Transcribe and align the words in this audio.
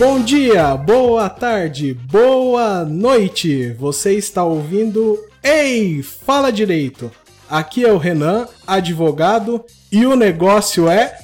Bom 0.00 0.22
dia, 0.22 0.78
boa 0.78 1.28
tarde, 1.28 1.92
boa 1.92 2.86
noite. 2.86 3.74
Você 3.74 4.14
está 4.14 4.42
ouvindo 4.42 5.22
Ei, 5.42 6.02
fala 6.02 6.50
direito. 6.50 7.12
Aqui 7.50 7.84
é 7.84 7.92
o 7.92 7.98
Renan, 7.98 8.48
advogado, 8.66 9.62
e 9.92 10.06
o 10.06 10.16
negócio 10.16 10.88
é 10.88 11.18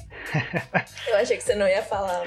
Eu 1.08 1.16
achei 1.16 1.38
que 1.38 1.42
você 1.42 1.54
não 1.54 1.66
ia 1.66 1.82
falar. 1.82 2.24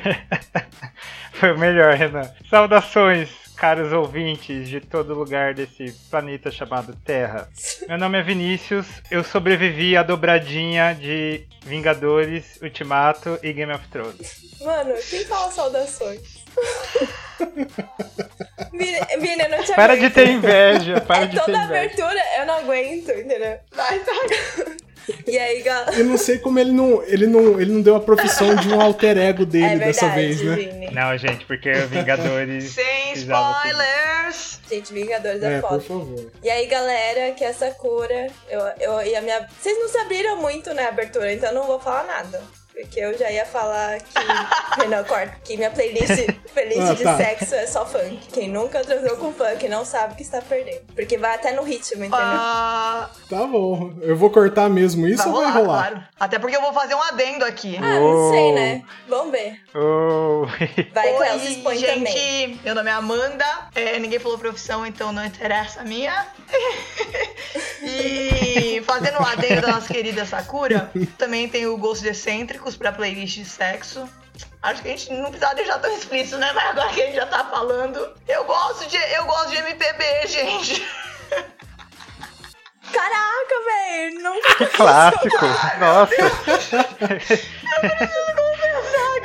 Foi 1.34 1.52
o 1.54 1.60
melhor, 1.60 1.94
Renan. 1.94 2.28
Saudações, 2.50 3.30
caros 3.56 3.92
ouvintes 3.92 4.70
de 4.70 4.80
todo 4.80 5.14
lugar 5.14 5.54
desse 5.54 5.92
planeta 6.10 6.50
chamado 6.50 6.96
Terra. 7.04 7.50
Meu 7.88 7.98
nome 7.98 8.18
é 8.18 8.24
Vinícius, 8.24 8.88
eu 9.12 9.24
sobrevivi 9.24 9.98
à 9.98 10.02
dobradinha 10.02 10.94
de 10.94 11.46
Vingadores, 11.66 12.58
Ultimato 12.62 13.38
e 13.44 13.52
Game 13.52 13.72
of 13.74 13.86
Thrones. 13.90 14.58
Mano, 14.62 14.94
quem 15.10 15.26
fala 15.26 15.52
saudações? 15.52 16.39
Vini, 19.20 19.42
eu 19.44 19.50
não 19.50 19.64
te 19.64 19.74
Para 19.74 19.94
aguento. 19.94 20.08
de 20.08 20.14
ter 20.14 20.28
inveja, 20.30 21.02
para 21.02 21.24
É 21.24 21.28
de 21.28 21.36
ter 21.38 21.46
toda 21.46 21.58
inveja. 21.58 21.66
abertura, 21.80 22.22
eu 22.40 22.46
não 22.46 22.54
aguento, 22.60 23.10
entendeu? 23.12 23.58
Vai, 23.72 24.00
tá. 24.00 24.12
E 25.26 25.38
aí, 25.40 25.62
galera? 25.64 25.96
Eu 25.98 26.06
não 26.06 26.18
sei 26.18 26.38
como 26.38 26.60
ele 26.60 26.72
não, 26.72 27.02
ele 27.04 27.26
não, 27.26 27.60
ele 27.60 27.72
não 27.72 27.82
deu 27.82 27.96
a 27.96 28.00
profissão 28.00 28.56
de 28.56 28.70
um 28.70 28.80
alter 28.80 29.18
ego 29.18 29.44
dele 29.46 29.66
É 29.66 29.78
dessa 29.78 30.08
verdade, 30.10 30.36
vez, 30.36 30.42
né? 30.44 30.56
Vini. 30.56 30.92
Não, 30.92 31.18
gente, 31.18 31.46
porque 31.46 31.72
Vingadores. 31.72 32.66
Sem 32.74 33.14
spoilers! 33.14 34.60
Gente, 34.70 34.94
Vingadores 34.94 35.42
é, 35.42 35.56
É, 35.58 35.62
por 35.62 35.70
foda. 35.70 35.82
favor. 35.82 36.32
E 36.44 36.50
aí, 36.50 36.68
galera, 36.68 37.32
que 37.34 37.44
é 37.44 37.52
Sakura. 37.54 38.28
Eu, 38.48 38.62
eu, 38.80 39.02
e 39.02 39.16
a 39.16 39.22
minha... 39.22 39.48
Vocês 39.60 39.80
não 39.80 39.88
se 39.90 39.98
abriram 39.98 40.38
muito 40.38 40.72
na 40.76 40.88
abertura, 40.88 41.34
então 41.34 41.50
eu 41.50 41.56
não 41.56 41.64
vou 41.66 41.80
falar 41.80 42.04
nada. 42.06 42.40
Porque 42.82 43.00
eu 43.00 43.18
já 43.18 43.30
ia 43.32 43.46
falar 43.46 44.00
que. 44.00 44.14
Renan, 44.82 45.04
corta. 45.04 45.36
Que 45.44 45.58
minha 45.58 45.70
playlist, 45.70 46.28
playlist 46.54 46.80
Ah, 46.82 46.94
de 46.94 47.04
tá. 47.04 47.18
sexo 47.18 47.56
é 47.56 47.68
só 47.68 47.86
funk. 47.86 48.20
Quem 48.32 48.48
nunca 48.50 48.82
transou 48.82 49.18
com 49.18 49.34
funk 49.34 49.68
não 49.68 49.84
sabe 49.84 50.16
que 50.16 50.22
está 50.24 50.42
perdendo. 50.42 50.82
Porque 50.96 51.18
vai 51.18 51.36
até 51.36 51.52
no 51.52 51.64
ritmo, 51.64 52.04
entendeu? 52.06 52.20
Ah, 52.22 53.10
Tá 53.30 53.46
bom. 53.46 53.94
Eu 54.02 54.16
vou 54.16 54.30
cortar 54.30 54.70
mesmo 54.70 55.08
isso 55.08 55.28
ou 55.30 55.42
vai 55.42 55.52
rolar? 55.52 55.90
claro. 55.92 56.04
Até 56.20 56.40
porque 56.40 56.56
eu 56.56 56.62
vou 56.62 56.74
fazer 56.74 56.96
um 56.96 57.02
adendo 57.04 57.44
aqui. 57.46 57.78
Ah, 57.78 58.00
não 58.00 58.30
sei, 58.32 58.52
né? 58.54 58.84
Vamos 59.08 59.32
ver. 59.32 59.60
Oh. 59.76 60.46
Vai, 60.94 61.10
Oi, 61.12 61.18
Cléo, 61.18 61.40
se 61.40 61.52
expõe 61.54 61.78
gente, 61.78 61.94
também. 62.14 62.60
meu 62.64 62.76
nome 62.76 62.90
é 62.90 62.94
Amanda, 62.94 63.46
é, 63.76 64.00
ninguém 64.00 64.20
falou 64.20 64.38
profissão, 64.38 64.86
então 64.86 65.12
não 65.12 65.26
interessa 65.26 65.82
a 65.82 65.84
minha. 65.84 66.28
e 67.84 68.82
fazendo 68.86 69.20
um 69.22 69.26
adendo 69.26 69.62
da 69.62 69.74
nossa 69.74 69.92
querida 69.94 70.26
Sakura, 70.26 70.92
também 71.18 71.48
tem 71.48 71.66
o 71.68 71.78
Gostos 71.78 72.04
Excêntricos 72.70 72.78
pra 72.78 72.92
playlist 72.92 73.36
de 73.36 73.46
sexo. 73.46 74.08
Acho 74.62 74.82
que 74.82 74.88
a 74.90 74.92
gente 74.92 75.12
não 75.14 75.32
precisa 75.32 75.54
deixar 75.56 75.80
tão 75.80 75.92
explícito, 75.96 76.38
né? 76.38 76.52
Mas 76.54 76.70
agora 76.70 76.90
que 76.90 77.02
a 77.02 77.06
gente 77.06 77.16
já 77.16 77.26
tá 77.26 77.46
falando, 77.46 78.14
eu 78.28 78.44
gosto 78.46 78.88
de, 78.88 78.98
eu 78.98 79.26
gosto 79.26 79.50
de 79.50 79.58
MPB, 79.58 80.28
gente. 80.28 80.88
Caraca, 82.92 83.56
velho! 83.66 84.22
Nunca 84.22 84.56
Que 84.56 84.66
clássico! 84.68 85.46
Nossa! 85.80 86.16
Saca, 86.16 87.16
eu 88.16 88.36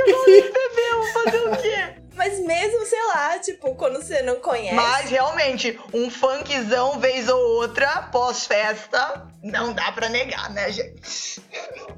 gosto 0.07 0.25
de 0.25 0.33
MPB, 0.33 0.81
eu 0.91 1.03
vou 1.03 1.13
fazer 1.13 1.39
o 1.39 1.57
quê? 1.57 2.04
Mas 2.17 2.39
mesmo, 2.41 2.85
sei 2.87 3.03
lá, 3.07 3.39
tipo, 3.39 3.75
quando 3.75 3.97
você 4.03 4.23
não 4.23 4.37
conhece. 4.37 4.75
Mas 4.75 5.11
realmente, 5.11 5.79
um 5.93 6.11
funkzão 6.11 6.99
vez 7.01 7.29
ou 7.29 7.41
outra, 7.57 8.03
pós-festa, 8.13 9.27
não 9.43 9.73
dá 9.73 9.93
pra 9.93 10.09
negar, 10.09 10.51
né, 10.53 10.71
gente? 10.71 11.41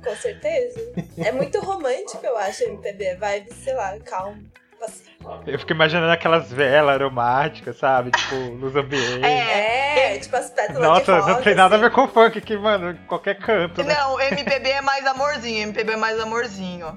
Com 0.03 0.17
certeza. 0.17 0.81
É 1.19 1.31
muito 1.33 1.61
romântico, 1.61 2.25
eu 2.25 2.37
acho, 2.37 2.65
MPB. 2.65 3.17
Vibe, 3.17 3.53
sei 3.55 3.75
lá, 3.75 3.99
calmo. 4.01 4.43
Assim. 4.83 5.05
Eu 5.47 5.59
fico 5.59 5.73
imaginando 5.73 6.11
aquelas 6.13 6.51
velas 6.53 6.95
aromáticas, 6.95 7.77
sabe? 7.79 8.11
Tipo, 8.13 8.35
luz 8.55 8.77
ambiente. 8.77 9.25
É, 9.25 10.19
tipo 10.19 10.37
as 10.37 10.51
pétalas 10.51 10.77
de 10.77 10.89
Nossa, 10.89 11.15
rosa, 11.21 11.33
não 11.33 11.43
tem 11.43 11.55
nada 11.55 11.75
a 11.75 11.79
ver 11.79 11.87
assim. 11.87 11.95
com 11.95 12.09
funk 12.09 12.39
aqui, 12.39 12.57
mano. 12.57 12.91
Em 12.93 13.07
qualquer 13.07 13.39
canto, 13.39 13.83
né? 13.83 13.95
Não, 13.95 14.21
MPB 14.21 14.69
é 14.71 14.81
mais 14.81 15.05
amorzinho, 15.07 15.63
MPB 15.63 15.93
é 15.93 15.97
mais 15.97 16.21
amorzinho. 16.21 16.97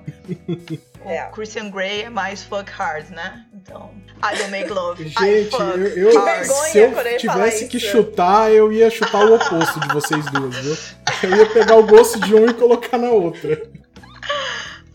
É. 1.06 1.24
Christian 1.32 1.70
Grey 1.70 2.04
é 2.04 2.10
mais 2.10 2.44
fuck 2.44 2.70
hard, 2.72 3.10
né? 3.10 3.46
Então, 3.54 3.92
I 4.24 4.36
don't 4.38 4.52
make 4.52 4.70
love, 4.70 5.02
I 5.02 5.08
Gente, 5.10 5.50
fuck 5.50 5.64
eu, 5.80 6.12
eu- 6.12 6.44
se 6.46 6.78
eu 6.80 7.18
tivesse 7.18 7.68
que 7.68 7.80
chutar, 7.80 8.52
eu 8.52 8.72
ia 8.72 8.90
chutar 8.90 9.26
o 9.26 9.36
oposto 9.36 9.80
de 9.80 9.88
vocês 9.94 10.26
duas, 10.26 10.56
viu? 10.58 10.78
Eu 11.24 11.38
ia 11.38 11.46
pegar 11.48 11.76
o 11.78 11.88
gosto 11.88 12.20
de 12.20 12.36
um 12.36 12.46
e 12.46 12.54
colocar 12.54 12.98
na 12.98 13.10
outra. 13.10 13.60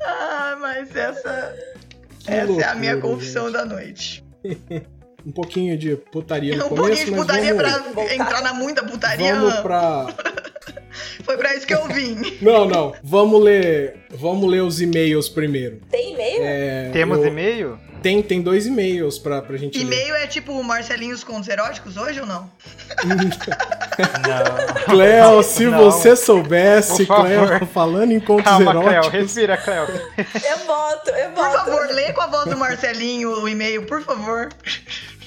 Ah, 0.07 0.57
mas 0.61 0.95
essa, 0.95 1.55
Que 2.25 2.31
essa 2.33 2.61
é 2.61 2.65
a 2.65 2.75
minha 2.75 2.93
loucura, 2.95 3.15
confissão 3.15 3.45
gente. 3.45 3.53
da 3.55 3.65
noite. 3.65 4.25
Um 5.27 5.33
pouquinho 5.33 5.79
de 5.79 5.97
putaria 5.97 6.55
no 6.55 6.67
Um 6.67 6.69
começo, 6.69 6.87
pouquinho 6.87 7.07
de 7.07 7.11
mas 7.13 7.21
putaria 7.21 7.55
vamos, 7.55 7.93
pra 7.95 8.15
entrar 8.15 8.43
na 8.43 8.53
muita 8.53 8.85
putaria. 8.85 9.35
vamos 9.35 9.55
pra... 9.61 10.07
Foi 11.25 11.37
pra 11.37 11.55
isso 11.55 11.67
que 11.67 11.75
eu 11.75 11.87
vim. 11.89 12.39
Não, 12.41 12.67
não. 12.67 12.95
Vamos 13.03 13.43
ler, 13.43 13.97
vamos 14.11 14.49
ler 14.51 14.63
os 14.63 14.81
e-mails 14.81 15.29
primeiro. 15.29 15.81
Tem 15.91 16.15
e-mail? 16.15 16.41
É, 16.43 16.91
Temos 16.93 17.19
eu- 17.19 17.27
e-mail? 17.27 17.79
Tem, 18.03 18.21
tem 18.23 18.43
dois 18.43 18.67
e-mails 18.67 19.19
pra, 19.19 19.41
pra 19.41 19.57
gente 19.57 19.79
ler. 19.79 19.85
E-mail 19.85 20.15
é 20.17 20.27
tipo 20.27 20.63
Marcelinhos 20.63 21.25
Contos 21.25 21.49
Eróticos 21.49 21.97
hoje 21.97 22.21
ou 22.21 22.27
não? 22.27 22.51
Não. 23.07 24.85
Cleo, 24.85 25.43
se 25.43 25.65
Não. 25.65 25.79
você 25.91 26.15
soubesse, 26.15 27.07
Por. 27.07 27.17
Cleo, 27.23 27.67
falando 27.67 28.13
em 28.13 28.21
contos 28.21 28.45
Calma, 28.45 28.73
Cleo. 28.73 28.89
eróticos... 28.91 29.21
Respira, 29.21 29.57
Cleo. 29.57 29.87
Eu 30.19 30.67
boto, 30.67 31.11
eu 31.11 31.31
Por 31.31 31.45
boto. 31.45 31.57
favor, 31.65 31.87
lê 31.93 32.13
com 32.13 32.21
a 32.21 32.27
voz 32.27 32.45
do 32.51 32.57
Marcelinho 32.59 33.31
o 33.41 33.49
e-mail, 33.49 33.87
por 33.87 34.03
favor. 34.03 34.49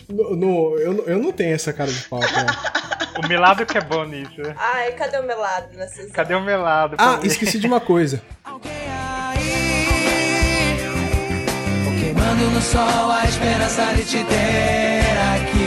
No, 0.09 0.35
no- 0.35 0.77
eu, 0.79 1.05
eu 1.07 1.19
não 1.19 1.31
tenho 1.31 1.53
essa 1.53 1.71
cara 1.73 1.91
de 1.91 2.01
pau, 2.03 2.19
Cleo. 2.19 2.45
O 3.17 3.27
melado 3.27 3.65
que 3.65 3.75
é 3.75 3.81
bom 3.81 4.05
nisso. 4.05 4.29
Ai, 4.55 4.91
cadê 4.91 5.17
o 5.17 5.23
meu 5.23 5.39
lado 5.39 5.75
nessa 5.75 6.05
Cadê 6.09 6.35
o 6.35 6.41
melado? 6.41 6.95
Ah, 6.99 7.15
ler? 7.15 7.25
esqueci 7.25 7.57
de 7.57 7.65
uma 7.65 7.79
coisa. 7.79 8.21
Alguém 8.45 8.71
aí 8.71 9.87
Queimando 11.99 12.51
no 12.51 12.61
sol 12.61 13.09
a 13.11 13.25
esperança 13.25 13.85
de 13.95 14.05
te 14.05 14.23
ter 14.23 15.17
aqui 15.33 15.66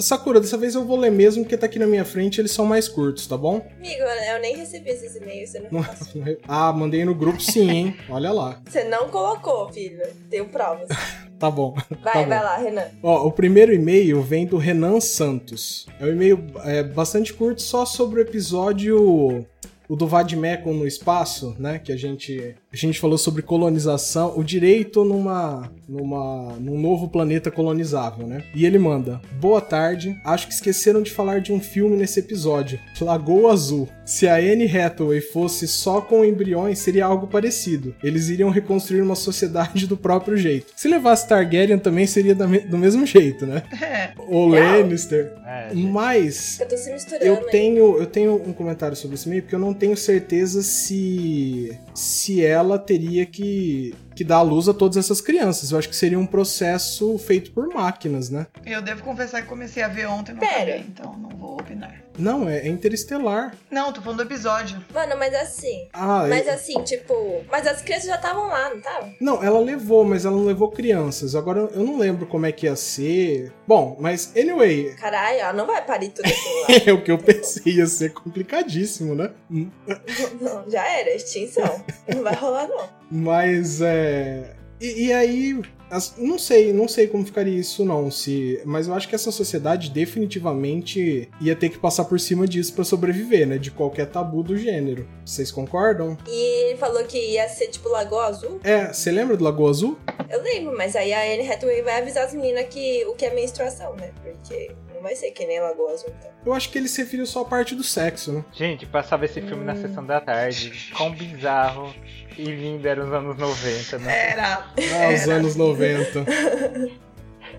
Sakura, 0.00 0.40
dessa 0.40 0.56
vez 0.56 0.74
eu 0.74 0.84
vou 0.84 0.96
ler 0.98 1.10
mesmo, 1.10 1.42
porque 1.44 1.56
tá 1.56 1.66
aqui 1.66 1.78
na 1.78 1.86
minha 1.86 2.04
frente, 2.04 2.40
eles 2.40 2.52
são 2.52 2.64
mais 2.66 2.88
curtos, 2.88 3.26
tá 3.26 3.36
bom? 3.36 3.66
Amigo, 3.78 4.02
eu 4.02 4.40
nem 4.40 4.56
recebi 4.56 4.90
esses 4.90 5.16
e-mails, 5.16 5.50
você 5.50 5.60
não, 5.60 5.68
Não- 5.70 6.36
Ah, 6.48 6.72
mandei 6.72 7.04
no 7.04 7.14
grupo 7.14 7.40
sim, 7.40 7.70
hein? 7.70 7.96
Olha 8.08 8.32
lá. 8.32 8.60
Você 8.68 8.84
não 8.84 9.08
colocou, 9.08 9.72
filho. 9.72 10.02
Tenho 10.28 10.46
provas. 10.48 10.88
Tá 11.40 11.50
bom. 11.50 11.72
Vai, 12.02 12.12
tá 12.12 12.22
bom. 12.22 12.28
vai 12.28 12.42
lá, 12.44 12.56
Renan. 12.58 12.84
Ó, 13.02 13.26
o 13.26 13.32
primeiro 13.32 13.72
e-mail 13.72 14.20
vem 14.20 14.44
do 14.44 14.58
Renan 14.58 15.00
Santos. 15.00 15.86
É 15.98 16.04
um 16.04 16.08
e-mail 16.10 16.38
é, 16.66 16.82
bastante 16.82 17.32
curto, 17.32 17.62
só 17.62 17.86
sobre 17.86 18.20
o 18.20 18.22
episódio 18.22 19.46
o 19.90 19.96
do 19.96 20.06
Vadmecum 20.06 20.72
no 20.72 20.86
espaço, 20.86 21.56
né? 21.58 21.80
Que 21.82 21.90
a 21.92 21.96
gente 21.96 22.54
a 22.72 22.76
gente 22.76 23.00
falou 23.00 23.18
sobre 23.18 23.42
colonização, 23.42 24.38
o 24.38 24.44
direito 24.44 25.04
numa 25.04 25.68
numa 25.88 26.54
num 26.60 26.80
novo 26.80 27.08
planeta 27.08 27.50
colonizável, 27.50 28.24
né? 28.26 28.44
E 28.54 28.64
ele 28.64 28.78
manda: 28.78 29.20
"Boa 29.40 29.60
tarde. 29.60 30.16
Acho 30.24 30.46
que 30.46 30.54
esqueceram 30.54 31.02
de 31.02 31.10
falar 31.10 31.40
de 31.40 31.52
um 31.52 31.60
filme 31.60 31.96
nesse 31.96 32.20
episódio, 32.20 32.78
Lagoa 33.00 33.52
Azul. 33.52 33.88
Se 34.04 34.28
a 34.28 34.36
Anne 34.36 34.66
Hathaway 34.66 35.20
fosse 35.20 35.66
só 35.66 36.00
com 36.00 36.24
embriões, 36.24 36.78
seria 36.78 37.06
algo 37.06 37.26
parecido. 37.26 37.94
Eles 38.02 38.28
iriam 38.28 38.50
reconstruir 38.50 39.00
uma 39.02 39.14
sociedade 39.14 39.86
do 39.86 39.96
próprio 39.96 40.36
jeito. 40.36 40.72
Se 40.76 40.88
levasse 40.88 41.26
Targaryen 41.28 41.78
também 41.78 42.06
seria 42.06 42.34
do 42.34 42.78
mesmo 42.78 43.04
jeito, 43.06 43.44
né? 43.46 43.62
É. 43.90 44.12
O 44.28 44.46
Lannister. 44.46 45.32
É. 45.44 45.74
Mas 45.74 46.60
Eu 46.60 46.68
tô 46.68 46.76
se 46.76 46.92
misturando. 46.92 47.24
eu 47.24 47.36
tenho, 47.48 47.98
eu 47.98 48.06
tenho 48.06 48.34
um 48.34 48.52
comentário 48.52 48.96
sobre 48.96 49.16
esse 49.16 49.26
e-mail 49.26 49.42
porque 49.42 49.54
eu 49.54 49.58
não 49.58 49.74
tenho 49.80 49.96
certeza 49.96 50.62
se 50.62 51.76
se 51.94 52.44
ela 52.44 52.78
teria 52.78 53.26
que, 53.26 53.94
que 54.14 54.24
dar 54.24 54.36
a 54.38 54.42
luz 54.42 54.68
a 54.68 54.74
todas 54.74 54.96
essas 54.96 55.20
crianças. 55.20 55.70
Eu 55.72 55.78
acho 55.78 55.88
que 55.88 55.96
seria 55.96 56.18
um 56.18 56.26
processo 56.26 57.16
feito 57.18 57.52
por 57.52 57.68
máquinas, 57.68 58.28
né? 58.30 58.46
Eu 58.66 58.82
devo 58.82 59.02
confessar 59.02 59.42
que 59.42 59.48
comecei 59.48 59.82
a 59.82 59.88
ver 59.88 60.06
ontem, 60.06 60.32
não 60.32 60.40
Pera. 60.40 60.54
acabei, 60.74 60.80
então 60.88 61.16
não 61.18 61.30
vou 61.30 61.54
opinar. 61.60 62.02
Não, 62.18 62.48
é, 62.48 62.58
é 62.58 62.68
interestelar. 62.68 63.54
Não, 63.70 63.92
tô 63.92 64.02
falando 64.02 64.18
do 64.18 64.24
episódio. 64.24 64.84
Mano, 64.92 65.16
mas 65.18 65.32
assim. 65.34 65.88
Ah, 65.92 66.26
Mas 66.28 66.46
é- 66.46 66.50
assim, 66.52 66.82
tipo. 66.82 67.42
Mas 67.50 67.66
as 67.66 67.80
crianças 67.80 68.08
já 68.08 68.16
estavam 68.16 68.46
lá, 68.48 68.68
não 68.68 68.76
estavam? 68.76 69.14
Não, 69.20 69.42
ela 69.42 69.58
levou, 69.58 70.04
mas 70.04 70.24
ela 70.26 70.36
não 70.36 70.44
levou 70.44 70.70
crianças. 70.70 71.34
Agora 71.34 71.60
eu 71.60 71.82
não 71.84 71.98
lembro 71.98 72.26
como 72.26 72.44
é 72.44 72.52
que 72.52 72.66
ia 72.66 72.76
ser. 72.76 73.52
Bom, 73.66 73.96
mas 74.00 74.36
anyway, 74.36 74.92
Caralho, 74.96 75.38
ela 75.38 75.52
não 75.54 75.66
vai 75.66 75.82
parir 75.84 76.10
tudo 76.10 76.28
é 76.86 76.92
o 76.92 77.02
que 77.02 77.10
eu 77.10 77.16
pensei, 77.16 77.74
ia 77.74 77.86
ser 77.86 78.12
complicadíssimo, 78.12 79.14
né? 79.14 79.30
não, 79.48 80.68
já 80.70 80.86
era, 80.86 81.14
extinção. 81.14 81.82
Não 82.14 82.22
vai 82.22 82.34
rolar, 82.34 82.68
não. 82.68 82.99
Mas 83.10 83.80
é. 83.80 84.54
E, 84.80 85.06
e 85.08 85.12
aí, 85.12 85.60
as- 85.90 86.14
não 86.16 86.38
sei, 86.38 86.72
não 86.72 86.88
sei 86.88 87.06
como 87.06 87.24
ficaria 87.26 87.58
isso 87.58 87.84
não, 87.84 88.10
se, 88.10 88.60
mas 88.64 88.86
eu 88.88 88.94
acho 88.94 89.06
que 89.06 89.14
essa 89.14 89.30
sociedade 89.30 89.90
definitivamente 89.90 91.28
ia 91.40 91.54
ter 91.54 91.68
que 91.68 91.78
passar 91.78 92.04
por 92.04 92.18
cima 92.18 92.46
disso 92.48 92.72
pra 92.72 92.82
sobreviver, 92.84 93.46
né, 93.46 93.58
de 93.58 93.70
qualquer 93.70 94.06
tabu 94.06 94.42
do 94.42 94.56
gênero. 94.56 95.06
Vocês 95.24 95.50
concordam? 95.50 96.16
E 96.26 96.68
ele 96.70 96.78
falou 96.78 97.04
que 97.04 97.18
ia 97.18 97.46
ser 97.48 97.68
tipo 97.68 97.90
Lagoa 97.90 98.26
Azul. 98.28 98.58
É, 98.64 98.90
você 98.92 99.10
lembra 99.10 99.36
do 99.36 99.44
Lagoa 99.44 99.68
Azul? 99.68 99.98
Eu 100.30 100.42
lembro, 100.42 100.74
mas 100.76 100.96
aí 100.96 101.12
a 101.12 101.22
Anne 101.34 101.46
Hathaway 101.50 101.82
vai 101.82 102.00
avisar 102.00 102.24
as 102.24 102.32
meninas 102.32 102.64
que 102.70 103.04
o 103.06 103.14
que 103.14 103.26
é 103.26 103.34
menstruação, 103.34 103.94
né? 103.96 104.10
Porque 104.22 104.70
não 105.00 105.04
vai 105.04 105.16
ser 105.16 105.30
que 105.30 105.46
nem 105.46 105.58
Lagoa 105.58 105.92
Azul, 105.92 106.12
então. 106.18 106.30
Eu 106.44 106.52
acho 106.52 106.70
que 106.70 106.76
ele 106.76 106.86
se 106.86 107.02
referiu 107.02 107.24
só 107.24 107.40
à 107.40 107.44
parte 107.46 107.74
do 107.74 107.82
sexo, 107.82 108.32
né? 108.32 108.44
Gente, 108.52 108.84
passava 108.84 109.24
esse 109.24 109.40
filme 109.40 109.64
na 109.64 109.74
sessão 109.74 110.04
da 110.04 110.20
tarde. 110.20 110.90
Quão 110.94 111.10
bizarro 111.10 111.94
e 112.36 112.44
lindo 112.44 112.86
eram 112.86 113.06
os 113.06 113.12
anos 113.12 113.38
90, 113.38 113.98
né? 113.98 114.32
Era. 114.32 114.54
Ah, 114.54 115.14
os 115.14 115.22
era. 115.22 115.34
anos 115.34 115.56
90. 115.56 116.26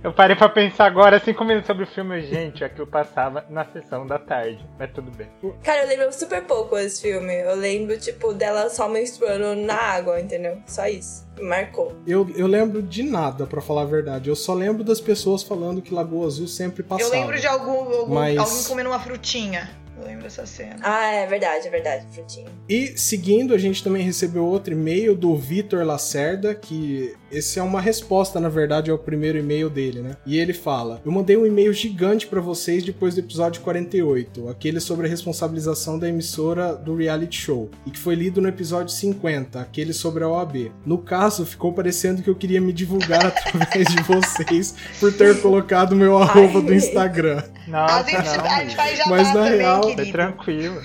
Eu 0.04 0.12
parei 0.12 0.36
pra 0.36 0.50
pensar 0.50 0.86
agora, 0.88 1.20
cinco 1.24 1.44
minutos 1.46 1.68
sobre 1.68 1.84
o 1.84 1.88
filme, 1.88 2.22
gente, 2.24 2.64
aquilo 2.64 2.88
passava 2.88 3.46
na 3.48 3.64
sessão 3.66 4.08
da 4.08 4.18
tarde. 4.18 4.66
Mas 4.80 4.90
tudo 4.92 5.12
bem. 5.12 5.28
Cara, 5.64 5.84
eu 5.84 5.88
lembro 5.90 6.12
super 6.12 6.42
pouco 6.44 6.76
desse 6.76 7.04
filme. 7.04 7.32
Eu 7.42 7.56
lembro, 7.56 7.96
tipo, 8.00 8.34
dela 8.34 8.68
só 8.72 8.90
menstruando 8.90 9.62
na 9.62 9.76
água, 9.76 10.20
entendeu? 10.20 10.58
Só 10.66 10.88
isso. 10.88 11.28
Me 11.38 11.44
marcou. 11.44 11.96
Eu, 12.08 12.28
eu 12.36 12.48
lembro 12.48 12.82
de 12.82 13.04
nada, 13.04 13.46
pra 13.46 13.62
falar 13.62 13.84
a 13.84 13.86
verdade. 13.86 14.28
Eu 14.28 14.36
só 14.36 14.56
lembro 14.56 14.84
das 14.84 15.00
pessoas 15.00 15.44
falando 15.44 15.84
que 15.84 15.94
Lagoa 15.94 16.26
Azul 16.26 16.48
sempre 16.48 16.82
passava. 16.82 17.08
Eu 17.08 17.20
lembro 17.22 17.40
de 17.40 17.46
algum, 17.46 17.72
algum 17.72 18.16
Mas- 18.16 18.38
alguém 18.40 18.64
comendo 18.64 18.90
uma 18.90 19.00
frutinha. 19.00 19.70
Eu 20.00 20.08
lembro 20.08 20.24
dessa 20.24 20.48
cena. 20.48 20.78
Ah, 20.82 21.12
é 21.12 21.28
verdade, 21.28 21.68
é 21.68 21.70
verdade, 21.70 22.08
frutinha. 22.12 22.48
E 22.68 22.98
seguindo, 22.98 23.54
a 23.54 23.58
gente 23.60 23.84
também 23.84 24.02
recebeu 24.02 24.44
outro 24.44 24.74
e-mail 24.74 25.14
do 25.16 25.36
Vitor 25.36 25.86
Lacerda, 25.86 26.56
que 26.56 27.14
esse 27.32 27.60
é 27.60 27.64
uma 27.64 27.80
resposta, 27.82 28.40
na 28.40 28.50
verdade, 28.50 28.92
ao 28.92 28.98
primeiro 28.98 29.38
e-mail 29.38 29.70
dele, 29.70 30.02
né? 30.02 30.18
E 30.26 30.38
ele 30.38 30.54
fala: 30.54 31.02
Eu 31.06 31.12
mandei 31.12 31.38
um 31.38 31.46
e-mail 31.46 31.74
gigante 31.74 32.28
pra 32.28 32.42
vocês 32.42 32.84
depois 32.84 33.16
do 33.16 33.20
episódio 33.22 33.62
48, 33.62 34.50
aquele 34.50 34.80
sobre 34.80 35.08
a 35.08 35.10
responsabilização 35.10 35.98
da 35.98 36.08
emissora 36.10 36.76
do 36.76 36.96
reality 36.96 37.40
show, 37.42 37.70
e 37.86 37.92
que 37.92 38.00
foi 38.00 38.16
lido 38.16 38.42
no 38.42 38.48
episódio 38.48 38.94
50, 38.94 39.60
aquele 39.60 39.94
sobre 39.94 40.24
a 40.24 40.28
OAB. 40.30 40.72
No 40.86 40.98
caso, 40.98 41.46
ficou 41.46 41.74
parecendo 41.74 42.22
que 42.22 42.30
eu 42.30 42.36
queria 42.36 42.60
me 42.62 42.74
divulgar 42.74 43.26
através 43.28 43.88
de 43.88 44.02
vocês 44.04 44.76
por 45.00 45.12
ter 45.14 45.42
colocado 45.42 45.96
meu 45.96 46.18
arroba 46.18 46.62
do 46.62 46.74
Instagram. 46.74 47.44
Nossa, 47.68 47.96
a 47.96 48.04
gente, 48.04 48.38
não, 48.38 48.46
a 48.46 48.64
gente 48.64 48.76
vai 48.76 48.96
já 48.96 49.06
Mas 49.08 49.28
na 49.28 49.34
também, 49.34 49.58
real- 49.58 49.82
querido. 49.82 50.12
tranquilo. 50.12 50.82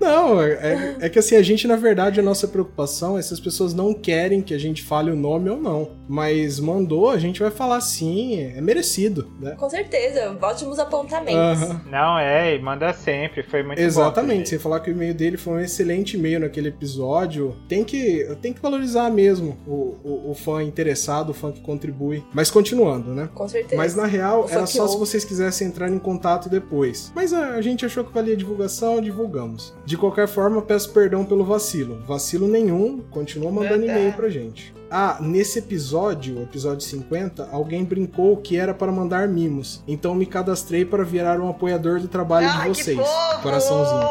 Não, 0.00 0.40
é, 0.42 0.52
é- 0.52 0.96
é 1.06 1.08
que 1.08 1.18
assim, 1.18 1.36
a 1.36 1.42
gente, 1.42 1.66
na 1.66 1.76
verdade, 1.76 2.20
a 2.20 2.22
nossa 2.22 2.46
preocupação 2.48 3.16
é 3.18 3.22
se 3.22 3.32
as 3.32 3.40
pessoas 3.40 3.72
não 3.74 3.94
querem 3.94 4.40
que 4.42 4.52
a 4.54 4.58
gente 4.58 4.82
fale 4.82 5.10
o 5.10 5.16
nome 5.16 5.48
ou 5.50 5.56
não. 5.56 5.88
Mas 6.08 6.60
mandou, 6.60 7.10
a 7.10 7.18
gente 7.18 7.40
vai 7.40 7.50
falar 7.50 7.80
sim, 7.80 8.40
é 8.56 8.60
merecido, 8.60 9.30
né? 9.40 9.52
Com 9.58 9.68
certeza, 9.68 10.36
ótimos 10.40 10.78
apontamentos. 10.78 11.62
Aham. 11.62 11.80
Não, 11.90 12.18
é, 12.18 12.54
e 12.54 12.58
manda 12.62 12.92
sempre, 12.92 13.42
foi 13.42 13.62
muito 13.62 13.78
bom. 13.78 13.84
Exatamente, 13.84 14.30
também. 14.30 14.46
sem 14.46 14.58
falar 14.58 14.80
que 14.80 14.90
o 14.90 14.92
e-mail 14.92 15.14
dele 15.14 15.36
foi 15.36 15.54
um 15.54 15.60
excelente 15.60 16.16
e-mail 16.16 16.40
naquele 16.40 16.68
episódio. 16.68 17.56
Tem 17.68 17.82
que, 17.82 18.24
tem 18.40 18.52
que 18.52 18.60
valorizar 18.60 19.10
mesmo 19.10 19.56
o, 19.66 19.96
o, 20.04 20.30
o 20.30 20.34
fã 20.34 20.62
interessado, 20.62 21.30
o 21.30 21.34
fã 21.34 21.50
que 21.50 21.60
contribui. 21.60 22.22
Mas 22.32 22.50
continuando, 22.50 23.10
né? 23.12 23.28
Com 23.34 23.48
certeza. 23.48 23.76
Mas 23.76 23.94
na 23.96 24.06
real, 24.06 24.44
O 24.44 24.50
era 24.50 24.66
só 24.66 24.86
se 24.86 24.96
vocês 24.98 25.24
quisessem 25.24 25.66
entrar 25.68 25.88
em 25.90 25.98
contato 25.98 26.48
depois. 26.48 27.10
Mas 27.14 27.32
a, 27.32 27.50
a 27.54 27.60
gente 27.62 27.84
achou 27.84 28.04
que 28.04 28.12
valia 28.12 28.36
divulgação, 28.36 29.00
divulgamos. 29.00 29.74
De 29.86 29.96
qualquer 29.96 30.26
forma, 30.26 30.60
peço 30.60 30.92
perdão 30.92 31.24
pelo 31.24 31.44
vacilo. 31.44 32.02
Vacilo 32.04 32.48
nenhum, 32.48 33.00
continua 33.08 33.52
mandando 33.52 33.84
e-mail 33.84 34.12
pra 34.12 34.28
gente. 34.28 34.74
Ah, 34.90 35.18
nesse 35.20 35.60
episódio, 35.60 36.42
episódio 36.42 36.84
50, 36.84 37.48
alguém 37.52 37.84
brincou 37.84 38.36
que 38.36 38.56
era 38.56 38.74
para 38.74 38.90
mandar 38.90 39.28
mimos. 39.28 39.82
Então 39.86 40.12
me 40.12 40.26
cadastrei 40.26 40.84
para 40.84 41.04
virar 41.04 41.40
um 41.40 41.48
apoiador 41.48 42.00
do 42.00 42.08
trabalho 42.08 42.48
Ai, 42.48 42.72
de 42.72 42.82
vocês. 42.82 43.08
Coraçãozinho. 43.42 44.08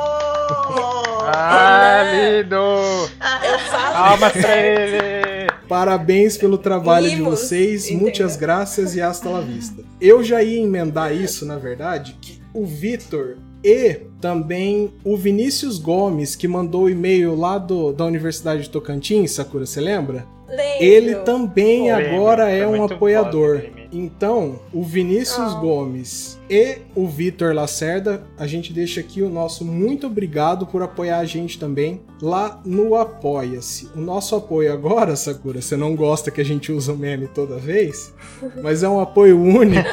Ah, 1.27 2.04
lindo! 2.13 2.56
Eu 2.56 3.60
falo. 3.68 3.94
Palmas 3.94 4.31
pra 4.31 4.57
ele! 4.57 5.51
Parabéns 5.68 6.38
pelo 6.38 6.57
trabalho 6.57 7.10
de 7.10 7.21
vocês, 7.21 7.86
entendeu? 7.86 8.04
muitas 8.04 8.36
graças 8.36 8.95
e 8.95 9.01
hasta 9.01 9.28
la 9.28 9.42
vista. 9.42 9.83
Eu 10.00 10.24
já 10.24 10.44
ia 10.44 10.62
emendar 10.62 11.12
isso, 11.12 11.45
na 11.45 11.57
verdade, 11.57 12.16
que 12.21 12.39
o 12.54 12.66
Vitor 12.66 13.38
e 13.65 14.01
também 14.21 14.94
o 15.03 15.17
Vinícius 15.17 15.79
Gomes, 15.79 16.35
que 16.35 16.47
mandou 16.47 16.83
o 16.83 16.89
e-mail 16.89 17.35
lá 17.35 17.57
do, 17.57 17.91
da 17.91 18.06
Universidade 18.06 18.62
de 18.63 18.69
Tocantins, 18.69 19.31
Sakura, 19.31 19.65
você 19.65 19.81
lembra? 19.81 20.25
Lembro. 20.47 20.63
Ele 20.79 21.15
também 21.15 21.91
Lembro, 21.91 22.15
agora 22.15 22.50
é 22.51 22.67
um 22.67 22.83
apoiador. 22.83 23.62
foda. 23.62 23.75
Então, 23.91 24.59
o 24.73 24.83
Vinícius 24.83 25.53
Ah. 25.53 25.59
Gomes 25.59 26.38
e 26.50 26.79
o 26.94 27.07
Vitor 27.07 27.56
Lacerda, 27.56 28.23
a 28.38 28.45
gente 28.45 28.73
deixa 28.73 29.00
aqui 29.00 29.21
o 29.21 29.29
nosso 29.29 29.63
muito 29.65 30.06
obrigado 30.06 30.68
por 30.68 30.83
apoiar 30.83 31.19
a 31.19 31.25
gente 31.25 31.57
também 31.57 32.01
lá 32.21 32.61
no 32.65 32.94
Apoia-se. 32.95 33.89
O 33.95 34.00
nosso 34.01 34.35
apoio 34.35 34.71
agora, 34.73 35.15
Sakura, 35.15 35.61
você 35.61 35.75
não 35.77 35.95
gosta 35.95 36.29
que 36.29 36.41
a 36.41 36.45
gente 36.45 36.71
usa 36.71 36.94
o 36.94 36.97
meme 36.97 37.27
toda 37.27 37.57
vez, 37.57 38.13
mas 38.61 38.83
é 38.83 38.89
um 38.89 39.00
apoio 39.00 39.41
único 39.41 39.89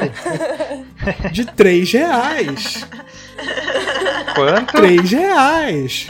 de 1.31 1.45
3 1.45 1.91
reais. 1.93 2.85
Quanto? 4.35 4.73
3 4.73 5.11
reais. 5.11 6.07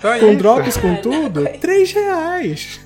Só 0.00 0.18
Com 0.18 0.26
isso. 0.26 0.36
drops, 0.36 0.76
com 0.76 0.96
tudo, 0.96 1.46
3 1.60 1.92
reais. 1.92 2.80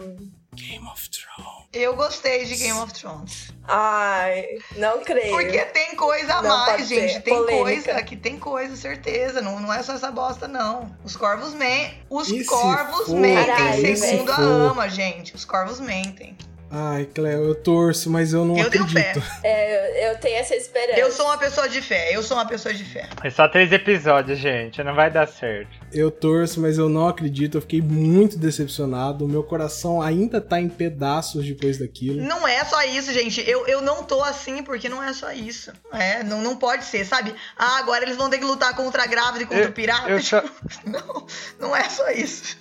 Game 0.58 0.86
of 0.88 1.08
Thrones. 1.10 1.68
Eu 1.72 1.94
gostei 1.96 2.44
de 2.44 2.56
Game 2.56 2.78
of 2.78 2.92
Thrones. 2.92 3.50
ai, 3.66 4.44
não 4.76 5.02
creio. 5.04 5.30
Porque 5.36 5.64
tem 5.66 5.94
coisa 5.96 6.34
a 6.34 6.42
Não, 6.42 6.48
mais, 6.56 6.70
pode 6.72 6.86
ser. 6.86 7.08
gente. 7.08 7.22
Tem 7.22 7.34
Polêmica. 7.34 7.62
coisa, 7.62 8.02
que 8.02 8.16
tem 8.16 8.38
coisa, 8.38 8.76
certeza. 8.76 9.40
Não, 9.40 9.60
não 9.60 9.72
é 9.72 9.82
só 9.82 9.92
essa 9.94 10.10
bosta, 10.10 10.48
não. 10.48 10.94
Os 11.04 11.16
corvos 11.16 11.54
mentem. 11.54 12.02
Os 12.10 12.28
E 12.28 12.44
corvos 12.44 13.08
mentem, 13.10 13.46
Caralho, 13.46 13.96
segundo 13.96 14.32
a 14.32 14.36
ama, 14.38 14.88
gente. 14.88 15.34
Os 15.34 15.44
corvos 15.44 15.78
mentem. 15.80 16.36
Ai, 16.70 17.06
Cleo, 17.06 17.44
eu 17.48 17.54
torço, 17.54 18.10
mas 18.10 18.32
eu 18.34 18.44
não 18.44 18.58
Eu 18.58 18.68
tenho 18.70 18.84
acredito. 18.84 19.22
É, 19.42 20.08
eu- 20.08 20.10
eu 20.12 20.18
tenho 20.18 20.36
essa 20.36 20.54
esperança. 20.54 21.00
Eu 21.00 21.10
sou 21.10 21.24
uma 21.24 21.38
pessoa 21.38 21.66
de 21.66 21.80
fé. 21.80 22.14
Eu 22.14 22.22
sou 22.22 22.36
uma 22.36 22.44
pessoa 22.46 22.74
de 22.74 22.84
fé. 22.84 23.08
É 23.24 23.30
só 23.30 23.48
três 23.48 23.72
episódios, 23.72 24.38
gente. 24.38 24.82
Não 24.82 24.94
vai 24.94 25.10
dar 25.10 25.26
certo. 25.26 25.70
Eu 25.92 26.10
torço, 26.10 26.60
mas 26.60 26.76
eu 26.76 26.88
não 26.90 27.08
acredito. 27.08 27.56
Eu 27.56 27.62
fiquei 27.62 27.80
muito 27.80 28.36
decepcionado. 28.36 29.24
O 29.24 29.28
meu 29.28 29.42
coração 29.42 30.02
ainda 30.02 30.40
tá 30.42 30.60
em 30.60 30.68
pedaços 30.68 31.42
depois 31.46 31.78
daquilo. 31.78 32.20
Não 32.22 32.46
é 32.46 32.62
só 32.66 32.82
isso, 32.82 33.12
gente. 33.14 33.42
Eu, 33.48 33.66
eu 33.66 33.80
não 33.80 34.04
tô 34.04 34.22
assim 34.22 34.62
porque 34.62 34.90
não 34.90 35.02
é 35.02 35.14
só 35.14 35.32
isso. 35.32 35.72
É, 35.92 36.22
não, 36.22 36.42
não 36.42 36.56
pode 36.56 36.84
ser, 36.84 37.06
sabe? 37.06 37.34
Ah, 37.56 37.78
agora 37.78 38.04
eles 38.04 38.16
vão 38.16 38.28
ter 38.28 38.36
que 38.38 38.44
lutar 38.44 38.76
contra 38.76 39.04
a 39.04 39.06
grávida 39.06 39.44
e 39.44 39.46
contra 39.46 39.64
Eu- 39.64 39.70
o 39.70 39.72
pirata. 39.72 40.10
eu 40.10 40.20
só- 40.22 40.44
Não, 40.84 41.26
não 41.58 41.74
é 41.76 41.88
só 41.88 42.10
isso. 42.10 42.56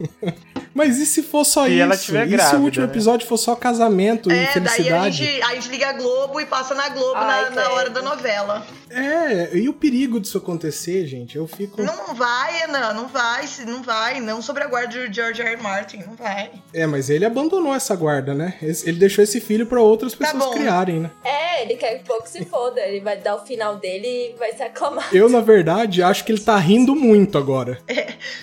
Mas 0.74 0.98
e 0.98 1.06
se 1.06 1.22
for 1.22 1.44
só 1.44 1.64
Se 1.64 1.72
isso? 1.72 1.82
ela 1.82 1.96
tiver 1.96 2.26
e 2.26 2.38
se 2.38 2.56
o 2.56 2.60
último 2.60 2.86
né? 2.86 2.92
episódio 2.92 3.26
for 3.26 3.36
só 3.36 3.54
casamento 3.54 4.30
e 4.30 4.34
É, 4.34 4.36
daí 4.36 4.46
a 4.46 4.52
felicidade? 4.52 5.16
gente, 5.16 5.42
a 5.42 5.54
gente 5.54 5.68
liga 5.68 5.88
a 5.90 5.92
Globo 5.92 6.40
e 6.40 6.46
passa 6.46 6.74
na 6.74 6.88
Globo 6.88 7.14
Ai, 7.16 7.50
na, 7.50 7.50
na 7.50 7.70
hora 7.72 7.90
da 7.90 8.00
novela. 8.02 8.66
É, 8.94 9.56
e 9.56 9.68
o 9.68 9.72
perigo 9.72 10.20
disso 10.20 10.38
acontecer, 10.38 11.06
gente? 11.06 11.36
Eu 11.36 11.46
fico. 11.46 11.82
Não 11.82 12.14
vai, 12.14 12.62
Ana, 12.64 12.92
não 12.92 13.08
vai, 13.08 13.46
se- 13.46 13.64
não 13.64 13.82
vai. 13.82 14.20
Não 14.20 14.42
sobre 14.42 14.62
a 14.62 14.66
guarda 14.66 15.06
de 15.08 15.14
George 15.14 15.40
R. 15.40 15.52
R. 15.54 15.62
Martin, 15.62 15.98
não 16.06 16.14
vai. 16.14 16.50
É, 16.74 16.86
mas 16.86 17.08
ele 17.10 17.24
abandonou 17.24 17.74
essa 17.74 17.94
guarda, 17.96 18.34
né? 18.34 18.54
Ele 18.60 18.98
deixou 18.98 19.24
esse 19.24 19.40
filho 19.40 19.66
pra 19.66 19.80
outras 19.80 20.12
Tá 20.12 20.18
pessoas 20.18 20.44
bom. 20.44 20.50
criarem, 20.52 21.00
né? 21.00 21.10
É, 21.24 21.62
ele 21.62 21.76
quer 21.76 21.98
que 21.98 22.04
pouco 22.04 22.28
se 22.28 22.44
foda. 22.44 22.80
Ele 22.80 23.00
vai 23.00 23.16
dar 23.16 23.36
o 23.36 23.46
final 23.46 23.76
dele 23.76 24.06
e 24.34 24.38
vai 24.38 24.52
ser 24.52 24.64
aclamado. 24.64 25.14
Eu, 25.14 25.28
na 25.28 25.40
verdade, 25.40 26.02
acho 26.02 26.24
que 26.24 26.32
ele 26.32 26.40
tá 26.40 26.56
rindo 26.58 26.94
muito 26.94 27.38
agora. 27.38 27.78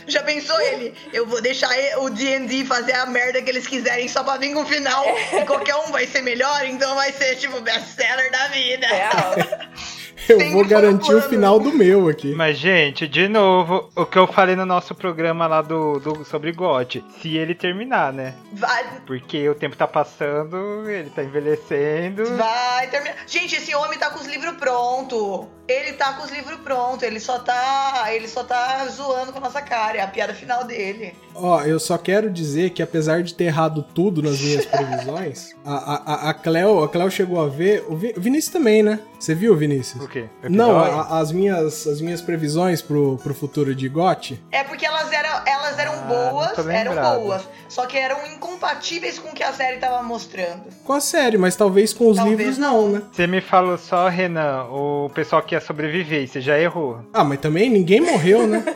Já 0.08 0.24
pensou 0.24 0.60
ele? 0.62 0.94
Eu 1.14 1.26
vou 1.28 1.42
deixar 1.42 1.70
o 2.00 2.10
D&D 2.10 2.66
fazer 2.66 2.94
a 2.94 3.06
merda 3.06 3.42
que 3.42 3.50
eles 3.50 3.68
quiserem 3.68 4.08
só 4.08 4.24
pra 4.24 4.38
vir 4.38 4.54
com 4.54 4.62
o 4.62 4.66
final. 4.66 5.06
E 5.40 5.46
qualquer 5.46 5.76
um 5.76 5.92
vai 5.92 6.08
ser 6.08 6.22
melhor, 6.22 6.66
então 6.66 6.96
vai 6.96 7.12
ser 7.12 7.36
tipo 7.36 7.60
best-seller 7.62 8.32
da 8.32 8.48
vida. 8.48 8.88
Real. 8.88 9.36
Eu 10.30 10.52
vou 10.52 10.66
garantir 10.66 11.14
o 11.14 11.22
final 11.22 11.60
do 11.60 11.72
meu 11.72 12.08
aqui. 12.08 12.34
Mas, 12.36 12.58
gente, 12.58 13.08
de 13.08 13.28
novo, 13.28 13.90
o 13.96 14.06
que 14.06 14.18
eu 14.18 14.28
falei 14.28 14.56
no 14.56 14.66
nosso 14.66 14.94
programa 14.94 15.48
lá 15.48 15.62
do, 15.62 16.00
do 16.00 16.24
sobre 16.24 16.52
GOT. 16.52 17.04
Se 17.20 17.36
ele 17.36 17.56
terminar, 17.56 18.14
né? 18.14 18.36
Vai, 18.54 18.86
Porque 19.06 19.48
o 19.50 19.56
tempo 19.56 19.76
tá 19.76 19.88
passando, 19.88 20.90
ele 20.90 21.10
tá 21.10 21.24
envelhecendo. 21.24 22.26
vai 22.36 22.88
terminar. 22.88 23.16
Gente, 23.26 23.56
esse 23.56 23.74
homem 23.74 23.98
tá 23.98 24.10
com 24.10 24.20
os 24.20 24.28
livros 24.28 24.56
prontos. 24.58 25.48
Ele 25.68 25.94
tá 25.94 26.14
com 26.14 26.24
os 26.24 26.32
livros 26.32 26.60
prontos. 26.60 27.04
Ele 27.04 27.20
só 27.20 27.40
tá. 27.40 28.06
Ele 28.10 28.28
só 28.28 28.44
tá 28.44 28.86
zoando 28.88 29.32
com 29.32 29.38
a 29.40 29.42
nossa 29.42 29.62
cara. 29.62 29.98
É 29.98 30.02
a 30.02 30.08
piada 30.08 30.34
final 30.34 30.64
dele. 30.64 31.14
Ó, 31.36 31.62
eu 31.64 31.80
só 31.80 31.98
quero 31.98 32.30
dizer 32.30 32.72
que 32.72 32.82
apesar 32.82 33.24
de 33.24 33.34
ter 33.34 33.46
errado 33.46 33.84
tudo 33.94 34.22
nas 34.22 34.40
minhas 34.40 34.66
previsões, 34.68 35.56
a, 35.66 36.26
a, 36.26 36.30
a, 36.30 36.34
Cleo, 36.34 36.84
a 36.84 36.90
Cleo 36.90 37.10
chegou 37.10 37.42
a 37.42 37.48
ver. 37.48 37.86
O 37.88 37.96
Vinícius 37.96 38.52
também, 38.54 38.84
né? 38.84 39.00
Você 39.20 39.36
viu, 39.36 39.56
Vinícius? 39.56 40.04
O 40.04 40.08
quê? 40.08 40.26
Não, 40.50 40.80
a- 40.80 41.20
as, 41.20 41.32
minhas, 41.32 41.86
as 41.86 42.00
minhas 42.00 42.22
previsões 42.22 42.82
pro, 42.82 43.18
pro 43.18 43.34
futuro 43.34 43.76
de 43.76 43.90
GOT. 43.90 44.42
É 44.52 44.64
porque 44.64 44.86
elas 44.86 45.12
eram, 45.12 45.42
elas 45.46 45.78
eram 45.78 45.92
Ah, 45.94 45.98
boas, 46.08 46.68
eram 46.68 46.96
boas. 46.96 47.42
Só 47.68 47.86
que 47.86 47.98
eram 47.98 48.26
incompatíveis 48.28 49.20
com 49.20 49.30
o 49.30 49.34
que 49.34 49.44
a 49.44 49.52
série 49.52 49.78
tava 49.78 50.02
mostrando. 50.02 50.64
Com 50.86 50.94
a 50.94 51.02
série, 51.02 51.38
mas 51.38 51.56
talvez 51.56 51.94
com 51.94 52.10
os 52.10 52.16
Talvez 52.18 52.38
livros 52.40 52.58
não. 52.58 52.84
não, 52.84 52.90
né? 52.94 53.02
Você 53.12 53.28
me 53.28 53.42
falou 53.42 53.78
só, 53.78 54.08
Renan, 54.08 54.64
o 54.72 55.10
pessoal 55.14 55.42
que 55.42 55.54
ia 55.54 55.60
sobreviver, 55.62 56.24
e 56.24 56.28
você 56.28 56.40
já 56.40 56.58
errou. 56.58 57.00
Ah, 57.14 57.24
mas 57.26 57.40
também 57.40 57.70
ninguém 57.70 58.00
morreu, 58.00 58.48
né? 58.48 58.64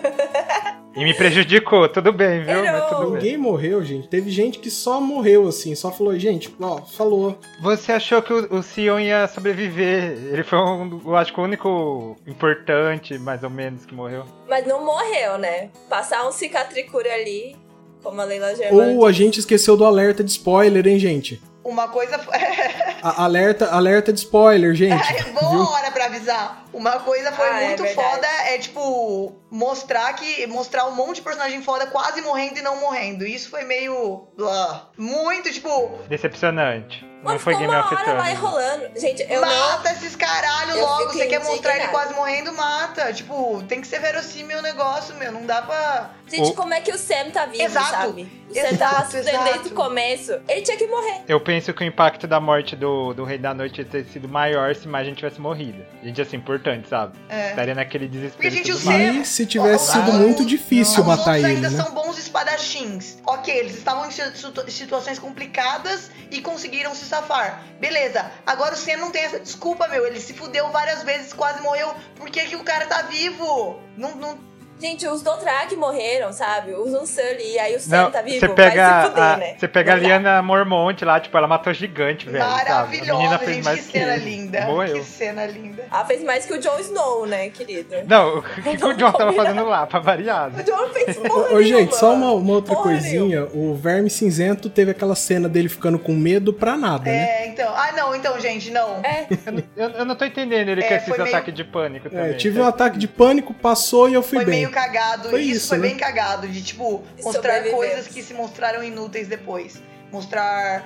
E 0.95 1.03
me 1.03 1.13
prejudicou, 1.13 1.89
tudo 1.89 2.13
bem, 2.13 2.43
viu? 2.43 2.63
Mas 2.63 2.89
tudo 2.89 3.11
bem. 3.11 3.13
ninguém 3.13 3.37
morreu, 3.37 3.83
gente. 3.83 4.07
Teve 4.07 4.29
gente 4.29 4.59
que 4.59 4.69
só 4.69 5.01
morreu, 5.01 5.47
assim. 5.47 5.73
Só 5.73 5.91
falou, 5.91 6.17
gente, 6.19 6.53
ó, 6.61 6.77
falou. 6.81 7.37
Você 7.61 7.91
achou 7.91 8.21
que 8.21 8.31
o, 8.31 8.57
o 8.57 8.61
Sion 8.61 8.99
ia 8.99 9.27
sobreviver? 9.27 10.11
Ele 10.31 10.43
foi, 10.43 10.59
um, 10.59 11.01
eu 11.03 11.15
acho 11.15 11.33
que 11.33 11.39
o 11.39 11.43
único 11.43 12.15
importante, 12.27 13.17
mais 13.17 13.43
ou 13.43 13.49
menos, 13.49 13.85
que 13.85 13.95
morreu. 13.95 14.23
Mas 14.47 14.67
não 14.67 14.85
morreu, 14.85 15.37
né? 15.39 15.69
Passar 15.89 16.27
um 16.27 16.31
cicatricure 16.31 17.09
ali, 17.09 17.55
como 18.03 18.21
a 18.21 18.23
Leila 18.23 18.55
Germano. 18.55 18.97
Ou 18.99 19.05
a 19.07 19.11
gente 19.11 19.39
esqueceu 19.39 19.75
do 19.75 19.85
alerta 19.85 20.23
de 20.23 20.29
spoiler, 20.29 20.85
hein, 20.87 20.99
gente? 20.99 21.41
Uma 21.63 21.87
coisa. 21.87 22.17
A- 23.01 23.23
alerta, 23.23 23.69
alerta 23.73 24.11
de 24.11 24.19
spoiler, 24.19 24.73
gente. 24.75 25.13
É 25.13 25.23
boa 25.31 25.49
viu? 25.51 25.61
hora 25.63 25.91
pra 25.91 26.05
avisar. 26.05 26.65
Uma 26.73 26.99
coisa 26.99 27.31
foi 27.31 27.47
Ah, 27.47 27.61
é 27.61 27.67
muito 27.67 27.83
verdade. 27.83 28.09
foda, 28.09 28.27
é 28.47 28.57
tipo, 28.57 29.33
mostrar 29.51 30.13
que. 30.13 30.45
Mostrar 30.47 30.85
um 30.87 30.95
monte 30.95 31.15
de 31.17 31.21
personagem 31.21 31.61
foda 31.61 31.87
quase 31.87 32.21
morrendo 32.21 32.59
e 32.59 32.61
não 32.61 32.79
morrendo. 32.79 33.25
Isso 33.25 33.49
foi 33.49 33.63
meio. 33.63 34.27
blá. 34.37 34.89
Muito, 34.97 35.51
tipo, 35.51 35.99
Decepcionante. 36.09 37.05
Mano, 37.23 37.35
não 37.35 37.39
foi 37.39 37.55
Game 37.55 37.73
of 37.73 37.89
Thrones. 37.95 38.21
vai 38.23 38.33
rolando. 38.35 38.89
Gente, 38.99 39.25
eu 39.29 39.41
não. 39.41 39.47
mata 39.71 39.91
esses 39.91 40.15
caralho 40.15 40.71
Eu 40.71 40.85
logo. 40.85 41.11
Você 41.13 41.25
quer 41.27 41.43
mostrar 41.43 41.77
ele 41.77 41.87
quase 41.87 42.13
morrendo, 42.13 42.51
mata. 42.53 43.11
Tipo, 43.13 43.63
tem 43.67 43.81
que 43.81 43.87
ser 43.87 43.99
verossímil 43.99 44.59
o 44.59 44.61
negócio, 44.61 45.15
meu. 45.15 45.31
Não 45.31 45.45
dá 45.45 45.61
pra. 45.61 46.11
Gente, 46.27 46.51
O- 46.51 46.53
como 46.55 46.73
é 46.73 46.81
que 46.81 46.91
o 46.91 46.97
Sam 46.97 47.29
tá 47.31 47.45
vivo, 47.45 47.63
Exato. 47.63 47.89
sabe? 47.91 48.43
O 48.49 48.53
Sam 48.53 48.77
tava 48.77 49.01
sofrendo 49.05 49.29
exato. 49.29 49.43
desde 49.51 49.67
o 49.69 49.71
começo. 49.71 50.31
Ele 50.47 50.61
tinha 50.61 50.77
que 50.77 50.87
morrer. 50.87 51.21
Eu 51.27 51.39
penso 51.39 51.73
que 51.73 51.83
o 51.83 51.87
impacto 51.87 52.25
da 52.27 52.39
morte 52.39 52.75
do, 52.75 53.13
do 53.13 53.23
Rei 53.23 53.37
da 53.37 53.53
Noite 53.53 53.79
ia 53.81 53.85
ter 53.85 54.05
sido 54.05 54.27
maior 54.27 54.73
se 54.75 54.87
mais 54.87 55.05
gente 55.05 55.17
tivesse 55.17 55.39
morrido. 55.39 55.83
Gente, 56.03 56.21
assim, 56.21 56.37
importante, 56.37 56.87
sabe? 56.89 57.17
É. 57.29 57.49
Estaria 57.49 57.75
naquele 57.75 58.07
desespero. 58.07 58.35
Porque, 58.41 58.49
gente, 58.51 58.71
o. 58.71 58.77
Sam- 58.77 58.93
E 59.21 59.25
se 59.25 59.45
tivesse 59.45 59.89
Ah, 59.91 59.93
sido 59.93 60.13
não. 60.13 60.19
muito 60.21 60.45
difícil 60.45 61.01
Os 61.01 61.05
matar 61.07 61.37
ele, 61.37 61.47
ainda 61.47 61.69
né? 61.69 61.77
são 61.83 61.91
bons 61.93 62.17
espadachins. 62.17 63.17
Ok, 63.25 63.53
eles 63.55 63.75
estavam 63.77 64.07
em 64.07 64.11
situ- 64.11 64.69
situações 64.71 65.19
complicadas 65.19 66.09
e 66.31 66.41
conseguiram 66.41 66.93
se 66.95 67.05
safar. 67.13 67.63
Beleza. 67.79 68.31
Agora 68.45 68.73
o 68.73 68.77
Sam 68.77 68.97
não 68.97 69.11
tem 69.11 69.23
essa 69.23 69.39
desculpa, 69.39 69.87
meu. 69.87 70.05
Ele 70.05 70.19
se 70.19 70.33
fudeu 70.33 70.69
várias 70.69 71.03
vezes, 71.03 71.33
quase 71.33 71.61
morreu. 71.61 71.93
Por 72.15 72.29
que, 72.29 72.45
que 72.45 72.55
o 72.55 72.63
cara 72.63 72.87
tá 72.87 73.03
vivo? 73.03 73.79
Não, 73.95 74.15
não... 74.15 74.52
Gente, 74.79 75.07
os 75.07 75.21
Dothraki 75.21 75.75
morreram, 75.77 76.33
sabe? 76.33 76.73
Os 76.73 76.93
Unsully, 76.93 77.53
e 77.53 77.59
aí 77.59 77.75
o 77.75 77.79
Sam 77.79 78.11
tá 78.11 78.21
vivo. 78.21 78.39
você 78.39 78.47
vai 78.47 78.55
pega, 78.55 79.01
se 79.03 79.07
fuder, 79.09 79.23
a, 79.23 79.37
né? 79.37 79.55
você 79.57 79.67
pega 79.67 79.93
a. 79.93 79.95
Liana 79.95 80.41
Mormont 80.41 81.05
lá, 81.05 81.19
tipo, 81.21 81.37
ela 81.37 81.47
matou 81.47 81.73
gigante, 81.73 82.27
velho. 82.29 82.43
sabe? 82.43 82.61
A 82.61 82.73
Maravilhosa, 82.75 83.13
menina 83.17 83.39
fez 83.39 83.55
gente. 83.55 83.63
mais 83.63 83.79
Que 83.79 83.91
que 83.93 83.99
cena 83.99 84.15
ele. 84.15 84.25
linda. 84.25 84.61
Morreu. 84.67 84.95
Que 84.99 85.03
cena 85.05 85.45
linda. 85.45 85.83
Ela 85.89 86.05
fez 86.05 86.23
mais 86.23 86.45
que 86.45 86.53
o 86.53 86.59
Jon 86.59 86.77
Snow, 86.79 87.25
né, 87.25 87.49
querido? 87.49 87.95
Não, 88.07 88.39
o 88.39 88.41
que, 88.61 88.77
que 88.77 88.85
o 88.85 88.93
John 88.93 89.11
tava 89.13 89.31
fazendo 89.31 89.63
lá, 89.65 89.87
pra 89.87 89.99
variar? 89.99 90.49
O 90.49 90.51
né? 90.57 90.63
Jon 90.63 90.89
fez 90.89 91.17
porra 91.17 91.53
Ô, 91.53 91.63
gente, 91.63 91.95
só 91.95 92.13
uma, 92.13 92.31
uma 92.33 92.53
outra 92.53 92.73
Porra 92.75 92.89
coisinha. 92.89 93.45
O 93.53 93.75
Verme 93.75 94.09
Cinzento 94.09 94.69
teve 94.69 94.91
aquela 94.91 95.15
cena 95.15 95.47
dele 95.47 95.69
ficando 95.69 95.97
com 95.97 96.11
medo 96.13 96.51
pra 96.51 96.75
nada, 96.75 97.05
né? 97.05 97.43
É, 97.43 97.47
então. 97.47 97.71
Ah, 97.73 97.93
não, 97.95 98.13
então, 98.13 98.37
gente, 98.39 98.69
não. 98.69 98.99
É, 99.03 99.27
Eu, 99.77 99.89
eu 99.91 100.05
não 100.05 100.15
tô 100.15 100.25
entendendo 100.25 100.67
ele 100.69 100.83
É, 100.83 100.87
com 100.89 100.93
esses 100.95 101.07
meio- 101.09 101.23
ataques 101.23 101.53
de 101.53 101.63
pânico 101.63 102.09
também. 102.09 102.31
É, 102.31 102.33
tive 102.33 102.59
um 102.59 102.65
ataque 102.67 102.97
de 102.97 103.07
pânico, 103.07 103.53
passou 103.53 104.09
e 104.09 104.13
eu 104.13 104.21
fui 104.21 104.39
Foi 104.39 104.45
bem. 104.45 104.62
Meio 104.63 104.71
cagado. 104.71 105.29
Foi 105.29 105.41
isso, 105.41 105.57
isso, 105.57 105.67
foi 105.69 105.77
né? 105.77 105.87
bem 105.89 105.97
cagado. 105.97 106.47
De, 106.47 106.61
tipo, 106.61 107.03
mostrar 107.23 107.63
coisas 107.69 108.07
que 108.07 108.21
se 108.21 108.33
mostraram 108.33 108.83
inúteis 108.83 109.27
depois. 109.27 109.81
Mostrar 110.11 110.85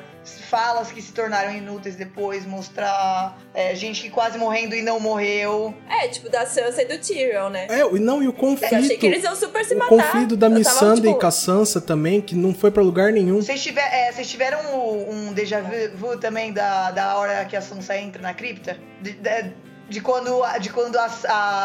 falas 0.50 0.92
que 0.92 1.02
se 1.02 1.12
tornaram 1.12 1.52
inúteis 1.54 1.96
depois. 1.96 2.46
Mostrar 2.46 3.38
é, 3.54 3.76
gente 3.76 4.02
que 4.02 4.10
quase 4.10 4.38
morrendo 4.38 4.76
e 4.76 4.82
não 4.82 5.00
morreu. 5.00 5.74
é, 5.90 6.08
tipo, 6.08 6.30
da 6.30 6.46
Sansa 6.46 6.82
e 6.82 6.86
do 6.86 6.98
Tyrion, 6.98 7.50
né? 7.50 7.68
É, 7.70 7.82
e 7.82 8.00
não, 8.00 8.22
e 8.24 8.28
o 8.28 8.34
conflito. 8.34 8.74
Eu 8.74 8.80
achei 8.80 8.98
que 8.98 9.06
eles 9.06 9.24
iam 9.24 9.36
super 9.36 9.64
se 9.66 9.74
o 9.74 9.78
matar. 9.78 9.90
conflito 9.90 10.36
da 10.36 10.50
Missandei 10.50 11.12
tipo, 11.12 11.20
com 11.20 11.28
a 11.28 11.32
Sansa 11.32 11.82
também, 11.82 12.22
que 12.22 12.36
não 12.36 12.54
foi 12.54 12.72
pra 12.72 12.84
lugar 12.84 13.12
nenhum. 13.12 13.42
Vocês, 13.42 13.62
tiver, 13.62 13.82
é, 13.82 14.12
tiveram 14.12 14.60
um, 14.76 15.12
um 15.30 15.34
déjà 15.34 15.62
vu 15.96 16.18
também 16.18 16.52
da, 16.52 16.92
da 16.92 17.18
hora 17.18 17.46
que 17.46 17.56
a 17.56 17.62
Sansa 17.62 17.98
entra 17.98 18.22
na 18.22 18.34
cripta? 18.34 18.78
De, 19.02 19.12
de- 19.12 19.67
de 19.90 20.02
quando, 20.02 20.44
a- 20.44 20.58
de 20.58 20.70
quando 20.70 20.98
a, 20.98 21.06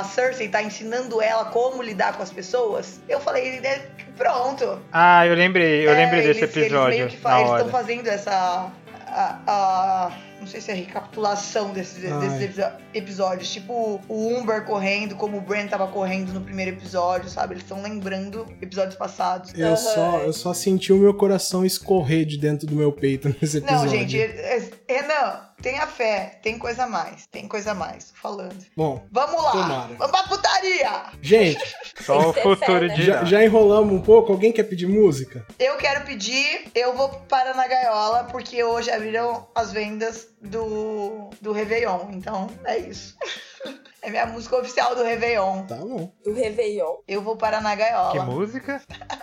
a 0.00 0.04
Cersei 0.04 0.48
tá 0.48 0.62
ensinando 0.62 1.20
ela 1.20 1.46
como 1.46 1.82
lidar 1.82 2.16
com 2.16 2.22
as 2.22 2.30
pessoas? 2.32 3.00
Eu 3.08 3.20
falei, 3.20 3.58
é, 3.64 3.86
pronto. 4.16 4.78
Ah, 4.92 5.26
eu 5.26 5.34
lembrei, 5.34 5.86
eu 5.86 5.90
É, 5.92 5.94
lembrei 5.96 6.22
desse 6.22 6.40
eles- 6.40 6.56
Eles 6.56 6.66
episódio. 6.68 6.98
eles 7.00 7.14
estão 7.14 7.68
fazendo 7.68 8.06
essa. 8.08 8.70
A, 9.14 9.38
a- 9.46 10.18
não 10.40 10.46
sei 10.48 10.60
se 10.60 10.72
é 10.72 10.74
recapitulação 10.74 11.70
desses, 11.70 11.98
desses 12.18 12.56
episódios. 12.92 13.48
Tipo, 13.52 14.00
o 14.08 14.28
Umber 14.36 14.64
correndo, 14.64 15.14
como 15.14 15.38
o 15.38 15.40
Bran 15.40 15.66
tava 15.68 15.86
correndo 15.86 16.32
no 16.32 16.40
primeiro 16.40 16.72
episódio, 16.72 17.28
sabe? 17.30 17.52
Eles 17.54 17.62
estão 17.62 17.80
lembrando 17.80 18.44
episódios 18.60 18.96
passados. 18.96 19.52
Eu 19.54 19.68
Aham. 19.68 19.76
só, 19.76 20.18
eu 20.20 20.32
só 20.32 20.52
senti 20.54 20.92
o 20.92 20.96
meu 20.96 21.14
coração 21.14 21.64
escorrer 21.64 22.24
de 22.24 22.38
dentro 22.38 22.66
do 22.66 22.74
meu 22.74 22.90
peito 22.90 23.28
nesse 23.40 23.58
episódio. 23.58 23.84
Não, 23.84 23.88
gente, 23.88 24.20
é- 24.20 24.56
é- 24.56 24.70
Renan, 24.92 25.40
tenha 25.62 25.86
fé, 25.86 26.38
tem 26.42 26.58
coisa 26.58 26.84
a 26.84 26.86
mais, 26.86 27.26
tem 27.26 27.46
coisa 27.48 27.70
a 27.70 27.74
mais, 27.74 28.10
tô 28.10 28.16
falando. 28.16 28.56
Bom, 28.76 29.06
Vamos 29.10 29.42
lá, 29.42 29.50
Tomara. 29.52 29.94
vamos 29.94 30.10
pra 30.10 30.22
putaria! 30.24 31.04
gente, 31.20 31.76
Só 32.02 32.30
o 32.30 32.34
que 32.34 32.40
futuro 32.42 32.80
fé, 32.80 32.88
né? 32.88 32.94
de. 32.94 33.04
já, 33.04 33.24
já 33.24 33.44
enrolamos 33.44 33.92
um 33.94 34.02
pouco. 34.02 34.32
Alguém 34.32 34.52
quer 34.52 34.64
pedir 34.64 34.86
música? 34.88 35.46
Eu 35.58 35.76
quero 35.76 36.04
pedir, 36.04 36.70
eu 36.74 36.94
vou 36.96 37.08
parar 37.28 37.54
na 37.54 37.66
gaiola, 37.68 38.24
porque 38.24 38.62
hoje 38.64 38.90
abriram 38.90 39.46
as 39.54 39.72
vendas 39.72 40.28
do, 40.40 41.30
do 41.40 41.52
Réveillon, 41.52 42.08
então 42.10 42.48
é 42.64 42.78
isso. 42.78 43.16
É 44.04 44.10
minha 44.10 44.26
música 44.26 44.56
oficial 44.56 44.96
do 44.96 45.04
Réveillon. 45.04 45.62
Tá 45.64 45.76
bom. 45.76 46.12
Do 46.24 46.34
Réveillon. 46.34 46.96
Eu 47.06 47.22
vou 47.22 47.36
parar 47.36 47.60
na 47.60 47.70
Que 47.70 47.82
gaiola. 47.84 48.24
música? 48.24 48.82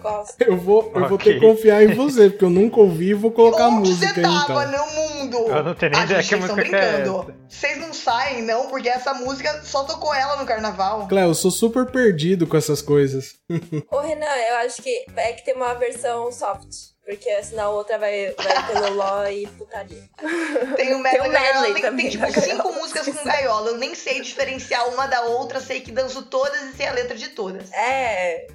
Gosto. 0.00 0.40
Eu 0.42 0.56
vou, 0.56 0.92
eu 0.94 1.08
vou 1.08 1.14
Ok. 1.16 1.32
ter 1.32 1.40
que 1.40 1.46
confiar 1.46 1.82
em 1.82 1.94
você, 1.94 2.28
porque 2.30 2.44
eu 2.44 2.50
nunca 2.50 2.80
ouvi 2.80 3.10
e 3.10 3.14
vou 3.14 3.30
colocar 3.30 3.68
Onde 3.68 3.88
música 3.90 4.12
você 4.14 4.20
aí, 4.20 4.26
tava 4.26 4.64
então. 4.66 4.86
no 4.86 4.92
mundo? 4.92 5.36
Eu 5.48 5.62
não 5.64 5.74
tenho 5.74 5.92
nem 5.92 6.00
Ah, 6.00 6.04
ideia 6.04 6.22
gente, 6.22 6.28
que 6.34 6.36
vocês 6.40 6.56
música 6.56 6.76
é 6.76 6.92
brincando. 7.02 7.34
Vocês 7.48 7.78
não 7.78 7.92
saem, 7.94 8.42
não, 8.42 8.66
porque 8.68 8.88
essa 8.88 9.14
música 9.14 9.62
só 9.64 9.84
tocou 9.84 10.12
ela 10.14 10.36
no 10.36 10.46
carnaval. 10.46 11.06
Cléo, 11.08 11.28
eu 11.30 11.34
sou 11.34 11.50
super 11.50 11.86
perdido 11.86 12.46
com 12.46 12.56
essas 12.56 12.82
coisas. 12.82 13.34
Ô, 13.90 14.00
Renan, 14.00 14.26
eu 14.26 14.56
acho 14.66 14.82
que 14.82 15.04
é 15.16 15.32
que 15.32 15.44
tem 15.44 15.54
uma 15.54 15.74
versão 15.74 16.30
soft. 16.32 16.92
Porque 17.04 17.42
senão 17.42 17.64
a 17.64 17.70
outra 17.70 17.98
vai, 17.98 18.32
vai 18.38 18.66
pelo 18.68 18.94
LOL 18.94 19.26
e 19.28 19.46
putaria. 19.58 20.04
Tem 20.76 20.94
o 20.94 20.98
medley, 21.02 21.20
Tem 21.22 21.30
medley 21.32 21.72
tem, 21.74 21.82
também 21.82 22.08
tem 22.08 22.10
tipo 22.12 22.40
cinco 22.40 22.56
gaiola. 22.62 22.72
músicas 22.76 23.06
com 23.08 23.24
gaiola. 23.24 23.70
Eu 23.70 23.76
nem 23.78 23.92
sei 23.96 24.20
diferenciar 24.20 24.88
uma 24.88 25.06
da 25.08 25.22
outra, 25.22 25.58
sei 25.60 25.80
que 25.80 25.90
danço 25.90 26.22
todas 26.22 26.62
e 26.62 26.72
sei 26.76 26.86
a 26.86 26.92
letra 26.92 27.16
de 27.16 27.30
todas. 27.30 27.72
É, 27.72 28.46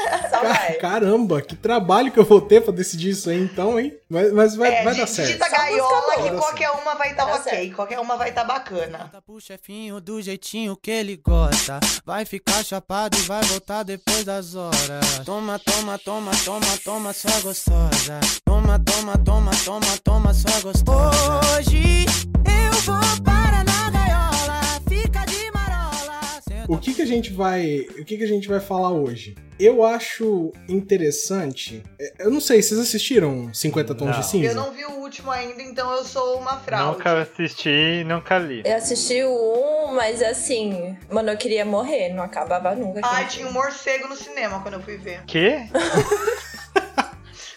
Só 0.30 0.42
vai. 0.42 0.74
Caramba, 0.74 1.42
que 1.42 1.54
trabalho 1.56 2.10
que 2.12 2.18
eu 2.18 2.24
vou 2.24 2.40
ter 2.40 2.60
pra 2.62 2.72
decidir 2.72 3.10
isso 3.10 3.28
aí 3.30 3.38
então, 3.40 3.78
hein? 3.78 3.92
Mas, 4.08 4.32
mas 4.32 4.56
vai, 4.56 4.72
É, 4.74 4.84
vai 4.84 4.94
dar 4.94 5.06
certo. 5.06 5.28
digita 5.28 5.48
gaiola 5.48 6.14
que 6.22 6.30
qualquer 6.36 6.70
uma 6.70 6.94
vai 6.94 7.10
estar 7.10 7.24
Dá 7.26 7.34
ok, 7.34 7.42
certo. 7.52 7.74
qualquer 7.76 8.00
uma 8.00 8.16
vai 8.16 8.30
estar 8.30 8.44
bacana. 8.44 9.08
Tá 9.12 9.20
pro 9.20 9.40
chefinho 9.40 10.00
do 10.00 10.20
jeitinho 10.20 10.76
que 10.76 10.90
ele 10.90 11.16
gosta. 11.16 11.78
Vai 12.04 12.24
ficar 12.24 12.64
chapado 12.64 13.16
e 13.18 13.22
vai 13.22 13.42
voltar 13.44 13.82
depois 13.82 14.24
das 14.24 14.54
horas. 14.54 15.20
Toma, 15.24 15.58
toma, 15.58 15.98
toma, 15.98 16.30
toma, 16.44 16.66
toma, 16.84 17.12
sua 17.12 17.40
gostosa. 17.40 18.20
Toma, 18.44 18.78
toma, 18.78 19.16
toma, 19.18 19.50
toma, 19.64 19.86
toma, 20.02 20.34
sua 20.34 20.60
gostosa. 20.60 21.40
Hoje 21.58 22.06
eu 22.46 22.72
vou 22.82 23.22
para 23.24 23.49
O 26.70 26.78
que 26.78 26.94
que 26.94 27.02
a 27.02 27.04
gente 27.04 27.32
vai, 27.32 27.80
o 27.98 28.04
que 28.04 28.16
que 28.16 28.22
a 28.22 28.28
gente 28.28 28.46
vai 28.46 28.60
falar 28.60 28.92
hoje? 28.92 29.34
Eu 29.58 29.84
acho 29.84 30.52
interessante. 30.68 31.82
é, 32.00 32.12
Eu 32.20 32.30
não 32.30 32.40
sei, 32.40 32.62
vocês 32.62 32.78
assistiram 32.78 33.52
50 33.52 33.92
Tons 33.92 34.10
Não. 34.12 34.20
de 34.20 34.24
Cinza? 34.24 34.46
Eu 34.50 34.54
não 34.54 34.70
vi 34.72 34.84
o 34.84 34.92
último 35.00 35.32
ainda, 35.32 35.60
então 35.62 35.90
eu 35.90 36.04
sou 36.04 36.38
uma 36.38 36.58
fraude. 36.58 36.96
Nunca 36.96 37.22
assisti 37.22 38.04
nunca 38.04 38.38
li. 38.38 38.62
Eu 38.64 38.76
assisti 38.76 39.20
o 39.24 39.88
1, 39.90 39.94
mas 39.96 40.22
assim, 40.22 40.96
mano, 41.10 41.30
eu 41.30 41.36
queria 41.36 41.64
morrer, 41.64 42.10
não 42.10 42.22
acabava 42.22 42.72
nunca. 42.76 43.00
Ai, 43.02 43.26
tinha 43.26 43.48
um 43.48 43.52
morcego 43.52 44.06
no 44.06 44.14
cinema 44.14 44.62
quando 44.62 44.74
eu 44.74 44.80
fui 44.80 44.96
ver. 44.96 45.24
Quê? 45.26 45.62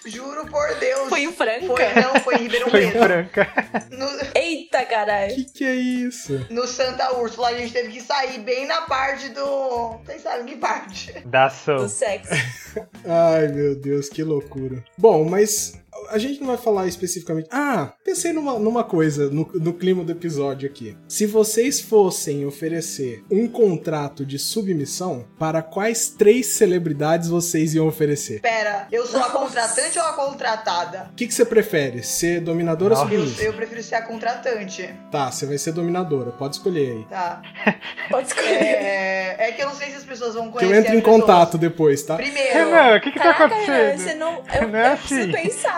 Juro 0.06 0.46
por 0.48 0.76
Deus. 0.76 1.10
Foi 1.10 1.24
em 1.24 1.32
Franca? 1.32 1.66
Foi, 1.66 1.94
não, 2.02 2.20
foi 2.22 2.36
em 2.36 2.38
Ribeirão 2.40 2.70
Foi 2.70 2.84
em 2.84 2.92
Preto. 2.92 3.04
Franca. 3.04 3.48
No, 3.92 4.08
Eita, 4.36 4.86
caralho. 4.86 5.34
Que 5.36 5.46
que 5.46 5.64
é 5.66 5.76
isso? 5.76 6.46
no 6.50 6.68
Santa 6.68 7.16
Úrsula, 7.16 7.50
a 7.50 7.54
gente 7.58 7.72
teve 7.74 7.92
que 7.92 8.02
sair 8.02 8.40
bem 8.40 8.66
na 8.66 8.82
parte 8.82 9.30
do. 9.30 9.98
Vocês 10.06 10.22
sabem 10.22 10.46
que 10.46 10.56
parte? 10.58 11.12
Da 11.26 11.46
ação. 11.46 11.78
Do 11.78 11.90
sexo. 11.90 12.32
Ai, 13.06 13.48
meu 13.48 13.76
Deus, 13.76 14.10
que 14.10 14.24
loucura. 14.24 14.84
Bom, 14.98 15.24
mas 15.26 15.74
a 16.10 16.18
gente 16.18 16.40
não 16.40 16.48
vai 16.48 16.58
falar 16.58 16.88
especificamente. 16.88 17.48
Ah, 17.52 17.94
pensei 18.04 18.32
numa, 18.34 18.58
numa 18.60 18.84
coisa 18.84 19.30
no, 19.30 19.50
no 19.54 19.74
clima 19.74 20.04
do 20.04 20.12
episódio 20.12 20.70
aqui. 20.70 20.96
Se 21.08 21.26
vocês 21.26 21.80
fossem 21.82 22.46
oferecer 22.46 23.24
um 23.32 23.48
contrato 23.48 24.26
de 24.26 24.38
submissão, 24.40 25.26
para 25.40 25.62
quais 25.62 26.10
três 26.10 26.48
celebridades 26.48 27.30
vocês 27.30 27.74
iam 27.74 27.88
oferecer? 27.88 28.42
Pera, 28.42 28.88
eu 28.92 29.06
sou 29.06 29.20
a 29.22 29.30
contratante 29.30 29.98
ou 29.98 30.06
a 30.06 30.14
contratada? 30.14 31.10
O 31.12 31.16
que, 31.16 31.28
que 31.28 31.34
você 31.34 31.46
prefere? 31.46 32.04
Ser 32.04 32.42
dominadora 32.42 32.94
ou 32.96 33.00
Nossa. 33.02 33.14
Eu, 33.14 33.20
submissa? 33.22 33.44
eu 33.44 33.54
prefiro 33.54 33.82
ser 33.84 33.96
a 33.96 34.02
contratante. 34.02 34.94
Tá, 35.12 35.32
você 35.32 35.46
vai 35.46 35.58
ser 35.58 35.72
dominadora, 35.72 36.32
pode 36.32 36.56
escolher 36.56 36.92
aí. 36.92 37.04
Tá. 37.10 37.42
Pode 38.10 38.28
escolher. 38.28 38.50
É, 38.52 39.36
é 39.48 39.52
que 39.54 39.62
eu 39.62 39.68
não 39.68 39.76
sei 39.76 39.90
se 39.92 39.96
as 39.96 40.04
pessoas 40.04 40.34
vão 40.36 40.48
Que 40.48 40.52
conhecer. 40.60 40.74
eu 40.76 40.80
entro 40.80 40.94
em 40.94 41.00
pessoas. 41.02 41.22
contato 41.22 41.58
depois, 41.58 42.04
tá? 42.04 42.16
Primeiro. 42.18 42.54
Renan, 42.54 42.98
o 42.98 43.02
que 43.02 43.12
que 43.12 43.18
tá 43.18 43.34
Caraca, 43.34 43.56
Renan, 43.56 43.74
acontecendo? 43.74 43.98
você 44.08 44.14
não. 44.16 44.44
Eu, 44.54 44.68
Não 44.68 44.80
é 44.80 44.94
eu 44.94 44.98
preciso 44.98 45.22
assim. 45.22 45.32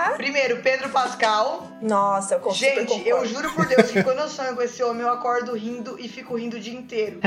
Pensar. 0.05 0.17
Primeiro, 0.17 0.61
Pedro 0.61 0.89
Pascal. 0.89 1.67
Nossa, 1.81 2.35
eu 2.35 2.39
consigo. 2.39 2.75
Gente, 2.79 3.07
eu 3.07 3.25
juro 3.25 3.51
por 3.53 3.65
Deus 3.67 3.91
que 3.91 4.03
quando 4.03 4.19
eu 4.19 4.27
sonho 4.29 4.55
com 4.55 4.61
esse 4.61 4.81
homem, 4.83 5.01
eu 5.03 5.09
acordo 5.09 5.53
rindo 5.53 5.97
e 5.99 6.07
fico 6.07 6.35
rindo 6.35 6.57
o 6.57 6.59
dia 6.59 6.77
inteiro. 6.77 7.19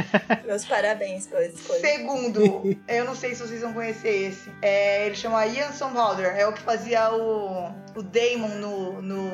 Meus 0.44 0.64
parabéns 0.64 1.26
pela 1.26 1.44
escolha. 1.44 1.80
Segundo, 1.80 2.76
eu 2.88 3.04
não 3.04 3.14
sei 3.14 3.34
se 3.34 3.42
vocês 3.46 3.60
vão 3.60 3.72
conhecer 3.72 4.08
esse. 4.28 4.50
É, 4.62 5.06
ele 5.06 5.14
chama 5.16 5.44
Ian 5.46 5.72
Somerhalder. 5.72 6.34
É 6.36 6.46
o 6.46 6.52
que 6.52 6.60
fazia 6.62 7.12
o, 7.12 7.70
o 7.96 8.02
Damon 8.02 8.48
no, 8.56 9.02
no 9.02 9.30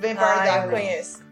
Vampire 0.00 0.18
Ah, 0.18 0.36
eu 0.36 0.42
Diaries. 0.42 0.70
conheço. 0.70 1.25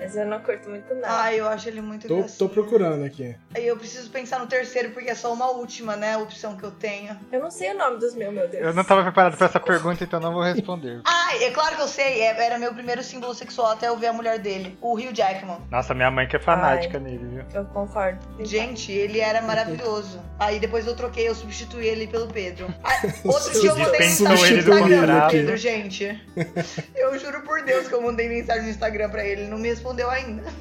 Mas 0.00 0.16
eu 0.16 0.24
não 0.26 0.40
curto 0.40 0.68
muito, 0.70 0.94
não. 0.94 1.02
Ai, 1.08 1.38
eu 1.38 1.46
acho 1.48 1.68
ele 1.68 1.80
muito 1.82 2.08
Tô, 2.08 2.16
gracinha. 2.18 2.38
tô 2.38 2.48
procurando 2.48 3.04
aqui. 3.04 3.34
Aí 3.54 3.66
eu 3.66 3.76
preciso 3.76 4.10
pensar 4.10 4.38
no 4.38 4.46
terceiro, 4.46 4.90
porque 4.90 5.10
é 5.10 5.14
só 5.14 5.32
uma 5.32 5.50
última, 5.50 5.94
né? 5.96 6.16
Opção 6.16 6.56
que 6.56 6.64
eu 6.64 6.70
tenho. 6.70 7.16
Eu 7.30 7.40
não 7.40 7.50
sei 7.50 7.72
o 7.72 7.78
nome 7.78 7.98
dos 7.98 8.14
meus, 8.14 8.32
meu 8.32 8.48
Deus. 8.48 8.64
Eu 8.64 8.72
não 8.74 8.82
tava 8.84 9.02
preparado 9.02 9.36
pra 9.36 9.46
essa 9.46 9.60
pergunta, 9.60 10.02
então 10.02 10.18
não 10.18 10.32
vou 10.32 10.42
responder. 10.42 11.00
Ai, 11.04 11.44
é 11.44 11.50
claro 11.50 11.76
que 11.76 11.82
eu 11.82 11.88
sei. 11.88 12.22
é- 12.22 12.40
Era 12.44 12.58
meu 12.58 12.72
primeiro 12.72 13.02
símbolo 13.02 13.34
sexual 13.34 13.72
até 13.72 13.88
eu 13.88 13.96
ver 13.96 14.06
a 14.08 14.12
mulher 14.12 14.38
dele. 14.38 14.78
O 14.80 14.94
Hugh 14.94 15.12
Jackman. 15.14 15.58
Nossa, 15.70 15.92
minha 15.94 16.10
mãe 16.10 16.26
que 16.26 16.36
é 16.36 16.40
fanática 16.40 16.98
nele, 16.98 17.26
viu? 17.26 17.44
Eu 17.52 17.64
concordo. 17.66 18.18
Gente, 18.44 18.90
ele 18.90 19.20
era 19.20 19.42
maravilhoso. 19.42 20.20
Aí 20.38 20.58
depois 20.58 20.86
eu 20.86 20.96
troquei, 20.96 21.28
eu 21.28 21.34
substituí 21.34 21.86
ele 21.86 22.06
pelo 22.06 22.26
Pedro. 22.26 22.72
Ah, 22.82 23.02
outro 23.24 23.52
dia 23.60 23.70
eu 23.70 23.76
mandei 23.78 24.00
mensagem 24.00 24.46
ele 24.46 24.62
no 24.62 24.78
Instagram 24.78 25.20
pro. 25.20 25.30
Pedro, 25.30 25.56
gente. 25.56 26.20
Eu 26.96 27.18
juro 27.18 27.42
por 27.42 27.62
Deus 27.62 27.86
que 27.88 27.94
eu 27.94 28.00
mandei 28.02 28.28
mensagem 28.28 28.64
no 28.64 28.70
Instagram 28.70 29.08
pra 29.10 29.24
ele, 29.24 29.42
ele 29.42 29.50
não 29.50 29.58
me 29.58 29.68
respondeu 29.68 29.89
ainda. 30.10 30.44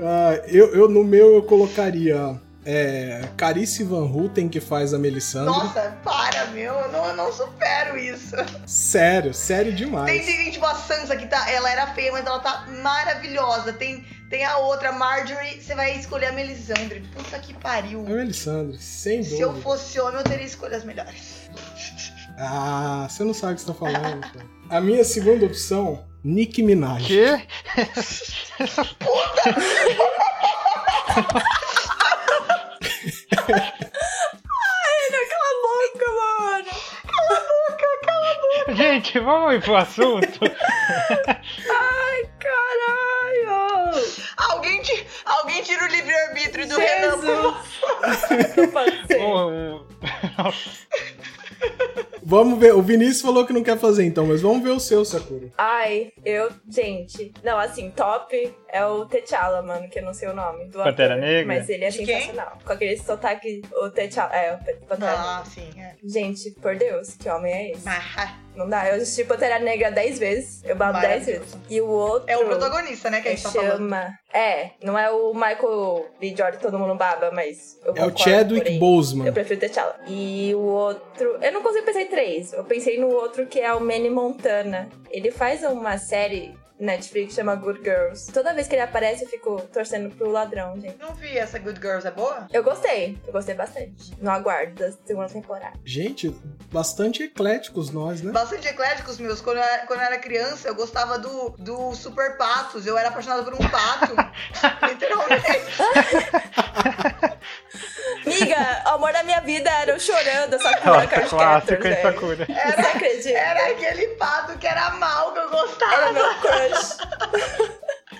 Ah, 0.00 0.40
eu, 0.46 0.72
eu, 0.74 0.88
no 0.88 1.02
meu, 1.02 1.34
eu 1.34 1.42
colocaria 1.42 2.40
é, 2.64 3.28
Carice 3.36 3.82
Van 3.82 4.04
Houten, 4.04 4.48
que 4.48 4.60
faz 4.60 4.94
a 4.94 4.98
Melisandre. 4.98 5.50
Nossa, 5.50 5.96
para, 6.04 6.46
meu, 6.46 6.72
eu 6.72 6.92
não, 6.92 7.04
eu 7.06 7.16
não 7.16 7.32
supero 7.32 7.98
isso. 7.98 8.36
Sério, 8.64 9.34
sério 9.34 9.72
Tem, 9.74 9.86
demais. 9.86 10.24
tem 10.26 10.50
tipo 10.52 10.64
a 10.66 10.74
Sansa 10.76 11.16
que 11.16 11.26
tá, 11.26 11.50
ela 11.50 11.68
era 11.70 11.88
feia, 11.94 12.12
mas 12.12 12.24
ela 12.24 12.38
tá 12.38 12.64
maravilhosa. 12.80 13.72
Tem, 13.72 14.04
tem 14.30 14.44
a 14.44 14.58
outra, 14.58 14.92
Marjorie, 14.92 15.60
você 15.60 15.74
vai 15.74 15.98
escolher 15.98 16.26
a 16.26 16.32
Melisandre. 16.32 17.00
Puta 17.12 17.36
que 17.40 17.52
pariu. 17.54 18.06
A 18.06 18.10
Melisandre, 18.10 18.78
sem 18.78 19.24
Se 19.24 19.40
eu 19.40 19.48
dúvida. 19.48 19.64
fosse 19.64 19.98
homem, 19.98 20.18
eu 20.18 20.24
teria 20.24 20.46
escolhas 20.46 20.84
melhores. 20.84 21.50
Ah, 22.40 23.06
você 23.08 23.24
não 23.24 23.34
sabe 23.34 23.52
o 23.54 23.56
que 23.56 23.62
você 23.62 23.66
tá 23.68 23.74
falando. 23.74 24.20
cara. 24.20 24.46
A 24.70 24.80
minha 24.80 25.02
segunda 25.04 25.44
opção, 25.46 26.04
Nicki 26.22 26.62
Minaj. 26.62 27.06
Quê? 27.06 27.42
Cala 37.06 37.38
a 37.38 37.40
boca, 37.40 37.96
mano. 38.68 38.76
Gente, 38.76 39.18
vamos 39.20 39.54
ir 39.54 39.62
pro 39.62 39.76
assunto? 39.76 40.40
Ai, 40.44 42.30
caralho. 42.38 44.04
Alguém, 44.36 44.82
ti- 44.82 45.06
alguém 45.24 45.62
tira 45.62 45.84
o 45.84 45.88
livre-arbítrio 45.88 46.68
do 46.68 46.78
Renan, 46.78 47.18
por 47.18 47.26
Jesus. 47.26 47.66
Vamos 52.22 52.58
ver, 52.58 52.74
o 52.74 52.82
Vinícius 52.82 53.22
falou 53.22 53.46
que 53.46 53.52
não 53.54 53.62
quer 53.62 53.78
fazer 53.78 54.04
então, 54.04 54.26
mas 54.26 54.42
vamos 54.42 54.62
ver 54.62 54.70
o 54.70 54.78
seu, 54.80 55.02
Sakura. 55.02 55.48
Ai, 55.56 56.12
eu, 56.24 56.50
gente. 56.68 57.32
Não, 57.42 57.58
assim, 57.58 57.90
top 57.90 58.54
é 58.68 58.84
o 58.84 59.06
T'Challa, 59.06 59.62
mano, 59.62 59.88
que 59.88 59.98
eu 59.98 60.04
não 60.04 60.12
sei 60.12 60.28
o 60.28 60.34
nome 60.34 60.66
do 60.66 60.78
Pantera 60.82 61.14
ator, 61.14 61.24
Negra? 61.26 61.46
Mas 61.54 61.68
ele 61.70 61.84
é 61.84 61.88
De 61.88 61.98
quem? 61.98 62.06
sensacional. 62.06 62.58
Com 62.64 62.72
aquele 62.72 62.98
sotaque, 62.98 63.62
o 63.80 63.88
T'Challa, 63.90 64.34
é, 64.34 64.52
o 64.54 64.86
Pantera 64.86 65.12
Ah, 65.16 65.36
Negra. 65.38 65.44
sim, 65.72 65.80
é. 65.80 65.94
Gente, 66.04 66.50
por 66.60 66.76
Deus, 66.76 67.14
que 67.14 67.28
homem 67.30 67.52
é 67.54 67.70
esse? 67.72 67.88
Ah, 67.88 68.36
Não 68.58 68.68
dá, 68.68 68.88
eu 68.88 68.96
assisti 68.96 69.22
Pantera 69.22 69.60
Negra 69.60 69.88
10 69.92 70.18
vezes, 70.18 70.64
eu 70.64 70.74
babo 70.74 70.98
10 70.98 71.04
Maravilhoso. 71.04 71.40
vezes. 71.40 71.58
E 71.70 71.80
o 71.80 71.86
outro... 71.86 72.28
É 72.28 72.36
o 72.36 72.44
protagonista, 72.44 73.08
né, 73.08 73.20
que 73.20 73.28
a 73.28 73.30
gente 73.30 73.44
tá 73.44 73.52
falando. 73.52 73.70
chama... 73.70 74.18
É, 74.32 74.70
não 74.82 74.98
é 74.98 75.08
o 75.12 75.32
Michael 75.32 76.06
B. 76.20 76.34
Jordan, 76.36 76.58
todo 76.58 76.76
mundo 76.76 76.96
baba, 76.96 77.30
mas 77.30 77.78
eu 77.84 77.94
É 77.96 78.04
o 78.04 78.18
Chadwick 78.18 78.64
porém, 78.64 78.78
Boseman. 78.80 79.26
Eu 79.28 79.32
prefiro 79.32 79.60
T'Challa. 79.60 79.94
E 80.08 80.52
o 80.56 80.60
outro... 80.60 81.38
Eu 81.40 81.52
não 81.52 81.62
consigo 81.62 81.86
pensar 81.86 82.02
em 82.02 82.08
três. 82.08 82.52
Eu 82.52 82.64
pensei 82.64 82.98
no 82.98 83.08
outro 83.08 83.46
que 83.46 83.60
é 83.60 83.72
o 83.72 83.80
Manny 83.80 84.10
Montana. 84.10 84.88
Ele 85.08 85.30
faz 85.30 85.62
uma 85.62 85.96
série 85.96 86.52
Netflix 86.78 87.34
chama 87.34 87.54
Good 87.54 87.80
Girls. 87.82 88.32
Toda 88.32 88.54
vez 88.54 88.68
que 88.68 88.74
ele 88.74 88.82
aparece, 88.82 89.24
eu 89.24 89.28
fico 89.28 89.60
torcendo 89.72 90.14
pro 90.14 90.30
ladrão, 90.30 90.80
gente. 90.80 90.96
Não 90.98 91.14
vi 91.14 91.36
essa 91.36 91.58
Good 91.58 91.80
Girls, 91.80 92.06
é 92.06 92.10
boa? 92.10 92.46
Eu 92.52 92.62
gostei. 92.62 93.18
Eu 93.26 93.32
gostei 93.32 93.54
bastante. 93.54 94.16
No 94.20 94.30
aguardo 94.30 94.74
da 94.74 94.92
segunda 94.92 95.28
temporada. 95.28 95.78
Gente, 95.84 96.30
bastante 96.70 97.22
ecléticos 97.24 97.90
nós, 97.90 98.22
né? 98.22 98.32
Bastante 98.32 98.68
ecléticos 98.68 99.18
meus. 99.18 99.40
Quando 99.40 99.58
eu, 99.58 99.62
era, 99.62 99.86
quando 99.86 100.00
eu 100.00 100.06
era 100.06 100.18
criança, 100.18 100.68
eu 100.68 100.74
gostava 100.74 101.18
do, 101.18 101.50
do 101.58 101.94
Super 101.94 102.36
Patos. 102.36 102.86
Eu 102.86 102.96
era 102.96 103.08
apaixonada 103.08 103.42
por 103.42 103.54
um 103.54 103.68
pato. 103.68 104.14
Literalmente. 104.86 105.44
Miga, 108.40 108.82
o 108.86 108.88
amor 108.90 109.12
da 109.12 109.22
minha 109.22 109.40
vida 109.40 109.70
era 109.70 109.90
eu 109.92 110.00
chorando 110.00 110.54
essa 110.54 110.76
cura 110.78 110.94
Nossa, 110.94 111.06
Card 111.08 111.28
clássico 111.28 111.72
Captors, 111.72 111.84
essa 111.86 112.10
velho. 112.10 112.20
cura. 112.20 112.46
Você 112.46 112.80
acredita? 112.86 113.28
Era 113.38 113.66
aquele 113.70 114.06
pato 114.16 114.58
que 114.58 114.66
era 114.66 114.90
mal 114.90 115.32
que 115.32 115.38
eu 115.38 115.42
Era 115.42 115.50
gostava. 115.50 116.12
meu 116.12 116.34
crush. 116.40 116.98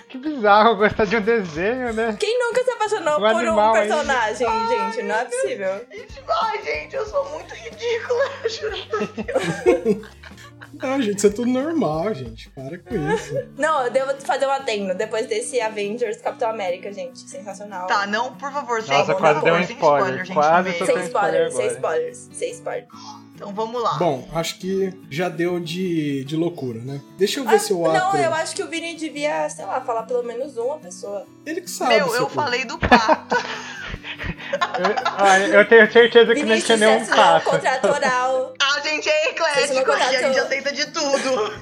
Que 0.09 0.17
bizarro 0.17 0.75
gostar 0.77 1.05
de 1.05 1.17
um 1.17 1.21
desenho, 1.21 1.93
né? 1.93 2.17
Quem 2.19 2.39
nunca 2.39 2.63
se 2.63 2.71
apaixonou 2.71 3.17
O 3.17 3.19
por 3.31 3.43
um 3.45 3.59
aí. 3.59 3.79
personagem, 3.81 4.47
gente? 4.67 5.03
Não 5.03 5.15
é 5.15 5.25
possível. 5.25 5.85
Ai, 6.41 6.63
gente, 6.63 6.95
eu 6.95 7.05
sou 7.05 7.29
muito 7.29 7.53
ridícula. 7.53 8.23
eu 8.43 8.49
Juro 8.49 8.77
por 8.89 9.07
Deus. 9.07 10.09
Não, 10.73 11.01
gente, 11.01 11.17
isso 11.17 11.27
é 11.27 11.29
tudo 11.29 11.49
normal, 11.49 12.13
gente. 12.13 12.49
Para 12.49 12.77
com 12.77 12.95
isso. 13.13 13.33
Não, 13.57 13.83
eu 13.83 13.91
devo 13.91 14.13
fazer 14.21 14.45
um 14.45 14.51
adendo. 14.51 14.93
Depois 14.95 15.27
desse 15.27 15.59
Avengers 15.59 16.17
Capitão 16.21 16.49
América, 16.49 16.91
gente. 16.91 17.19
Sensacional. 17.19 17.87
Tá, 17.87 18.05
não, 18.07 18.35
por 18.35 18.51
favor, 18.51 18.81
sem 18.81 18.97
Nossa, 18.97 19.15
quase 19.15 19.43
deu 19.43 19.55
um 19.55 19.63
sem 19.63 19.75
spoiler, 19.75 20.17
gente, 20.25 20.33
quase 20.33 20.73
tô 20.73 20.85
Sem 20.85 20.99
spoilers, 21.03 21.53
sem 21.53 21.67
spoiler 21.67 22.09
spoilers, 22.09 22.29
sem 22.31 22.51
spoilers. 22.51 22.89
Então 23.35 23.53
vamos 23.53 23.81
lá. 23.81 23.97
Bom, 23.97 24.27
acho 24.33 24.59
que 24.59 24.93
já 25.09 25.29
deu 25.29 25.59
de, 25.59 26.25
de 26.25 26.35
loucura, 26.35 26.81
né? 26.81 27.01
Deixa 27.17 27.39
eu 27.39 27.45
ver 27.45 27.59
se 27.59 27.71
o 27.71 27.89
Ah, 27.89 27.93
Não, 27.93 28.15
eu 28.15 28.33
acho 28.33 28.53
que 28.53 28.61
o 28.61 28.67
Vini 28.67 28.95
devia, 28.95 29.49
sei 29.49 29.65
lá, 29.65 29.79
falar 29.79 30.03
pelo 30.03 30.23
menos 30.23 30.57
uma 30.57 30.77
pessoa. 30.77 31.25
Ele 31.45 31.61
que 31.61 31.69
sabe. 31.69 31.95
Meu, 31.95 32.13
eu 32.13 32.29
falei 32.29 32.65
do 32.65 32.77
pato. 32.77 33.37
Eu, 34.51 34.95
ah, 35.05 35.39
eu 35.39 35.67
tenho 35.67 35.91
certeza 35.91 36.33
que 36.33 36.41
não 36.41 36.47
Vinícius, 36.49 36.65
tinha 36.65 36.77
você 36.77 36.85
nenhum 36.85 37.37
um 37.37 37.41
contrato 37.41 37.87
oral. 37.87 38.53
A 38.61 38.79
gente 38.81 39.09
é 39.09 39.23
não 39.25 39.31
eclético, 39.31 39.63
aqui 39.63 39.77
a 39.79 39.85
contratou. 39.85 40.19
gente 40.19 40.39
aceita 40.39 40.71
de 40.73 40.85
tudo. 40.91 41.53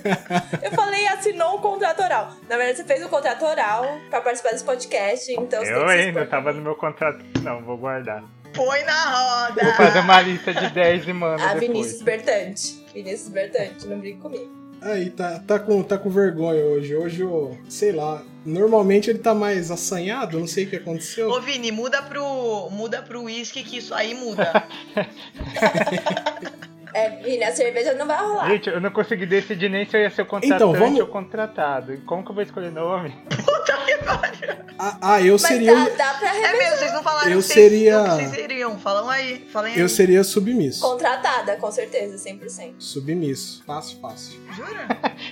Eu 0.62 0.70
falei, 0.72 1.06
assinou 1.08 1.56
um 1.56 1.60
contrato 1.60 2.02
oral. 2.02 2.32
Na 2.48 2.56
verdade, 2.56 2.78
você 2.78 2.84
fez 2.84 3.04
um 3.04 3.08
contrato 3.08 3.44
oral 3.44 3.98
pra 4.08 4.22
participar 4.22 4.50
desse 4.52 4.64
podcast, 4.64 5.30
então 5.32 5.60
você 5.60 5.72
tem 5.72 5.82
Eu 5.82 5.88
ainda 5.88 6.24
tava 6.26 6.52
no 6.54 6.62
meu 6.62 6.74
contrato. 6.74 7.18
Não, 7.42 7.62
vou 7.62 7.76
guardar. 7.76 8.22
Põe 8.54 8.82
na 8.84 9.04
roda. 9.10 9.62
Vou 9.62 9.74
fazer 9.74 9.98
uma 10.00 10.20
lista 10.22 10.54
de 10.54 10.70
10 10.70 11.06
e 11.08 11.12
mando 11.12 11.42
Ah, 11.42 11.48
depois. 11.54 11.60
Vinícius 11.60 12.02
Bertante. 12.02 12.86
Vinícius 12.94 13.28
Bertante, 13.28 13.86
não 13.86 13.98
brigue 13.98 14.18
comigo. 14.20 14.59
Aí, 14.82 15.10
tá, 15.10 15.38
tá, 15.40 15.58
com, 15.58 15.82
tá 15.82 15.98
com 15.98 16.08
vergonha 16.08 16.64
hoje. 16.64 16.96
Hoje, 16.96 17.20
eu, 17.20 17.58
sei 17.68 17.92
lá. 17.92 18.22
Normalmente 18.44 19.10
ele 19.10 19.18
tá 19.18 19.34
mais 19.34 19.70
assanhado, 19.70 20.40
não 20.40 20.46
sei 20.46 20.64
o 20.64 20.70
que 20.70 20.76
aconteceu. 20.76 21.28
Ô 21.28 21.40
Vini, 21.40 21.70
muda 21.70 22.00
pro, 22.02 22.70
muda 22.70 23.02
pro 23.02 23.24
uísque 23.24 23.62
que 23.62 23.76
isso 23.76 23.94
aí 23.94 24.14
muda. 24.14 24.66
É, 26.92 27.10
Vini, 27.22 27.44
a 27.44 27.52
cerveja 27.54 27.94
não 27.94 28.06
vai 28.06 28.18
rolar. 28.18 28.48
Gente, 28.50 28.68
eu 28.68 28.80
não 28.80 28.90
consegui 28.90 29.26
decidir 29.26 29.68
nem 29.68 29.84
se 29.88 29.96
eu 29.96 30.00
ia 30.02 30.10
ser 30.10 30.22
o 30.22 30.26
contratante 30.26 30.54
Então, 30.62 30.72
vamos- 30.72 31.00
ou 31.00 31.06
contratado. 31.06 31.96
Como 32.06 32.24
que 32.24 32.30
eu 32.30 32.34
vou 32.34 32.42
escolher 32.42 32.72
nome? 32.72 33.10
Puta 33.30 33.76
que 33.84 33.96
pariu. 34.04 34.56
Ah, 34.78 34.98
ah, 35.02 35.20
eu 35.22 35.34
Mas 35.34 35.42
seria. 35.42 35.74
dá, 35.74 35.88
dá 35.90 36.14
pra 36.14 36.34
É 36.34 36.56
mesmo, 36.56 36.76
vocês 36.78 36.92
não 36.92 37.02
falaram 37.02 37.30
Eu 37.30 37.36
que 37.38 37.42
vocês- 37.44 37.70
seria- 37.70 38.02
vocês 38.04 38.30
seriam. 38.30 38.78
Falam 38.78 39.08
aí, 39.10 39.46
falem 39.52 39.74
aí. 39.74 39.80
Eu 39.80 39.88
seria 39.88 40.24
submisso. 40.24 40.80
Contratada, 40.80 41.56
com 41.56 41.70
certeza, 41.70 42.16
100%. 42.18 42.74
Submisso. 42.78 43.62
Fácil, 43.66 43.98
fácil. 44.00 44.40
Jura? 44.54 44.88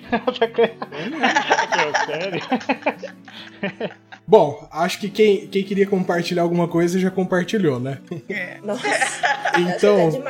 Sério? 2.06 3.98
Bom, 4.30 4.68
acho 4.70 5.00
que 5.00 5.08
quem, 5.08 5.46
quem 5.46 5.64
queria 5.64 5.86
compartilhar 5.86 6.42
alguma 6.42 6.68
coisa 6.68 6.98
já 7.00 7.10
compartilhou, 7.10 7.80
né? 7.80 7.98
É. 8.28 8.58
Nossa, 8.62 8.82
Então-. 9.58 10.22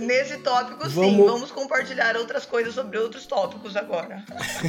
Nesse 0.00 0.38
tópico, 0.38 0.84
sim. 0.88 0.94
Vamos- 0.96 1.26
Vamos 1.30 1.50
compartilhar 1.52 2.16
outras 2.16 2.44
coisas 2.44 2.74
sobre 2.74 2.98
outros 2.98 3.26
tópicos 3.26 3.76
agora. 3.76 4.24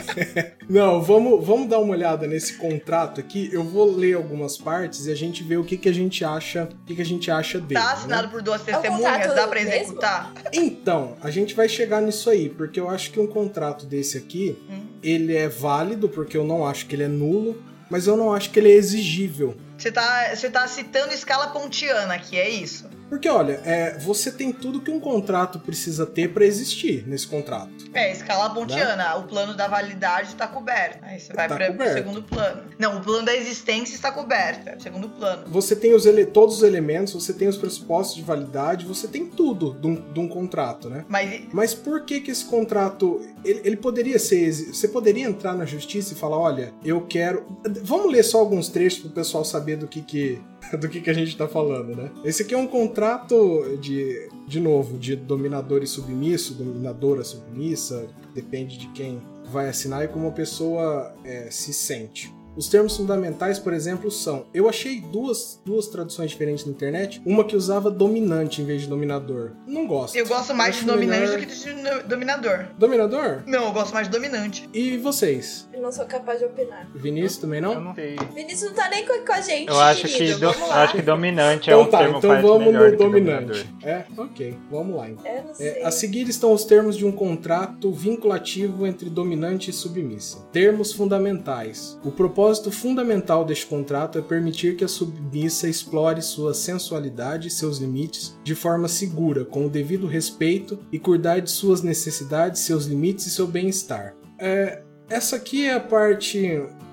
Não, 0.69 1.01
vamos, 1.01 1.43
vamos 1.45 1.67
dar 1.67 1.79
uma 1.79 1.93
olhada 1.93 2.27
nesse 2.27 2.57
contrato 2.57 3.19
aqui. 3.19 3.49
Eu 3.51 3.63
vou 3.63 3.91
ler 3.95 4.13
algumas 4.15 4.55
partes 4.55 5.07
e 5.07 5.11
a 5.11 5.15
gente 5.15 5.41
vê 5.43 5.57
o 5.57 5.63
que, 5.63 5.77
que 5.77 5.89
a 5.89 5.93
gente 5.93 6.23
acha, 6.23 6.69
o 6.71 6.85
que, 6.85 6.95
que 6.95 7.01
a 7.01 7.05
gente 7.05 7.31
acha 7.31 7.59
dele. 7.59 7.79
Tá 7.81 7.87
né? 7.87 7.93
assinado 7.93 8.29
por 8.29 8.43
duas 8.43 8.61
um 8.61 8.65
testemunhas, 8.65 9.01
contrato 9.17 9.35
dá 9.35 9.47
pra 9.47 9.61
mesmo? 9.63 9.73
executar? 9.81 10.31
Então, 10.53 11.17
a 11.23 11.31
gente 11.31 11.55
vai 11.55 11.67
chegar 11.67 12.01
nisso 12.01 12.29
aí, 12.29 12.49
porque 12.49 12.79
eu 12.79 12.87
acho 12.87 13.09
que 13.11 13.19
um 13.19 13.27
contrato 13.27 13.85
desse 13.87 14.15
aqui, 14.17 14.57
Hum. 14.69 14.85
ele 15.01 15.35
é 15.35 15.49
válido, 15.49 16.07
porque 16.07 16.37
eu 16.37 16.43
não 16.43 16.65
acho 16.65 16.85
que 16.85 16.95
ele 16.95 17.03
é 17.03 17.07
nulo, 17.07 17.57
mas 17.89 18.07
eu 18.07 18.17
não 18.17 18.33
acho 18.33 18.49
que 18.49 18.59
ele 18.59 18.71
é 18.71 18.75
exigível. 18.75 19.55
Você 19.77 19.91
tá, 19.91 20.33
você 20.33 20.49
tá 20.49 20.67
citando 20.67 21.13
escala 21.13 21.47
pontiana 21.47 22.13
aqui, 22.13 22.37
é 22.37 22.49
isso? 22.49 22.89
Porque, 23.09 23.29
olha, 23.29 23.61
é, 23.63 23.97
você 23.99 24.31
tem 24.31 24.51
tudo 24.51 24.81
que 24.81 24.91
um 24.91 24.99
contrato 24.99 25.59
precisa 25.59 26.05
ter 26.05 26.33
pra 26.33 26.45
existir 26.45 27.07
nesse 27.07 27.27
contrato. 27.27 27.71
É, 27.93 28.11
escala 28.11 28.49
pontiana. 28.49 29.15
O 29.17 29.23
plano 29.23 29.53
da 29.53 29.67
validade 29.67 30.29
está 30.29 30.47
coberto. 30.47 30.99
Aí 31.03 31.19
você 31.19 31.31
vai 31.33 31.47
Tá 31.47 31.55
para 31.55 31.71
o 31.71 31.93
segundo 31.93 32.23
plano. 32.23 32.63
Não, 32.79 32.97
o 32.97 33.01
plano 33.01 33.25
da 33.25 33.35
existência 33.35 33.95
está 33.95 34.11
coberto. 34.11 34.67
É 34.69 34.75
o 34.75 34.81
segundo 34.81 35.09
plano. 35.09 35.43
Você 35.47 35.75
tem 35.75 35.93
os 35.93 36.05
ele- 36.05 36.25
todos 36.25 36.57
os 36.57 36.63
elementos, 36.63 37.13
você 37.13 37.31
tem 37.33 37.47
os 37.47 37.57
pressupostos 37.57 38.15
de 38.15 38.23
validade, 38.23 38.85
você 38.85 39.07
tem 39.07 39.25
tudo 39.25 39.73
de 39.79 39.87
um, 39.87 39.95
de 40.13 40.19
um 40.19 40.27
contrato, 40.27 40.89
né? 40.89 41.05
Mas 41.07 41.43
Mas 41.53 41.73
por 41.73 42.01
que 42.05 42.19
que 42.21 42.31
esse 42.31 42.45
contrato, 42.45 43.21
ele, 43.43 43.61
ele 43.63 43.77
poderia 43.77 44.17
ser, 44.19 44.51
você 44.51 44.87
poderia 44.87 45.25
entrar 45.25 45.53
na 45.53 45.65
justiça 45.65 46.13
e 46.13 46.15
falar, 46.17 46.37
olha, 46.37 46.73
eu 46.83 47.01
quero, 47.01 47.45
vamos 47.83 48.11
ler 48.11 48.23
só 48.23 48.39
alguns 48.39 48.67
trechos 48.69 48.99
pro 48.99 49.09
pessoal 49.11 49.45
saber 49.45 49.75
do 49.77 49.87
que 49.87 50.01
que 50.01 50.41
do 50.79 50.89
que 50.89 51.01
que 51.01 51.09
a 51.09 51.13
gente 51.13 51.35
tá 51.37 51.47
falando, 51.47 51.95
né? 51.95 52.11
Esse 52.23 52.43
aqui 52.43 52.53
é 52.53 52.57
um 52.57 52.67
contrato 52.67 53.77
de, 53.79 54.29
de 54.47 54.59
novo, 54.59 54.97
de 54.97 55.15
dominador 55.15 55.83
e 55.83 55.87
submisso, 55.87 56.53
dominadora 56.53 57.23
submissa, 57.23 58.07
depende 58.33 58.77
de 58.77 58.87
quem 58.89 59.21
vai 59.51 59.69
assinar 59.69 60.03
e 60.03 60.07
como 60.07 60.27
a 60.27 60.31
pessoa 60.31 61.13
é, 61.23 61.49
se 61.51 61.73
sente. 61.73 62.33
Os 62.55 62.67
termos 62.69 62.95
fundamentais, 62.95 63.59
por 63.59 63.73
exemplo, 63.73 64.09
são. 64.09 64.45
Eu 64.53 64.69
achei 64.69 65.01
duas, 65.01 65.59
duas 65.65 65.87
traduções 65.87 66.31
diferentes 66.31 66.65
na 66.65 66.71
internet. 66.71 67.21
Uma 67.25 67.43
que 67.43 67.55
usava 67.55 67.91
dominante 67.91 68.61
em 68.61 68.65
vez 68.65 68.81
de 68.83 68.87
dominador. 68.87 69.51
Não 69.67 69.85
gosto. 69.85 70.15
eu 70.15 70.25
gosto 70.25 70.53
mais 70.53 70.75
de 70.75 70.81
Acho 70.81 70.87
dominante 70.91 71.21
melhor- 71.21 71.39
do 71.39 71.45
que 71.47 72.01
de 72.03 72.07
dominador. 72.07 72.65
Dominador? 72.77 73.43
Não, 73.45 73.65
eu 73.65 73.71
gosto 73.73 73.93
mais 73.93 74.07
de 74.07 74.13
dominante. 74.13 74.69
E 74.73 74.97
vocês? 74.97 75.67
Eu 75.73 75.81
não 75.81 75.91
sou 75.91 76.05
capaz 76.05 76.39
de 76.39 76.45
opinar. 76.45 76.87
Vinícius 76.95 77.37
também 77.37 77.59
Eu 77.61 77.73
não? 77.73 77.81
não 77.81 77.95
sei. 77.95 78.15
Vinícius 78.33 78.69
não 78.69 78.73
tá 78.73 78.89
nem 78.89 79.05
com, 79.05 79.25
com 79.25 79.33
a 79.33 79.41
gente, 79.41 79.67
Eu 79.69 79.79
acho 79.79 80.03
que, 80.07 80.13
querido. 80.13 80.39
do- 80.39 80.45
Vamos 80.45 80.61
eu 80.61 80.67
lá. 80.67 80.83
acho 80.83 80.95
que 80.95 81.01
dominante 81.01 81.69
é 81.69 81.73
Então 81.73 81.85
um 81.85 81.89
tá, 81.89 81.97
termo 81.99 82.17
então 82.17 82.29
parece 82.29 82.47
vamos 82.47 82.65
melhor 82.67 82.85
no 82.85 82.91
do 82.91 82.97
que 82.97 83.03
dominante. 83.03 83.45
dominador. 83.45 83.65
É? 83.83 84.05
Ok, 84.17 84.57
vamos 84.71 84.95
lá 84.95 85.09
então. 85.09 85.25
Eu 85.31 85.43
não 85.43 85.53
sei. 85.53 85.67
É, 85.67 85.85
a 85.85 85.91
seguir 85.91 86.29
estão 86.29 86.53
os 86.53 86.63
termos 86.63 86.95
de 86.95 87.05
um 87.05 87.11
contrato 87.11 87.91
vinculativo 87.91 88.87
entre 88.87 89.09
dominante 89.09 89.69
e 89.69 89.73
submissa. 89.73 90.37
Termos 90.51 90.93
fundamentais. 90.93 91.99
O 92.03 92.11
propósito 92.11 92.44
fundamental 92.71 93.43
deste 93.43 93.65
contrato 93.65 94.17
é 94.17 94.21
permitir 94.21 94.75
que 94.75 94.83
a 94.83 94.87
submissa 94.87 95.67
explore 95.67 96.21
sua 96.21 96.53
sensualidade 96.53 97.47
e 97.47 97.51
seus 97.51 97.77
limites 97.77 98.37
de 98.43 98.53
forma 98.53 98.87
segura, 98.87 99.43
com 99.43 99.65
o 99.65 99.69
devido 99.69 100.07
respeito 100.07 100.79
e 100.91 100.99
cuidar 100.99 101.39
de 101.39 101.49
suas 101.49 101.81
necessidades, 101.81 102.61
seus 102.61 102.85
limites 102.85 103.25
e 103.25 103.31
seu 103.31 103.47
bem-estar. 103.47 104.15
É, 104.39 104.83
essa 105.09 105.35
aqui 105.35 105.65
é 105.65 105.73
a 105.73 105.79
parte. 105.79 106.39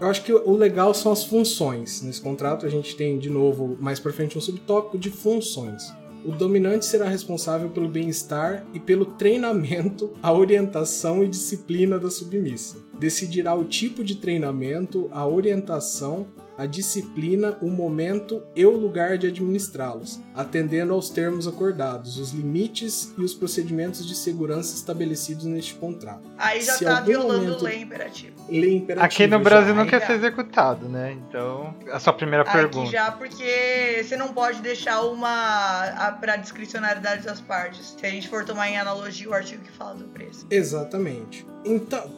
Eu 0.01 0.09
acho 0.09 0.23
que 0.23 0.33
o 0.33 0.53
legal 0.53 0.93
são 0.95 1.13
as 1.13 1.25
funções. 1.25 2.03
Nesse 2.03 2.21
contrato 2.21 2.67
a 2.67 2.69
gente 2.69 2.97
tem, 2.97 3.19
de 3.19 3.31
novo, 3.31 3.77
mais 3.81 4.01
pra 4.01 4.13
frente 4.13 4.37
um 4.37 4.41
subtópico 4.41 4.99
de 4.99 5.11
funções. 5.11 5.93
O 6.25 6.31
dominante 6.31 6.85
será 6.85 7.09
responsável 7.09 7.71
pelo 7.71 7.89
bem-estar 7.89 8.65
e 8.73 8.79
pelo 8.79 9.05
treinamento, 9.05 10.13
a 10.23 10.33
orientação 10.33 11.25
e 11.25 11.29
disciplina 11.29 11.99
da 11.99 12.11
submissa. 12.11 12.77
Decidirá 12.99 13.55
o 13.55 13.65
tipo 13.65 14.05
de 14.05 14.15
treinamento, 14.17 15.09
a 15.11 15.27
orientação, 15.27 16.29
a 16.59 16.67
disciplina, 16.67 17.57
o 17.63 17.71
momento 17.71 18.43
e 18.55 18.65
o 18.67 18.71
lugar 18.71 19.17
de 19.19 19.27
administrá-los, 19.27 20.21
atendendo 20.35 20.93
aos 20.93 21.09
termos 21.11 21.47
acordados, 21.49 22.19
os 22.19 22.31
limites 22.33 23.13
e 23.17 23.23
os 23.23 23.35
procedimentos 23.35 24.07
de 24.07 24.15
segurança 24.15 24.75
estabelecidos 24.75 25.45
neste 25.47 25.75
contrato. 25.75 26.23
Aí 26.39 26.61
já 26.63 26.75
Se 26.75 26.85
tá 26.85 27.01
violando 27.01 27.45
momento- 27.45 27.65
lei 27.65 27.81
imperativo. 27.81 28.33
Lei 28.49 28.77
imperativa 28.77 29.07
Aqui 29.07 29.27
no 29.27 29.39
já. 29.39 29.43
Brasil 29.45 29.75
não 29.75 29.83
aí 29.85 29.89
quer 29.91 30.01
já. 30.01 30.07
ser 30.09 30.13
executado, 30.15 30.89
né? 30.89 31.13
Então, 31.29 31.75
a 31.91 31.99
sua 31.99 32.13
primeira 32.13 32.43
Aqui 32.43 32.53
pergunta. 32.53 32.91
já 32.91 33.11
porque 33.13 34.03
você 34.05 34.17
não 34.17 34.29
pode 34.33 34.61
deixar 34.61 35.03
uma 35.03 35.29
a, 35.29 36.13
pra 36.13 36.37
discricionariedade 36.37 37.23
das 37.25 37.41
partes. 37.41 37.95
Se 37.99 38.05
a 38.07 38.11
gente 38.11 38.29
for 38.29 38.45
tomar 38.45 38.69
em 38.69 38.77
analogia 38.79 39.29
o 39.29 39.33
artigo 39.33 39.63
que 39.63 39.73
fala 39.73 39.95
do 39.95 40.05
preço. 40.09 40.47
Exatamente. 40.51 41.47
Então, 41.65 42.11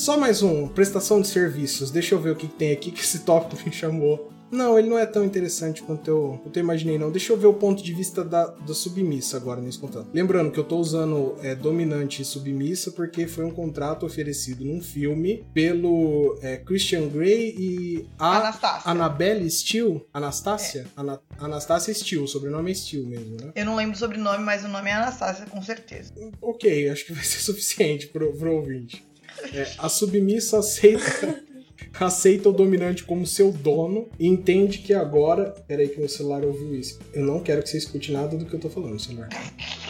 só 0.00 0.16
mais 0.16 0.42
um, 0.42 0.66
prestação 0.66 1.20
de 1.20 1.28
serviços. 1.28 1.90
Deixa 1.90 2.14
eu 2.14 2.20
ver 2.20 2.30
o 2.30 2.36
que 2.36 2.48
que 2.48 2.54
tem 2.54 2.72
aqui 2.72 2.90
que 2.90 3.02
esse 3.02 3.18
tópico 3.18 3.62
me 3.66 3.70
chamou. 3.70 4.32
Não, 4.50 4.78
ele 4.78 4.88
não 4.88 4.98
é 4.98 5.04
tão 5.04 5.22
interessante 5.22 5.82
quanto 5.82 6.08
eu, 6.08 6.40
quanto 6.42 6.56
eu 6.56 6.62
imaginei, 6.62 6.98
não. 6.98 7.10
Deixa 7.10 7.32
eu 7.32 7.36
ver 7.36 7.46
o 7.46 7.52
ponto 7.52 7.82
de 7.82 7.92
vista 7.92 8.24
da, 8.24 8.46
da 8.46 8.74
submissa 8.74 9.36
agora 9.36 9.60
nesse 9.60 9.78
contrato. 9.78 10.08
Lembrando 10.12 10.50
que 10.50 10.58
eu 10.58 10.64
tô 10.64 10.78
usando 10.78 11.36
é, 11.42 11.54
dominante 11.54 12.22
e 12.22 12.24
submissa 12.24 12.90
porque 12.92 13.28
foi 13.28 13.44
um 13.44 13.50
contrato 13.50 14.06
oferecido 14.06 14.64
num 14.64 14.80
filme 14.80 15.46
pelo 15.52 16.36
é, 16.40 16.56
Christian 16.56 17.06
Grey 17.08 17.54
e 17.56 18.08
a 18.18 18.38
Anastácia. 18.38 18.90
Annabelle 18.90 19.50
Steele. 19.50 20.02
Anastácia? 20.14 20.86
Ana, 20.96 21.20
Anastácia 21.38 21.92
Steele, 21.92 22.24
o 22.24 22.26
sobrenome 22.26 22.70
é 22.70 22.74
Steele 22.74 23.06
mesmo, 23.06 23.36
né? 23.36 23.52
Eu 23.54 23.66
não 23.66 23.76
lembro 23.76 23.94
o 23.94 23.98
sobrenome, 23.98 24.42
mas 24.42 24.64
o 24.64 24.68
nome 24.68 24.88
é 24.88 24.94
Anastácia, 24.94 25.44
com 25.44 25.62
certeza. 25.62 26.14
Ok, 26.40 26.88
acho 26.88 27.04
que 27.04 27.12
vai 27.12 27.22
ser 27.22 27.38
suficiente 27.44 28.08
pro, 28.08 28.32
pro 28.32 28.56
ouvinte. 28.56 29.09
É, 29.52 29.72
a 29.78 29.88
submissa 29.88 30.58
aceita, 30.58 31.42
aceita 31.98 32.48
o 32.48 32.52
dominante 32.52 33.04
como 33.04 33.26
seu 33.26 33.50
dono 33.50 34.08
e 34.18 34.26
entende 34.26 34.78
que 34.78 34.92
agora. 34.92 35.54
Peraí, 35.66 35.88
que 35.88 35.98
meu 35.98 36.08
celular 36.08 36.44
ouviu 36.44 36.74
isso. 36.74 36.98
Eu 37.12 37.24
não 37.24 37.40
quero 37.40 37.62
que 37.62 37.68
você 37.68 37.78
escute 37.78 38.12
nada 38.12 38.36
do 38.36 38.44
que 38.44 38.54
eu 38.54 38.60
tô 38.60 38.70
falando, 38.70 39.00
celular. 39.00 39.28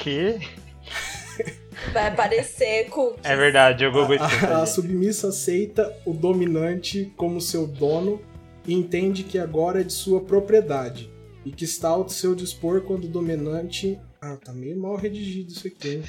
Que? 0.03 0.39
Vai 1.93 2.09
aparecer 2.09 2.89
cookies. 2.91 3.25
É 3.25 3.35
verdade, 3.35 3.85
eu 3.85 3.93
Google 3.93 4.17
A, 4.21 4.61
a 4.61 4.65
isso. 4.65 4.75
submissa 4.75 5.29
aceita 5.29 5.97
o 6.05 6.13
dominante 6.13 7.13
como 7.17 7.41
seu 7.41 7.67
dono 7.67 8.21
e 8.67 8.75
entende 8.75 9.25
que 9.25 9.39
agora 9.39 9.81
é 9.81 9.85
de 9.85 9.93
sua 9.93 10.21
propriedade 10.21 11.11
e 11.45 11.51
que 11.51 11.65
está 11.65 11.89
ao 11.89 12.09
seu 12.09 12.35
dispor 12.35 12.83
quando 12.83 13.05
o 13.05 13.09
dominante 13.09 13.99
Ah, 14.23 14.37
tá 14.37 14.53
meio 14.53 14.79
mal 14.79 14.97
redigido 14.97 15.51
isso 15.51 15.67
aqui. 15.67 15.89
hein? 15.89 16.03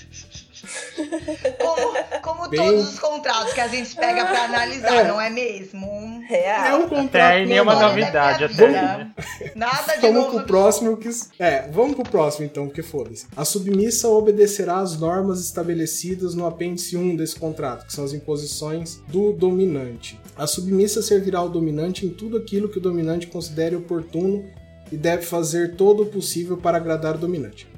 Como, 1.59 2.21
como 2.21 2.49
Bem- 2.49 2.59
todos 2.59 2.89
os 2.93 2.99
contratos 2.99 3.53
que 3.53 3.61
a 3.61 3.67
gente 3.69 3.95
pega 3.95 4.25
pra 4.25 4.43
analisar, 4.43 5.05
É. 5.05 5.07
não 5.07 5.19
é 5.19 5.29
mesmo? 5.29 5.87
É 6.29 6.51
Real. 6.61 6.79
um 6.79 6.81
contrato 6.89 7.05
Até 7.07 7.21
aí 7.21 7.45
nenhuma 7.45 7.73
novidade 7.75 8.45
Vamos- 8.47 8.59
até. 8.59 8.71
né? 8.71 9.11
Nada 9.55 9.95
de 9.95 10.01
Vamos 10.01 10.23
novo. 10.25 10.35
pro 10.37 10.45
próximo 10.45 10.97
que. 10.97 11.09
É, 11.39 11.69
vamos 11.69 11.95
pro 11.95 12.03
próximo 12.03 12.45
então, 12.45 12.65
porque 12.67 12.83
foda-se. 12.83 13.27
A 13.35 13.45
submissa 13.45 14.09
obedecerá 14.09 14.79
às 14.79 14.99
normas 14.99 15.39
estabelecidas 15.39 16.35
no 16.35 16.45
apêndice 16.45 16.97
1 16.97 17.15
desse 17.15 17.37
contrato, 17.37 17.85
que 17.87 17.93
são 17.93 18.03
as 18.03 18.11
imposições 18.13 18.99
do 19.07 19.31
dominante. 19.31 20.19
A 20.35 20.45
submissa 20.45 21.01
servirá 21.01 21.39
ao 21.39 21.49
dominante 21.49 22.05
em 22.05 22.09
tudo 22.09 22.35
aquilo 22.37 22.67
que 22.67 22.77
o 22.77 22.81
dominante 22.81 23.27
considere 23.27 23.75
oportuno 23.75 24.45
e 24.91 24.97
deve 24.97 25.23
fazer 25.23 25.75
todo 25.75 26.03
o 26.03 26.05
possível 26.07 26.57
para 26.57 26.75
agradar 26.77 27.15
o 27.15 27.17
dominante. 27.17 27.70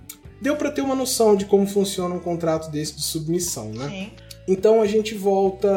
Deu 0.44 0.58
pra 0.58 0.70
ter 0.70 0.82
uma 0.82 0.94
noção 0.94 1.38
de 1.38 1.46
como 1.46 1.66
funciona 1.66 2.14
um 2.14 2.20
contrato 2.20 2.70
desse 2.70 2.98
de 2.98 3.02
submissão, 3.02 3.70
né? 3.70 3.88
Sim. 3.88 4.12
Então 4.46 4.82
a 4.82 4.86
gente 4.86 5.16
volta 5.16 5.70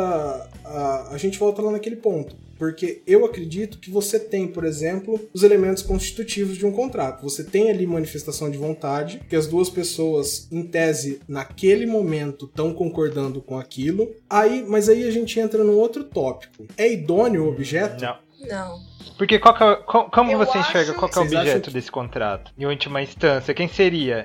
a, 0.64 1.10
a 1.12 1.18
gente 1.18 1.38
volta 1.38 1.62
lá 1.62 1.70
naquele 1.70 1.94
ponto, 1.94 2.34
porque 2.58 3.00
eu 3.06 3.24
acredito 3.24 3.78
que 3.78 3.92
você 3.92 4.18
tem, 4.18 4.48
por 4.48 4.64
exemplo, 4.64 5.20
os 5.32 5.44
elementos 5.44 5.84
constitutivos 5.84 6.56
de 6.56 6.66
um 6.66 6.72
contrato. 6.72 7.22
Você 7.22 7.44
tem 7.44 7.70
ali 7.70 7.86
manifestação 7.86 8.50
de 8.50 8.58
vontade, 8.58 9.20
que 9.28 9.36
as 9.36 9.46
duas 9.46 9.70
pessoas 9.70 10.48
em 10.50 10.64
tese 10.64 11.20
naquele 11.28 11.86
momento 11.86 12.46
estão 12.46 12.74
concordando 12.74 13.40
com 13.40 13.56
aquilo. 13.56 14.10
Aí, 14.28 14.64
mas 14.66 14.88
aí 14.88 15.06
a 15.06 15.12
gente 15.12 15.38
entra 15.38 15.62
num 15.62 15.76
outro 15.76 16.02
tópico. 16.02 16.66
É 16.76 16.92
idôneo 16.92 17.44
o 17.44 17.48
objeto? 17.50 18.02
Não. 18.02 18.25
Não. 18.48 18.80
Porque 19.16 19.38
qual 19.38 19.54
que 19.56 19.62
é, 19.64 19.76
co- 19.76 20.10
como 20.10 20.30
Eu 20.32 20.38
você 20.38 20.58
enxerga 20.58 20.92
qual 20.92 21.10
que 21.10 21.16
é 21.18 21.22
o 21.22 21.24
objeto 21.24 21.68
que- 21.68 21.70
desse 21.70 21.90
contrato? 21.90 22.52
Em 22.58 22.66
última 22.66 23.00
instância, 23.00 23.54
quem 23.54 23.66
seria? 23.66 24.24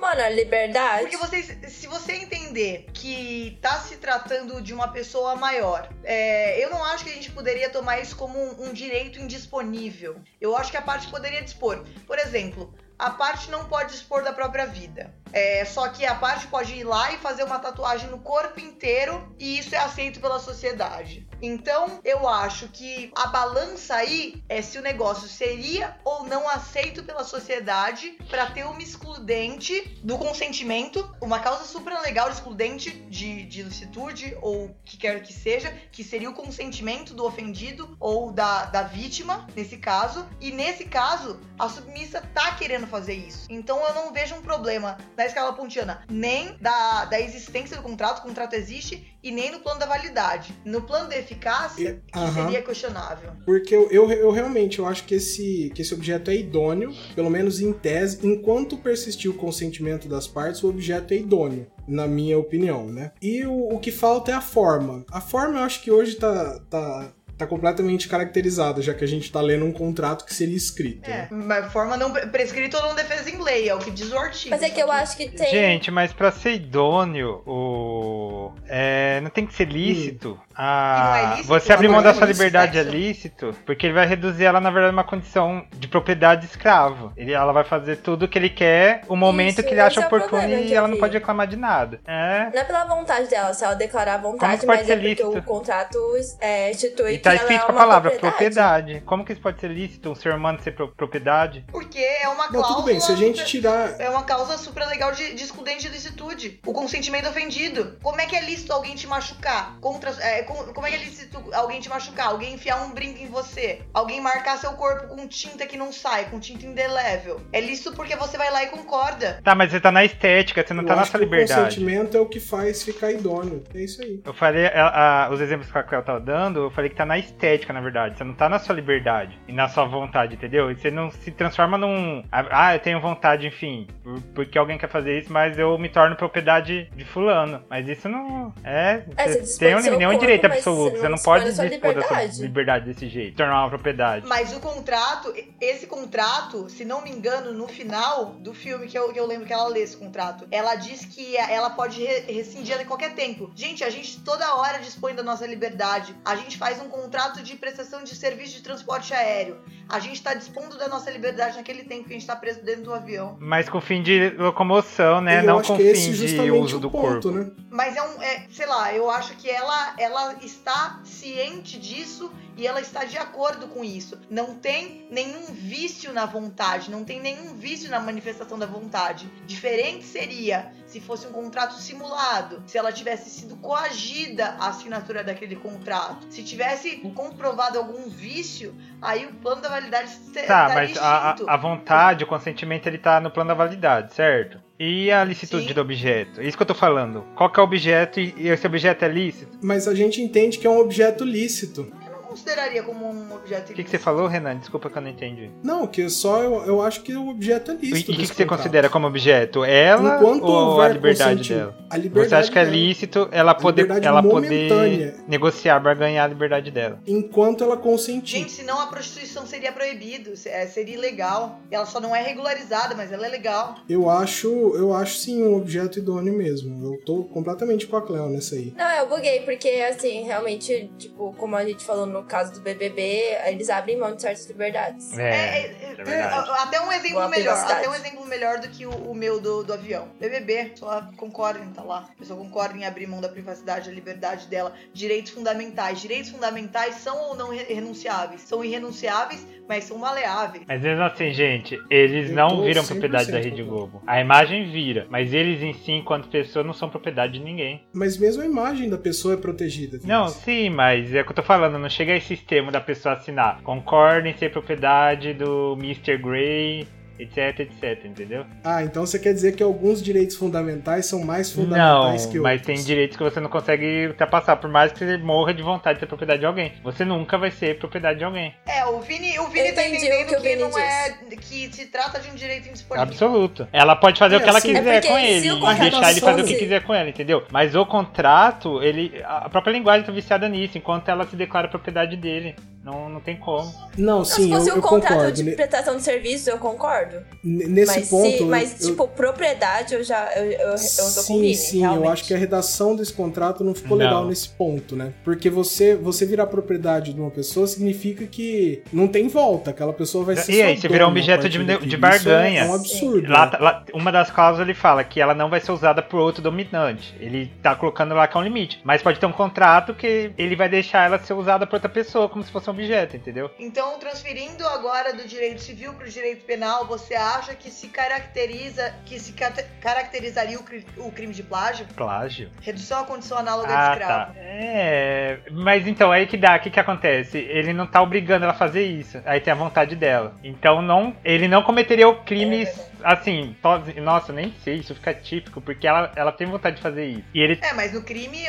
Mano, 0.00 0.20
a 0.22 0.28
liberdade. 0.30 1.02
Porque 1.02 1.16
vocês, 1.18 1.58
se 1.68 1.86
você 1.86 2.12
entender 2.12 2.86
que 2.92 3.58
tá 3.60 3.78
se 3.80 3.96
tratando 3.96 4.62
de 4.62 4.72
uma 4.72 4.88
pessoa 4.88 5.36
maior, 5.36 5.88
é, 6.04 6.64
eu 6.64 6.70
não 6.70 6.82
acho 6.84 7.04
que 7.04 7.10
a 7.10 7.14
gente 7.14 7.30
poderia 7.32 7.68
tomar 7.68 8.00
isso 8.00 8.16
como 8.16 8.38
um, 8.38 8.68
um 8.68 8.72
direito 8.72 9.20
indisponível. 9.20 10.16
Eu 10.40 10.56
acho 10.56 10.70
que 10.70 10.76
a 10.76 10.82
parte 10.82 11.08
poderia 11.08 11.42
dispor. 11.42 11.84
Por 12.06 12.18
exemplo, 12.18 12.72
a 12.98 13.10
parte 13.10 13.50
não 13.50 13.66
pode 13.66 13.92
dispor 13.92 14.22
da 14.22 14.32
própria 14.32 14.66
vida. 14.66 15.12
É, 15.32 15.64
só 15.64 15.88
que 15.88 16.04
a 16.04 16.14
parte 16.14 16.46
pode 16.46 16.74
ir 16.74 16.84
lá 16.84 17.12
e 17.12 17.18
fazer 17.18 17.44
uma 17.44 17.58
tatuagem 17.58 18.08
no 18.10 18.18
corpo 18.18 18.60
inteiro 18.60 19.34
e 19.38 19.58
isso 19.58 19.74
é 19.74 19.78
aceito 19.78 20.20
pela 20.20 20.38
sociedade. 20.38 21.26
Então, 21.40 22.00
eu 22.04 22.28
acho 22.28 22.68
que 22.68 23.10
a 23.16 23.26
balança 23.26 23.96
aí 23.96 24.42
é 24.48 24.62
se 24.62 24.78
o 24.78 24.82
negócio 24.82 25.28
seria 25.28 25.96
ou 26.04 26.24
não 26.24 26.48
aceito 26.48 27.02
pela 27.02 27.24
sociedade 27.24 28.16
para 28.28 28.46
ter 28.46 28.64
uma 28.64 28.80
excludente 28.80 29.98
do 30.04 30.16
consentimento, 30.18 31.12
uma 31.20 31.40
causa 31.40 31.64
supralegal 31.64 32.30
excludente 32.30 32.90
de, 32.90 33.44
de 33.44 33.62
licitude 33.62 34.36
ou 34.40 34.66
o 34.66 34.76
que 34.84 34.96
quer 34.96 35.22
que 35.22 35.32
seja, 35.32 35.72
que 35.90 36.04
seria 36.04 36.30
o 36.30 36.34
consentimento 36.34 37.14
do 37.14 37.24
ofendido 37.24 37.96
ou 37.98 38.30
da, 38.30 38.66
da 38.66 38.82
vítima, 38.82 39.46
nesse 39.56 39.78
caso. 39.78 40.26
E 40.40 40.52
nesse 40.52 40.84
caso, 40.84 41.40
a 41.58 41.68
submissa 41.68 42.20
tá 42.34 42.54
querendo 42.54 42.86
fazer 42.86 43.14
isso. 43.14 43.46
Então 43.50 43.80
eu 43.86 43.94
não 43.94 44.12
vejo 44.12 44.34
um 44.34 44.42
problema 44.42 44.96
na 45.16 45.21
escala 45.26 45.52
pontiana, 45.52 46.02
nem 46.10 46.56
da, 46.60 47.04
da 47.06 47.20
existência 47.20 47.76
do 47.76 47.82
contrato, 47.82 48.18
o 48.20 48.22
contrato 48.22 48.54
existe, 48.54 49.06
e 49.22 49.30
nem 49.30 49.50
no 49.52 49.60
plano 49.60 49.78
da 49.78 49.86
validade. 49.86 50.52
No 50.64 50.82
plano 50.82 51.08
da 51.08 51.16
eficácia, 51.16 52.02
E- 52.14 52.32
seria 52.34 52.62
questionável. 52.62 53.32
Porque 53.44 53.74
eu, 53.74 53.90
eu, 53.90 54.10
eu 54.10 54.30
realmente 54.30 54.78
eu 54.78 54.86
acho 54.86 55.04
que 55.04 55.14
esse, 55.14 55.70
que 55.74 55.82
esse 55.82 55.94
objeto 55.94 56.30
é 56.30 56.34
idôneo, 56.34 56.92
pelo 57.14 57.30
menos 57.30 57.60
em 57.60 57.72
tese, 57.72 58.26
enquanto 58.26 58.76
persistir 58.76 59.30
o 59.30 59.34
consentimento 59.34 60.08
das 60.08 60.26
partes, 60.26 60.62
o 60.62 60.68
objeto 60.68 61.14
é 61.14 61.18
idôneo, 61.18 61.66
na 61.86 62.06
minha 62.06 62.38
opinião, 62.38 62.86
né? 62.86 63.12
E 63.20 63.44
o, 63.44 63.74
o 63.74 63.78
que 63.78 63.92
falta 63.92 64.30
é 64.30 64.34
a 64.34 64.40
forma. 64.40 65.04
A 65.10 65.20
forma 65.20 65.58
eu 65.58 65.62
acho 65.64 65.82
que 65.82 65.90
hoje 65.90 66.16
tá, 66.16 66.58
tá, 66.70 67.12
tá 67.42 67.46
completamente 67.46 68.08
caracterizada, 68.08 68.80
já 68.82 68.94
que 68.94 69.04
a 69.04 69.08
gente 69.08 69.30
tá 69.30 69.40
lendo 69.40 69.64
um 69.64 69.72
contrato 69.72 70.24
que 70.24 70.34
seria 70.34 70.56
escrito. 70.56 71.08
É, 71.08 71.22
né? 71.22 71.28
mas 71.30 71.72
forma 71.72 71.96
não 71.96 72.10
pre- 72.12 72.26
prescrita 72.26 72.78
ou 72.78 72.88
não 72.88 72.94
defesa 72.94 73.28
em 73.30 73.42
lei, 73.42 73.68
é 73.68 73.74
o 73.74 73.78
que 73.78 73.90
diz 73.90 74.10
o 74.12 74.18
artigo. 74.18 74.50
Mas 74.50 74.62
é 74.62 74.70
que 74.70 74.80
eu 74.80 74.90
acho 74.90 75.16
que 75.16 75.28
tem. 75.28 75.50
Gente, 75.50 75.90
mas 75.90 76.12
pra 76.12 76.30
ser 76.30 76.52
idôneo, 76.54 77.42
o... 77.46 78.52
é, 78.68 79.20
não 79.22 79.30
tem 79.30 79.46
que 79.46 79.54
ser 79.54 79.68
lícito. 79.68 80.38
E 80.50 80.54
Ah, 80.54 81.04
não 81.04 81.16
é 81.16 81.30
lícito? 81.36 81.48
você 81.48 81.72
abrir 81.72 81.86
Ah, 81.88 81.90
mão 81.90 82.02
da 82.02 82.10
é 82.10 82.14
sua 82.14 82.26
lícito, 82.26 82.42
liberdade 82.44 82.78
é 82.78 82.82
sexo? 82.82 82.96
lícito, 82.96 83.54
porque 83.66 83.86
ele 83.86 83.94
vai 83.94 84.06
reduzir 84.06 84.44
ela, 84.44 84.60
na 84.60 84.70
verdade, 84.70 84.90
a 84.90 84.96
uma 84.96 85.04
condição 85.04 85.64
de 85.76 85.88
propriedade 85.88 86.46
escravo. 86.46 87.12
Ele, 87.16 87.32
ela 87.32 87.52
vai 87.52 87.64
fazer 87.64 87.96
tudo 87.96 88.24
o 88.24 88.28
que 88.28 88.38
ele 88.38 88.50
quer, 88.50 89.02
o 89.08 89.16
momento 89.16 89.58
Isso, 89.58 89.62
que 89.64 89.74
ele 89.74 89.80
acha 89.80 90.00
é 90.02 90.06
oportuno 90.06 90.40
problema 90.42 90.62
e 90.62 90.74
ela 90.74 90.88
não 90.88 90.96
pode 90.98 91.14
reclamar 91.14 91.46
de 91.46 91.56
nada. 91.56 92.00
É. 92.06 92.50
Não 92.52 92.60
é 92.60 92.64
pela 92.64 92.84
vontade 92.84 93.28
dela, 93.28 93.52
se 93.54 93.64
ela 93.64 93.74
declarar 93.74 94.14
a 94.14 94.18
vontade, 94.18 94.64
mas 94.66 94.88
é 94.88 94.94
porque 94.94 95.08
lícito? 95.08 95.38
o 95.38 95.42
contrato 95.42 95.98
é, 96.40 96.70
institui 96.70 97.14
E 97.14 97.18
tá 97.18 97.31
que 97.32 97.44
ela 97.44 97.52
escrito 97.52 97.62
é 97.62 97.66
com 97.66 97.72
a 97.72 97.74
palavra 97.74 98.10
propriedade. 98.10 98.36
propriedade. 98.82 99.00
Como 99.06 99.24
que 99.24 99.32
isso 99.32 99.40
pode 99.42 99.60
ser 99.60 99.68
lícito? 99.70 100.10
Um 100.10 100.14
ser 100.14 100.34
humano 100.34 100.60
ser 100.62 100.72
pro- 100.72 100.88
propriedade? 100.88 101.64
Porque 101.70 101.98
é 101.98 102.28
uma 102.28 102.44
Não, 102.44 102.50
cláusula. 102.52 102.74
tudo 102.76 102.84
bem, 102.86 103.00
se 103.00 103.12
a 103.12 103.16
gente 103.16 103.44
tirar. 103.44 104.00
É 104.00 104.08
uma 104.10 104.22
causa 104.24 104.56
supralegal 104.58 105.12
de, 105.12 105.34
de 105.34 105.42
excludente 105.44 105.82
de 105.82 105.88
licitude. 105.88 106.60
O 106.66 106.72
consentimento 106.72 107.28
ofendido. 107.28 107.96
Como 108.02 108.20
é 108.20 108.26
que 108.26 108.36
é 108.36 108.40
lícito 108.42 108.72
alguém 108.72 108.94
te 108.94 109.06
machucar? 109.06 109.76
Contra, 109.80 110.10
é, 110.20 110.42
com- 110.42 110.72
como 110.72 110.86
é 110.86 110.90
que 110.90 110.96
é 110.96 111.00
lícito 111.00 111.42
alguém 111.52 111.80
te 111.80 111.88
machucar? 111.88 112.28
Alguém 112.28 112.54
enfiar 112.54 112.82
um 112.82 112.90
brinco 112.92 113.18
em 113.18 113.26
você? 113.26 113.80
Alguém 113.92 114.20
marcar 114.20 114.56
seu 114.58 114.72
corpo 114.72 115.08
com 115.08 115.26
tinta 115.26 115.66
que 115.66 115.76
não 115.76 115.92
sai, 115.92 116.26
com 116.26 116.38
tinta 116.40 116.66
indelével? 116.66 117.40
É 117.52 117.60
lícito 117.60 117.92
porque 117.92 118.16
você 118.16 118.36
vai 118.36 118.50
lá 118.50 118.62
e 118.62 118.66
concorda. 118.68 119.40
Tá, 119.42 119.54
mas 119.54 119.70
você 119.70 119.80
tá 119.80 119.90
na 119.92 120.04
estética, 120.04 120.64
você 120.66 120.74
não 120.74 120.82
eu 120.82 120.88
tá 120.88 121.04
sua 121.04 121.12
que 121.12 121.16
o 121.16 121.20
liberdade. 121.20 121.60
consentimento 121.64 122.16
é 122.16 122.20
o 122.20 122.26
que 122.26 122.40
faz 122.40 122.82
ficar 122.82 123.10
idôneo. 123.10 123.62
É 123.74 123.78
isso 123.80 124.02
aí. 124.02 124.20
Eu 124.24 124.32
falei, 124.34 124.66
a- 124.66 125.26
a- 125.26 125.30
os 125.30 125.40
exemplos 125.40 125.70
que 125.70 125.76
a 125.78 125.82
Cleo 125.82 126.02
tava 126.02 126.20
dando, 126.20 126.60
eu 126.60 126.70
falei 126.70 126.90
que 126.90 126.96
tá 126.96 127.04
na 127.06 127.18
estética, 127.22 127.72
na 127.72 127.80
verdade. 127.80 128.16
Você 128.18 128.24
não 128.24 128.34
tá 128.34 128.48
na 128.48 128.58
sua 128.58 128.74
liberdade 128.74 129.38
e 129.48 129.52
na 129.52 129.68
sua 129.68 129.84
vontade, 129.84 130.34
entendeu? 130.34 130.70
E 130.70 130.76
você 130.76 130.90
não 130.90 131.10
se 131.10 131.30
transforma 131.30 131.76
num. 131.78 132.24
Ah, 132.30 132.74
eu 132.74 132.80
tenho 132.80 133.00
vontade, 133.00 133.46
enfim, 133.46 133.86
por- 134.02 134.20
porque 134.34 134.58
alguém 134.58 134.78
quer 134.78 134.88
fazer 134.88 135.18
isso, 135.18 135.32
mas 135.32 135.58
eu 135.58 135.76
me 135.78 135.88
torno 135.88 136.16
propriedade 136.16 136.90
de 136.94 137.04
fulano. 137.04 137.62
Mas 137.70 137.88
isso 137.88 138.08
não. 138.08 138.52
É. 138.64 139.02
É, 139.16 139.28
você 139.28 139.44
você 139.46 139.58
tem 139.66 139.74
um, 139.76 139.80
nenhum 139.80 140.10
corpo, 140.10 140.18
direito 140.20 140.46
absoluto. 140.46 140.90
você 140.92 140.96
Você 140.98 141.02
não 141.04 141.08
não 141.10 141.14
dispõe 141.16 141.40
pode 141.40 141.44
dispor 141.52 141.94
da 141.94 142.02
sua 142.02 142.16
liberdade. 142.16 142.42
liberdade 142.42 142.84
desse 142.86 143.08
jeito, 143.08 143.36
tornar 143.36 143.60
uma 143.62 143.68
propriedade. 143.68 144.26
Mas 144.26 144.52
o 144.54 144.60
contrato, 144.60 145.32
esse 145.60 145.86
contrato, 145.86 146.68
se 146.68 146.84
não 146.84 147.02
me 147.02 147.10
engano, 147.10 147.52
no 147.52 147.68
final 147.68 148.26
do 148.40 148.52
filme 148.54 148.86
que 148.86 148.98
eu, 148.98 149.12
que 149.12 149.18
eu 149.20 149.26
lembro 149.26 149.46
que 149.46 149.52
ela 149.52 149.68
lê 149.68 149.80
esse 149.80 149.96
contrato, 149.96 150.46
ela 150.50 150.74
diz 150.74 151.04
que 151.04 151.36
ela 151.36 151.70
pode 151.70 152.02
re- 152.02 152.20
rescindir 152.32 152.78
a 152.80 152.84
qualquer 152.84 153.14
tempo. 153.14 153.50
Gente, 153.54 153.84
a 153.84 153.90
gente 153.90 154.20
toda 154.20 154.54
hora 154.56 154.78
dispõe 154.78 155.14
da 155.14 155.22
nossa 155.22 155.46
liberdade. 155.46 156.14
A 156.24 156.34
gente 156.36 156.56
faz 156.58 156.80
um 156.80 156.88
contrato 156.88 157.01
de 157.42 157.56
prestação 157.56 158.02
de 158.02 158.14
serviço 158.14 158.54
de 158.54 158.62
transporte 158.62 159.14
aéreo. 159.14 159.58
A 159.88 159.98
gente 159.98 160.22
tá 160.22 160.34
dispondo 160.34 160.76
da 160.78 160.88
nossa 160.88 161.10
liberdade 161.10 161.56
naquele 161.56 161.84
tempo 161.84 162.04
que 162.04 162.14
a 162.14 162.18
gente 162.18 162.26
tá 162.26 162.36
preso 162.36 162.62
dentro 162.62 162.82
do 162.82 162.94
avião. 162.94 163.36
Mas 163.40 163.68
com 163.68 163.80
fim 163.80 164.02
de 164.02 164.30
locomoção, 164.30 165.20
né? 165.20 165.36
E 165.36 165.38
eu 165.38 165.44
não 165.44 165.62
com 165.62 165.76
fim 165.76 165.88
é 165.88 165.92
de 165.92 166.50
uso 166.50 166.76
o 166.76 166.80
do 166.80 166.90
ponto, 166.90 167.04
corpo. 167.04 167.30
né? 167.30 167.50
Mas 167.70 167.96
é 167.96 168.02
um, 168.02 168.22
é, 168.22 168.46
sei 168.50 168.66
lá, 168.66 168.94
eu 168.94 169.10
acho 169.10 169.34
que 169.36 169.50
ela, 169.50 169.94
ela 169.98 170.34
está 170.42 171.00
ciente 171.04 171.78
disso 171.78 172.30
e 172.56 172.66
ela 172.66 172.80
está 172.80 173.04
de 173.04 173.16
acordo 173.16 173.68
com 173.68 173.84
isso. 173.84 174.18
Não 174.30 174.54
tem 174.54 175.06
nenhum 175.10 175.46
vício 175.52 176.12
na 176.12 176.26
vontade, 176.26 176.90
não 176.90 177.04
tem 177.04 177.20
nenhum 177.20 177.54
vício 177.54 177.90
na 177.90 178.00
manifestação 178.00 178.58
da 178.58 178.66
vontade. 178.66 179.30
Diferente 179.46 180.04
seria 180.04 180.72
se 180.92 181.00
fosse 181.00 181.26
um 181.26 181.32
contrato 181.32 181.74
simulado, 181.74 182.62
se 182.66 182.76
ela 182.76 182.92
tivesse 182.92 183.30
sido 183.30 183.56
coagida 183.56 184.56
à 184.60 184.68
assinatura 184.68 185.24
daquele 185.24 185.56
contrato. 185.56 186.26
Se 186.28 186.42
tivesse 186.42 186.96
comprovado 187.14 187.78
algum 187.78 188.08
vício, 188.10 188.74
aí 189.00 189.24
o 189.26 189.32
plano 189.34 189.62
da 189.62 189.68
validade 189.68 190.10
se- 190.10 190.42
Tá, 190.42 190.70
mas 190.74 190.96
a, 190.98 191.30
a- 191.30 191.36
a 191.48 191.56
vontade, 191.56 192.24
o 192.24 192.26
consentimento, 192.26 192.86
ele 192.86 192.98
tá 192.98 193.20
no 193.20 193.30
plano 193.30 193.48
da 193.48 193.54
validade, 193.54 194.12
certo? 194.14 194.60
E 194.78 195.10
a 195.12 195.22
licitude 195.24 195.68
Sim. 195.68 195.74
do 195.74 195.80
objeto? 195.80 196.40
É 196.40 196.44
Isso 196.44 196.56
que 196.56 196.62
eu 196.62 196.66
tô 196.66 196.74
falando. 196.74 197.24
Qual 197.36 197.48
que 197.50 197.58
é 197.58 197.62
o 197.62 197.64
objeto 197.64 198.18
e 198.20 198.48
esse 198.48 198.66
objeto 198.66 199.04
é 199.04 199.08
lícito? 199.08 199.56
Mas 199.62 199.86
a 199.86 199.94
gente 199.94 200.20
entende 200.20 200.58
que 200.58 200.66
é 200.66 200.70
um 200.70 200.78
objeto 200.78 201.24
lícito. 201.24 201.90
Consideraria 202.32 202.82
como 202.82 203.06
um 203.06 203.34
objeto 203.34 203.72
O 203.72 203.74
que, 203.74 203.84
que 203.84 203.90
você 203.90 203.98
falou, 203.98 204.26
Renan? 204.26 204.56
Desculpa 204.56 204.88
que 204.88 204.96
eu 204.96 205.02
não 205.02 205.10
entendi. 205.10 205.50
Não, 205.62 205.86
que 205.86 206.08
só 206.08 206.42
eu, 206.42 206.64
eu 206.64 206.82
acho 206.82 207.02
que 207.02 207.14
o 207.14 207.28
objeto 207.28 207.70
é 207.72 207.74
E 207.74 207.90
lícito. 207.90 208.12
o 208.12 208.14
que, 208.16 208.22
que 208.26 208.34
você 208.34 208.46
considera 208.46 208.88
como 208.88 209.06
objeto? 209.06 209.64
Ela 209.64 210.16
Enquanto 210.16 210.44
ou 210.44 210.80
a 210.80 210.88
liberdade 210.88 211.30
consenti- 211.38 211.54
dela? 211.54 211.76
A 211.90 211.96
liberdade 211.96 212.28
Você 212.28 212.34
acha 212.34 212.52
que 212.52 212.58
é 212.58 212.64
lícito 212.64 213.28
ela 213.30 213.54
poder, 213.54 213.88
ela 214.02 214.22
momentânea. 214.22 215.12
poder 215.12 215.24
negociar, 215.28 215.78
barganhar 215.80 216.24
a 216.24 216.28
liberdade 216.28 216.70
dela? 216.70 216.98
Enquanto 217.06 217.62
ela 217.64 217.76
consentir. 217.76 218.38
Gente, 218.38 218.52
senão 218.52 218.80
a 218.80 218.86
prostituição 218.86 219.46
seria 219.46 219.72
proibido, 219.72 220.36
se- 220.36 220.48
é, 220.48 220.66
seria 220.66 220.94
ilegal. 220.94 221.60
Ela 221.70 221.84
só 221.86 222.00
não 222.00 222.16
é 222.16 222.22
regularizada, 222.22 222.94
mas 222.94 223.12
ela 223.12 223.26
é 223.26 223.28
legal. 223.30 223.74
Eu 223.88 224.08
acho, 224.08 224.48
eu 224.76 224.94
acho 224.94 225.18
sim 225.18 225.42
um 225.44 225.54
objeto 225.56 225.98
idôneo 225.98 226.32
mesmo. 226.32 226.82
Eu 226.94 226.98
tô 227.04 227.24
completamente 227.24 227.86
com 227.86 227.96
a 227.96 228.02
Cleo 228.02 228.28
nessa 228.28 228.54
aí. 228.54 228.72
Não, 228.76 228.90
eu 228.92 229.08
buguei, 229.08 229.40
porque 229.40 229.68
assim, 229.68 230.22
realmente, 230.24 230.90
tipo, 230.98 231.34
como 231.36 231.56
a 231.56 231.64
gente 231.64 231.84
falou 231.84 232.06
no 232.06 232.21
no 232.22 232.28
caso 232.28 232.52
do 232.52 232.60
BBB, 232.60 233.36
eles 233.46 233.68
abrem 233.68 233.98
mão 233.98 234.14
de 234.14 234.22
certas 234.22 234.46
liberdades. 234.46 235.18
É, 235.18 235.24
É, 235.24 235.58
é, 235.58 235.96
é, 235.98 236.10
é, 236.12 236.22
até 236.22 236.80
um 236.80 236.92
exemplo 236.92 237.16
Boa 237.16 237.28
melhor, 237.28 237.56
até 237.56 237.88
um 237.88 237.94
exemplo 237.94 238.24
melhor 238.26 238.58
do 238.60 238.68
que 238.68 238.86
o, 238.86 238.90
o 238.90 239.14
meu 239.14 239.40
do, 239.40 239.62
do 239.64 239.72
avião. 239.72 240.08
BBB, 240.20 240.72
só 240.76 241.02
concorda 241.16 241.58
em 241.60 241.72
tá 241.72 241.82
lá. 241.82 242.08
A 242.14 242.18
pessoa 242.18 242.38
concorda 242.38 242.76
em 242.76 242.84
abrir 242.84 243.06
mão 243.06 243.20
da 243.20 243.28
privacidade, 243.28 243.88
da 243.88 243.94
liberdade 243.94 244.46
dela, 244.46 244.72
direitos 244.92 245.32
fundamentais. 245.32 246.00
Direitos 246.00 246.30
fundamentais 246.30 246.96
são 246.96 247.16
ou 247.28 247.34
não 247.34 247.50
re- 247.50 247.64
renunciáveis? 247.64 248.42
São 248.42 248.64
irrenunciáveis, 248.64 249.44
mas 249.68 249.84
são 249.84 249.98
maleáveis. 249.98 250.64
Mas 250.66 250.82
mesmo 250.82 251.02
assim, 251.02 251.32
gente, 251.32 251.80
eles 251.90 252.30
Eu 252.30 252.36
não 252.36 252.62
viram 252.62 252.82
100% 252.82 252.86
propriedade 252.86 253.32
da 253.32 253.38
Rede. 253.38 253.62
Globo. 253.62 254.02
A 254.06 254.20
imagem 254.20 254.70
vira, 254.70 255.06
mas 255.08 255.32
eles 255.32 255.62
em 255.62 255.72
si, 255.72 255.92
enquanto 255.92 256.28
pessoa, 256.28 256.64
não 256.64 256.72
são 256.72 256.88
propriedade 256.88 257.34
de 257.34 257.40
ninguém. 257.40 257.84
Mas 257.92 258.16
mesmo 258.18 258.42
a 258.42 258.46
imagem 258.46 258.88
da 258.88 258.98
pessoa 258.98 259.34
é 259.34 259.36
protegida. 259.36 259.98
Não, 260.04 260.28
sim, 260.28 260.70
mas 260.70 261.14
é 261.14 261.20
o 261.20 261.24
que 261.24 261.30
eu 261.30 261.36
tô 261.36 261.42
falando, 261.42 261.78
não 261.78 261.88
chega 261.88 262.12
a 262.12 262.16
esse 262.16 262.36
termo 262.36 262.70
da 262.70 262.80
pessoa 262.80 263.14
assinar. 263.14 263.62
Concorda 263.62 264.28
em 264.28 264.36
ser 264.36 264.50
propriedade 264.50 265.34
do 265.34 265.76
Mr. 265.78 266.18
Grey, 266.18 266.86
etc, 267.18 267.60
etc, 267.60 268.04
entendeu? 268.04 268.44
Ah, 268.64 268.82
então 268.82 269.04
você 269.06 269.18
quer 269.18 269.32
dizer 269.32 269.52
que 269.54 269.62
alguns 269.62 270.02
direitos 270.02 270.36
fundamentais 270.36 271.06
são 271.06 271.24
mais 271.24 271.54
Não, 271.56 271.64
fundamentais 271.64 272.26
que 272.26 272.38
mas 272.38 272.60
outros. 272.60 272.76
tem 272.76 272.84
direitos 272.84 273.16
que 273.16 273.22
você 273.22 273.40
não 273.40 273.48
consegue 273.50 274.06
ultrapassar, 274.08 274.56
por 274.56 274.70
mais 274.70 274.92
que 274.92 274.98
você 274.98 275.16
morra 275.18 275.52
de 275.54 275.62
vontade 275.62 275.96
de 275.96 276.00
ser 276.00 276.06
propriedade 276.06 276.40
de 276.40 276.46
alguém. 276.46 276.72
Você 276.82 277.04
nunca 277.04 277.36
vai 277.38 277.50
ser 277.50 277.78
propriedade 277.78 278.18
de 278.18 278.24
alguém. 278.24 278.54
É, 278.66 278.84
o 278.86 279.00
Vini, 279.00 279.38
o 279.38 279.48
Vini 279.48 279.72
tá 279.72 279.86
entendendo 279.86 280.28
que 280.28 280.36
que, 280.36 280.42
Vini 280.42 280.62
não 280.62 280.78
é. 280.78 281.10
que 281.40 281.72
se 281.72 281.86
trata 281.86 282.18
de 282.20 282.30
um 282.30 282.34
direito 282.34 282.68
indisponível. 282.68 283.02
Absoluto. 283.08 283.68
Ela 283.72 283.94
pode 283.96 284.18
fazer 284.18 284.36
É, 284.36 284.38
o 284.38 284.40
que 284.42 284.48
ela 284.48 284.58
assim, 284.58 284.74
quiser 284.74 284.94
É 285.04 285.06
com 285.08 285.18
ele 285.18 285.48
e 285.48 285.90
deixar 285.90 286.10
ele 286.10 286.20
fazer 286.20 286.42
o 286.42 286.44
que 286.46 286.54
quiser 286.54 286.82
com 286.82 286.94
ela, 286.94 287.08
entendeu? 287.08 287.44
Mas 287.50 287.74
o 287.74 287.84
contrato, 287.86 288.82
ele. 288.82 289.22
A 289.24 289.48
própria 289.48 289.72
linguagem 289.72 290.04
tá 290.04 290.12
viciada 290.12 290.48
nisso, 290.48 290.76
enquanto 290.78 291.08
ela 291.08 291.26
se 291.26 291.36
declara 291.36 291.68
propriedade 291.68 292.16
dele. 292.16 292.54
Não, 292.84 293.08
não 293.08 293.20
tem 293.20 293.36
como. 293.36 293.72
Não, 293.96 294.18
Não, 294.18 294.24
sim, 294.24 294.44
se 294.44 294.48
fosse 294.50 294.68
eu, 294.70 294.74
um 294.74 294.78
eu 294.78 294.82
contrato 294.82 295.12
concordo. 295.14 295.44
de 295.44 295.50
prestação 295.52 295.96
de 295.96 296.02
serviço, 296.02 296.50
eu 296.50 296.58
concordo. 296.58 297.18
n- 297.44 297.66
Nesse 297.68 298.00
mas, 298.00 298.08
ponto. 298.10 298.36
se, 298.38 298.44
mas 298.44 298.80
eu- 298.82 298.90
tipo, 298.90 299.06
propriedade, 299.08 299.94
eu 299.94 300.02
já. 300.02 300.32
Eu, 300.34 300.44
eu, 300.44 300.58
eu 300.70 300.74
tô 300.74 300.74
com 300.74 300.74
o 300.74 300.76
sim, 300.78 301.40
Vini, 301.40 301.54
sim, 301.54 301.80
realmente. 301.80 302.04
eu 302.06 302.10
acho 302.12 302.24
que 302.24 302.34
a 302.34 302.36
redação 302.36 302.96
desse 302.96 303.12
contrato 303.12 303.62
não 303.62 303.72
ficou 303.74 303.96
Não. 303.96 304.04
legal 304.04 304.26
nesse 304.26 304.48
ponto, 304.48 304.96
né? 304.96 305.12
Porque 305.24 305.48
você, 305.48 305.94
você 305.94 306.26
virar 306.26 306.46
propriedade 306.46 307.12
de 307.12 307.20
uma 307.20 307.30
pessoa 307.30 307.66
significa 307.68 308.26
que 308.26 308.82
não 308.92 309.06
tem 309.06 309.28
volta, 309.28 309.70
aquela 309.70 309.92
pessoa 309.92 310.24
vai 310.24 310.36
ser 310.36 310.52
E 310.52 310.62
aí, 310.62 310.76
você 310.76 310.88
virou 310.88 311.06
um 311.08 311.10
objeto 311.12 311.48
de- 311.48 311.62
daqui. 311.64 311.82
de 311.86 311.88
Isso 311.90 311.98
barganha. 311.98 312.62
É 312.62 312.68
um 312.68 312.74
absurdo. 312.74 313.30
Lá, 313.30 313.44
né? 313.46 313.52
tá- 313.52 313.58
lá- 313.60 313.84
uma 313.94 314.10
das 314.10 314.30
cláusulas 314.30 314.66
ele 314.68 314.74
fala 314.76 315.04
que 315.04 315.20
ela 315.20 315.34
não 315.34 315.48
vai 315.48 315.60
ser 315.60 315.70
usada 315.70 316.02
por 316.02 316.18
outro 316.18 316.42
dominante. 316.42 317.14
Ele 317.20 317.46
tá 317.62 317.76
colocando 317.76 318.12
lá 318.14 318.26
que 318.26 318.36
é 318.36 318.40
um 318.40 318.42
limite. 318.42 318.80
Mas 318.82 319.02
pode 319.02 319.20
ter 319.20 319.26
um 319.26 319.32
contrato 319.32 319.94
que 319.94 320.32
ele 320.36 320.56
vai 320.56 320.68
deixar 320.68 321.06
ela 321.06 321.18
ser 321.18 321.34
usada 321.34 321.64
por 321.64 321.74
outra 321.76 321.88
pessoa, 321.88 322.28
como 322.28 322.42
se 322.44 322.50
fosse 322.50 322.68
um 322.68 322.71
objeto, 322.72 323.16
entendeu? 323.16 323.50
Então, 323.58 323.98
transferindo 323.98 324.66
agora 324.66 325.12
do 325.12 325.26
direito 325.26 325.60
civil 325.60 325.94
para 325.94 326.06
o 326.06 326.10
direito 326.10 326.44
penal, 326.44 326.86
você 326.86 327.14
acha 327.14 327.54
que 327.54 327.70
se 327.70 327.88
caracteriza, 327.88 328.92
que 329.04 329.18
se 329.20 329.32
caracterizaria 329.80 330.58
o, 330.58 330.62
cri- 330.62 330.86
o 330.96 331.10
crime 331.10 331.32
de 331.32 331.42
plágio? 331.42 331.86
Plágio. 331.94 332.50
Redução 332.60 333.00
à 333.00 333.04
condição 333.04 333.38
análoga 333.38 333.68
de 333.68 333.74
Ah, 333.74 333.92
escravo. 333.92 334.32
tá. 334.34 334.38
É. 334.40 335.38
Mas 335.50 335.86
então, 335.86 336.10
aí 336.10 336.26
que 336.26 336.36
dá, 336.36 336.56
o 336.56 336.60
que 336.60 336.70
que 336.70 336.80
acontece? 336.80 337.38
Ele 337.38 337.72
não 337.72 337.86
tá 337.86 338.02
obrigando 338.02 338.44
ela 338.44 338.52
a 338.52 338.56
fazer 338.56 338.84
isso. 338.84 339.20
Aí 339.24 339.40
tem 339.40 339.52
a 339.52 339.56
vontade 339.56 339.94
dela. 339.96 340.34
Então 340.42 340.80
não. 340.82 341.14
Ele 341.24 341.46
não 341.48 341.62
cometeria 341.62 342.08
o 342.08 342.22
crime 342.24 342.66
assim. 343.04 343.56
Nossa, 344.02 344.32
nem 344.32 344.54
sei, 344.62 344.76
isso 344.76 344.94
fica 344.94 345.14
típico, 345.14 345.60
porque 345.60 345.86
ela, 345.86 346.12
ela 346.16 346.32
tem 346.32 346.46
vontade 346.46 346.76
de 346.76 346.82
fazer 346.82 347.06
isso. 347.06 347.24
E 347.34 347.40
ele. 347.40 347.58
É, 347.62 347.72
mas 347.72 347.92
no 347.92 348.02
crime, 348.02 348.44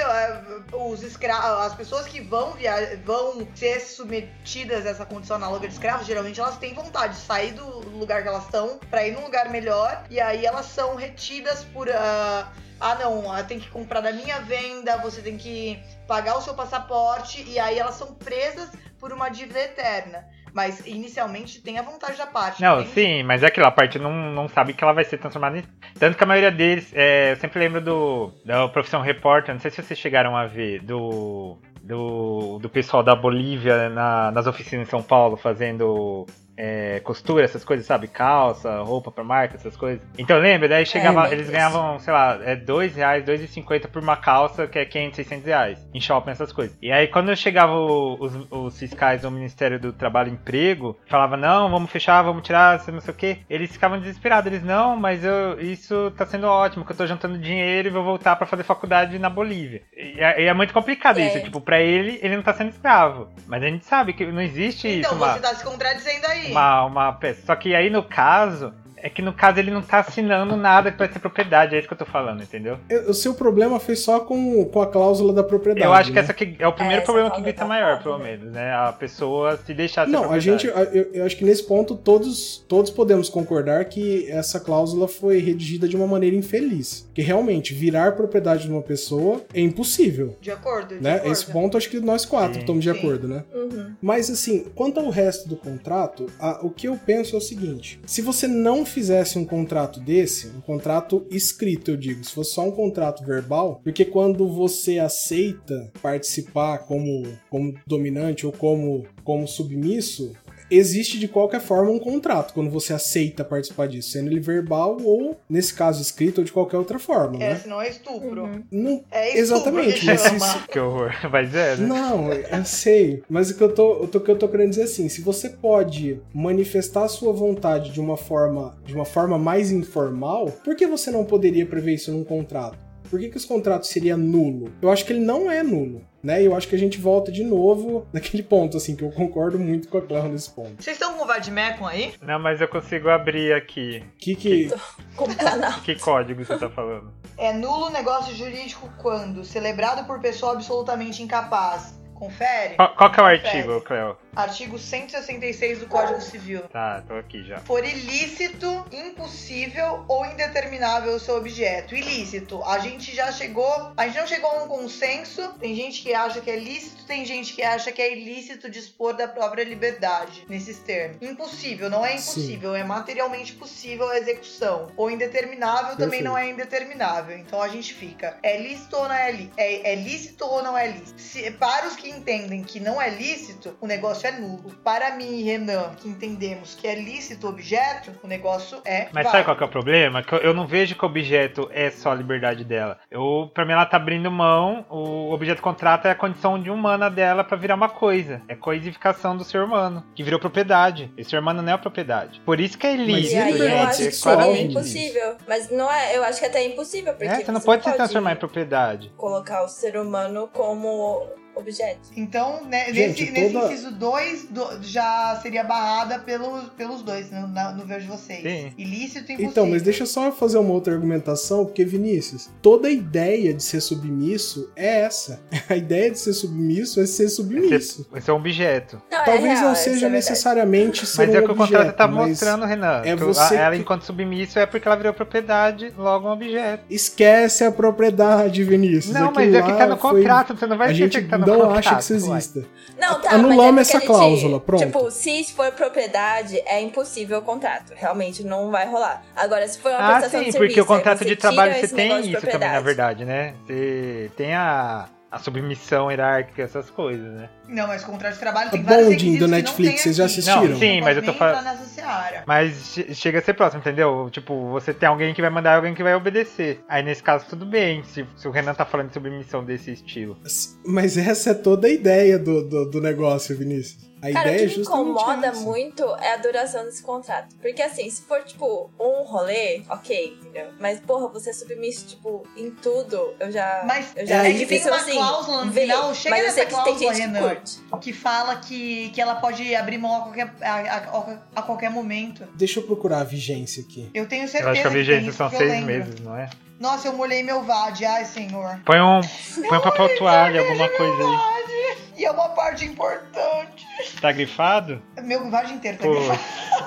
os 0.71 1.03
escravos, 1.03 1.65
as 1.65 1.75
pessoas 1.75 2.07
que 2.07 2.21
vão 2.21 2.51
via 2.51 2.99
vão 3.05 3.47
ser 3.55 3.79
submetidas 3.79 4.85
a 4.85 4.89
essa 4.89 5.05
condição 5.05 5.37
análoga 5.37 5.67
de 5.67 5.73
escravos, 5.73 6.05
geralmente 6.05 6.39
elas 6.39 6.57
têm 6.57 6.73
vontade 6.73 7.13
de 7.13 7.19
sair 7.19 7.53
do 7.53 7.65
lugar 7.89 8.21
que 8.21 8.27
elas 8.27 8.45
estão 8.45 8.79
pra 8.89 9.07
ir 9.07 9.11
num 9.11 9.23
lugar 9.23 9.49
melhor, 9.49 10.05
e 10.09 10.19
aí 10.19 10.45
elas 10.45 10.65
são 10.67 10.95
retidas 10.95 11.63
por. 11.65 11.89
ah, 11.89 12.51
ah, 12.79 12.95
não, 12.95 13.31
ah, 13.31 13.41
tem 13.43 13.59
que 13.59 13.69
comprar 13.69 14.01
da 14.01 14.11
minha 14.11 14.41
venda, 14.41 14.97
você 14.97 15.21
tem 15.21 15.37
que 15.37 15.81
pagar 16.05 16.37
o 16.37 16.41
seu 16.41 16.53
passaporte, 16.53 17.41
e 17.47 17.57
aí 17.57 17.79
elas 17.79 17.95
são 17.95 18.13
presas 18.13 18.69
por 18.99 19.13
uma 19.13 19.29
dívida 19.29 19.61
eterna. 19.61 20.27
Mas 20.53 20.85
inicialmente 20.85 21.61
tem 21.61 21.79
a 21.79 21.81
vontade 21.81 22.17
da 22.17 22.27
parte. 22.27 22.61
Não, 22.61 22.77
tem- 22.83 22.87
sim, 22.93 23.23
mas 23.23 23.41
é 23.41 23.47
aquilo, 23.47 23.65
a 23.65 23.71
parte 23.71 23.97
não, 23.97 24.13
não 24.31 24.47
sabe 24.47 24.73
que 24.73 24.83
ela 24.83 24.93
vai 24.93 25.03
ser 25.03 25.17
transformada 25.17 25.57
em. 25.57 25.63
Tanto 25.99 26.17
que 26.17 26.23
a 26.23 26.27
maioria 26.27 26.51
deles. 26.51 26.91
é, 26.93 27.31
eu 27.31 27.35
sempre 27.37 27.59
lembro 27.59 27.81
do. 27.81 28.31
Da 28.45 28.67
profissão 28.67 29.01
repórter, 29.01 29.53
não 29.53 29.59
sei 29.59 29.71
se 29.71 29.81
vocês 29.81 29.99
chegaram 29.99 30.35
a 30.37 30.45
ver, 30.45 30.79
do. 30.81 31.57
Do, 31.81 32.59
do 32.59 32.69
pessoal 32.69 33.03
da 33.03 33.13
Bolívia 33.13 33.89
na- 33.89 34.31
nas 34.31 34.47
oficinas 34.47 34.87
em 34.87 34.89
São 34.89 35.03
Paulo 35.03 35.35
fazendo 35.35 36.25
é, 36.57 36.99
costura, 37.01 37.43
essas 37.43 37.63
coisas, 37.63 37.85
sabe? 37.85 38.07
Calça, 38.07 38.81
roupa 38.81 39.11
pra 39.11 39.23
marca, 39.23 39.55
essas 39.55 39.75
coisas. 39.75 40.01
Então 40.17 40.37
lembra? 40.39 40.67
Daí 40.69 40.85
chegava, 40.85 41.21
lembro 41.23 41.35
eles 41.35 41.49
ganhavam, 41.49 41.97
sei 41.99 42.13
lá, 42.13 42.39
é 42.43 42.55
2 42.55 42.95
reais, 42.95 43.23
2,50 43.25 43.87
por 43.87 44.01
uma 44.01 44.15
calça, 44.15 44.67
que 44.67 44.77
é 44.79 44.85
500, 44.85 45.15
600 45.15 45.45
reais. 45.45 45.87
Em 45.93 45.99
shopping, 46.01 46.31
essas 46.31 46.51
coisas. 46.51 46.77
E 46.81 46.91
aí 46.91 47.07
quando 47.07 47.35
chegava 47.35 47.73
o- 47.73 48.17
os, 48.19 48.33
os 48.51 48.79
fiscais 48.79 49.21
do 49.21 49.31
Ministério 49.31 49.79
do 49.79 49.91
Trabalho 49.93 50.29
e 50.29 50.33
Emprego, 50.33 50.97
falava, 51.07 51.35
não, 51.37 51.69
vamos 51.69 51.89
fechar, 51.91 52.21
vamos 52.21 52.43
tirar, 52.43 52.81
não 52.91 53.01
sei 53.01 53.13
o 53.13 53.17
que. 53.17 53.39
Eles 53.49 53.71
ficavam 53.71 53.99
desesperados. 53.99 54.51
Eles, 54.51 54.63
não, 54.63 54.95
mas 54.95 55.23
eu, 55.23 55.59
isso 55.59 56.11
tá 56.17 56.25
sendo 56.25 56.47
ótimo, 56.47 56.85
que 56.85 56.91
eu 56.91 56.95
tô 56.97 57.07
juntando 57.07 57.37
dinheiro 57.37 57.87
e 57.87 57.91
vou 57.91 58.03
voltar 58.03 58.35
pra 58.35 58.45
fazer 58.45 58.63
faculdade 58.63 59.17
na 59.17 59.29
Bolívia. 59.29 59.81
E 59.95 60.19
é, 60.19 60.41
e 60.43 60.45
é 60.45 60.53
muito 60.53 60.73
complicado 60.73 61.19
É. 61.19 61.27
isso. 61.27 61.41
Tipo, 61.43 61.59
pra 61.61 61.79
ele, 61.81 62.19
ele 62.21 62.35
não 62.35 62.43
tá 62.43 62.53
sendo 62.53 62.69
escravo. 62.69 63.29
Mas 63.47 63.63
a 63.63 63.65
gente 63.67 63.85
sabe 63.85 64.13
que 64.13 64.25
não 64.25 64.41
existe 64.41 64.87
Então, 64.87 65.11
isso. 65.11 65.23
Uma, 65.23 65.33
você 65.33 65.39
tá 65.39 65.55
se 65.55 65.63
contradizendo 65.63 66.27
aí. 66.27 66.42
Uma, 66.49 66.85
uma. 66.85 67.19
Só 67.45 67.55
que 67.55 67.75
aí 67.75 67.89
no 67.89 68.03
caso, 68.03 68.73
é 69.03 69.09
que 69.09 69.21
no 69.21 69.33
caso 69.33 69.59
ele 69.59 69.69
não 69.69 69.81
tá 69.81 69.99
assinando 69.99 70.55
nada 70.55 70.91
pra 70.91 71.07
ter 71.07 71.19
propriedade, 71.19 71.75
é 71.75 71.79
isso 71.79 71.87
que 71.87 71.93
eu 71.93 71.97
tô 71.97 72.05
falando, 72.05 72.41
entendeu? 72.41 72.77
É, 72.89 72.99
O 73.01 73.13
seu 73.13 73.33
problema 73.33 73.79
foi 73.79 73.95
só 73.97 74.21
com, 74.21 74.63
com 74.65 74.81
a 74.81 74.87
cláusula 74.87 75.33
da 75.33 75.43
propriedade. 75.43 75.85
eu 75.85 75.93
acho 75.93 76.09
que 76.09 76.15
né? 76.15 76.21
essa 76.21 76.31
aqui 76.31 76.55
é 76.57 76.67
o 76.67 76.71
primeiro 76.73 77.01
essa 77.01 77.05
problema 77.11 77.29
que 77.29 77.41
grita 77.41 77.59
tá 77.59 77.65
maior, 77.65 78.01
pelo 78.01 78.17
menos, 78.17 78.51
né? 78.51 78.73
A 78.73 78.93
pessoa 78.93 79.57
se 79.65 79.73
deixar 79.73 80.05
ser 80.05 80.11
Não, 80.11 80.31
a 80.31 80.39
gente, 80.39 80.65
eu, 80.67 80.75
eu 81.13 81.25
acho 81.25 81.35
que 81.37 81.43
nesse 81.43 81.63
ponto 81.63 81.95
todos, 81.95 82.63
todos 82.67 82.89
podemos 82.89 83.29
concordar 83.29 83.83
que 83.85 84.29
essa 84.31 84.59
cláusula 84.59 85.07
foi 85.07 85.39
redigida 85.39 85.87
de 85.87 85.95
uma 85.97 86.07
maneira 86.07 86.35
infeliz. 86.35 87.07
Que 87.13 87.21
realmente 87.21 87.73
virar 87.73 88.13
propriedade 88.13 88.63
de 88.63 88.71
uma 88.71 88.81
pessoa 88.81 89.41
é 89.53 89.59
impossível. 89.59 90.37
De 90.41 90.49
acordo, 90.51 90.95
de 90.95 91.03
Né? 91.03 91.15
acordo. 91.15 91.31
Esse 91.31 91.45
ponto 91.51 91.77
acho 91.77 91.89
que 91.89 91.99
nós 91.99 92.25
quatro 92.25 92.53
Sim. 92.55 92.59
estamos 92.61 92.83
de 92.83 92.91
Sim. 92.91 92.97
acordo, 92.97 93.27
né? 93.27 93.43
Uhum. 93.53 93.91
Mas 94.01 94.29
assim, 94.29 94.65
quanto 94.73 94.99
ao 94.99 95.09
resto 95.09 95.47
do 95.49 95.55
contrato, 95.57 96.27
a- 96.39 96.59
o 96.61 96.69
que 96.69 96.87
eu 96.87 96.97
penso 97.05 97.35
é 97.35 97.37
o 97.37 97.41
seguinte: 97.41 97.99
se 98.05 98.21
você 98.21 98.47
não 98.47 98.85
fizesse 98.93 99.37
um 99.37 99.45
contrato 99.45 99.99
desse, 99.99 100.47
um 100.47 100.61
contrato 100.61 101.25
escrito, 101.29 101.91
eu 101.91 101.97
digo, 101.97 102.23
se 102.23 102.31
fosse 102.31 102.53
só 102.53 102.67
um 102.67 102.71
contrato 102.71 103.25
verbal, 103.25 103.81
porque 103.83 104.05
quando 104.05 104.47
você 104.47 104.99
aceita 104.99 105.91
participar 106.01 106.79
como, 106.79 107.23
como 107.49 107.73
dominante 107.85 108.45
ou 108.45 108.51
como, 108.51 109.05
como 109.23 109.47
submisso, 109.47 110.33
existe 110.69 111.19
de 111.19 111.27
qualquer 111.27 111.61
forma 111.61 111.91
um 111.91 111.99
contrato 111.99 112.53
quando 112.53 112.69
você 112.69 112.93
aceita 112.93 113.43
participar 113.43 113.87
disso, 113.87 114.11
sendo 114.11 114.29
ele 114.31 114.39
verbal 114.39 114.97
ou, 115.03 115.39
nesse 115.49 115.73
caso, 115.73 116.01
escrito 116.01 116.39
ou 116.39 116.43
de 116.43 116.51
qualquer 116.51 116.77
outra 116.77 116.99
forma, 116.99 117.35
É, 117.43 117.49
né? 117.51 117.55
senão 117.57 117.81
é 117.81 117.89
estupro. 117.89 118.43
Uhum. 118.43 118.63
Não, 118.71 119.03
É 119.11 119.27
estupro 119.39 119.39
Exatamente, 119.39 119.99
que 120.01 120.05
mas 120.05 120.25
isso- 120.31 120.67
Que 120.67 120.79
horror. 120.79 121.11
Mas 121.31 121.53
é, 121.55 121.75
né? 121.77 121.85
Não, 121.87 122.31
eu 122.31 122.65
sei. 122.65 123.23
Mas 123.29 123.49
o 123.49 123.55
que 123.57 123.63
eu 123.63 123.73
tô, 123.73 123.91
o 124.03 124.07
que 124.07 124.29
eu 124.31 124.37
tô 124.37 124.47
querendo 124.47 124.69
dizer 124.69 124.81
é 124.81 124.85
assim, 124.85 125.07
se 125.09 125.21
você 125.21 125.49
pode 125.49 126.19
manifestar 126.33 127.03
a 127.03 127.07
sua 127.07 127.33
vontade 127.33 127.91
de 127.91 127.99
uma 127.99 128.17
forma, 128.17 128.77
de 128.85 128.93
uma 128.95 129.05
forma 129.05 129.37
mais 129.37 129.71
informal, 129.71 130.47
por 130.63 130.75
que 130.75 130.85
você 130.87 131.11
não 131.11 131.25
poderia 131.25 131.65
prever 131.65 131.93
isso 131.95 132.11
num 132.11 132.23
contrato? 132.23 132.77
Por 133.13 133.19
que, 133.19 133.29
que 133.29 133.37
os 133.37 133.45
contratos 133.45 133.89
seria 133.89 134.17
nulo? 134.17 134.73
Eu 134.81 134.89
acho 134.89 135.05
que 135.05 135.13
ele 135.13 135.19
não 135.19 135.51
é 135.51 135.61
nulo, 135.61 136.03
né? 136.23 136.41
E 136.41 136.45
eu 136.45 136.55
acho 136.55 136.67
que 136.67 136.73
a 136.73 136.79
gente 136.79 136.99
volta 136.99 137.31
de 137.31 137.43
novo 137.43 138.07
naquele 138.11 138.41
ponto, 138.41 138.75
assim, 138.75 138.95
que 138.95 139.03
eu 139.03 139.11
concordo 139.11 139.59
muito 139.59 139.87
com 139.87 139.99
a 139.99 140.01
Clara 140.01 140.27
nesse 140.27 140.49
ponto. 140.49 140.81
Vocês 140.81 140.95
estão 140.95 141.13
com 141.13 141.23
o 141.23 141.27
Vadmecum 141.27 141.85
aí? 141.85 142.15
Não, 142.23 142.39
mas 142.39 142.59
eu 142.59 142.67
consigo 142.67 143.09
abrir 143.09 143.53
aqui. 143.53 144.03
Que 144.17 144.35
que... 144.35 144.73
Como 145.15 145.35
canal. 145.35 145.79
Que 145.81 145.93
código 145.93 146.43
você 146.43 146.57
tá 146.57 146.71
falando? 146.71 147.13
É 147.37 147.53
nulo 147.53 147.91
negócio 147.91 148.35
jurídico 148.35 148.89
quando? 148.97 149.45
Celebrado 149.45 150.07
por 150.07 150.19
pessoa 150.19 150.53
absolutamente 150.53 151.21
incapaz. 151.21 151.93
Confere? 152.15 152.77
Qual, 152.77 152.95
qual 152.95 153.11
que 153.11 153.19
é 153.19 153.23
o 153.23 153.25
Confere. 153.27 153.47
artigo, 153.47 153.81
Cleo? 153.81 154.17
Artigo 154.35 154.79
166 154.79 155.79
do 155.79 155.87
Código 155.87 156.19
Civil. 156.19 156.61
Tá, 156.63 157.03
tô 157.07 157.13
aqui 157.15 157.43
já. 157.43 157.59
For 157.59 157.85
ilícito, 157.85 158.83
impossível 158.91 160.03
ou 160.07 160.25
indeterminável 160.25 161.13
o 161.15 161.19
seu 161.19 161.35
objeto. 161.37 161.95
Ilícito. 161.95 162.63
A 162.63 162.79
gente 162.79 163.15
já 163.15 163.31
chegou. 163.31 163.91
A 163.95 164.07
gente 164.07 164.17
não 164.17 164.27
chegou 164.27 164.49
a 164.49 164.63
um 164.63 164.67
consenso. 164.67 165.53
Tem 165.59 165.75
gente 165.75 166.01
que 166.01 166.13
acha 166.15 166.41
que 166.41 166.49
é 166.49 166.55
lícito, 166.57 167.05
tem 167.05 167.23
gente 167.25 167.53
que 167.53 167.61
acha 167.61 167.91
que 167.91 168.01
é 168.01 168.11
ilícito 168.17 168.69
dispor 168.71 169.13
da 169.15 169.27
própria 169.27 169.63
liberdade 169.63 170.45
nesses 170.49 170.79
termos. 170.79 171.17
Impossível, 171.21 171.89
não 171.89 172.03
é 172.03 172.13
impossível, 172.13 172.75
é 172.75 172.83
materialmente 172.83 173.53
possível 173.53 174.09
a 174.09 174.17
execução. 174.17 174.91
Ou 174.97 175.11
indeterminável 175.11 175.91
também 175.91 176.21
Perfeito. 176.21 176.23
não 176.23 176.37
é 176.37 176.49
indeterminável. 176.49 177.37
Então 177.37 177.61
a 177.61 177.67
gente 177.67 177.93
fica. 177.93 178.37
É 178.41 178.57
lícito 178.59 178.95
ou 178.97 179.07
não 179.07 179.15
é 179.15 179.31
lícito? 179.31 179.53
É, 179.57 179.91
é 179.91 179.95
lícito 179.95 180.45
ou 180.45 180.63
não 180.63 180.75
é 180.77 180.87
lícito? 180.87 181.21
Se- 181.21 181.51
para 181.51 181.87
os 181.87 181.95
que 181.95 182.09
entendem 182.09 182.63
que 182.63 182.79
não 182.79 182.99
é 182.99 183.09
lícito, 183.09 183.77
o 183.79 183.85
negócio 183.85 184.22
é 184.27 184.31
nulo. 184.31 184.71
Para 184.83 185.15
mim 185.15 185.39
e 185.39 185.43
Renan, 185.43 185.91
que 185.97 186.07
entendemos 186.09 186.75
que 186.75 186.87
é 186.87 186.95
lícito 186.95 187.47
o 187.47 187.49
objeto, 187.49 188.11
o 188.23 188.27
negócio 188.27 188.79
é. 188.85 189.03
Mas 189.13 189.23
válido. 189.25 189.31
sabe 189.31 189.43
qual 189.45 189.57
que 189.57 189.63
é 189.63 189.65
o 189.65 189.69
problema? 189.69 190.23
Que 190.23 190.33
eu- 190.35 190.53
não 190.53 190.65
vejo 190.67 190.95
que 190.95 191.03
o 191.03 191.07
objeto 191.07 191.69
é 191.73 191.89
só 191.89 192.11
a 192.11 192.15
liberdade 192.15 192.63
dela. 192.63 192.99
Eu, 193.09 193.49
pra 193.53 193.65
mim, 193.65 193.73
ela 193.73 193.85
tá 193.85 193.97
abrindo 193.97 194.29
mão. 194.31 194.85
O 194.89 195.31
objeto 195.33 195.61
contrato 195.61 196.05
é 196.07 196.11
a 196.11 196.15
condição 196.15 196.61
de 196.61 196.69
humana 196.69 197.09
dela 197.09 197.43
pra 197.43 197.57
virar 197.57 197.75
uma 197.75 197.89
coisa. 197.89 198.41
É 198.47 198.55
coisificação 198.55 199.35
do 199.35 199.43
ser 199.43 199.61
humano, 199.61 200.03
que 200.15 200.23
virou 200.23 200.39
propriedade. 200.39 201.11
Esse 201.17 201.31
ser 201.31 201.39
humano 201.39 201.61
não 201.61 201.73
é 201.73 201.77
propriedade. 201.77 202.41
Por 202.45 202.59
isso 202.59 202.77
que 202.77 202.85
é 202.87 202.93
ilícito, 202.95 203.35
E 203.35 203.37
aí 203.39 203.59
eu 203.59 203.77
acho 203.79 204.03
gente. 204.03 204.27
É 204.29 204.35
que 204.35 204.49
ilícito. 204.51 204.71
impossível. 204.71 205.35
Mas 205.47 205.69
não 205.71 205.91
é, 205.91 206.15
eu 206.17 206.23
acho 206.23 206.39
que 206.39 206.45
até 206.45 206.59
é 206.59 206.67
impossível, 206.67 207.13
porque 207.13 207.25
É, 207.25 207.43
você 207.43 207.51
não 207.51 207.61
pode 207.61 207.83
se 207.83 207.91
transformar 207.93 208.33
em 208.33 208.35
propriedade. 208.35 209.11
colocar 209.17 209.63
o 209.63 209.67
ser 209.67 209.97
humano 209.97 210.49
como 210.53 211.27
objeto. 211.55 211.99
Então, 212.15 212.63
né, 212.65 212.85
Gente, 212.93 213.21
nesse, 213.21 213.31
nesse 213.31 213.53
toda- 213.53 213.73
inciso 213.73 213.91
2 213.91 214.47
já 214.81 215.39
seria 215.41 215.63
barrada 215.63 216.19
pelos, 216.19 216.69
pelos 216.77 217.01
dois, 217.01 217.31
no, 217.31 217.47
na- 217.47 217.71
no 217.71 217.85
ver 217.85 218.01
de 218.01 218.07
vocês. 218.07 218.41
Sim. 218.41 218.71
Ilícito 218.77 219.19
e 219.19 219.33
impossível. 219.33 219.45
Então, 219.49 219.65
mas 219.67 219.81
deixa 219.81 220.03
eu 220.03 220.07
só 220.07 220.31
fazer 220.31 220.57
uma 220.57 220.73
outra 220.73 220.93
argumentação, 220.93 221.65
porque, 221.65 221.83
Vinícius, 221.85 222.49
toda 222.61 222.87
a 222.87 222.91
ideia 222.91 223.53
de 223.53 223.63
ser 223.63 223.81
submisso 223.81 224.71
é 224.75 225.01
essa. 225.01 225.41
A 225.69 225.75
ideia 225.75 226.11
de 226.11 226.19
ser 226.19 226.33
submisso 226.33 226.99
é 227.01 227.05
ser 227.05 227.29
submisso. 227.29 228.05
Esse 228.15 228.29
é 228.29 228.33
um 228.33 228.37
objeto. 228.37 229.01
Não, 229.11 229.19
é 229.21 229.23
Talvez 229.25 229.59
real, 229.59 229.69
não 229.69 229.75
seja 229.75 230.05
é 230.07 230.09
necessariamente 230.09 231.05
ser 231.05 231.25
Mas 231.25 231.29
um 231.29 231.37
é 231.37 231.39
o 231.39 231.45
que 231.45 231.51
o 231.51 231.55
contrato 231.55 231.79
objeto, 231.81 231.97
tá 231.97 232.07
mas 232.07 232.29
mostrando, 232.29 232.65
Renan. 232.65 233.01
é 233.05 233.15
você 233.15 233.55
ela, 233.55 233.75
que- 233.75 233.81
enquanto 233.81 234.03
submisso, 234.03 234.59
é 234.59 234.65
porque 234.65 234.87
ela 234.87 234.97
virou 234.97 235.13
propriedade, 235.13 235.93
logo 235.97 236.27
um 236.27 236.31
objeto. 236.31 236.83
Esquece 236.89 237.63
a 237.63 237.71
propriedade, 237.71 238.63
Vinícius. 238.63 239.13
Não, 239.13 239.29
Aquilo 239.29 239.35
mas 239.35 239.53
é 239.53 239.61
que 239.61 239.73
tá 239.77 239.87
no 239.87 239.97
foi- 239.97 240.11
contrato, 240.21 240.55
você 240.57 240.67
não 240.67 240.77
vai 240.77 240.89
A 240.89 240.91
esquecer 240.91 241.11
gente 241.13 241.23
que 241.25 241.29
tá 241.29 241.37
no 241.37 241.42
não 241.45 241.71
acha 241.71 241.95
que 241.95 242.01
isso 242.01 242.13
exista. 242.13 242.65
Não, 242.97 243.19
tá, 243.21 243.31
Anulamos 243.35 243.59
é 243.59 243.65
porque 243.67 243.79
essa 243.81 243.99
gente- 243.99 244.07
cláusula, 244.07 244.59
pronto. 244.59 244.85
Tipo, 244.85 245.11
se 245.11 245.43
for 245.53 245.71
propriedade, 245.71 246.59
é 246.65 246.81
impossível 246.81 247.39
o 247.39 247.41
contrato. 247.41 247.93
Realmente 247.95 248.43
não 248.43 248.69
vai 248.71 248.87
rolar. 248.89 249.23
Agora, 249.35 249.67
se 249.67 249.79
for 249.79 249.89
uma 249.91 249.99
Ah, 249.99 250.11
prestação 250.19 250.39
sim, 250.39 250.45
de 250.45 250.51
porque 250.57 250.73
serviço, 250.75 250.81
o 250.81 250.85
contrato 250.85 251.25
de 251.25 251.35
trabalho 251.35 251.73
você 251.75 251.87
tem 251.87 252.19
isso 252.31 252.41
também, 252.47 252.69
na 252.69 252.79
verdade, 252.79 253.25
né? 253.25 253.55
Você 253.65 254.31
tem 254.37 254.53
a, 254.53 255.07
a 255.31 255.39
submissão 255.39 256.09
hierárquica, 256.11 256.61
essas 256.61 256.89
coisas, 256.89 257.33
né? 257.33 257.49
Não, 257.73 257.87
mas 257.87 258.03
contrato 258.03 258.33
de 258.35 258.39
trabalho 258.39 258.69
tem 258.71 258.79
A 258.81 258.83
vários 258.83 259.07
Bonding 259.07 259.13
requisitos 259.15 259.39
do 259.39 259.45
que 259.45 259.51
não 259.51 259.57
Netflix, 259.57 259.89
tem 259.93 260.03
vocês 260.03 260.15
já 260.15 260.25
assistiram? 260.25 260.65
Não, 260.67 260.79
sim, 260.79 260.97
Não 260.99 261.05
mas 261.07 261.17
eu 261.17 261.23
tô 261.23 261.33
falando. 261.33 261.57
entrar 261.57 261.71
nessa 261.73 261.85
seara. 261.85 262.43
Mas 262.45 262.93
che- 262.93 263.13
chega 263.15 263.39
a 263.39 263.41
ser 263.41 263.53
próximo, 263.53 263.81
entendeu? 263.81 264.29
Tipo, 264.31 264.69
você 264.71 264.93
tem 264.93 265.09
alguém 265.09 265.33
que 265.33 265.41
vai 265.41 265.49
mandar 265.49 265.75
alguém 265.77 265.93
que 265.95 266.03
vai 266.03 266.13
obedecer. 266.15 266.83
Aí 266.87 267.01
nesse 267.03 267.23
caso, 267.23 267.45
tudo 267.49 267.65
bem, 267.65 268.03
se, 268.03 268.25
se 268.37 268.47
o 268.47 268.51
Renan 268.51 268.73
tá 268.73 268.85
falando 268.85 269.07
de 269.07 269.13
submissão 269.13 269.63
desse 269.63 269.91
estilo. 269.91 270.37
Mas 270.85 271.17
essa 271.17 271.49
é 271.51 271.53
toda 271.53 271.87
a 271.87 271.89
ideia 271.89 272.37
do, 272.37 272.67
do, 272.67 272.89
do 272.89 273.01
negócio, 273.01 273.57
Vinícius. 273.57 274.13
A 274.21 274.31
Cara, 274.31 274.51
ideia 274.53 274.61
o 274.61 274.65
é 274.65 274.69
que 274.69 274.77
me 274.77 274.83
incomoda 274.85 275.47
essa. 275.47 275.59
muito 275.63 276.01
é 276.21 276.33
a 276.35 276.37
duração 276.37 276.85
desse 276.85 277.03
contrato. 277.03 277.53
Porque 277.61 277.81
assim, 277.81 278.09
se 278.09 278.21
for, 278.21 278.41
tipo, 278.45 278.89
um 278.97 279.23
rolê, 279.25 279.81
ok, 279.89 280.37
entendeu? 280.41 280.67
Mas, 280.79 281.01
porra, 281.01 281.27
você 281.27 281.49
é 281.49 281.53
submisso, 281.53 282.07
tipo, 282.07 282.47
em 282.55 282.71
tudo, 282.71 283.33
eu 283.37 283.51
já. 283.51 283.83
Mas 283.85 284.13
eu 284.15 284.25
já 284.25 284.35
é 284.35 284.37
é, 284.37 284.41
aí- 284.43 284.57
difícil 284.57 284.83
tem 284.89 284.91
uma 284.93 285.01
assim. 285.01 285.11
cláusula 285.17 285.65
no 285.65 285.71
ver, 285.73 285.81
final, 285.81 286.15
chega 286.15 286.35
mas 286.37 286.45
eu 286.45 286.51
sei 286.51 286.65
que 286.67 286.83
tem 286.85 286.97
gente 286.99 287.11
que 287.15 287.19
Renan. 287.21 287.39
Curte. 287.63 287.99
Que 288.01 288.13
fala 288.13 288.55
que, 288.57 289.09
que 289.09 289.21
ela 289.21 289.35
pode 289.35 289.75
abrir 289.75 289.97
mão 289.97 290.15
a 290.15 290.21
qualquer, 290.21 290.53
a, 290.61 290.73
a- 290.75 291.37
a 291.55 291.61
qualquer 291.61 291.89
momento. 291.89 292.47
Deixa 292.55 292.79
eu 292.79 292.83
procurar 292.83 293.19
a 293.21 293.23
vigência 293.23 293.83
aqui. 293.83 294.09
Eu 294.13 294.27
tenho 294.27 294.43
Eu 294.43 294.47
certeza 294.47 294.71
acho 294.71 294.81
que 294.81 294.87
a 294.87 294.91
vigência 294.91 295.27
isso, 295.29 295.37
são 295.37 295.51
eu 295.51 295.57
seis 295.57 295.83
meses, 295.83 296.19
não 296.19 296.35
é? 296.35 296.49
Nossa, 296.79 297.07
eu 297.07 297.13
molhei 297.13 297.43
meu 297.43 297.63
VAD, 297.63 298.03
ai 298.05 298.25
senhor. 298.25 298.79
Põe 298.85 298.99
um. 298.99 299.21
Põe 299.69 299.77
um 299.77 299.81
papel 299.81 300.17
toalha, 300.17 300.59
alguma 300.61 300.89
coisa 300.89 301.23
aí. 301.23 301.31
VAD, 301.31 301.97
e 302.17 302.25
é 302.25 302.31
uma 302.31 302.49
parte 302.49 302.83
importante. 302.85 303.85
Tá 304.19 304.31
grifado? 304.31 305.01
Meu 305.23 305.49
VAD 305.49 305.73
inteiro 305.73 305.97
tá 305.97 306.03
Putz, 306.03 306.27
grifado. 306.27 306.39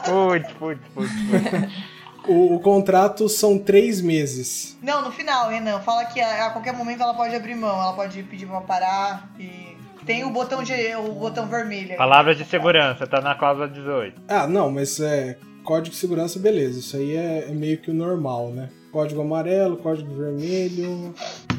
putz, 0.04 0.52
putz, 0.52 0.80
putz. 0.92 1.12
putz. 1.30 1.96
O, 2.28 2.56
o 2.56 2.60
contrato 2.60 3.28
são 3.28 3.56
três 3.56 4.00
meses. 4.00 4.76
Não, 4.82 5.00
no 5.00 5.12
final, 5.12 5.48
Renan, 5.48 5.80
fala 5.80 6.04
que 6.06 6.20
a, 6.20 6.46
a 6.46 6.50
qualquer 6.50 6.72
momento 6.72 7.00
ela 7.02 7.14
pode 7.14 7.34
abrir 7.34 7.54
mão, 7.54 7.80
ela 7.80 7.92
pode 7.92 8.20
pedir 8.24 8.46
pra 8.46 8.60
parar 8.60 9.30
e. 9.38 9.75
Tem 10.06 10.24
o 10.24 10.30
botão 10.30 10.62
de. 10.62 10.72
o 10.96 11.12
botão 11.12 11.46
vermelho. 11.48 11.90
aí. 11.92 11.96
Palavras 11.96 12.38
de 12.38 12.44
segurança, 12.44 13.06
tá 13.06 13.20
na 13.20 13.34
cláusula 13.34 13.68
18. 13.68 14.22
Ah, 14.28 14.46
não, 14.46 14.70
mas 14.70 15.00
é. 15.00 15.36
Código 15.64 15.90
de 15.90 15.96
segurança, 16.00 16.38
beleza. 16.38 16.78
Isso 16.78 16.96
aí 16.96 17.16
é, 17.16 17.46
é 17.48 17.52
meio 17.52 17.76
que 17.78 17.90
o 17.90 17.94
normal, 17.94 18.50
né? 18.50 18.68
Código 18.92 19.20
amarelo, 19.20 19.76
código 19.78 20.14
vermelho. 20.14 21.12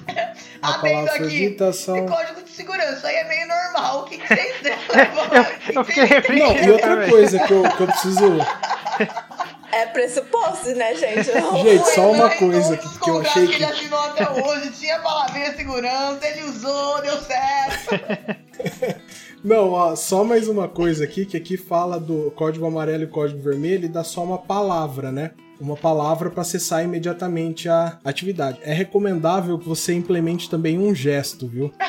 A 0.62 0.74
palavra 0.80 1.12
aqui. 1.12 1.18
solicitação. 1.18 1.96
Tem 1.96 2.06
código 2.08 2.42
de 2.42 2.50
segurança, 2.50 3.08
aí 3.08 3.16
é 3.16 3.28
meio 3.28 3.48
normal. 3.48 4.00
O 4.02 4.04
que, 4.06 4.18
que 4.18 4.28
vocês 4.28 4.56
aqui? 4.66 5.76
Eu 5.76 5.84
fiquei 5.84 6.04
Não, 6.04 6.10
refletindo. 6.10 6.64
e 6.68 6.72
outra 6.72 7.10
coisa 7.10 7.40
que 7.40 7.54
eu, 7.54 7.64
que 7.64 7.82
eu 7.84 7.88
preciso. 7.88 8.26
É 9.82 9.86
pressuposto, 9.88 10.70
né, 10.76 10.96
gente? 10.96 11.32
Não- 11.34 11.58
Gente, 11.64 11.86
só 11.94 12.12
uma 12.12 12.34
Em 12.34 12.38
coisa 12.40 12.78
que, 12.78 13.00
que 13.00 13.10
eu 13.10 13.20
achei 13.22 13.48
que 13.48 13.56
ele 13.56 13.66
assinou 13.66 14.00
até 14.00 14.30
hoje, 14.30 14.72
tinha 14.72 15.00
palavrinha 15.00 15.56
segurança, 15.56 16.20
ele 16.28 16.44
usou, 16.44 17.02
deu 17.02 17.18
certo. 17.22 18.98
Não, 19.44 19.70
ó, 19.72 19.96
só 19.96 20.24
mais 20.24 20.48
uma 20.48 20.68
coisa 20.68 21.04
aqui, 21.04 21.26
que 21.26 21.38
aqui 21.38 21.58
fala 21.58 22.00
do 22.00 22.32
código 22.32 22.66
amarelo 22.66 23.04
e 23.04 23.08
código 23.08 23.40
vermelho 23.42 23.86
e 23.86 23.88
dá 23.88 24.04
só 24.04 24.24
uma 24.24 24.40
palavra, 24.40 25.12
né? 25.12 25.32
Uma 25.62 25.76
palavra 25.78 26.30
para 26.32 26.42
acessar 26.42 26.84
imediatamente 26.84 27.70
a 27.70 27.98
atividade. 28.04 28.60
É 28.64 28.74
recomendável 28.74 29.58
que 29.60 29.68
você 29.70 29.94
implemente 29.94 30.50
também 30.50 30.78
um 30.80 30.94
gesto, 30.94 31.48
viu? 31.48 31.72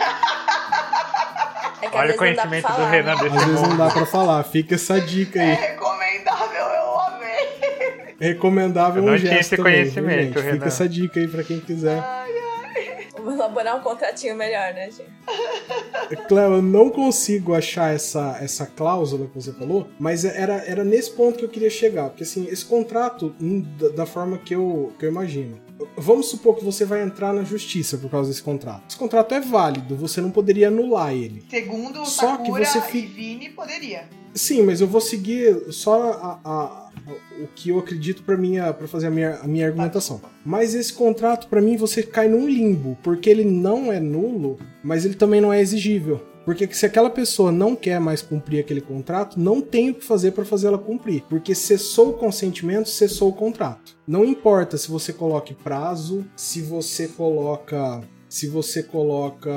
É 1.80 1.96
Olha 1.96 2.12
o 2.14 2.16
conhecimento 2.18 2.66
do 2.72 2.84
Renan 2.86 3.14
né? 3.14 3.22
desse 3.22 3.36
Às 3.36 3.44
vezes 3.44 3.62
não 3.62 3.76
dá 3.76 3.88
pra 3.90 4.04
falar, 4.04 4.42
fica 4.42 4.74
essa 4.74 5.00
dica 5.00 5.40
É 5.40 5.52
aí. 5.52 5.70
eu 5.74 5.77
Recomendável 8.18 9.02
Eu 9.02 9.06
não 9.06 9.14
um 9.14 9.18
tinha 9.18 9.32
gesto 9.32 9.54
esse 9.54 9.56
também, 9.56 9.84
viu, 9.84 9.92
conhecimento, 10.02 10.42
gente? 10.42 10.52
Fica 10.54 10.66
essa 10.66 10.88
dica 10.88 11.20
aí 11.20 11.28
pra 11.28 11.42
quem 11.42 11.60
quiser. 11.60 12.02
Vamos 13.16 13.34
elaborar 13.34 13.76
um 13.76 13.80
contratinho 13.80 14.36
melhor, 14.36 14.72
né, 14.74 14.90
gente? 14.90 16.16
Cléo, 16.28 16.54
eu 16.54 16.62
não 16.62 16.88
consigo 16.88 17.52
achar 17.54 17.92
essa, 17.92 18.38
essa 18.40 18.64
cláusula 18.64 19.26
que 19.26 19.34
você 19.34 19.52
falou, 19.52 19.88
mas 19.98 20.24
era, 20.24 20.54
era 20.64 20.84
nesse 20.84 21.10
ponto 21.10 21.36
que 21.38 21.44
eu 21.44 21.48
queria 21.48 21.68
chegar. 21.70 22.10
Porque, 22.10 22.22
assim, 22.22 22.46
esse 22.48 22.64
contrato, 22.64 23.34
hum, 23.40 23.64
da, 23.94 24.06
forma 24.06 24.38
que 24.38 24.54
eu, 24.54 24.92
que 24.98 25.04
eu 25.04 25.10
imagino. 25.10 25.60
Vamos 25.96 26.28
supor 26.28 26.56
que 26.56 26.64
você 26.64 26.84
vai 26.84 27.02
entrar 27.02 27.32
na 27.32 27.42
justiça 27.44 27.98
por 27.98 28.10
causa 28.10 28.30
desse 28.30 28.42
contrato. 28.42 28.84
Esse 28.88 28.96
contrato 28.96 29.34
é 29.34 29.40
válido, 29.40 29.96
você 29.96 30.20
não 30.20 30.30
poderia 30.30 30.68
anular 30.68 31.12
ele. 31.12 31.44
Segundo 31.50 32.02
o 32.02 32.06
Só 32.06 32.36
que 32.36 32.44
Sakura 32.46 32.64
você 32.64 32.80
fi- 32.82 32.98
e 32.98 33.06
Vini, 33.06 33.50
poderia. 33.50 34.04
Sim, 34.34 34.62
mas 34.62 34.80
eu 34.80 34.86
vou 34.86 35.00
seguir 35.00 35.72
só 35.72 36.12
a- 36.12 36.40
a- 36.44 36.87
o 37.40 37.46
que 37.54 37.70
eu 37.70 37.78
acredito 37.78 38.22
para 38.22 38.36
minha 38.36 38.72
para 38.72 38.88
fazer 38.88 39.06
a 39.06 39.10
minha, 39.10 39.36
a 39.36 39.46
minha 39.46 39.66
argumentação. 39.66 40.20
Mas 40.44 40.74
esse 40.74 40.92
contrato 40.92 41.48
para 41.48 41.60
mim 41.60 41.76
você 41.76 42.02
cai 42.02 42.28
num 42.28 42.48
limbo, 42.48 42.96
porque 43.02 43.28
ele 43.28 43.44
não 43.44 43.92
é 43.92 44.00
nulo, 44.00 44.58
mas 44.82 45.04
ele 45.04 45.14
também 45.14 45.40
não 45.40 45.52
é 45.52 45.60
exigível. 45.60 46.22
Porque 46.48 46.66
se 46.72 46.86
aquela 46.86 47.10
pessoa 47.10 47.52
não 47.52 47.76
quer 47.76 48.00
mais 48.00 48.22
cumprir 48.22 48.60
aquele 48.60 48.80
contrato, 48.80 49.38
não 49.38 49.60
tem 49.60 49.90
o 49.90 49.94
que 49.94 50.02
fazer 50.02 50.30
para 50.30 50.46
fazer 50.46 50.68
ela 50.68 50.78
cumprir. 50.78 51.22
Porque 51.28 51.54
cessou 51.54 52.08
o 52.08 52.12
consentimento, 52.14 52.88
cessou 52.88 53.28
o 53.28 53.34
contrato. 53.34 53.94
Não 54.06 54.24
importa 54.24 54.78
se 54.78 54.90
você 54.90 55.12
coloque 55.12 55.52
prazo, 55.52 56.24
se 56.34 56.62
você 56.62 57.06
coloca. 57.06 58.00
Se 58.30 58.46
você 58.46 58.82
coloca 58.82 59.50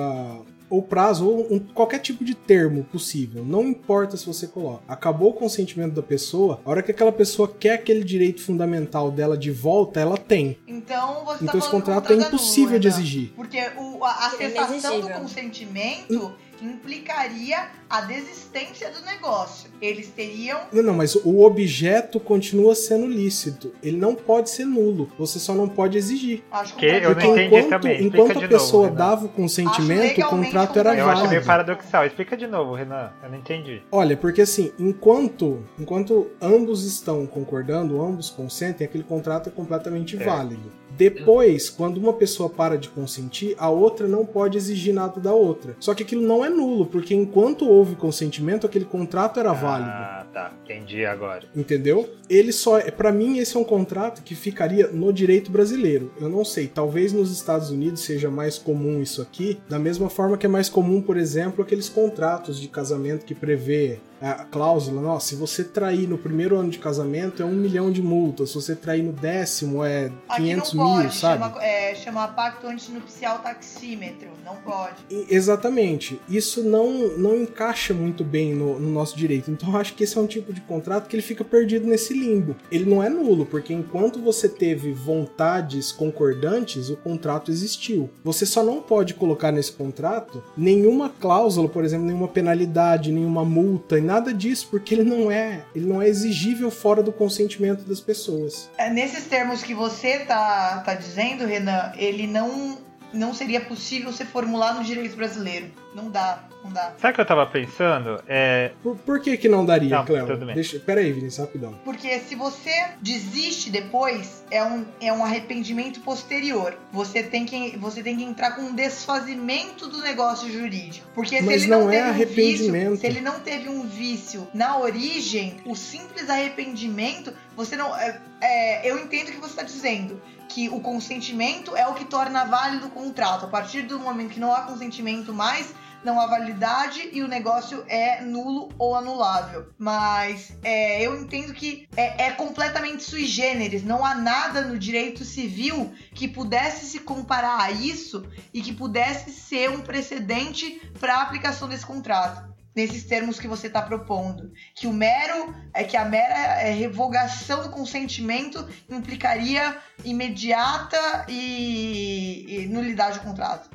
ou 0.71 0.81
prazo, 0.81 1.27
ou 1.27 1.53
um- 1.53 1.59
qualquer 1.59 1.99
tipo 1.99 2.23
de 2.23 2.33
termo 2.33 2.83
possível. 2.85 3.43
Não 3.45 3.63
importa 3.67 4.15
se 4.17 4.25
você 4.25 4.47
coloca. 4.47 4.83
Acabou 4.87 5.29
o 5.31 5.33
consentimento 5.33 5.93
da 5.93 6.01
pessoa, 6.01 6.59
a 6.65 6.69
hora 6.69 6.81
que 6.81 6.91
aquela 6.91 7.11
pessoa 7.11 7.47
quer 7.47 7.73
aquele 7.73 8.03
direito 8.03 8.41
fundamental 8.41 9.11
dela 9.11 9.37
de 9.37 9.51
volta, 9.51 9.99
ela 9.99 10.17
tem. 10.17 10.57
Então 10.67 11.25
você 11.25 11.43
Então 11.43 11.53
tá 11.53 11.57
esse 11.59 11.69
contrato 11.69 12.13
é 12.13 12.15
impossível 12.15 12.79
de 12.79 12.87
Renan. 12.87 12.99
exigir. 12.99 13.33
Porque 13.35 13.59
o, 13.77 14.03
a, 14.03 14.09
a 14.09 14.33
Ele 14.39 14.57
é 14.57 14.65
cessação 14.67 15.01
do 15.01 15.09
consentimento 15.09 16.33
implicaria 16.61 17.67
a 17.89 18.01
desistência 18.01 18.89
do 18.91 19.01
negócio. 19.05 19.69
Eles 19.81 20.07
teriam. 20.09 20.59
Não, 20.71 20.83
não, 20.83 20.93
mas 20.93 21.15
o 21.15 21.41
objeto 21.43 22.19
continua 22.19 22.73
sendo 22.75 23.07
lícito. 23.07 23.73
Ele 23.83 23.97
não 23.97 24.15
pode 24.15 24.49
ser 24.49 24.65
nulo. 24.65 25.09
Você 25.17 25.39
só 25.39 25.53
não 25.53 25.67
pode 25.67 25.97
exigir. 25.97 26.43
Acho 26.51 26.75
Que 26.75 26.85
eu 26.85 27.01
não 27.01 27.13
Porque 27.13 27.27
entendi 27.27 27.45
enquanto, 27.55 27.69
também. 27.69 27.91
Explica 27.93 28.17
enquanto 28.17 28.31
a 28.31 28.33
de 28.33 28.39
novo, 28.41 28.53
pessoa 28.53 28.85
Renan. 28.87 28.97
dava 28.97 29.25
o 29.25 29.29
consentimento, 29.29 30.21
o 30.21 30.29
contrato 30.29 30.79
era 30.79 30.95
Eu 30.95 31.05
acho 31.05 31.13
válido. 31.15 31.29
meio 31.29 31.45
paradoxal. 31.45 32.05
Explica 32.05 32.37
de 32.37 32.47
novo, 32.47 32.73
Renan. 32.75 33.11
Eu 33.23 33.29
não 33.29 33.37
entendi. 33.37 33.81
Olha, 33.91 34.15
porque 34.15 34.41
assim, 34.41 34.71
enquanto, 34.79 35.63
enquanto 35.79 36.27
ambos 36.41 36.85
estão 36.85 37.25
concordando, 37.25 38.01
ambos 38.01 38.29
consentem, 38.29 38.85
aquele 38.85 39.03
contrato 39.03 39.49
é 39.49 39.51
completamente 39.51 40.15
É. 40.21 40.25
válido. 40.25 40.71
Depois, 41.01 41.67
quando 41.67 41.97
uma 41.97 42.13
pessoa 42.13 42.47
para 42.47 42.77
de 42.77 42.87
consentir, 42.87 43.55
a 43.57 43.71
outra 43.71 44.07
não 44.07 44.23
pode 44.23 44.55
exigir 44.55 44.93
nada 44.93 45.19
da 45.19 45.33
outra. 45.33 45.75
Só 45.79 45.95
que 45.95 46.03
aquilo 46.03 46.21
não 46.21 46.45
é 46.45 46.49
nulo, 46.49 46.85
porque 46.85 47.15
enquanto 47.15 47.67
houve 47.67 47.95
consentimento, 47.95 48.67
aquele 48.67 48.85
contrato 48.85 49.39
era 49.39 49.51
válido. 49.51 49.89
Ah, 49.89 50.27
tá. 50.31 50.53
Entendi 50.63 51.03
agora. 51.03 51.47
Entendeu? 51.55 52.07
Ele 52.29 52.51
só 52.51 52.77
é, 52.77 52.91
para 52.91 53.11
mim 53.11 53.39
esse 53.39 53.57
é 53.57 53.59
um 53.59 53.63
contrato 53.63 54.21
que 54.21 54.35
ficaria 54.35 54.89
no 54.89 55.11
direito 55.11 55.51
brasileiro. 55.51 56.11
Eu 56.21 56.29
não 56.29 56.45
sei, 56.45 56.67
talvez 56.67 57.11
nos 57.11 57.31
Estados 57.31 57.71
Unidos 57.71 58.01
seja 58.01 58.29
mais 58.29 58.59
comum 58.59 59.01
isso 59.01 59.23
aqui, 59.23 59.59
da 59.67 59.79
mesma 59.79 60.07
forma 60.07 60.37
que 60.37 60.45
é 60.45 60.49
mais 60.49 60.69
comum, 60.69 61.01
por 61.01 61.17
exemplo, 61.17 61.63
aqueles 61.63 61.89
contratos 61.89 62.61
de 62.61 62.67
casamento 62.67 63.25
que 63.25 63.33
prevê 63.33 63.99
a 64.27 64.45
cláusula, 64.45 65.01
nossa, 65.01 65.27
se 65.29 65.35
você 65.35 65.63
trair 65.63 66.07
no 66.07 66.17
primeiro 66.17 66.55
ano 66.57 66.69
de 66.69 66.77
casamento 66.79 67.41
é 67.41 67.45
um 67.45 67.53
milhão 67.53 67.91
de 67.91 68.01
multas, 68.01 68.49
se 68.49 68.55
você 68.55 68.75
trair 68.75 69.01
no 69.03 69.11
décimo 69.11 69.83
é 69.83 70.11
500 70.35 70.67
Aqui 70.69 70.77
não 70.77 70.85
pode, 70.85 71.01
mil, 71.03 71.11
sabe? 71.11 71.43
Chama, 71.43 71.63
é, 71.63 71.95
chama 71.95 72.27
pacto 72.27 72.67
antinupcial 72.67 73.39
taxímetro, 73.39 74.29
não 74.45 74.55
pode. 74.57 74.95
E- 75.09 75.25
Exatamente. 75.29 76.19
Isso 76.29 76.63
não, 76.63 77.17
não 77.17 77.35
encaixa 77.35 77.93
muito 77.93 78.23
bem 78.23 78.53
no, 78.53 78.79
no 78.79 78.89
nosso 78.91 79.17
direito. 79.17 79.49
Então 79.49 79.69
eu 79.71 79.77
acho 79.77 79.93
que 79.95 80.03
esse 80.03 80.17
é 80.17 80.21
um 80.21 80.27
tipo 80.27 80.53
de 80.53 80.61
contrato 80.61 81.07
que 81.07 81.15
ele 81.15 81.23
fica 81.23 81.43
perdido 81.43 81.87
nesse 81.87 82.13
limbo. 82.13 82.55
Ele 82.71 82.85
não 82.89 83.01
é 83.03 83.09
nulo, 83.09 83.45
porque 83.45 83.73
enquanto 83.73 84.19
você 84.21 84.47
teve 84.47 84.93
vontades 84.93 85.91
concordantes, 85.91 86.89
o 86.89 86.97
contrato 86.97 87.51
existiu. 87.51 88.09
Você 88.23 88.45
só 88.45 88.63
não 88.63 88.81
pode 88.81 89.13
colocar 89.13 89.51
nesse 89.51 89.71
contrato 89.71 90.43
nenhuma 90.55 91.09
cláusula, 91.09 91.67
por 91.67 91.83
exemplo, 91.83 92.05
nenhuma 92.05 92.27
penalidade, 92.27 93.11
nenhuma 93.11 93.43
multa, 93.45 93.97
e 93.97 94.01
nada 94.11 94.33
disso, 94.33 94.67
porque 94.69 94.93
ele 94.93 95.03
não 95.03 95.31
é, 95.31 95.63
ele 95.73 95.85
não 95.85 96.01
é 96.01 96.07
exigível 96.07 96.69
fora 96.69 97.01
do 97.01 97.13
consentimento 97.13 97.83
das 97.83 98.01
pessoas. 98.01 98.69
É, 98.77 98.89
nesses 98.89 99.25
termos 99.25 99.63
que 99.63 99.73
você 99.73 100.19
tá, 100.19 100.81
tá 100.85 100.93
dizendo, 100.93 101.45
Renan, 101.45 101.93
ele 101.95 102.27
não, 102.27 102.77
não 103.13 103.33
seria 103.33 103.61
possível 103.61 104.11
ser 104.13 104.25
formular 104.25 104.73
no 104.75 104.83
direito 104.83 105.15
brasileiro. 105.15 105.71
Não 105.93 106.09
dá, 106.09 106.43
não 106.63 106.71
dá. 106.71 106.93
Sabe 106.97 107.11
o 107.11 107.15
que 107.15 107.21
eu 107.21 107.25
tava 107.25 107.45
pensando? 107.45 108.23
É. 108.25 108.71
Por, 108.81 108.95
por 108.97 109.19
que 109.19 109.35
que 109.35 109.49
não 109.49 109.65
daria, 109.65 109.97
Não, 109.97 110.05
Cleo? 110.05 110.25
tudo 110.25 110.45
bem. 110.45 110.55
Deixa, 110.55 110.79
pera 110.79 111.01
aí, 111.01 111.11
Vinícius, 111.11 111.45
rapidão. 111.45 111.77
Porque 111.83 112.17
se 112.19 112.33
você 112.33 112.71
desiste 113.01 113.69
depois, 113.69 114.41
é 114.49 114.63
um, 114.63 114.85
é 115.01 115.11
um 115.11 115.21
arrependimento 115.25 115.99
posterior. 115.99 116.77
Você 116.93 117.21
tem, 117.23 117.45
que, 117.45 117.75
você 117.77 118.01
tem 118.01 118.15
que 118.15 118.23
entrar 118.23 118.51
com 118.55 118.61
um 118.61 118.73
desfazimento 118.73 119.89
do 119.89 119.97
negócio 120.01 120.49
jurídico. 120.49 121.05
Porque 121.13 121.39
se 121.39 121.43
Mas 121.43 121.63
ele 121.63 121.71
não 121.71 121.81
não, 121.81 121.89
é 121.89 121.95
teve 121.97 122.07
um 122.07 122.11
arrependimento. 122.11 122.89
vício, 122.91 122.97
se 123.01 123.07
ele 123.07 123.21
não 123.21 123.39
teve 123.41 123.67
um 123.69 123.83
vício 123.87 124.47
na 124.53 124.77
origem, 124.77 125.57
o 125.65 125.75
simples 125.75 126.29
arrependimento, 126.29 127.33
você 127.55 127.75
não. 127.75 127.93
é- 127.97 128.19
é, 128.39 128.89
eu 128.89 128.97
entendo 128.97 129.27
o 129.29 129.31
que 129.33 129.37
você 129.39 129.51
está 129.51 129.63
dizendo. 129.63 130.21
Que 130.53 130.67
o 130.69 130.81
consentimento 130.81 131.75
é 131.75 131.87
o 131.87 131.93
que 131.93 132.05
torna 132.05 132.43
válido 132.43 132.87
o 132.87 132.89
contrato. 132.89 133.45
A 133.45 133.47
partir 133.47 133.83
do 133.83 133.99
momento 133.99 134.31
que 134.31 134.39
não 134.39 134.53
há 134.53 134.63
consentimento 134.63 135.33
mais, 135.33 135.73
não 136.03 136.19
há 136.19 136.25
validade 136.25 137.09
e 137.13 137.21
o 137.21 137.27
negócio 137.27 137.83
é 137.87 138.21
nulo 138.21 138.69
ou 138.77 138.95
anulável. 138.95 139.69
Mas 139.77 140.51
é, 140.63 141.01
eu 141.01 141.19
entendo 141.21 141.53
que 141.53 141.87
é, 141.95 142.25
é 142.25 142.31
completamente 142.31 143.03
sui 143.03 143.25
generis. 143.25 143.83
Não 143.83 144.05
há 144.05 144.15
nada 144.15 144.61
no 144.61 144.77
direito 144.77 145.23
civil 145.23 145.93
que 146.13 146.27
pudesse 146.27 146.85
se 146.85 146.99
comparar 146.99 147.61
a 147.61 147.71
isso 147.71 148.25
e 148.53 148.61
que 148.61 148.73
pudesse 148.73 149.31
ser 149.31 149.69
um 149.69 149.81
precedente 149.81 150.81
para 150.99 151.15
a 151.15 151.21
aplicação 151.21 151.67
desse 151.67 151.85
contrato. 151.85 152.50
Nesses 152.75 153.03
termos 153.03 153.39
que 153.39 153.47
você 153.47 153.67
está 153.67 153.81
propondo. 153.81 154.51
Que 154.75 154.87
o 154.87 154.93
mero, 154.93 155.53
é 155.73 155.83
que 155.83 155.97
a 155.97 156.05
mera 156.05 156.61
é, 156.61 156.71
revogação 156.71 157.63
do 157.63 157.69
consentimento 157.69 158.67
implicaria 158.89 159.77
imediata 160.05 161.25
e, 161.27 162.45
e 162.47 162.67
nulidade 162.67 163.19
do 163.19 163.25
contrato. 163.25 163.69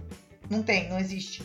Não 0.48 0.62
tem, 0.62 0.88
não 0.88 0.98
existe. 0.98 1.42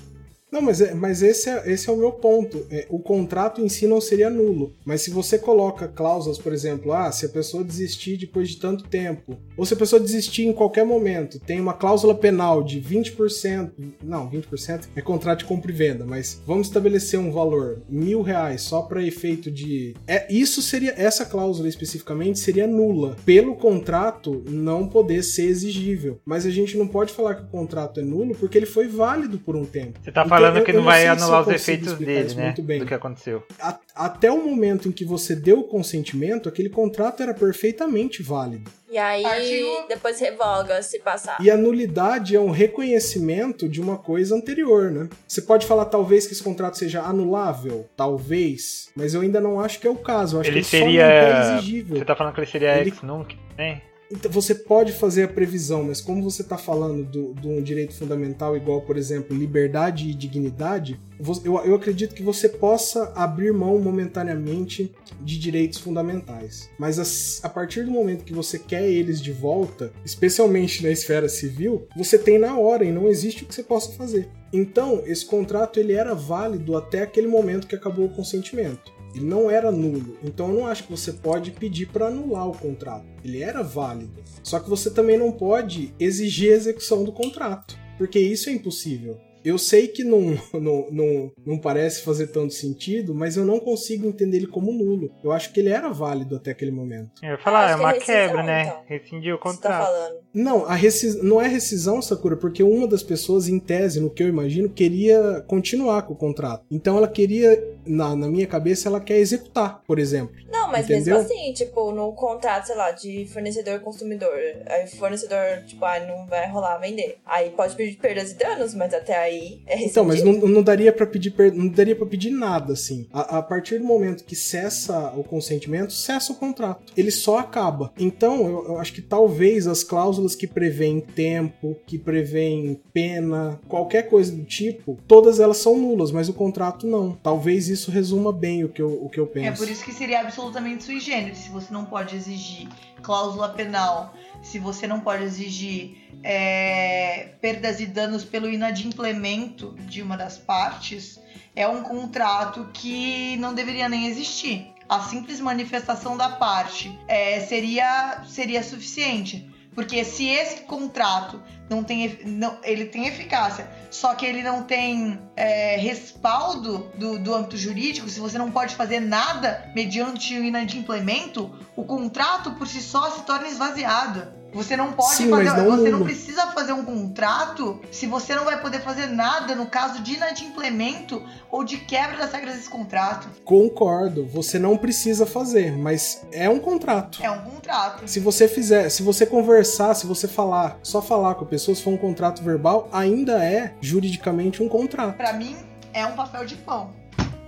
Não, 0.51 0.61
mas, 0.61 0.81
é- 0.81 0.93
mas 0.93 1.23
esse, 1.23 1.49
é, 1.49 1.71
esse 1.71 1.89
é 1.89 1.93
o 1.93 1.97
meu 1.97 2.11
ponto. 2.11 2.65
É, 2.69 2.85
o 2.89 2.99
contrato 2.99 3.61
em 3.61 3.69
si 3.69 3.87
não 3.87 4.01
seria 4.01 4.29
nulo. 4.29 4.73
Mas 4.83 5.01
se 5.01 5.09
você 5.09 5.39
coloca 5.39 5.87
cláusulas, 5.87 6.37
por 6.37 6.51
exemplo, 6.51 6.91
ah, 6.91 7.09
se 7.11 7.25
a 7.25 7.29
pessoa 7.29 7.63
desistir 7.63 8.17
depois 8.17 8.49
de 8.49 8.57
tanto 8.57 8.83
tempo, 8.83 9.37
ou 9.55 9.65
se 9.65 9.73
a 9.73 9.77
pessoa 9.77 9.99
desistir 9.99 10.43
em 10.43 10.51
qualquer 10.51 10.85
momento, 10.85 11.39
tem 11.39 11.61
uma 11.61 11.73
cláusula 11.73 12.13
penal 12.13 12.63
de 12.63 12.81
20%. 12.81 13.71
Não, 14.03 14.29
20% 14.29 14.89
é 14.93 15.01
contrato 15.01 15.39
de 15.39 15.45
compra 15.45 15.71
e 15.71 15.73
venda, 15.73 16.05
mas 16.05 16.41
vamos 16.45 16.67
estabelecer 16.67 17.17
um 17.17 17.31
valor, 17.31 17.81
mil 17.87 18.21
reais, 18.21 18.61
só 18.61 18.81
para 18.81 19.01
efeito 19.01 19.49
de. 19.49 19.95
É, 20.05 20.31
isso 20.31 20.61
seria. 20.61 20.93
Essa 20.97 21.25
cláusula 21.25 21.69
especificamente 21.69 22.39
seria 22.39 22.67
nula. 22.67 23.15
Pelo 23.25 23.55
contrato 23.55 24.43
não 24.49 24.87
poder 24.87 25.23
ser 25.23 25.45
exigível. 25.45 26.19
Mas 26.25 26.45
a 26.45 26.49
gente 26.51 26.77
não 26.77 26.87
pode 26.87 27.13
falar 27.13 27.35
que 27.35 27.43
o 27.43 27.47
contrato 27.47 28.01
é 28.01 28.03
nulo 28.03 28.35
porque 28.35 28.57
ele 28.57 28.65
foi 28.65 28.87
válido 28.87 29.37
por 29.39 29.55
um 29.55 29.65
tempo. 29.65 29.99
Você 30.03 30.11
tá 30.11 30.21
Então, 30.25 30.40
falando 30.41 30.57
eu- 30.57 30.63
que 30.65 30.71
não 30.73 30.79
não 30.81 30.85
vai 30.85 31.07
anular 31.07 31.41
os 31.41 31.47
efeitos 31.47 31.93
dele, 31.93 32.33
né? 32.33 32.43
muito 32.45 32.61
bem. 32.61 32.79
Do 32.79 32.85
que 32.85 32.93
aconteceu. 32.93 33.43
A- 33.59 33.79
até 33.95 34.31
o 34.31 34.43
momento 34.43 34.87
em 34.87 34.91
que 34.91 35.05
você 35.05 35.35
deu 35.35 35.59
o 35.59 35.63
consentimento, 35.63 36.47
aquele 36.49 36.69
contrato 36.69 37.21
era 37.23 37.33
perfeitamente 37.33 38.21
válido. 38.23 38.69
E 38.91 38.97
aí, 38.97 39.23
Artigo- 39.23 39.85
depois 39.87 40.19
revoga 40.19 40.81
se 40.83 40.99
passar. 40.99 41.37
E 41.39 41.49
a 41.49 41.55
nulidade 41.55 42.35
é 42.35 42.39
um 42.39 42.51
reconhecimento 42.51 43.69
de 43.69 43.79
uma 43.79 43.97
coisa 43.97 44.35
anterior, 44.35 44.91
né? 44.91 45.07
Você 45.27 45.41
pode 45.41 45.65
falar 45.65 45.85
talvez 45.85 46.27
que 46.27 46.33
esse 46.33 46.43
contrato 46.43 46.77
seja 46.77 47.01
anulável, 47.01 47.87
talvez, 47.95 48.89
mas 48.95 49.13
eu 49.13 49.21
ainda 49.21 49.39
não 49.39 49.61
acho 49.61 49.79
que 49.79 49.87
é 49.87 49.89
o 49.89 49.95
caso. 49.95 50.35
Eu 50.37 50.41
acho 50.41 50.49
Ele 50.49 50.61
que 50.61 50.75
ele 50.75 50.83
seria- 50.83 51.01
só 51.01 51.07
não 51.07 51.51
é 51.53 51.53
exigível. 51.57 51.97
Você 51.97 52.05
tá 52.05 52.15
falando 52.15 52.33
que 52.33 52.39
ele 52.41 52.47
seria 52.51 52.77
Ele- 52.79 52.89
ex-nunc, 52.89 53.37
né? 53.57 53.81
Então, 54.11 54.29
você 54.29 54.53
pode 54.53 54.91
fazer 54.91 55.23
a 55.23 55.27
previsão, 55.27 55.83
mas 55.85 56.01
como 56.01 56.21
você 56.21 56.41
está 56.41 56.57
falando 56.57 57.03
do- 57.05 57.33
de 57.33 57.47
um 57.47 57.61
direito 57.61 57.93
fundamental 57.93 58.57
igual, 58.57 58.81
por 58.81 58.97
exemplo, 58.97 59.35
liberdade 59.35 60.09
e 60.09 60.13
dignidade, 60.13 60.99
eu, 61.45 61.55
eu 61.63 61.75
acredito 61.75 62.13
que 62.13 62.23
você 62.23 62.49
possa 62.49 63.11
abrir 63.15 63.53
mão 63.53 63.79
momentaneamente 63.79 64.91
de 65.21 65.39
direitos 65.39 65.79
fundamentais. 65.79 66.69
Mas 66.77 66.99
as- 66.99 67.39
a, 67.43 67.49
partir 67.49 67.83
do 67.85 67.91
momento 67.91 68.23
que 68.25 68.33
você 68.33 68.59
quer 68.59 68.89
eles 68.89 69.21
de 69.21 69.31
volta, 69.31 69.91
especialmente 70.03 70.83
na 70.83 70.89
esfera 70.89 71.29
civil, 71.29 71.87
você 71.95 72.17
tem 72.17 72.37
na 72.37 72.57
hora 72.57 72.83
e 72.83 72.91
não 72.91 73.07
existe 73.07 73.43
o 73.43 73.47
que 73.47 73.55
você 73.55 73.63
possa 73.63 73.91
fazer. 73.93 74.27
Então, 74.51 75.01
esse 75.05 75.25
contrato 75.25 75.79
ele 75.79 75.93
era 75.93 76.13
válido 76.13 76.75
até 76.75 77.01
aquele 77.03 77.27
momento 77.27 77.67
que 77.67 77.75
acabou 77.75 78.05
o 78.05 78.13
consentimento. 78.13 78.91
Ele 79.13 79.25
não 79.25 79.49
era 79.49 79.71
nulo. 79.71 80.17
Então 80.23 80.49
eu 80.49 80.59
não 80.59 80.67
acho 80.67 80.83
que 80.83 80.91
você 80.91 81.13
pode 81.13 81.51
pedir 81.51 81.87
para 81.87 82.07
anular 82.07 82.47
o 82.47 82.57
contrato. 82.57 83.05
Ele 83.23 83.41
era 83.41 83.61
válido. 83.61 84.23
Só 84.43 84.59
que 84.59 84.69
você 84.69 84.89
também 84.89 85.17
não 85.17 85.31
pode 85.31 85.93
exigir 85.99 86.53
a 86.53 86.55
execução 86.55 87.03
do 87.03 87.11
contrato. 87.11 87.77
Porque 87.97 88.19
isso 88.19 88.49
é 88.49 88.53
impossível. 88.53 89.19
Eu 89.43 89.57
sei 89.57 89.87
que 89.87 90.03
não, 90.03 90.37
não, 90.53 90.87
não, 90.91 91.31
não 91.45 91.57
parece 91.57 92.03
fazer 92.03 92.27
tanto 92.27 92.53
sentido, 92.53 93.13
mas 93.13 93.37
eu 93.37 93.45
não 93.45 93.59
consigo 93.59 94.07
entender 94.07 94.37
ele 94.37 94.47
como 94.47 94.71
nulo. 94.71 95.11
Eu 95.23 95.31
acho 95.31 95.51
que 95.53 95.59
ele 95.59 95.69
era 95.69 95.89
válido 95.89 96.35
até 96.35 96.51
aquele 96.51 96.71
momento. 96.71 97.11
Eu 97.21 97.31
ia 97.31 97.37
falar, 97.37 97.71
é 97.71 97.75
uma 97.75 97.91
é 97.91 97.93
rescisão, 97.93 98.15
quebra, 98.15 98.43
né? 98.43 98.61
então. 98.61 98.81
Rescindiu 98.87 99.35
o 99.35 99.37
Você 99.37 99.43
tá 99.43 99.51
contrato. 99.51 99.85
falando. 99.85 100.15
Não, 100.33 100.65
a 100.65 100.75
rescis... 100.75 101.21
não 101.21 101.41
é 101.41 101.47
rescisão, 101.47 102.01
Sakura, 102.01 102.37
porque 102.37 102.63
uma 102.63 102.87
das 102.87 103.03
pessoas, 103.03 103.47
em 103.47 103.59
tese, 103.59 103.99
no 103.99 104.09
que 104.09 104.23
eu 104.23 104.27
imagino, 104.27 104.69
queria 104.69 105.43
continuar 105.47 106.03
com 106.03 106.13
o 106.13 106.17
contrato. 106.17 106.65
Então 106.71 106.97
ela 106.97 107.07
queria, 107.07 107.61
na, 107.85 108.15
na 108.15 108.27
minha 108.27 108.47
cabeça, 108.47 108.87
ela 108.87 108.99
quer 108.99 109.17
executar, 109.17 109.81
por 109.85 109.99
exemplo. 109.99 110.35
Não, 110.51 110.60
mas 110.71 110.85
Entendeu? 110.89 111.17
mesmo 111.17 111.33
assim, 111.33 111.53
tipo, 111.53 111.91
no 111.91 112.13
contrato, 112.13 112.67
sei 112.67 112.75
lá, 112.75 112.91
de 112.91 113.25
fornecedor-consumidor, 113.27 114.31
aí 114.67 114.85
o 114.85 114.87
fornecedor, 114.87 115.63
tipo, 115.65 115.83
ah, 115.85 115.99
não 115.99 116.25
vai 116.27 116.49
rolar 116.49 116.77
vender. 116.77 117.17
Aí 117.25 117.49
pode 117.51 117.75
pedir 117.75 117.97
perdas 117.97 118.31
e 118.31 118.35
danos, 118.35 118.73
mas 118.73 118.93
até 118.93 119.15
aí 119.17 119.61
é 119.67 119.83
Então, 119.83 120.03
mas 120.05 120.23
não, 120.23 120.33
não 120.33 120.63
daria 120.63 120.91
para 120.91 121.05
pedir 121.05 121.31
per- 121.31 121.53
não 121.53 121.67
daria 121.67 121.95
para 121.95 122.05
pedir 122.05 122.31
nada 122.31 122.73
assim. 122.73 123.07
A, 123.11 123.37
a 123.39 123.41
partir 123.41 123.77
do 123.79 123.85
momento 123.85 124.23
que 124.23 124.35
cessa 124.35 125.11
o 125.15 125.23
consentimento, 125.23 125.93
cessa 125.93 126.31
o 126.31 126.35
contrato. 126.35 126.91
Ele 126.95 127.11
só 127.11 127.39
acaba. 127.39 127.91
Então, 127.99 128.45
eu, 128.47 128.65
eu 128.69 128.77
acho 128.79 128.93
que 128.93 129.01
talvez 129.01 129.67
as 129.67 129.83
cláusulas 129.83 130.35
que 130.35 130.47
prevêem 130.47 130.99
tempo, 131.01 131.75
que 131.85 131.97
prevêem 131.97 132.79
pena, 132.93 133.59
qualquer 133.67 134.03
coisa 134.09 134.31
do 134.31 134.43
tipo, 134.43 134.97
todas 135.07 135.39
elas 135.39 135.57
são 135.57 135.77
nulas, 135.77 136.11
mas 136.11 136.29
o 136.29 136.33
contrato 136.33 136.85
não. 136.87 137.13
Talvez 137.21 137.67
isso 137.67 137.91
resuma 137.91 138.31
bem 138.31 138.63
o 138.63 138.69
que 138.69 138.81
eu, 138.81 139.03
o 139.03 139.09
que 139.09 139.19
eu 139.19 139.25
É 139.25 139.27
penso. 139.27 139.57
por 139.63 139.69
isso 139.69 139.83
que 139.83 139.91
seria 139.93 140.21
absolutamente 140.21 140.60
sui 140.79 140.99
generis. 140.99 141.39
Se 141.39 141.49
você 141.49 141.71
não 141.73 141.85
pode 141.85 142.15
exigir 142.15 142.67
cláusula 143.01 143.49
penal, 143.49 144.13
se 144.41 144.59
você 144.59 144.87
não 144.87 144.99
pode 144.99 145.23
exigir 145.23 145.97
é, 146.23 147.33
perdas 147.41 147.79
e 147.79 147.85
danos 147.85 148.23
pelo 148.23 148.49
inadimplemento 148.49 149.75
de 149.87 150.01
uma 150.01 150.15
das 150.15 150.37
partes, 150.37 151.19
é 151.55 151.67
um 151.67 151.83
contrato 151.83 152.69
que 152.73 153.35
não 153.37 153.53
deveria 153.53 153.89
nem 153.89 154.07
existir. 154.07 154.73
A 154.87 154.99
simples 155.01 155.39
manifestação 155.39 156.17
da 156.17 156.29
parte 156.29 156.97
é, 157.07 157.39
seria, 157.39 158.23
seria 158.27 158.61
suficiente. 158.61 159.50
Porque 159.73 160.03
se 160.03 160.27
esse 160.27 160.61
contrato 160.63 161.41
não 161.69 161.83
tem, 161.83 162.19
não, 162.25 162.57
ele 162.63 162.85
tem 162.85 163.07
eficácia, 163.07 163.69
só 163.89 164.13
que 164.13 164.25
ele 164.25 164.43
não 164.43 164.63
tem 164.63 165.17
é, 165.35 165.77
respaldo 165.77 166.91
do, 166.95 167.17
do 167.17 167.33
âmbito 167.33 167.55
jurídico, 167.55 168.09
se 168.09 168.19
você 168.19 168.37
não 168.37 168.51
pode 168.51 168.75
fazer 168.75 168.99
nada 168.99 169.71
mediante 169.73 170.37
o 170.37 170.43
inadimplemento, 170.43 171.49
o 171.75 171.85
contrato 171.85 172.51
por 172.51 172.67
si 172.67 172.81
só 172.81 173.11
se 173.11 173.23
torna 173.23 173.47
esvaziado. 173.47 174.40
Você 174.53 174.75
não 174.75 174.91
pode 174.91 175.15
Sim, 175.15 175.29
fazer. 175.29 175.63
não 175.63 175.77
você 175.77 175.89
não 175.89 176.03
precisa 176.03 176.47
fazer 176.47 176.73
um 176.73 176.83
contrato 176.83 177.79
se 177.89 178.05
você 178.05 178.35
não 178.35 178.43
vai 178.43 178.61
poder 178.61 178.81
fazer 178.81 179.07
nada 179.07 179.55
no 179.55 179.65
caso 179.65 180.01
de 180.01 180.15
inadimplemento 180.15 181.23
ou 181.49 181.63
de 181.63 181.77
quebra 181.77 182.17
das 182.17 182.31
regras 182.33 182.55
desse 182.55 182.69
contrato. 182.69 183.29
Concordo, 183.45 184.25
você 184.25 184.59
não 184.59 184.75
precisa 184.77 185.25
fazer, 185.25 185.77
mas 185.77 186.25
é 186.31 186.49
um 186.49 186.59
contrato. 186.59 187.19
É 187.23 187.31
um 187.31 187.41
contrato. 187.41 188.07
Se 188.07 188.19
você 188.19 188.47
fizer, 188.47 188.89
se 188.89 189.03
você 189.03 189.25
conversar, 189.25 189.93
se 189.93 190.05
você 190.05 190.27
falar, 190.27 190.77
só 190.83 191.01
falar 191.01 191.35
com 191.35 191.45
a 191.45 191.47
pessoa, 191.47 191.73
se 191.73 191.81
for 191.81 191.91
um 191.91 191.97
contrato 191.97 192.43
verbal, 192.43 192.89
ainda 192.91 193.43
é 193.43 193.73
juridicamente 193.79 194.61
um 194.61 194.67
contrato. 194.67 195.15
Pra 195.15 195.33
mim, 195.33 195.55
é 195.93 196.05
um 196.05 196.13
papel 196.13 196.45
de 196.45 196.55
pão. 196.55 196.91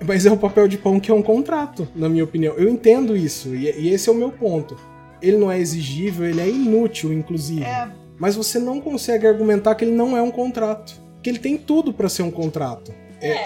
Mas 0.05 0.25
é 0.25 0.31
um 0.31 0.37
papel 0.37 0.67
de 0.67 0.77
pão 0.77 0.99
que 0.99 1.11
é 1.11 1.13
um 1.13 1.21
contrato, 1.21 1.87
na 1.95 2.09
minha 2.09 2.23
opinião. 2.23 2.55
Eu 2.55 2.69
entendo 2.69 3.15
isso, 3.15 3.55
e 3.55 3.89
esse 3.89 4.09
é 4.09 4.11
o 4.11 4.15
meu 4.15 4.31
ponto. 4.31 4.77
Ele 5.23 5.37
não 5.37 5.51
é 5.51 5.57
exigível, 5.57 6.27
ele 6.27 6.41
é 6.41 6.49
inútil, 6.49 7.13
inclusive. 7.13 7.63
É, 7.63 7.89
Mas 8.19 8.35
você 8.35 8.59
não 8.59 8.79
consegue 8.81 9.25
argumentar 9.25 9.73
que 9.73 9.85
ele 9.85 9.95
não 9.95 10.15
é 10.15 10.21
um 10.21 10.29
contrato. 10.29 11.01
Que 11.23 11.29
ele 11.29 11.39
tem 11.39 11.57
tudo 11.57 11.93
pra 11.93 12.09
ser 12.09 12.23
um 12.23 12.29
contrato. 12.29 12.93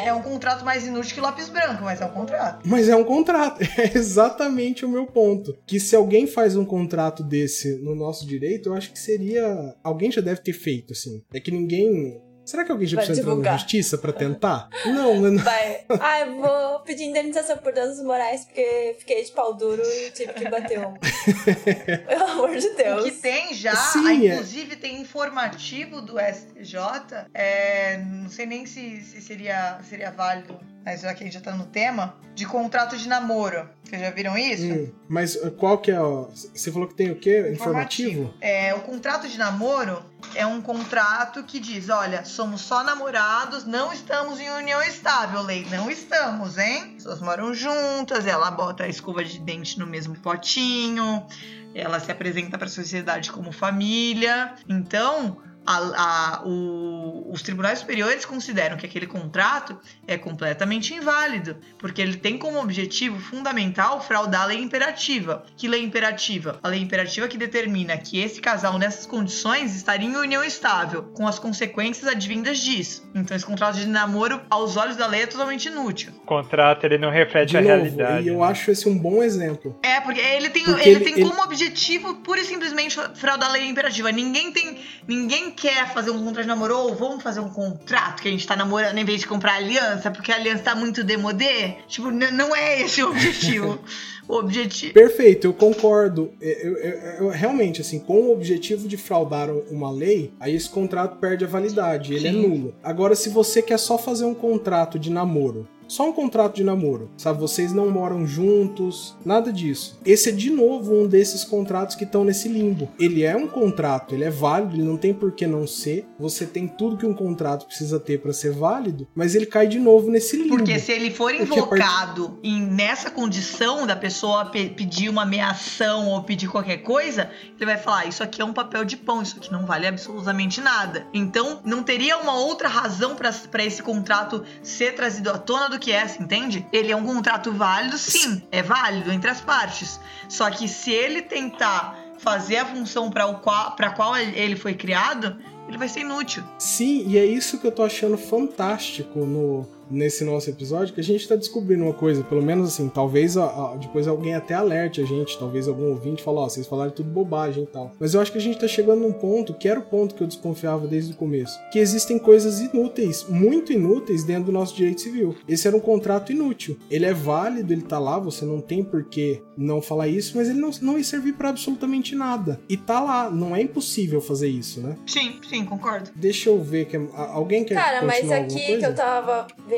é 0.07 0.13
um 0.13 0.23
contrato 0.23 0.65
mais 0.65 0.87
inútil 0.87 1.13
que 1.13 1.21
lápis 1.21 1.49
branco, 1.49 1.83
mas 1.83 2.01
é 2.01 2.05
um 2.05 2.09
contrato. 2.09 2.67
Mas 2.67 2.89
é 2.89 2.95
um 2.95 3.03
contrato. 3.03 3.61
É 3.77 3.95
exatamente 3.95 4.83
o 4.83 4.89
meu 4.89 5.05
ponto. 5.05 5.55
Que 5.67 5.79
se 5.79 5.95
alguém 5.95 6.25
faz 6.25 6.55
um 6.55 6.65
contrato 6.65 7.23
desse 7.23 7.75
no 7.75 7.93
nosso 7.93 8.25
direito, 8.25 8.69
eu 8.69 8.73
acho 8.73 8.91
que 8.91 8.97
seria. 8.97 9.75
Alguém 9.83 10.11
já 10.11 10.19
deve 10.19 10.41
ter 10.41 10.53
feito, 10.53 10.93
assim. 10.93 11.21
É 11.31 11.39
que 11.39 11.51
ninguém. 11.51 12.19
Será 12.47 12.63
que 12.63 12.71
alguém 12.71 12.87
já 12.87 12.95
Vai 12.95 13.05
precisa 13.05 13.29
entrar 13.29 13.51
na 13.51 13.57
justiça 13.57 13.97
pra 13.97 14.13
tentar? 14.13 14.69
Não, 14.85 15.19
não. 15.19 15.37
Vai. 15.43 15.81
Ah, 15.99 16.21
eu 16.21 16.37
vou 16.37 16.79
pedir 16.79 17.03
indenização 17.03 17.57
por 17.57 17.73
danos 17.73 18.01
morais 18.01 18.45
porque 18.45 18.95
fiquei 18.99 19.21
de 19.21 19.31
pau 19.33 19.53
duro 19.53 19.83
e 19.83 20.11
tive 20.11 20.31
que 20.31 20.49
bater 20.49 20.79
um. 20.79 20.93
Pelo 22.07 22.23
amor 22.23 22.55
de 22.55 22.69
Deus. 22.69 23.01
O 23.01 23.03
que 23.03 23.11
tem 23.11 23.53
já, 23.53 23.75
Sim, 23.75 24.29
é. 24.29 24.33
inclusive 24.35 24.77
tem 24.77 25.01
informativo 25.01 26.01
do 26.01 26.15
STJ, 26.17 27.27
é, 27.33 27.97
não 27.97 28.29
sei 28.29 28.45
nem 28.45 28.65
se, 28.65 29.01
se 29.01 29.21
seria, 29.21 29.79
seria 29.83 30.09
válido, 30.09 30.57
mas 30.87 31.01
já 31.01 31.13
que 31.13 31.21
a 31.21 31.25
gente 31.25 31.33
já 31.33 31.41
tá 31.41 31.51
no 31.51 31.65
tema, 31.65 32.15
de 32.33 32.45
contrato 32.45 32.95
de 32.95 33.09
namoro. 33.09 33.69
Vocês 33.83 34.01
já 34.01 34.09
viram 34.09 34.37
isso? 34.37 34.63
Hum, 34.63 34.89
mas 35.09 35.35
qual 35.57 35.79
que 35.79 35.91
é 35.91 35.99
o. 35.99 36.29
Você 36.33 36.71
falou 36.71 36.87
que 36.87 36.93
tem 36.93 37.11
o 37.11 37.19
quê? 37.19 37.51
Informativo? 37.51 38.33
É, 38.39 38.73
o 38.73 38.79
contrato 38.79 39.27
de 39.27 39.37
namoro 39.37 40.01
é 40.33 40.45
um 40.45 40.61
contrato 40.61 41.43
que 41.43 41.59
diz, 41.59 41.89
olha, 41.89 42.23
somos 42.23 42.61
só 42.61 42.85
namorados, 42.85 43.65
não 43.65 43.91
estamos 43.91 44.39
em 44.39 44.49
união 44.49 44.81
estável, 44.81 45.41
lei, 45.41 45.67
não 45.69 45.91
estamos, 45.91 46.57
hein? 46.57 46.83
As 46.83 47.03
pessoas 47.03 47.19
moram 47.19 47.53
juntas, 47.53 48.25
ela 48.25 48.49
bota 48.49 48.85
a 48.85 48.87
escova 48.87 49.25
de 49.25 49.39
dente 49.39 49.77
no 49.77 49.85
mesmo 49.85 50.15
potinho, 50.15 51.27
ela 51.75 51.99
se 51.99 52.09
apresenta 52.09 52.57
para 52.57 52.67
a 52.67 52.71
sociedade 52.71 53.29
como 53.29 53.51
família. 53.51 54.53
Então, 54.69 55.41
a- 55.67 56.37
a- 56.37 56.41
o- 56.45 57.29
os 57.31 57.41
tribunais 57.41 57.79
superiores 57.79 58.23
consideram 58.25 58.77
que 58.77 58.85
aquele 58.85 59.05
contrato 59.05 59.77
é 60.07 60.17
completamente 60.17 60.93
inválido, 60.93 61.57
porque 61.77 62.01
ele 62.01 62.15
tem 62.15 62.37
como 62.37 62.59
objetivo 62.59 63.19
fundamental 63.19 63.99
fraudar 64.01 64.43
a 64.43 64.45
lei 64.45 64.61
imperativa. 64.61 65.43
Que 65.57 65.67
lei 65.67 65.83
imperativa? 65.83 66.57
A 66.63 66.69
lei 66.69 66.79
imperativa 66.81 67.27
que 67.27 67.37
determina 67.37 67.97
que 67.97 68.19
esse 68.19 68.39
casal, 68.39 68.77
nessas 68.79 69.05
condições, 69.05 69.75
estaria 69.75 70.07
em 70.07 70.15
união 70.15 70.43
estável, 70.43 71.03
com 71.13 71.27
as 71.27 71.37
consequências 71.37 72.07
advindas 72.07 72.59
disso. 72.59 73.07
Então, 73.13 73.35
esse 73.35 73.45
contrato 73.45 73.75
de 73.77 73.85
namoro, 73.87 74.39
aos 74.49 74.77
olhos 74.77 74.95
da 74.95 75.05
lei, 75.05 75.23
é 75.23 75.27
totalmente 75.27 75.67
inútil. 75.67 76.13
O 76.23 76.25
contrato 76.25 76.85
ele 76.85 76.97
não 76.97 77.09
reflete 77.11 77.49
De 77.49 77.57
a 77.57 77.61
novo, 77.61 77.73
realidade. 77.73 78.23
e 78.25 78.29
eu 78.29 78.39
né? 78.39 78.45
acho 78.47 78.71
esse 78.71 78.87
um 78.87 78.97
bom 78.97 79.21
exemplo. 79.21 79.77
É, 79.83 79.99
porque 79.99 80.21
ele 80.21 80.49
tem, 80.49 80.63
Porque 80.63 80.81
ele 80.81 80.95
ele- 80.95 81.03
tem 81.03 81.13
ele- 81.15 81.25
como 81.29 81.41
objetivo 81.43 82.15
pura 82.15 82.39
e 82.39 82.45
simplesmente 82.45 82.95
fraudar 83.15 83.49
a 83.49 83.53
lei 83.53 83.65
imperativa. 83.67 84.11
Ninguém 84.11 84.51
tem. 84.51 84.79
Ninguém 85.07 85.51
quer 85.57 85.91
fazer 85.93 86.11
um 86.11 86.23
contrato 86.23 86.43
de 86.43 86.47
namoro, 86.47 86.77
ou 86.77 86.95
vamos 86.95 87.23
fazer 87.23 87.39
um 87.39 87.49
contrato 87.49 88.21
que 88.21 88.27
a 88.27 88.31
gente 88.31 88.45
tá 88.45 88.55
namorando 88.55 88.97
em 88.97 89.03
vez 89.03 89.21
de 89.21 89.27
comprar 89.27 89.55
aliança, 89.55 90.11
porque 90.11 90.31
a 90.31 90.35
aliança 90.35 90.63
tá 90.63 90.75
muito 90.75 91.03
demodê. 91.03 91.75
Tipo, 91.87 92.11
não 92.11 92.55
é 92.55 92.81
esse 92.81 93.01
o 93.03 93.09
objetivo. 93.09 93.79
o 94.29 94.35
objetivo. 94.35 94.93
Perfeito, 94.93 95.47
eu 95.47 95.53
concordo. 95.53 96.31
Eu, 96.39 96.77
eu- 96.77 96.99
eu- 97.19 97.29
realmente, 97.29 97.81
assim, 97.81 97.97
com 97.99 98.21
o 98.21 98.31
objetivo 98.31 98.87
de 98.87 98.97
fraudar 98.97 99.49
uma 99.71 99.89
lei, 99.91 100.31
aí 100.39 100.55
esse 100.55 100.69
contrato 100.69 101.17
perde 101.17 101.43
a 101.43 101.47
validade, 101.47 102.13
ele 102.13 102.27
é 102.27 102.31
Sim. 102.31 102.47
nulo. 102.47 102.75
Agora, 102.83 103.15
se 103.15 103.29
você 103.29 103.61
quer 103.61 103.79
só 103.79 103.97
fazer 103.97 104.25
um 104.25 104.35
contrato 104.35 104.99
de 104.99 105.09
namoro, 105.09 105.67
só 105.87 106.07
um 106.09 106.13
contrato 106.13 106.55
de 106.55 106.63
namoro, 106.63 107.09
sabe? 107.17 107.39
Vocês 107.39 107.71
não 107.73 107.89
moram 107.89 108.25
juntos, 108.25 109.15
nada 109.25 109.51
disso. 109.51 109.99
Esse 110.05 110.29
é 110.29 110.31
de 110.31 110.49
novo 110.49 110.93
um 110.93 111.07
desses 111.07 111.43
contratos 111.43 111.95
que 111.95 112.03
estão 112.03 112.23
nesse 112.23 112.47
limbo. 112.47 112.89
Ele 112.99 113.23
é 113.23 113.35
um 113.35 113.47
contrato, 113.47 114.13
ele 114.13 114.23
é 114.23 114.29
válido, 114.29 114.75
ele 114.75 114.83
não 114.83 114.97
tem 114.97 115.13
por 115.13 115.31
que 115.31 115.45
não 115.47 115.65
ser. 115.67 116.05
Você 116.19 116.45
tem 116.45 116.67
tudo 116.67 116.97
que 116.97 117.05
um 117.05 117.13
contrato 117.13 117.65
precisa 117.65 117.99
ter 117.99 118.19
para 118.21 118.33
ser 118.33 118.51
válido, 118.51 119.07
mas 119.15 119.35
ele 119.35 119.45
cai 119.45 119.67
de 119.67 119.79
novo 119.79 120.09
nesse 120.09 120.35
limbo. 120.37 120.57
Porque 120.57 120.77
se 120.79 120.91
ele 120.91 121.11
for 121.11 121.31
invocado 121.33 122.37
em, 122.43 122.61
nessa 122.61 123.09
condição 123.09 123.85
da 123.87 123.95
pessoa 123.95 124.45
pe- 124.45 124.69
pedir 124.69 125.09
uma 125.09 125.23
ameação 125.23 126.09
ou 126.09 126.23
pedir 126.23 126.47
qualquer 126.49 126.77
coisa, 126.77 127.29
ele 127.55 127.65
vai 127.65 127.77
falar: 127.77 128.05
Isso 128.07 128.23
aqui 128.23 128.41
é 128.41 128.45
um 128.45 128.53
papel 128.53 128.83
de 128.85 128.97
pão, 128.97 129.21
isso 129.21 129.37
aqui 129.37 129.51
não 129.51 129.65
vale 129.65 129.87
absolutamente 129.87 130.61
nada. 130.61 131.05
Então, 131.13 131.61
não 131.63 131.83
teria 131.83 132.17
uma 132.17 132.33
outra 132.39 132.67
razão 132.67 133.15
para 133.15 133.63
esse 133.65 133.81
contrato 133.81 134.43
ser 134.61 134.95
trazido 134.95 135.29
à 135.29 135.37
tona 135.37 135.69
do 135.69 135.76
que 135.79 135.91
essa, 135.91 136.21
entende? 136.21 136.65
Ele 136.71 136.91
é 136.91 136.95
um 136.95 137.05
contrato 137.05 137.51
válido, 137.51 137.97
sim, 137.97 138.41
é 138.51 138.61
válido 138.61 139.11
entre 139.11 139.29
as 139.29 139.41
partes. 139.41 139.99
Só 140.27 140.49
que 140.49 140.67
se 140.67 140.91
ele 140.91 141.21
tentar 141.21 141.97
fazer 142.17 142.57
a 142.57 142.65
função 142.65 143.09
para 143.09 143.31
qual, 143.35 143.75
pra 143.75 143.91
qual 143.91 144.17
ele 144.17 144.55
foi 144.55 144.73
criado, 144.73 145.37
ele 145.67 145.77
vai 145.77 145.87
ser 145.87 146.01
inútil. 146.01 146.43
Sim, 146.57 147.03
e 147.07 147.17
é 147.17 147.25
isso 147.25 147.59
que 147.59 147.67
eu 147.67 147.71
tô 147.71 147.83
achando 147.83 148.17
fantástico 148.17 149.19
no, 149.19 149.67
nesse 149.89 150.23
nosso 150.23 150.49
episódio, 150.49 150.93
que 150.93 151.01
a 151.01 151.03
gente 151.03 151.27
tá 151.27 151.35
descobrindo 151.35 151.83
uma 151.83 151.93
coisa, 151.93 152.23
pelo 152.23 152.41
menos 152.41 152.67
assim, 152.69 152.89
talvez 152.89 153.37
a- 153.37 153.45
a- 153.45 153.75
depois 153.75 154.07
alguém 154.07 154.35
até 154.35 154.53
alerte 154.53 155.01
a 155.01 155.05
gente, 155.05 155.37
talvez 155.37 155.67
algum 155.67 155.89
ouvinte 155.89 156.23
fale, 156.23 156.37
ó, 156.37 156.49
vocês 156.49 156.67
falaram 156.67 156.91
tudo 156.91 157.09
bobagem 157.09 157.63
e 157.63 157.67
tal. 157.67 157.91
Mas 157.99 158.13
eu 158.13 158.21
acho 158.21 158.31
que 158.31 158.37
a 158.37 158.41
gente 158.41 158.59
tá 158.59 158.67
chegando 158.67 159.01
num 159.01 159.13
ponto, 159.13 159.53
que 159.53 159.67
era 159.67 159.79
o 159.79 159.83
ponto 159.83 160.15
que 160.15 160.21
eu 160.23 160.27
desconfiava 160.27 160.87
desde 160.87 161.13
o 161.13 161.15
começo, 161.15 161.59
que 161.71 161.79
existem 161.79 162.17
coisas 162.19 162.59
inúteis, 162.59 163.25
muito 163.29 163.71
inúteis 163.73 164.23
dentro 164.23 164.45
do 164.45 164.51
nosso 164.51 164.75
direito 164.75 165.01
civil. 165.01 165.35
Esse 165.47 165.67
era 165.67 165.75
um 165.75 165.79
contrato 165.79 166.31
inútil. 166.31 166.77
Ele 166.89 167.05
é 167.05 167.13
válido, 167.13 167.71
ele 167.73 167.81
tá 167.83 167.99
lá, 167.99 168.19
você 168.19 168.45
não 168.45 168.61
tem 168.61 168.83
por 168.83 169.03
que 169.05 169.41
não 169.57 169.81
falar 169.81 170.07
isso, 170.07 170.33
mas 170.37 170.49
ele 170.49 170.59
não, 170.59 170.71
não 170.81 170.97
ia 170.97 171.03
servir 171.03 171.33
pra 171.33 171.49
absolutamente 171.49 172.15
nada. 172.15 172.59
E 172.69 172.75
tá 172.77 172.99
lá, 172.99 173.29
não 173.29 173.55
é 173.55 173.61
impossível 173.61 174.21
fazer 174.21 174.47
isso, 174.47 174.81
né? 174.81 174.95
Sim, 175.05 175.39
sim, 175.47 175.65
concordo. 175.65 176.09
Deixa 176.15 176.49
eu 176.49 176.61
ver 176.61 176.85
que 176.85 176.97
a- 176.97 177.31
alguém 177.33 177.63
quer 177.63 177.75
Cara, 177.75 178.01
mas 178.05 178.29
aqui 178.31 178.53
coisa? 178.65 178.77
que 178.79 178.85
eu 178.85 178.95
tava 178.95 179.47
vendo, 179.67 179.76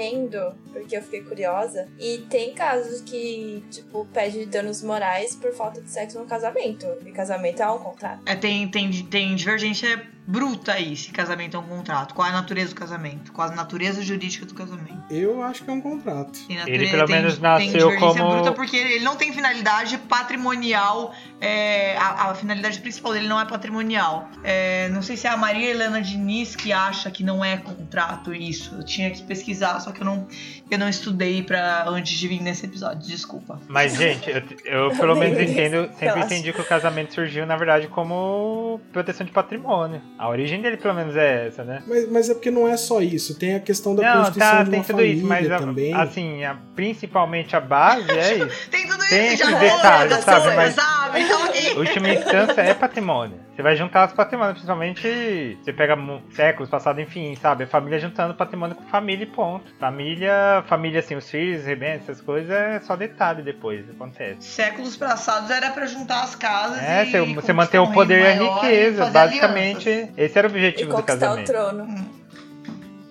porque 0.72 0.96
eu 0.98 1.02
fiquei 1.04 1.22
curiosa, 1.22 1.88
e 2.00 2.20
tem 2.30 2.54
casos 2.54 3.02
que, 3.02 3.64
tipo, 3.70 4.06
pede 4.14 4.46
danos 4.46 4.82
morais 4.82 5.36
por 5.36 5.54
falta 5.54 5.82
de 5.82 5.90
sexo 5.90 6.20
no 6.20 6.26
casamento. 6.26 6.86
E 7.06 7.12
casamento 7.12 7.62
é 7.62 7.70
um 7.70 7.80
contrato. 7.80 8.22
É, 8.26 8.36
tem, 8.36 8.68
tem, 8.70 8.90
tem 9.06 9.36
divergência 9.36 10.08
bruta 10.26 10.74
aí 10.74 10.96
se 10.96 11.10
casamento 11.12 11.58
é 11.58 11.60
um 11.60 11.64
contrato. 11.68 12.14
Qual 12.14 12.26
é 12.28 12.30
a 12.30 12.34
natureza 12.34 12.70
do 12.70 12.76
casamento? 12.76 13.32
Qual 13.32 13.50
a 13.50 13.52
natureza 13.56 14.00
jurídica 14.04 14.46
do 14.46 14.54
casamento? 14.54 15.04
Eu 15.12 15.42
acho 15.42 15.64
que 15.64 15.70
é 15.72 15.74
um 15.74 15.82
contrato. 15.82 16.38
Tem 16.48 16.56
Ele 16.56 16.60
natureza- 16.60 16.92
pelo 16.92 17.06
tem- 17.08 17.16
menos 17.16 17.34
tem 17.34 17.42
nasceu 17.42 17.90
divergência 17.90 18.22
como- 18.22 18.32
bruta 18.36 18.52
porque 18.52 18.78
ele 18.78 19.04
não 19.04 19.16
tem 19.16 19.34
finalidade 19.34 19.98
patrimonial. 19.98 21.14
É, 21.42 21.96
a, 21.98 22.30
a 22.32 22.36
finalidade 22.36 22.80
principal 22.80 23.14
dele 23.14 23.28
não 23.28 23.40
é 23.40 23.46
patrimonial. 23.46 24.28
É, 24.44 24.90
não 24.90 25.02
sei 25.02 25.16
se 25.16 25.26
é 25.28 25.30
a 25.30 25.38
Maria 25.38 25.70
Helena 25.70 26.02
Diniz 26.02 26.56
que 26.56 26.74
acha 26.74 27.10
que 27.12 27.24
não 27.24 27.44
é 27.44 27.58
contrato 27.58 28.34
isso. 28.34 28.76
Eu 28.76 28.84
tinha 28.84 29.10
que 29.10 29.24
pesquisar, 29.24 29.80
só 29.80 29.92
que 29.92 30.02
eu 30.02 30.06
não, 30.06 30.28
eu 30.70 30.78
não 30.78 30.90
estudei 30.90 31.42
pra, 31.44 31.86
antes 31.88 32.14
de 32.18 32.28
vir 32.28 32.42
nesse 32.42 32.66
episódio. 32.66 33.08
Desculpa. 33.08 33.60
Mas, 33.68 33.96
gente, 33.96 34.30
eu, 34.30 34.42
eu 34.90 34.92
pelo 34.98 35.16
menos 35.16 35.40
entendo, 35.40 35.90
sempre 35.98 36.22
entendi 36.22 36.52
que 36.54 36.62
o 36.62 36.66
casamento 36.66 37.14
surgiu, 37.14 37.46
na 37.46 37.56
verdade, 37.56 37.88
como 37.88 38.80
proteção 38.92 39.26
de 39.26 39.32
patrimônio. 39.32 40.02
A 40.18 40.28
origem 40.30 40.62
dele, 40.62 40.78
pelo 40.78 40.94
menos, 40.94 41.16
é 41.16 41.48
essa, 41.48 41.64
né? 41.64 41.82
Mas, 41.88 42.10
mas 42.12 42.30
é 42.30 42.34
porque 42.34 42.52
não 42.52 42.68
é 42.68 42.76
só 42.76 43.02
isso. 43.02 43.38
Tem 43.40 43.56
a 43.56 43.60
questão 43.60 43.96
da 43.96 44.04
Não, 44.04 44.18
constituição 44.24 44.52
tá, 44.58 44.64
de 44.64 44.70
tem 44.72 44.82
tudo 44.82 44.96
família 44.98 45.14
isso, 45.16 45.26
mas 45.26 45.52
a- 45.52 45.58
também. 45.60 45.94
assim, 45.94 46.44
a- 46.44 46.58
principalmente 46.76 47.56
a 47.56 47.60
base 47.62 48.10
é 48.12 48.34
isso. 48.46 48.70
Tem 48.70 48.88
tudo 48.88 49.00
Tem 49.08 49.34
isso, 49.34 49.44
esses 49.44 49.50
já 49.52 49.58
detalhes, 49.60 50.10
das 50.16 50.24
sabe, 50.26 50.56
mas- 50.56 50.74
sabe? 50.76 51.29
Então. 51.60 51.78
Última 51.80 52.10
instância 52.10 52.62
é 52.62 52.74
patrimônio. 52.74 53.40
Você 53.56 53.62
vai 53.62 53.76
juntar 53.76 54.08
os 54.08 54.14
patrimônios, 54.14 54.54
principalmente 54.54 55.58
você 55.64 55.74
pega 55.74 55.98
séculos 56.32 56.70
passados, 56.70 57.02
enfim, 57.02 57.36
sabe? 57.36 57.66
A 57.66 57.68
família 57.68 58.00
juntando 58.00 58.34
patrimônio 58.34 58.76
com 58.76 58.84
família 58.86 59.24
e 59.24 59.28
ponto. 59.28 59.66
Família, 59.80 60.64
família 60.68 61.00
assim, 61.00 61.16
os 61.16 61.30
filhos, 61.30 61.66
rebentos, 61.66 62.04
essas 62.10 62.22
coisas 62.22 62.50
é 62.50 62.80
só 62.80 62.96
detalhe 62.96 63.42
depois, 63.44 63.90
acontece. 63.90 64.42
séculos 64.42 64.96
passados 64.96 65.50
era 65.50 65.70
pra 65.72 65.86
juntar 65.86 66.24
as 66.24 66.36
casas 66.36 66.82
É, 66.82 67.06
e 67.06 67.12
você, 67.12 67.22
você 67.34 67.54
manter 67.54 67.80
o 67.80 67.92
poder 67.92 68.22
e 68.22 68.28
a 68.28 68.32
riqueza, 68.56 68.98
fazer 69.06 69.12
basicamente. 69.14 69.90
alianças. 69.90 70.14
Esse 70.18 70.38
era 70.40 70.48
o 70.48 70.52
E 70.52 70.54
objetivo 70.54 70.90
do 70.90 70.96
conquistar 70.96 71.16
o 71.18 71.20
casamento. 71.20 71.48
trono. 71.52 71.84
Hum. 71.84 72.06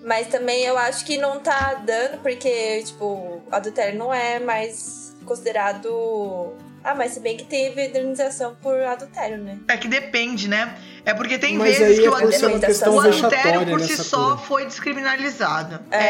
Mas 0.05 0.27
também 0.27 0.63
eu 0.63 0.77
acho 0.77 1.05
que 1.05 1.17
não 1.17 1.39
tá 1.39 1.75
dando, 1.85 2.17
porque, 2.21 2.81
tipo, 2.83 3.43
adultério 3.51 3.97
não 3.99 4.11
é 4.13 4.39
mais 4.39 5.15
considerado 5.25 6.53
Ah, 6.83 6.95
mas 6.95 7.11
se 7.11 7.19
bem 7.19 7.35
que 7.37 7.43
teve 7.43 7.87
indenização 7.87 8.55
por 8.55 8.81
adultério, 8.81 9.37
né? 9.37 9.59
É 9.67 9.77
que 9.77 9.87
depende, 9.87 10.47
né? 10.47 10.75
É 11.09 11.13
porque 11.15 11.39
tem 11.39 11.57
Mas 11.57 11.75
vezes 11.75 11.99
que 11.99 12.05
é 12.05 12.09
o, 12.09 12.13
adultério- 12.13 12.49
o 12.93 12.99
adultério 12.99 13.65
por 13.65 13.81
si 13.81 13.89
nessa 13.89 14.03
só 14.03 14.23
cura. 14.25 14.37
foi 14.37 14.65
descriminalizado. 14.65 15.79
É. 15.89 16.03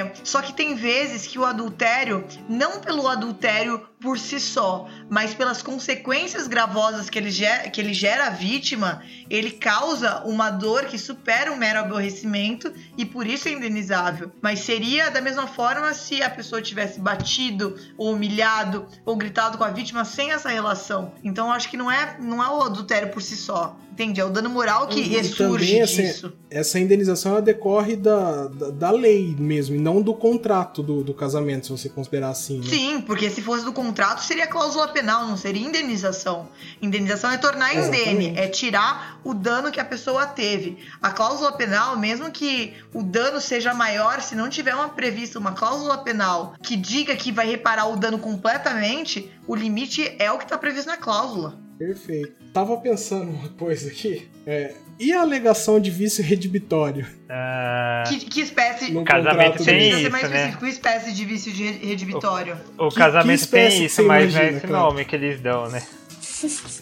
É, 0.00 0.12
só 0.24 0.40
que 0.40 0.54
tem 0.54 0.74
vezes 0.74 1.26
que 1.26 1.38
o 1.38 1.44
adultério, 1.44 2.24
não 2.48 2.80
pelo 2.80 3.06
adultério 3.06 3.86
por 4.00 4.18
si 4.18 4.40
só, 4.40 4.88
mas 5.10 5.34
pelas 5.34 5.60
consequências 5.62 6.46
gravosas 6.46 7.10
que 7.10 7.18
ele 7.18 7.30
gera, 7.30 7.68
que 7.68 7.78
ele 7.80 7.92
gera 7.92 8.26
à 8.28 8.30
vítima, 8.30 9.02
ele 9.28 9.50
causa 9.50 10.22
uma 10.24 10.48
dor 10.48 10.84
que 10.86 10.98
supera 10.98 11.52
o 11.52 11.56
mero 11.56 11.80
aborrecimento 11.80 12.72
e 12.96 13.04
por 13.04 13.26
isso 13.26 13.48
é 13.48 13.52
indenizável. 13.52 14.32
Mas 14.40 14.60
seria 14.60 15.10
da 15.10 15.20
mesma 15.20 15.46
forma 15.46 15.92
se 15.92 16.22
a 16.22 16.30
pessoa 16.30 16.62
tivesse 16.62 16.98
batido, 16.98 17.76
ou 17.98 18.12
humilhado, 18.14 18.86
ou 19.04 19.16
gritado 19.16 19.58
com 19.58 19.64
a 19.64 19.68
vítima 19.70 20.02
sem 20.06 20.30
essa 20.32 20.48
relação. 20.48 21.12
Então 21.22 21.48
eu 21.48 21.52
acho 21.52 21.68
que 21.68 21.76
não 21.76 21.90
é, 21.92 22.16
não 22.20 22.42
é 22.42 22.48
o 22.48 22.62
adultério 22.62 23.08
por 23.10 23.20
si 23.20 23.36
só. 23.36 23.76
Entende? 23.96 24.20
É 24.20 24.24
o 24.26 24.28
dano 24.28 24.45
moral 24.48 24.86
que 24.88 25.00
E- 25.00 25.08
ressurge 25.08 25.66
também, 25.66 25.82
assim, 25.82 26.02
disso. 26.02 26.32
Essa 26.50 26.78
indenização 26.78 27.32
ela 27.32 27.42
decorre 27.42 27.96
da, 27.96 28.46
da, 28.48 28.70
da 28.70 28.90
lei 28.90 29.34
mesmo, 29.38 29.76
e 29.76 29.78
não 29.78 30.00
do 30.00 30.14
contrato 30.14 30.82
do, 30.82 31.02
do 31.02 31.12
casamento, 31.14 31.66
se 31.66 31.72
você 31.72 31.88
considerar 31.88 32.30
assim. 32.30 32.58
Né? 32.58 32.66
Sim, 32.68 33.00
porque 33.00 33.28
se 33.30 33.42
fosse 33.42 33.64
do 33.64 33.72
contrato 33.72 34.22
seria 34.22 34.46
cláusula 34.46 34.88
penal, 34.88 35.26
não 35.26 35.36
seria 35.36 35.66
indenização. 35.66 36.48
Indenização 36.80 37.30
é 37.30 37.38
tornar 37.38 37.74
indene, 37.74 38.26
Exatamente. 38.26 38.38
é 38.38 38.48
tirar 38.48 39.20
o 39.24 39.34
dano 39.34 39.70
que 39.70 39.80
a 39.80 39.84
pessoa 39.84 40.26
teve. 40.26 40.78
A 41.02 41.10
cláusula 41.10 41.52
penal, 41.52 41.96
mesmo 41.98 42.30
que 42.30 42.74
o 42.94 43.02
dano 43.02 43.40
seja 43.40 43.74
maior, 43.74 44.20
se 44.20 44.34
não 44.34 44.48
tiver 44.48 44.74
uma 44.74 44.88
prevista 44.88 45.38
uma 45.38 45.52
cláusula 45.52 45.98
penal 45.98 46.54
que 46.62 46.76
diga 46.76 47.14
que 47.16 47.32
vai 47.32 47.46
reparar 47.48 47.86
o 47.86 47.96
dano 47.96 48.18
completamente, 48.18 49.30
o 49.46 49.54
limite 49.54 50.14
é 50.18 50.30
o 50.30 50.38
que 50.38 50.44
está 50.44 50.56
previsto 50.58 50.86
na 50.88 50.96
cláusula. 50.96 51.58
Perfeito. 51.78 52.32
Tava 52.52 52.76
pensando 52.78 53.30
uma 53.30 53.48
coisa 53.50 53.88
aqui. 53.88 54.28
É, 54.46 54.72
e 54.98 55.12
a 55.12 55.20
alegação 55.20 55.78
de 55.78 55.90
vício 55.90 56.24
redibitório? 56.24 57.06
Ah, 57.28 58.04
Que, 58.08 58.18
que 58.20 58.40
espécie. 58.40 58.92
No 58.92 59.04
casamento 59.04 59.56
tem 59.56 59.64
ser 59.64 59.78
isso, 60.00 60.10
mais 60.10 60.28
né? 60.30 60.36
específico, 60.38 60.66
espécie 60.66 61.12
de 61.12 61.24
vício 61.24 61.52
de 61.52 61.64
re- 61.64 61.86
redibitório? 61.88 62.56
o 62.78 62.88
que- 62.88 62.94
casamento 62.96 63.38
que 63.38 63.44
espécie 63.44 63.76
tem 63.76 63.86
isso, 63.86 64.02
mas 64.04 64.32
não 64.32 64.40
é 64.40 64.42
imagina, 64.42 64.58
esse 64.58 64.66
Cláudio? 64.66 64.90
nome 64.90 65.04
que 65.04 65.16
eles 65.16 65.40
dão, 65.40 65.68
né? 65.68 65.82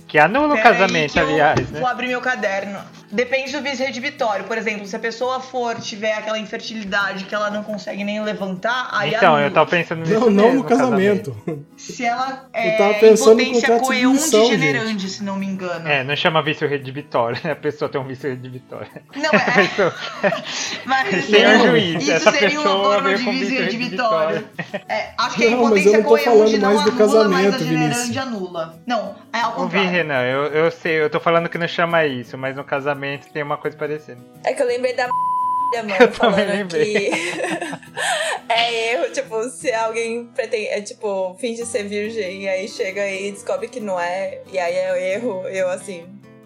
Que 0.09 0.19
anula 0.19 0.55
o 0.55 0.57
Pera 0.57 0.69
aí 0.71 0.73
casamento, 0.79 1.13
que 1.13 1.19
eu 1.19 1.29
aliás, 1.29 1.71
né? 1.71 1.81
Vou 1.81 1.89
abrir 1.89 2.09
meu 2.09 2.21
caderno. 2.21 2.79
Depende 3.15 3.53
do 3.53 3.63
vício 3.63 3.87
redibitório. 3.87 4.45
Por 4.45 4.59
exemplo, 4.59 4.85
se 4.87 4.97
a 4.97 4.99
pessoa 4.99 5.39
for 5.39 5.77
tiver 5.81 6.15
aquela 6.15 6.37
infertilidade 6.39 7.25
que 7.25 7.35
ela 7.35 7.49
não 7.49 7.63
consegue 7.63 8.03
nem 8.03 8.21
levantar, 8.23 8.89
aí 8.91 9.15
Então, 9.15 9.35
anula. 9.35 9.47
eu 9.47 9.51
tava 9.53 9.71
pensando 9.71 10.01
nisso 10.01 10.13
Não, 10.19 10.31
não 10.31 10.45
mesmo, 10.47 10.59
no 10.59 10.65
casamento. 10.65 11.37
Se 11.77 12.05
ela 12.05 12.49
é 12.53 12.75
Eu 12.75 12.79
tava 12.79 12.95
pensando 12.95 13.37
no 13.37 13.43
impotência 13.43 13.79
coeum 13.79 14.13
missão, 14.15 14.47
generante, 14.47 15.09
se 15.09 15.23
não 15.23 15.37
me 15.37 15.47
engano. 15.47 15.89
É, 15.89 16.03
não 16.03 16.17
chama 16.17 16.43
vício 16.43 16.69
redibitório, 16.69 17.41
né? 17.45 17.53
A 17.53 17.57
pessoa 17.57 17.89
tem 17.89 18.01
um 18.01 18.05
vício 18.05 18.29
redibitório. 18.29 18.89
Não, 19.15 19.31
A 19.31 19.37
é. 19.37 19.51
pessoa 19.53 19.95
Mas 20.85 21.25
Senhor 21.27 21.59
Não, 21.59 21.67
juiz, 21.69 22.03
isso 22.03 22.13
essa 22.13 22.33
seria 22.33 22.61
uma 22.61 22.85
forma 22.85 23.15
de 23.15 23.23
vício 23.31 23.63
redibitório. 23.63 24.45
É, 24.89 25.11
acho 25.17 25.37
que 25.37 25.47
a 25.47 25.51
Não, 25.51 25.59
eu 25.61 25.65
impotência 25.67 26.03
coeum 26.03 26.25
falando 26.25 26.49
de 26.49 26.59
não 26.59 26.75
mais 26.75 26.85
do 26.85 26.91
anula, 27.03 27.29
mas 27.29 27.47
a 27.47 27.51
casamento, 27.51 27.65
generante 27.65 27.95
Vinícius. 28.03 28.17
anula. 28.19 28.83
Não, 28.85 29.15
é 29.33 29.41
ao 29.41 29.51
Ouvi, 29.61 29.63
contrário. 29.79 29.91
Renan, 29.91 30.23
eu, 30.23 30.43
eu 30.47 30.71
sei, 30.73 31.01
eu 31.03 31.09
tô 31.09 31.21
falando 31.21 31.49
que 31.49 31.59
não 31.59 31.69
chama 31.69 32.05
isso, 32.07 32.37
mas 32.37 32.57
no 32.57 32.65
casamento 32.65 33.04
tem 33.33 33.43
uma 33.43 33.57
coisa 33.57 33.77
parecida. 33.77 34.19
É 34.45 34.53
que 34.53 34.63
eu 34.63 34.67
lembrei 34.67 34.95
da 34.95 35.09
mano, 35.83 35.91
Eu 35.93 36.13
também 36.13 36.13
falando 36.13 36.49
lembrei. 36.49 36.95
que 36.95 37.11
é 38.49 38.93
erro, 38.93 39.13
tipo, 39.13 39.43
se 39.51 39.73
alguém 39.73 40.27
pretende, 40.27 40.67
é 40.67 40.81
tipo, 40.81 41.35
finge 41.39 41.65
ser 41.67 41.85
virgem 41.85 42.43
e 42.43 42.49
aí 42.49 42.69
chega 42.69 43.11
e 43.11 43.33
descobre 43.33 43.69
que 43.69 43.81
não 43.81 43.99
é, 43.99 44.41
e 44.53 44.59
aí 44.59 44.75
é 44.75 45.15
erro, 45.15 45.47
eu 45.49 45.69
assim. 45.69 46.05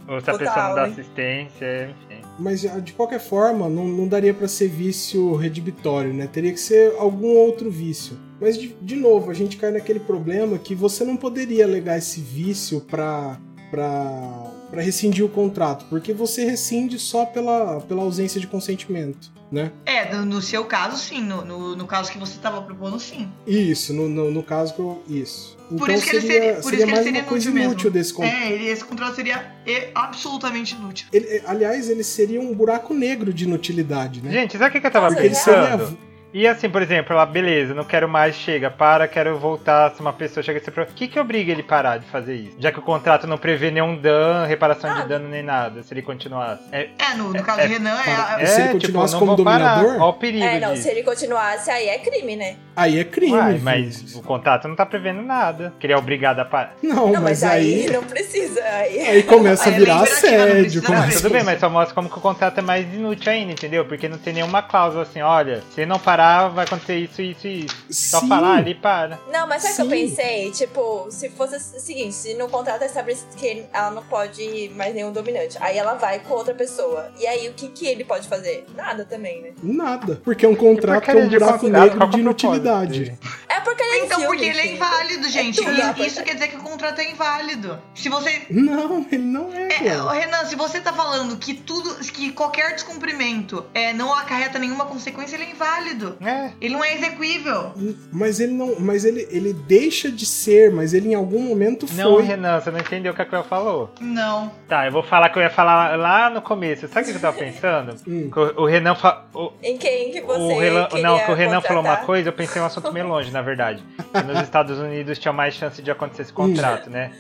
Ou 0.09 0.21
se 0.21 0.31
a 0.31 0.39
pessoa 0.39 0.69
não 0.69 0.75
dá 0.75 0.85
assistência, 0.85 1.91
enfim. 1.91 2.23
Mas 2.39 2.61
de 2.61 2.93
qualquer 2.93 3.21
forma, 3.21 3.69
não, 3.69 3.85
não 3.85 4.07
daria 4.07 4.33
pra 4.33 4.49
ser 4.49 4.69
vício 4.69 5.35
redibitório, 5.35 6.15
né? 6.15 6.29
Teria 6.33 6.53
que 6.53 6.61
ser 6.61 6.95
algum 6.97 7.37
outro 7.37 7.71
vício. 7.71 8.17
Mas, 8.41 8.57
de, 8.57 8.69
de 8.81 8.95
novo, 8.95 9.31
a 9.31 9.35
gente 9.35 9.57
cai 9.57 9.73
naquele 9.73 9.99
problema 9.99 10.57
que 10.57 10.75
você 10.75 11.05
não 11.05 11.17
poderia 11.17 11.65
alegar 11.65 11.99
esse 11.99 12.21
vício 12.21 12.81
pra, 12.83 13.39
pra, 13.71 14.53
pra 14.71 14.83
rescindir 14.83 15.25
o 15.25 15.29
contrato, 15.29 15.87
porque 15.89 16.13
você 16.13 16.45
rescinde 16.45 16.99
só 16.99 17.25
pela, 17.25 17.81
pela 17.81 18.03
ausência 18.03 18.41
de 18.41 18.47
consentimento, 18.47 19.31
né? 19.51 19.73
É, 19.87 20.15
no, 20.15 20.25
no 20.27 20.43
seu 20.43 20.65
caso, 20.65 20.97
sim. 20.99 21.23
No, 21.23 21.45
no, 21.45 21.75
no 21.77 21.87
caso 21.87 22.13
que 22.13 22.19
você 22.19 22.35
estava 22.35 22.61
propondo, 22.63 22.99
sim. 23.01 23.29
Isso, 23.47 23.95
no, 23.95 24.09
no, 24.09 24.31
no 24.31 24.43
caso 24.43 24.75
que 24.75 24.81
eu. 24.81 25.03
Isso. 25.09 25.57
Então 25.67 25.79
Por 25.79 25.91
isso 25.91 26.05
que 26.05 26.11
ele 26.11 26.21
seria, 26.21 26.41
seria, 26.41 26.55
por 26.57 26.63
seria 26.63 26.63
isso 26.63 26.71
que 26.71 26.83
ele 26.83 26.93
mais 26.93 27.05
seria 27.05 27.21
uma 27.21 27.29
coisa 27.29 27.51
inútil 27.51 27.69
mesmo. 27.77 27.91
desse 27.91 28.13
contrato. 28.15 28.35
É, 28.43 28.63
esse 28.65 28.85
contrato 28.85 29.15
seria 29.17 29.53
absolutamente 29.95 30.75
inútil. 30.75 31.07
Ele- 31.13 31.43
aliás, 31.47 31.89
ele 31.89 32.03
seria 32.05 32.41
um 32.41 32.55
buraco 32.55 32.95
negro 32.95 33.33
de 33.33 33.45
inutilidade, 33.45 34.23
né? 34.23 34.31
Gente, 34.31 34.57
sabe 34.59 34.77
o 34.77 34.81
que, 34.81 34.87
eu 34.87 34.91
tava 34.91 35.09
Porque 35.09 35.21
ele 35.23 35.29
pensando? 35.35 35.87
seria. 35.87 36.08
E 36.33 36.47
assim, 36.47 36.69
por 36.69 36.83
exemplo, 36.83 37.15
ela, 37.15 37.25
beleza, 37.25 37.73
não 37.75 37.85
quero 37.85 38.07
mais, 38.09 38.35
chega, 38.35 38.71
para, 38.71 39.09
quero 39.09 39.39
voltar. 39.39 39.91
Se 39.95 40.01
uma 40.01 40.13
pessoa 40.13 40.43
chega 40.45 40.59
a 40.59 40.63
ser. 40.63 40.71
pro- 40.71 40.83
O 40.85 40.87
que, 40.87 41.09
que 41.09 41.19
obriga 41.19 41.51
ele 41.53 41.63
parar 41.63 41.99
de 41.99 42.07
fazer 42.07 42.35
isso? 42.35 42.57
Já 42.59 42.71
que 42.71 42.79
o 42.79 42.83
contrato 42.83 43.27
não 43.27 43.39
prevê 43.39 43.71
nenhum 43.71 43.97
dano, 43.97 44.47
reparação 44.47 44.91
Ah. 44.91 45.01
de 45.03 45.09
dano 45.09 45.29
nem 45.29 45.43
nada, 45.43 45.83
se 45.83 45.93
ele 45.95 46.03
continuasse. 46.03 46.63
É, 46.71 46.89
É, 46.99 47.15
no, 47.17 47.33
no 47.33 47.43
caso 47.43 47.61
é- 47.61 47.67
do 47.67 47.73
Renan, 47.73 47.97
é, 48.39 48.43
é- 48.43 48.47
se 48.47 48.61
ele 48.61 48.69
é, 48.69 48.73
continuasse 48.73 49.15
tipo, 49.15 49.25
não 49.27 49.35
como 49.35 49.37
vou 49.37 49.45
parar. 49.45 49.77
dominador? 49.81 50.03
Ó 50.03 50.11
o 50.11 50.13
perigo 50.15 50.45
É, 50.45 50.61
não, 50.61 50.73
disso. 50.73 50.83
se 50.83 50.89
ele 50.91 51.03
continuasse, 51.03 51.71
aí 51.71 51.89
é 51.89 51.99
crime, 51.99 52.37
né? 52.37 52.57
Aí 52.77 52.99
é 53.01 53.05
crime. 53.05 53.33
Uai, 53.33 53.59
mas 53.63 54.15
o 54.15 54.23
contrato 54.23 54.69
não 54.69 54.77
tá 54.77 54.87
prevendo 54.87 55.21
nada. 55.23 55.73
Que 55.81 55.87
ele 55.87 55.95
é 55.95 55.97
obrigado 55.97 56.39
a 56.41 56.45
parar. 56.45 56.75
Não, 56.83 57.07
Não, 57.07 57.15
mas, 57.15 57.23
mas 57.23 57.45
aí 57.45 57.87
aí, 57.87 57.91
não 57.91 58.05
precisa. 58.05 58.63
Aí, 58.63 59.01
aí 59.09 59.23
começa 59.23 59.65
Aí 59.69 59.73
a 59.73 59.77
é 59.77 59.79
virar 59.81 59.95
bem 59.95 60.03
imperativa, 60.05 60.37
não 60.37 60.45
assédio. 60.45 60.61
precisa 60.63 60.81
Não, 60.89 61.01
começa- 61.01 61.21
tudo 61.23 61.33
bem, 61.33 61.43
mas 61.43 61.59
só 61.61 61.69
mostra 61.71 61.95
como 61.95 62.09
que 62.11 62.19
o 62.19 62.21
contrato 62.21 62.59
é 62.59 62.63
mais 62.63 62.85
inútil 62.95 63.33
ainda, 63.33 63.53
entendeu? 63.53 63.85
Porque 63.87 64.09
não 64.09 64.19
tem 64.19 64.35
nenhuma 64.35 64.63
cláusula 64.63 65.03
assim, 65.03 65.21
olha, 65.23 65.63
se 65.75 65.85
não 65.87 65.99
parar, 65.99 66.18
vai 66.49 66.65
acontecer 66.65 66.99
isso, 66.99 67.23
isso 67.23 67.47
e 67.47 67.65
isso. 67.67 67.77
Só 67.91 68.27
falar 68.27 68.57
ali 68.59 68.75
para. 68.75 69.19
Não, 69.33 69.47
mas 69.47 69.63
sabe 69.63 69.75
o 69.75 69.77
que 69.77 69.83
eu 69.83 70.09
pensei? 70.09 70.51
Tipo, 70.51 71.07
se 71.11 71.29
fosse 71.31 71.57
o 71.57 71.81
seguinte, 71.81 72.15
se 72.15 72.35
no 72.35 72.49
contrato 72.49 72.83
é 72.83 72.87
estabelecido 72.87 73.37
que 73.37 73.65
ela 73.73 73.91
não 73.91 74.03
pode 74.03 74.43
ir 74.43 74.71
mais 74.71 74.95
nenhum 74.95 75.13
dominante, 75.13 75.57
aí 75.61 75.79
ela 75.79 75.95
vai 75.95 76.21
com 76.21 76.35
outra 76.35 76.55
pessoa. 76.55 77.13
E 77.19 77.27
aí 77.27 77.49
o 77.49 77.55
que, 77.55 77.69
que 77.69 77.87
ele 77.87 78.05
pode 78.05 78.29
fazer? 78.29 78.67
Nada 78.75 79.05
também, 79.05 79.43
né? 79.43 79.53
Nada. 79.63 80.21
Porque 80.25 80.45
é 80.45 80.49
um 80.49 80.55
contrato 80.57 81.03
que 81.05 81.11
é 81.11 81.15
porcaria 81.15 81.39
um 81.39 81.41
buraco 81.41 81.69
negro 81.69 82.07
de 82.09 82.17
é 82.17 82.21
inutilidade. 82.21 83.19
É 83.49 83.61
porque 83.61 83.83
ele 83.83 83.97
é 83.97 84.05
Então, 84.05 84.23
porque 84.23 84.45
ele 84.45 84.61
é 84.61 84.75
inválido, 84.75 85.29
gente. 85.29 85.63
rapaz. 85.63 86.13
isso 86.13 86.23
quer 86.23 86.35
dizer 86.35 86.49
que 86.49 86.57
o 86.57 86.63
contrato 86.63 87.01
é 87.01 87.11
inválido. 87.11 87.81
Se 87.95 88.09
você. 88.09 88.47
Não, 88.51 89.07
ele 89.11 89.23
não 89.25 89.53
é, 89.53 89.69
É, 89.87 90.19
Renan, 90.21 90.45
se 90.45 90.55
você 90.55 90.81
tá 90.81 90.93
falando 90.93 91.37
que 91.37 91.55
tudo. 91.55 91.97
que 91.97 92.33
qualquer 92.33 92.75
descumprimento 92.75 93.65
é, 93.75 93.93
não 93.93 94.13
acarreta 94.15 94.59
nenhuma 94.59 94.87
consequência, 94.87 95.37
ele 95.37 95.45
é 95.45 95.51
inválido. 95.51 96.08
É, 96.21 96.51
Ele 96.61 96.75
não 96.75 96.85
é 96.85 96.95
execuível. 96.95 97.73
Mas 98.13 98.41
ele 98.41 98.53
não. 98.53 98.79
Mas 98.79 99.05
ele, 99.05 99.27
ele 99.31 99.53
deixa 99.53 100.11
de 100.11 100.25
ser, 100.27 100.71
mas 100.73 100.95
ele 100.95 101.09
em 101.11 101.15
algum 101.15 101.41
momento 101.41 101.87
não, 101.95 102.15
foi. 102.15 102.23
Renan, 102.23 102.61
você 102.61 102.71
não 102.71 102.79
entendeu 102.79 103.13
o 103.13 103.15
que 103.15 103.23
a 103.23 103.27
Cleo 103.27 103.45
falou. 103.45 103.93
Não. 104.01 104.51
Tá, 104.69 104.87
eu 104.87 104.93
vou 104.93 105.03
falar 105.03 105.29
que 105.31 105.39
eu 105.39 105.43
ia 105.43 105.51
falar 105.51 105.97
lá 105.97 106.31
no 106.31 106.41
começo. 106.43 106.89
Sabe 106.89 107.07
o 107.07 107.11
que 107.11 107.17
eu 107.17 107.21
tava 107.21 107.37
pensando? 107.37 107.97
Hum. 108.09 108.31
O 108.59 108.63
o 108.63 108.67
Renan 108.67 108.95
fa... 108.95 109.25
o, 109.35 109.53
Em 109.63 109.77
quem 109.77 110.11
que 110.11 110.21
você 110.21 110.71
o 110.95 111.03
não, 111.03 111.19
que 111.19 111.31
o 111.31 111.35
Renan 111.35 111.61
falou 111.61 111.83
uma 111.83 111.91
contratar? 111.91 112.07
coisa, 112.07 112.29
eu 112.29 112.33
pensei 112.33 112.61
em 112.61 112.63
um 112.65 112.67
assunto 112.67 112.93
meio 112.93 113.07
longe, 113.07 113.31
na 113.31 113.43
verdade. 113.43 113.83
Que 114.13 114.23
nos 114.23 114.41
Estados 114.41 114.79
Unidos 114.79 115.19
tinha 115.19 115.33
mais 115.33 115.55
chance 115.55 115.83
de 115.83 115.91
acontecer 115.91 116.23
esse 116.23 116.33
contrato, 116.33 116.89
né? 116.89 117.13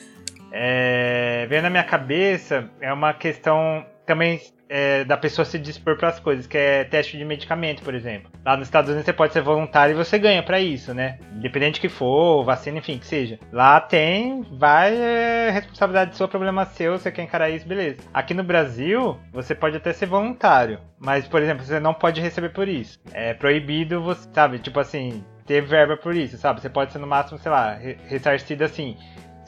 É, 0.52 1.46
veio 1.48 1.62
na 1.62 1.70
minha 1.70 1.84
cabeça, 1.84 2.70
é 2.80 2.92
uma 2.92 3.12
questão 3.12 3.84
também 4.06 4.40
é, 4.68 5.04
da 5.04 5.16
pessoa 5.16 5.44
se 5.44 5.58
dispor 5.58 5.96
para 5.96 6.08
as 6.08 6.20
coisas, 6.20 6.46
que 6.46 6.56
é 6.58 6.84
teste 6.84 7.16
de 7.16 7.24
medicamento, 7.24 7.82
por 7.82 7.94
exemplo. 7.94 8.30
Lá 8.44 8.56
nos 8.56 8.66
Estados 8.66 8.90
Unidos 8.90 9.04
você 9.06 9.12
pode 9.12 9.32
ser 9.32 9.40
voluntário 9.42 9.92
e 9.92 9.96
você 9.96 10.18
ganha 10.18 10.42
para 10.42 10.60
isso, 10.60 10.92
né? 10.94 11.18
Independente 11.34 11.80
que 11.80 11.88
for, 11.88 12.44
vacina, 12.44 12.78
enfim, 12.78 12.98
que 12.98 13.06
seja. 13.06 13.38
Lá 13.52 13.80
tem, 13.80 14.42
vai, 14.52 14.94
é 14.96 15.50
responsabilidade 15.50 16.16
sua, 16.16 16.28
problema 16.28 16.64
seu, 16.66 16.98
você 16.98 17.10
quer 17.10 17.22
encarar 17.22 17.50
isso, 17.50 17.66
beleza. 17.66 17.98
Aqui 18.12 18.34
no 18.34 18.44
Brasil, 18.44 19.18
você 19.32 19.54
pode 19.54 19.76
até 19.76 19.92
ser 19.92 20.06
voluntário, 20.06 20.78
mas, 20.98 21.26
por 21.26 21.42
exemplo, 21.42 21.64
você 21.64 21.80
não 21.80 21.94
pode 21.94 22.20
receber 22.20 22.50
por 22.50 22.68
isso. 22.68 22.98
É 23.12 23.34
proibido 23.34 24.02
você, 24.02 24.28
sabe, 24.32 24.58
tipo 24.58 24.78
assim, 24.80 25.24
ter 25.46 25.62
verba 25.62 25.96
por 25.96 26.14
isso, 26.14 26.36
sabe? 26.36 26.60
Você 26.60 26.68
pode 26.68 26.92
ser 26.92 26.98
no 26.98 27.06
máximo, 27.06 27.38
sei 27.38 27.50
lá, 27.50 27.74
re- 27.74 27.96
ressarcido 28.06 28.64
assim. 28.64 28.96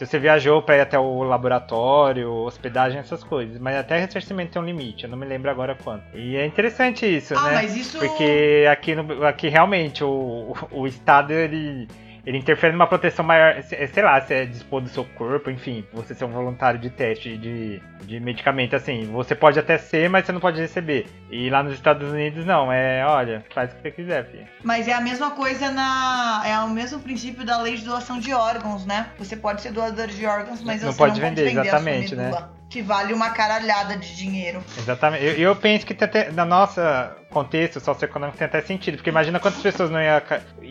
Se 0.00 0.06
você 0.06 0.18
viajou 0.18 0.62
para 0.62 0.78
ir 0.78 0.80
até 0.80 0.98
o 0.98 1.22
laboratório, 1.24 2.32
hospedagem, 2.32 2.98
essas 2.98 3.22
coisas. 3.22 3.58
Mas 3.58 3.76
até 3.76 3.98
ressarcimento 3.98 4.52
tem 4.52 4.62
um 4.62 4.64
limite, 4.64 5.04
eu 5.04 5.10
não 5.10 5.18
me 5.18 5.26
lembro 5.26 5.50
agora 5.50 5.74
quanto. 5.74 6.04
E 6.16 6.36
é 6.36 6.46
interessante 6.46 7.04
isso, 7.04 7.34
Ah, 7.36 7.42
né? 7.42 7.52
mas 7.56 7.76
isso. 7.76 7.98
Porque 7.98 8.66
aqui, 8.72 8.94
no, 8.94 9.26
aqui 9.26 9.48
realmente 9.48 10.02
o, 10.02 10.54
o 10.70 10.86
Estado 10.86 11.34
ele, 11.34 11.86
ele 12.30 12.38
interfere 12.38 12.72
numa 12.72 12.86
proteção 12.86 13.24
maior, 13.24 13.60
sei 13.60 14.02
lá, 14.04 14.20
se 14.20 14.32
é 14.32 14.44
dispor 14.44 14.80
do 14.80 14.88
seu 14.88 15.04
corpo, 15.04 15.50
enfim, 15.50 15.84
você 15.92 16.14
ser 16.14 16.24
um 16.24 16.30
voluntário 16.30 16.78
de 16.78 16.88
teste 16.88 17.36
de, 17.36 17.82
de 18.04 18.20
medicamento, 18.20 18.76
assim, 18.76 19.10
você 19.10 19.34
pode 19.34 19.58
até 19.58 19.76
ser, 19.76 20.08
mas 20.08 20.24
você 20.26 20.30
não 20.30 20.40
pode 20.40 20.60
receber. 20.60 21.06
E 21.28 21.50
lá 21.50 21.60
nos 21.60 21.72
Estados 21.72 22.08
Unidos, 22.12 22.46
não, 22.46 22.72
é, 22.72 23.04
olha, 23.04 23.44
faz 23.52 23.72
o 23.72 23.74
que 23.74 23.82
você 23.82 23.90
quiser, 23.90 24.30
filho. 24.30 24.46
Mas 24.62 24.86
é 24.86 24.92
a 24.92 25.00
mesma 25.00 25.32
coisa 25.32 25.72
na. 25.72 26.42
É 26.46 26.56
o 26.60 26.68
mesmo 26.68 27.00
princípio 27.00 27.44
da 27.44 27.60
lei 27.60 27.76
de 27.76 27.84
doação 27.84 28.20
de 28.20 28.32
órgãos, 28.32 28.86
né? 28.86 29.08
Você 29.18 29.34
pode 29.34 29.60
ser 29.60 29.72
doador 29.72 30.06
de 30.06 30.24
órgãos, 30.24 30.62
mas 30.62 30.82
Não 30.82 30.92
você 30.92 30.98
pode 30.98 31.20
não 31.20 31.28
vender, 31.28 31.42
pode 31.42 31.56
vender 31.56 31.68
exatamente, 31.68 32.14
né? 32.14 32.30
Que 32.70 32.80
vale 32.80 33.12
uma 33.12 33.30
caralhada 33.30 33.96
de 33.96 34.14
dinheiro. 34.14 34.62
Exatamente. 34.78 35.24
Eu, 35.24 35.32
eu 35.34 35.56
penso 35.56 35.84
que 35.84 35.92
tem 35.92 36.06
até, 36.06 36.30
na 36.30 36.44
nossa 36.44 37.16
contexto 37.30 37.80
socioeconômico 37.80 38.38
tem 38.38 38.46
até 38.46 38.60
sentido, 38.60 38.96
porque 38.96 39.10
imagina 39.10 39.38
quantas 39.38 39.60
pessoas 39.60 39.90
não 39.90 40.00
ia 40.00 40.22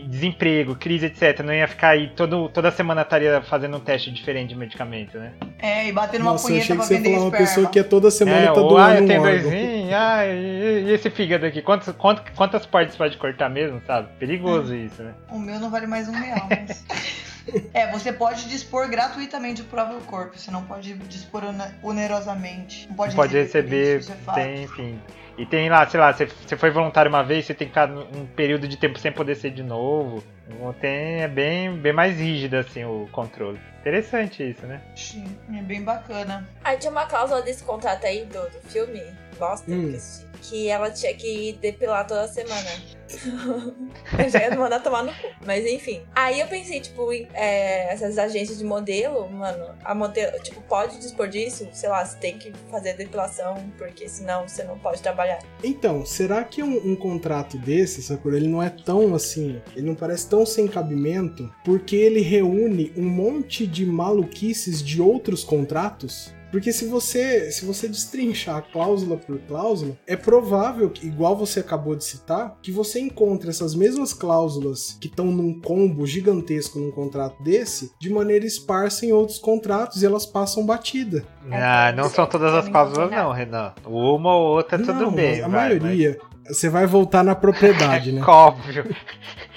desemprego, 0.08 0.76
crise, 0.76 1.06
etc, 1.08 1.39
não 1.39 1.54
ia 1.54 1.68
ficar 1.68 1.89
aí 1.89 2.10
todo, 2.10 2.50
toda 2.50 2.70
semana 2.72 3.02
estaria 3.02 3.41
fazendo 3.41 3.78
um 3.78 3.80
teste 3.80 4.12
diferente 4.12 4.50
de 4.50 4.56
medicamento, 4.56 5.18
né? 5.18 5.34
É, 5.58 5.88
e 5.88 5.91
batendo 5.91 6.22
uma 6.22 6.32
Nossa, 6.34 6.47
eu 6.47 6.52
punheta 6.52 6.74
achei 6.74 6.76
pra 6.76 6.84
que 6.84 6.88
você 6.88 6.93
ia 6.93 7.00
vender 7.00 7.10
falar 7.16 7.24
uma 7.24 7.28
esperma. 7.30 7.47
pessoa 7.47 7.70
que 7.70 7.80
é 7.80 7.84
toda 7.84 8.12
semana 8.12 8.38
é, 8.41 8.45
tá 8.45 8.62
ou, 8.62 8.70
doando 8.70 8.91
ah, 8.91 8.95
eu 8.95 9.04
um 9.04 9.08
tenho 9.08 9.22
dois 9.22 9.45
órgão. 9.45 9.52
rins, 9.60 9.93
ah, 9.93 10.26
e, 10.26 10.84
e 10.86 10.91
esse 10.91 11.10
fígado 11.10 11.45
aqui, 11.45 11.62
quantas, 11.62 11.95
quantas, 11.95 12.26
quantas 12.36 12.66
partes 12.66 12.95
pode 12.95 13.18
cortar 13.18 13.50
mesmo, 13.50 13.82
sabe? 13.86 14.10
Perigoso 14.20 14.76
isso, 14.76 15.02
né? 15.02 15.14
O 15.30 15.39
meu 15.39 15.60
não 15.60 15.70
vale 15.70 15.88
mais 15.88 16.08
um 16.08 16.14
real, 16.14 16.47
mas... 16.50 16.86
É, 17.74 17.91
você 17.91 18.12
pode 18.14 18.47
dispor 18.50 18.88
gratuitamente 18.89 19.62
o 19.62 19.66
próprio 19.66 20.00
corpo, 20.02 20.38
você 20.38 20.52
não 20.52 20.64
pode 20.64 20.93
dispor 20.93 21.43
one- 21.45 21.74
onerosamente. 21.82 22.88
Não 22.89 22.95
pode, 22.95 23.12
Não 23.16 23.24
pode 23.24 23.38
receber, 23.38 23.97
é 24.00 24.02
fato. 24.02 24.36
tem, 24.36 24.64
enfim. 24.64 25.02
E 25.38 25.45
tem 25.45 25.70
lá, 25.70 25.88
sei 25.88 26.00
lá, 26.00 26.12
você, 26.12 26.26
você 26.26 26.58
foi 26.58 26.70
voluntário 26.70 27.08
uma 27.10 27.24
vez, 27.24 27.45
você 27.45 27.54
tem 27.54 27.68
que 27.68 27.74
ficar 27.74 27.89
um 27.89 28.26
período 28.36 28.68
de 28.68 28.76
tempo 28.76 29.00
sem 29.00 29.10
poder 29.12 29.36
ser 29.36 29.52
de 29.52 29.64
novo. 29.64 30.22
Então, 30.50 30.74
Tem, 30.74 31.22
é 31.22 31.28
bem, 31.30 31.72
bem 31.78 31.93
mais 31.93 32.18
rígido, 32.18 32.56
assim, 32.58 32.84
o 32.84 33.08
controle. 33.12 33.60
Interessante 33.80 34.43
isso, 34.50 34.66
né? 34.66 34.82
Sim, 34.95 35.26
É 35.58 35.62
bem 35.62 35.82
bacana. 35.82 36.45
Aí 36.64 36.76
tinha 36.78 36.91
uma 36.91 37.06
cláusula 37.06 37.41
desse 37.41 37.64
contrato 37.64 38.06
aí 38.06 38.26
do, 38.26 38.41
do 38.50 38.60
filme, 38.68 39.02
bosta, 39.39 39.72
Hum. 39.72 39.91
que, 39.91 39.95
assisti, 39.95 40.26
que 40.42 40.68
ela 40.68 40.90
tinha 40.90 41.14
que 41.14 41.54
depilar 41.62 42.08
toda 42.08 42.28
semana. 42.28 42.70
eu 44.18 44.30
já 44.30 44.40
ia 44.42 44.56
mandar 44.56 44.82
tomar 44.82 45.04
no 45.04 45.12
cu. 45.12 45.28
Mas 45.46 45.66
enfim. 45.66 46.02
Aí 46.16 46.40
eu 46.40 46.48
pensei, 46.48 46.80
tipo, 46.80 47.12
é, 47.12 47.92
essas 47.92 48.18
agências 48.18 48.58
de 48.58 48.64
modelo, 48.64 49.30
mano, 49.30 49.76
a 49.84 49.96
modelo, 49.96 50.40
tipo, 50.44 50.62
pode 50.62 51.00
dispor 51.00 51.28
disso? 51.28 51.68
Sei 51.72 51.90
lá, 51.90 52.06
você 52.06 52.18
tem 52.18 52.38
que 52.38 52.52
fazer 52.70 52.94
depilação, 52.94 53.56
porque 53.78 54.08
senão 54.08 54.48
você 54.48 54.64
não 54.64 54.78
pode 54.78 55.02
trabalhar. 55.02 55.40
Então, 55.64 56.06
será 56.06 56.44
que 56.44 56.62
um, 56.62 56.92
um 56.92 56.96
contrato 56.96 57.58
desse, 57.58 58.02
Sakura, 58.02 58.38
ele 58.38 58.48
não 58.48 58.62
é 58.62 58.70
tão 58.70 59.16
assim, 59.16 59.62
ele 59.76 59.88
não 59.88 59.96
parece 59.96 60.30
tão 60.30 60.46
sem 60.46 60.68
cabimento, 60.68 61.52
porque 61.64 61.96
ele 61.96 62.22
reúne 62.22 62.94
um 62.96 63.08
monte 63.08 63.66
de 63.66 63.86
maluquices 63.86 64.84
de 64.84 65.02
outros 65.02 65.44
contratos? 65.44 66.34
Porque 66.52 66.72
se 66.74 66.86
você, 66.88 67.52
se 67.52 67.66
você 67.66 67.88
destrinchar 67.88 68.64
cláusula 68.72 69.18
por 69.18 69.38
cláusula, 69.39 69.95
é 70.08 70.16
provável 70.16 70.89
que, 70.89 71.06
igual 71.08 71.36
você 71.36 71.60
acabou 71.60 71.95
de 71.95 72.04
citar, 72.04 72.58
que 72.62 72.72
você 72.72 73.00
encontre 73.00 73.50
essas 73.50 73.76
mesmas 73.76 74.14
cláusulas 74.14 74.97
que 75.00 75.08
estão 75.08 75.26
num 75.26 75.60
combo 75.60 76.06
gigantesco 76.08 76.80
num 76.80 76.91
contrato 76.91 77.41
desse, 77.43 77.91
de 78.00 78.10
maneira 78.10 78.45
esparsa 78.45 79.06
em 79.06 79.12
outros 79.12 79.38
contratos 79.38 80.02
e 80.02 80.06
elas 80.06 80.26
passam 80.26 80.66
batida. 80.66 81.24
É, 81.52 81.62
ah, 81.62 81.93
não 81.95 82.10
são 82.10 82.26
todas 82.26 82.54
as 82.54 82.68
cláusulas, 82.68 83.10
não, 83.12 83.32
Renan. 83.32 83.74
Uma 83.86 84.36
ou 84.36 84.56
outra, 84.58 84.78
tudo 84.78 84.93
Não, 84.93 85.12
bem. 85.12 85.41
a 85.41 85.47
vai, 85.47 85.74
mas- 85.74 85.82
maioria. 85.82 86.20
Você 86.50 86.70
vai 86.70 86.86
voltar 86.86 87.24
na 87.24 87.36
propriedade, 87.36 88.12
né? 88.14 88.22
Óbvio. 88.26 88.86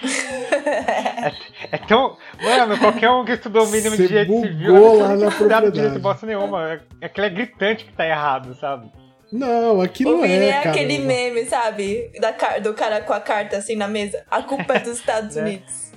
é, 0.03 1.32
é 1.72 1.78
tão. 1.78 2.16
Mano, 2.43 2.78
qualquer 2.78 3.11
um 3.11 3.24
que 3.24 3.32
estudou 3.32 3.64
o 3.66 3.70
mínimo 3.70 3.97
Você 3.97 4.03
de 4.03 4.09
direito 4.09 4.40
civil 4.40 4.74
não 4.74 4.99
lá 4.99 5.09
na 5.16 5.26
propriedade. 5.30 5.70
direito 5.72 5.99
bosta 6.01 6.26
nenhuma. 6.26 6.80
É, 7.01 7.07
aquilo 7.07 7.26
é 7.26 7.30
gritante 7.30 7.84
que 7.84 7.93
tá 7.93 8.07
errado, 8.07 8.55
sabe? 8.55 8.90
Não, 9.32 9.80
aqui 9.80 10.05
o 10.05 10.11
não 10.16 10.22
Vini 10.22 10.34
é, 10.34 10.49
é, 10.49 10.53
cara. 10.59 10.70
aquele 10.70 10.99
meme, 10.99 11.47
sabe? 11.47 12.12
Da, 12.20 12.59
do 12.59 12.74
cara 12.74 13.01
com 13.01 13.14
a 13.14 13.20
carta 13.20 13.57
assim 13.57 13.74
na 13.76 13.88
mesa. 13.88 14.22
A 14.30 14.43
culpa 14.43 14.74
é 14.74 14.78
dos 14.80 14.99
Estados 14.99 15.36
Né? 15.36 15.43
Unidos. 15.43 15.93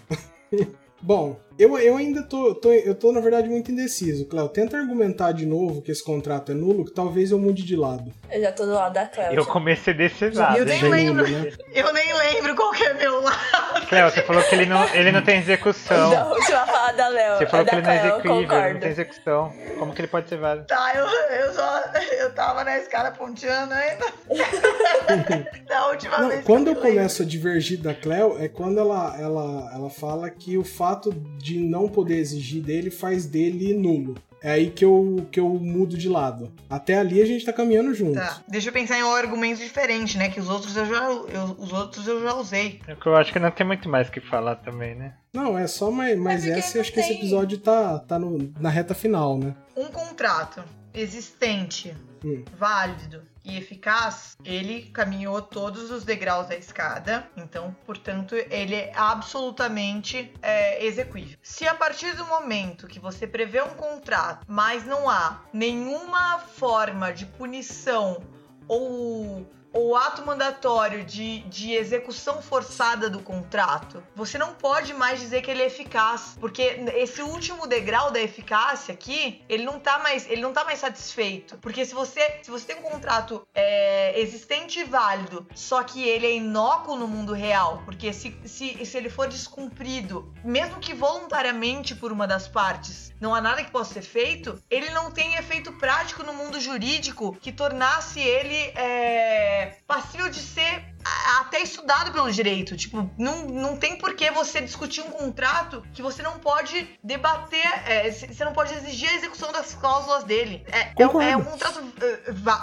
Bom, 1.05 1.39
eu, 1.59 1.77
eu 1.77 1.95
ainda 1.97 2.23
tô, 2.23 2.55
tô- 2.55 2.73
Eu 2.73 2.95
tô, 2.95 3.11
na 3.11 3.19
verdade, 3.21 3.47
muito 3.47 3.71
indeciso. 3.71 4.25
Cléo, 4.25 4.49
tenta 4.49 4.75
argumentar 4.75 5.31
de 5.33 5.45
novo 5.45 5.79
que 5.83 5.91
esse 5.91 6.03
contrato 6.03 6.51
é 6.51 6.55
nulo, 6.55 6.83
que 6.83 6.91
talvez 6.91 7.29
eu 7.29 7.37
mude 7.37 7.61
de 7.63 7.75
lado. 7.75 8.11
Eu 8.31 8.41
já 8.41 8.51
tô 8.51 8.65
do 8.65 8.73
lado 8.73 8.93
da 8.93 9.05
Cléo. 9.05 9.31
Eu 9.33 9.45
comecei 9.45 9.93
desse 9.93 10.31
lado. 10.31 10.57
Eu 10.57 10.65
nem 10.65 10.81
lembro. 10.89 11.29
né? 11.29 11.51
Eu 11.75 11.93
nem 11.93 12.11
lembro 12.11 12.55
qual 12.55 12.71
que 12.71 12.83
é 12.83 12.95
meu 12.95 13.21
lado. 13.21 13.85
Cléo, 13.87 14.09
você 14.09 14.23
falou 14.23 14.41
que 14.41 14.55
ele 14.55 14.65
não, 14.65 14.83
ele 14.95 15.11
não 15.11 15.21
tem 15.21 15.37
execução. 15.37 16.31
Última 16.31 16.64
fala 16.64 16.64
da 16.95 17.07
Léo. 17.07 17.37
Você 17.37 17.43
é 17.43 17.47
falou 17.47 17.65
da 17.65 17.71
que 17.71 17.75
ele 17.77 17.85
não 17.85 17.91
é 17.91 17.97
eu 17.99 18.13
execuível, 18.13 18.57
ele 18.59 18.73
não 18.73 18.79
tem 18.79 18.89
execução. 18.89 19.53
Como 19.77 19.93
que 19.93 20.01
ele 20.01 20.07
pode 20.07 20.29
ser 20.29 20.37
válido? 20.37 20.67
Tá, 20.67 20.93
eu, 20.95 21.05
eu 21.05 21.53
só. 21.53 21.83
Eu 22.19 22.33
tava 22.33 22.63
na 22.63 22.77
escada 22.77 23.11
ponteando 23.11 23.73
ainda. 23.73 24.05
da 25.67 25.87
última 25.89 26.17
Não, 26.17 26.27
vez. 26.29 26.39
que 26.41 26.45
quando 26.45 26.67
eu 26.67 26.73
lembro. 26.73 26.89
começo 26.89 27.21
a 27.21 27.25
divergir 27.25 27.79
da 27.79 27.93
Cléo, 27.93 28.37
é 28.39 28.47
quando 28.47 28.79
ela, 28.79 29.15
ela, 29.19 29.71
ela 29.73 29.89
fala 29.89 30.29
que 30.29 30.57
o 30.57 30.63
fato 30.63 31.11
de 31.37 31.59
não 31.59 31.87
poder 31.87 32.15
exigir 32.17 32.61
dele 32.63 32.89
faz 32.89 33.25
dele 33.25 33.73
nulo. 33.73 34.15
É 34.45 34.51
aí 34.51 34.69
que 34.69 34.85
eu, 34.85 35.25
que 35.31 35.39
eu 35.39 35.49
mudo 35.49 35.97
de 35.97 36.07
lado. 36.07 36.51
Até 36.69 36.99
ali 36.99 37.19
a 37.19 37.25
gente 37.25 37.43
tá 37.43 37.51
caminhando 37.51 37.95
junto. 37.95 38.13
Tá, 38.13 38.41
deixa 38.47 38.69
eu 38.69 38.73
pensar 38.73 38.95
em 38.99 39.03
um 39.03 39.11
argumento 39.11 39.57
diferente, 39.57 40.19
né? 40.19 40.29
Que 40.29 40.39
os 40.39 40.47
outros 40.47 40.75
eu 40.77 40.85
já, 40.85 41.03
eu- 41.09 41.55
os 41.57 41.73
outros 41.73 42.07
eu 42.07 42.21
já 42.21 42.35
usei. 42.35 42.79
É 42.87 42.93
que 42.93 43.07
Eu 43.07 43.15
acho 43.15 43.33
que 43.33 43.39
não 43.39 43.49
tem 43.49 43.65
muito 43.65 43.89
mais 43.89 44.07
o 44.07 44.11
que 44.11 44.21
falar 44.21 44.57
também, 44.57 44.93
né? 44.93 45.15
Não, 45.33 45.57
é 45.57 45.65
só 45.65 45.89
mais, 45.89 46.15
mais 46.15 46.43
porque 46.45 46.59
essa 46.59 46.77
e 46.77 46.81
acho 46.81 46.93
que 46.93 46.99
esse 46.99 47.13
episódio 47.13 47.57
tá, 47.57 47.97
tá 47.97 48.19
no- 48.19 48.53
na 48.59 48.69
reta 48.69 48.93
final, 48.93 49.35
né? 49.35 49.55
Um 49.75 49.85
contrato 49.85 50.63
existente, 50.95 51.95
Hum. 52.23 52.43
válido 52.57 53.21
e 53.43 53.55
eficaz, 53.57 54.35
ele 54.43 54.89
caminhou 54.91 55.39
todos 55.41 55.91
os 55.91 56.03
degraus 56.03 56.47
da 56.47 56.55
escada, 56.55 57.29
então, 57.37 57.75
portanto, 57.85 58.33
ele 58.33 58.73
é 58.73 58.91
absolutamente 58.95 60.33
é, 60.41 60.83
execuível. 60.83 61.37
Se 61.43 61.67
a 61.67 61.75
partir 61.75 62.15
do 62.15 62.25
momento 62.25 62.87
que 62.87 62.99
você 62.99 63.27
prevê 63.27 63.61
um 63.61 63.75
contrato, 63.75 64.43
mas 64.47 64.83
não 64.85 65.07
há 65.07 65.43
nenhuma 65.53 66.39
forma 66.39 67.13
de 67.13 67.25
punição 67.27 68.23
ou 68.67 69.45
ou 69.75 69.93
ato 69.93 70.25
mandatório 70.25 71.03
de, 71.03 71.39
de 71.41 71.73
execução 71.73 72.41
forçada 72.41 73.09
do 73.09 73.19
contrato, 73.19 74.01
você 74.15 74.37
não 74.37 74.53
pode 74.53 74.93
mais 74.93 75.19
dizer 75.19 75.41
que 75.41 75.51
ele 75.51 75.61
é 75.61 75.65
eficaz, 75.67 76.37
porque 76.39 76.61
esse 76.95 77.21
último 77.21 77.67
degrau 77.67 78.09
da 78.09 78.21
eficácia 78.21 78.93
aqui, 78.93 79.43
ele 79.49 79.65
não 79.65 79.77
tá 79.77 79.99
mais, 79.99 80.29
ele 80.29 80.41
não 80.41 80.53
tá 80.53 80.63
mais 80.63 80.79
satisfeito, 80.79 81.57
porque 81.57 81.85
se 81.85 81.93
você, 81.93 82.39
se 82.41 82.49
você 82.49 82.65
tem 82.65 82.77
um 82.77 82.89
contrato 82.89 83.45
é, 83.53 84.17
existente 84.19 84.79
e 84.79 84.85
válido, 84.85 85.45
só 85.53 85.83
que 85.83 86.07
ele 86.07 86.25
é 86.25 86.35
inócuo 86.35 86.95
no 86.95 87.07
mundo 87.07 87.33
real, 87.33 87.81
porque 87.83 88.13
se, 88.13 88.33
se, 88.45 88.85
se 88.85 88.97
ele 88.97 89.09
for 89.09 89.27
descumprido, 89.27 90.33
mesmo 90.41 90.79
que 90.79 90.93
voluntariamente 90.93 91.93
por 91.95 92.13
uma 92.13 92.25
das 92.25 92.47
partes, 92.47 93.13
não 93.19 93.35
há 93.35 93.41
nada 93.41 93.63
que 93.63 93.71
possa 93.71 93.95
ser 93.95 94.03
feito, 94.03 94.57
ele 94.69 94.89
não 94.91 95.11
tem 95.11 95.35
efeito 95.35 95.73
prático 95.73 96.23
no 96.23 96.33
mundo 96.33 96.61
jurídico 96.61 97.35
que 97.41 97.51
tornasse 97.51 98.21
ele 98.21 98.55
é, 98.75 99.64
passível 99.87 100.29
de 100.29 100.39
ser 100.39 100.94
até 101.39 101.59
estudado 101.61 102.11
pelo 102.11 102.31
direito. 102.31 102.75
Tipo, 102.75 103.09
não, 103.17 103.45
não 103.45 103.77
tem 103.77 103.97
por 103.97 104.15
que 104.15 104.29
você 104.31 104.61
discutir 104.61 105.01
um 105.01 105.11
contrato 105.11 105.83
que 105.93 106.01
você 106.01 106.21
não 106.23 106.39
pode 106.39 106.97
debater, 107.03 107.65
é, 107.87 108.11
você 108.11 108.43
não 108.43 108.53
pode 108.53 108.73
exigir 108.73 109.09
a 109.09 109.13
execução 109.15 109.51
das 109.51 109.73
cláusulas 109.75 110.23
dele. 110.23 110.65
É, 110.71 110.91
é, 111.03 111.07
um- 111.07 111.21
é 111.21 111.37
um 111.37 111.43
contrato 111.43 111.83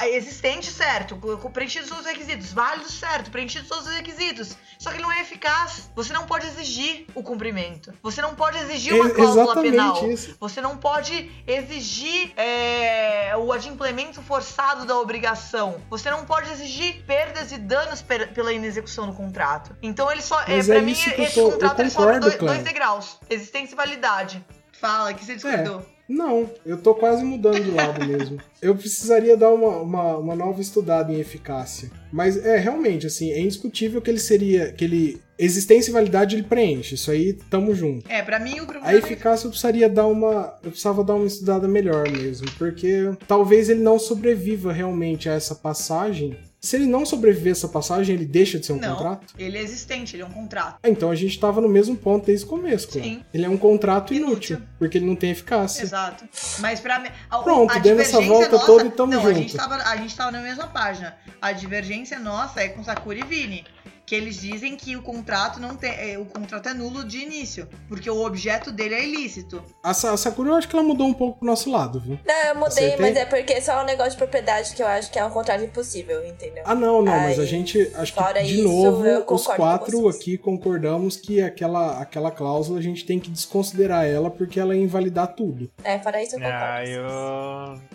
eh, 0.03 0.17
existente, 0.17 0.71
certo, 0.71 1.17
preenchidos 1.53 1.89
todos 1.89 2.05
os 2.05 2.11
requisitos, 2.11 2.53
válido, 2.53 2.91
certo, 2.91 3.31
preenchidos 3.31 3.69
todos 3.69 3.87
os 3.87 3.93
requisitos. 3.95 4.57
Só 4.79 4.91
que 4.91 4.97
ele 4.97 5.03
não 5.05 5.13
é 5.13 5.21
eficaz. 5.21 5.91
Você 5.95 6.13
não 6.13 6.27
pode 6.27 6.47
exigir 6.47 7.07
o 7.15 7.23
cumprimento. 7.23 7.93
Você 8.03 8.21
não 8.21 8.35
pode 8.35 8.59
exigir 8.59 8.95
uma 8.95 9.11
cláusula 9.11 9.55
penal. 9.63 10.11
isso. 10.11 10.37
Você 10.41 10.61
não 10.61 10.77
pode 10.77 11.31
exigir 11.47 12.33
é, 12.37 13.33
o 13.37 13.53
adimplemento 13.53 14.21
forçado 14.23 14.85
da 14.85 14.99
obrigação. 14.99 15.81
Você 15.89 16.11
não 16.11 16.25
pode 16.25 16.51
exigir 16.51 17.05
perdas 17.05 17.53
e 17.53 17.59
danos 17.59 18.03
per- 18.03 18.32
pela 18.33 18.53
inexecução 18.53 19.07
do 19.07 19.13
contrato. 19.13 19.77
Então 19.83 20.11
ele 20.11 20.23
só. 20.23 20.37
Mas 20.49 20.69
é, 20.69 20.73
é 20.73 20.77
pra 20.79 20.83
mim, 20.87 20.95
que 20.95 21.11
eu 21.21 21.25
esse 21.25 21.35
tô- 21.35 21.51
contrato 21.53 21.81
ele 21.81 21.91
só 21.91 22.03
abre 22.03 22.15
concordo, 22.15 22.39
dois, 22.39 22.53
dois 22.55 22.65
degraus: 22.65 23.19
existência 23.31 23.75
e 23.75 23.77
validade. 23.77 24.45
Fala, 24.81 25.15
que 25.15 25.25
você 25.25 25.35
discordou. 25.35 25.83
Não, 26.09 26.51
eu 26.67 26.77
tô 26.77 26.95
quase 26.95 27.25
mudando 27.25 27.63
de 27.63 27.71
lado 27.71 28.05
mesmo. 28.05 28.39
Eu 28.61 28.75
precisaria 28.75 29.37
dar 29.37 29.51
uma, 29.51 29.77
uma, 29.79 30.17
uma 30.19 30.35
nova 30.37 30.61
estudada 30.61 31.13
em 31.13 31.21
eficácia. 31.21 31.91
Mas 32.13 32.37
é 32.45 32.59
realmente, 32.59 33.07
assim, 33.07 33.31
é 33.31 33.41
indiscutível 33.41 34.03
que 34.03 34.11
ele 34.11 34.19
seria. 34.19 34.73
que 34.73 34.85
ele. 34.85 35.23
Existência 35.39 35.91
e 35.91 35.93
validade 35.95 36.37
ele 36.37 36.43
preenche. 36.43 36.97
Isso 36.97 37.11
aí, 37.11 37.33
tamo 37.33 37.75
junto. 37.75 38.11
É, 38.11 38.23
pra 38.23 38.39
mim 38.39 38.61
o 38.61 38.67
problema 38.67 38.89
A 38.89 38.95
eficácia 38.95 39.47
eu 39.47 39.51
precisaria 39.51 39.89
dar 39.89 40.07
uma. 40.07 40.59
Eu 40.63 40.71
precisava 40.71 41.03
dar 41.05 41.15
uma 41.15 41.27
estudada 41.27 41.67
melhor 41.69 42.11
mesmo. 42.11 42.51
Porque 42.59 43.11
talvez 43.27 43.69
ele 43.71 43.81
não 43.83 43.99
sobreviva 43.99 44.73
realmente 44.73 45.29
a 45.29 45.33
essa 45.35 45.55
passagem 45.55 46.37
Se 46.65 46.77
ele 46.77 46.87
não 46.87 47.05
sobreviver 47.05 47.51
essa 47.51 47.67
passagem, 47.67 48.15
ele 48.15 48.25
deixa 48.25 48.57
de 48.57 48.65
ser 48.67 48.73
um 48.73 48.77
não, 48.79 48.95
contrato? 48.95 49.35
ele 49.37 49.59
é 49.59 49.61
existente, 49.61 50.15
ele 50.15 50.23
é 50.23 50.27
um 50.27 50.31
contrato. 50.31 50.77
Ah, 50.81 50.89
Então 50.89 51.11
a 51.11 51.15
gente 51.17 51.37
tava 51.41 51.61
no 51.61 51.69
mesmo 51.69 51.97
ponto 51.97 52.27
desde 52.27 52.45
o 52.45 52.49
começo, 52.49 52.87
cara. 52.87 53.03
Sim. 53.03 53.21
Ele 53.35 53.45
é 53.45 53.49
um 53.49 53.57
contrato 53.59 54.15
Inútil. 54.15 54.59
inútil, 54.59 54.69
porque 54.79 54.97
ele 54.99 55.05
não 55.07 55.17
tem 55.17 55.33
eficácia. 55.33 55.83
Exato. 55.83 56.25
Mas 56.61 56.79
pra 56.79 57.01
mim. 57.01 57.09
a- 57.29 57.39
Pronto, 57.39 57.73
a 57.75 57.79
dando 57.81 58.01
essa 58.01 58.21
volta 58.21 58.53
nossa, 58.53 58.65
toda 58.67 58.85
e 58.87 58.91
tamo 58.93 59.13
não, 59.13 59.19
A 59.19 59.23
junto. 59.25 59.35
gente, 59.41 59.57
tava, 59.57 59.75
a 59.75 59.97
gente 59.97 60.17
tava 60.17 60.31
na 60.31 60.41
mesma 60.41 60.69
página. 60.69 61.17
A 61.41 61.51
divergência 61.51 62.21
nossa 62.21 62.61
é 62.61 62.69
com 62.69 62.85
Sakura 62.85 63.19
e 63.19 63.25
Vini. 63.25 63.65
Que 64.05 64.17
eles 64.17 64.41
dizem 64.41 64.77
que 64.77 64.97
o 64.97 65.03
contrato 65.03 65.61
não 65.61 65.77
tem. 65.77 65.91
é, 65.91 66.19
o 66.19 66.25
contrato 66.25 66.69
é 66.69 66.75
nulo 66.75 67.05
de 67.05 67.19
início. 67.19 67.69
Porque 67.89 68.11
o 68.11 68.25
objeto 68.27 68.71
dele 68.73 68.95
é 68.95 69.05
ilícito. 69.07 69.63
A, 69.83 69.95
Sa- 69.95 70.13
a 70.13 70.17
Sakura 70.17 70.51
eu 70.51 70.55
acho 70.57 70.69
que 70.69 70.75
ela 70.77 70.83
mudou 70.85 71.07
um 71.07 71.15
pouco 71.15 71.39
pro 71.39 71.47
nosso 71.47 71.71
lado, 71.71 72.01
viu? 72.01 72.19
Não, 72.27 72.35
eu 72.49 72.55
mudei, 72.57 72.67
Acertei? 72.87 72.97
mas 72.99 73.17
é 73.17 73.25
porque 73.25 73.53
é 73.55 73.61
só 73.61 73.81
um 73.81 73.87
negócio 73.87 74.13
de 74.13 74.17
propriedade 74.19 74.75
que 74.75 74.83
eu 74.83 74.87
acho 74.87 75.11
que 75.11 75.19
é 75.19 75.25
um 75.25 75.31
contrato 75.31 75.63
impossível, 75.65 76.27
entendeu? 76.27 76.63
Ah, 76.67 76.75
não, 76.75 77.01
não, 77.01 77.13
mas 77.13 77.39
a 77.39 77.47
gente, 77.47 77.91
acho 77.95 78.13
que 78.13 78.43
de 78.43 78.55
isso, 78.61 78.65
novo, 78.69 79.03
os 79.03 79.25
concordo 79.25 79.45
com 79.47 79.55
quatro 79.57 80.01
vocês. 80.03 80.21
aqui 80.21 80.37
concordamos 80.39 81.17
que 81.17 81.41
aquela, 81.41 82.01
aquela 82.01 82.31
cláusula 82.31 82.79
a 82.81 82.83
gente 82.83 83.07
tem 83.07 83.19
que 83.21 83.31
desconsiderar 83.31 84.05
ela 84.07 84.31
porque 84.31 84.59
ela 84.61 84.75
ia 84.77 84.83
invalidar 84.83 85.29
tudo. 85.35 85.71
É, 85.85 85.99
fora 86.01 86.23
isso 86.23 86.35
eu 86.37 86.41
concordo. 86.41 86.65
Ah, 86.65 86.79
com 86.81 86.85
vocês. 86.85 86.97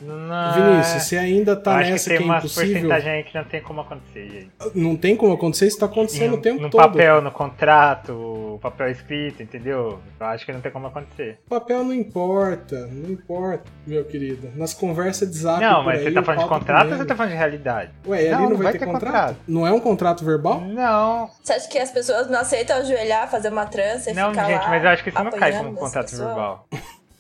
eu. 0.01 0.07
Não. 0.17 0.53
Vinícius, 0.53 1.03
você 1.03 1.17
ainda 1.17 1.51
eu 1.51 1.61
tá 1.61 1.77
acho 1.77 1.91
nessa 1.91 2.09
que 2.09 2.15
que, 2.15 2.17
tem 2.17 2.27
é 2.27 2.29
umas 2.31 2.43
impossível. 2.43 2.71
porcentagens 2.73 3.13
aí 3.13 3.23
que 3.23 3.35
não 3.37 3.43
tem 3.43 3.61
como 3.61 3.81
acontecer, 3.81 4.29
gente. 4.29 4.51
Não 4.75 4.95
tem 4.95 5.15
como 5.15 5.33
acontecer, 5.33 5.67
isso 5.67 5.77
tá 5.79 5.87
acontecendo 5.97 6.31
no, 6.31 6.37
o 6.37 6.41
tempo 6.41 6.61
no 6.61 6.69
todo. 6.69 6.81
papel, 6.81 7.21
no 7.21 7.31
contrato, 7.31 8.13
o 8.13 8.59
papel 8.61 8.91
escrito, 8.91 9.41
entendeu? 9.41 9.99
Eu 10.19 10.25
acho 10.25 10.45
que 10.45 10.51
não 10.51 10.61
tem 10.61 10.71
como 10.71 10.87
acontecer. 10.87 11.39
O 11.45 11.49
papel 11.49 11.83
não 11.83 11.93
importa, 11.93 12.87
não 12.87 13.09
importa, 13.09 13.63
meu 13.85 14.05
querido. 14.05 14.49
Nas 14.55 14.73
conversas 14.73 15.29
de 15.29 15.37
zap. 15.37 15.61
não, 15.61 15.83
mas 15.83 15.99
aí, 15.99 16.05
você 16.05 16.11
tá 16.11 16.23
falando 16.23 16.43
de 16.43 16.49
contrato 16.49 16.91
ou 16.91 16.97
você 16.97 17.05
tá 17.05 17.15
falando 17.15 17.31
de 17.31 17.37
realidade? 17.37 17.91
Ué, 18.05 18.31
ali 18.31 18.49
não, 18.49 18.57
vai, 18.57 18.73
ter, 18.73 18.85
contrato? 18.85 19.37
Não 19.47 19.65
é 19.65 19.71
um 19.71 19.79
contrato 19.79 20.23
verbal? 20.23 20.61
Não, 20.61 21.29
Você 21.43 21.53
acha 21.53 21.67
que 21.67 21.79
as 21.79 21.91
pessoas 21.91 22.29
não 22.29 22.39
aceitam 22.39 22.77
ajoelhar, 22.77 23.29
fazer 23.29 23.49
uma 23.49 23.65
trança 23.65 24.11
e 24.11 24.13
não, 24.13 24.29
ficar 24.29 24.45
gente, 24.45 24.61
lá 24.61 24.69
mas 24.69 24.83
eu 24.83 24.89
acho 24.89 25.03
que 25.03 25.09
isso 25.09 25.23
não 25.23 25.31
cai 25.31 25.57
como 25.57 25.69
um 25.69 25.75
contrato 25.75 26.09
pessoas? 26.09 26.27
verbal. 26.27 26.67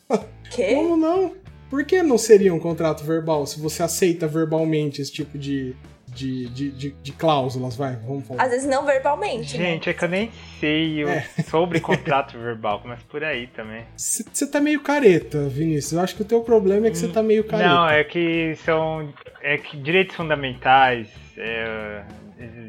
Quê? 0.49 0.75
Como 0.75 0.95
não? 0.95 1.33
Por 1.69 1.83
que 1.83 2.01
não 2.01 2.17
seria 2.17 2.53
um 2.53 2.59
contrato 2.59 3.03
verbal 3.03 3.45
se 3.45 3.59
você 3.59 3.83
aceita 3.83 4.25
verbalmente 4.25 5.01
esse 5.01 5.11
tipo 5.11 5.37
de, 5.37 5.75
de, 6.17 6.49
de, 6.49 6.71
de, 6.71 6.89
de 6.91 7.11
cláusulas? 7.11 7.75
Vai, 7.75 7.95
vamos 7.95 8.27
falar. 8.27 8.43
Às 8.43 8.49
vezes 8.51 8.67
não 8.67 8.85
verbalmente, 8.85 9.57
né? 9.57 9.65
Gente, 9.65 9.89
é 9.89 9.93
que 9.93 10.03
eu 10.03 10.09
nem 10.09 10.31
sei 10.59 11.05
o- 11.05 11.09
É. 11.09 11.21
sobre 11.49 11.79
contrato 11.79 12.37
verbal, 12.37 12.79
começa 12.81 13.03
por 13.09 13.23
aí 13.23 13.47
também. 13.47 13.85
Você 13.95 14.47
tá 14.47 14.59
meio 14.59 14.81
careta, 14.81 15.47
Vinícius. 15.47 15.93
Eu 15.93 16.01
acho 16.01 16.15
que 16.15 16.21
o 16.23 16.25
teu 16.25 16.41
problema 16.41 16.87
é 16.87 16.91
que 16.91 16.97
você 16.97 17.07
tá 17.07 17.21
meio 17.21 17.43
careta. 17.43 17.69
Não, 17.69 17.87
é 17.89 18.03
que 18.03 18.55
são. 18.65 19.13
É 19.41 19.57
que 19.57 19.77
direitos 19.77 20.15
fundamentais, 20.15 21.07
é, 21.37 22.03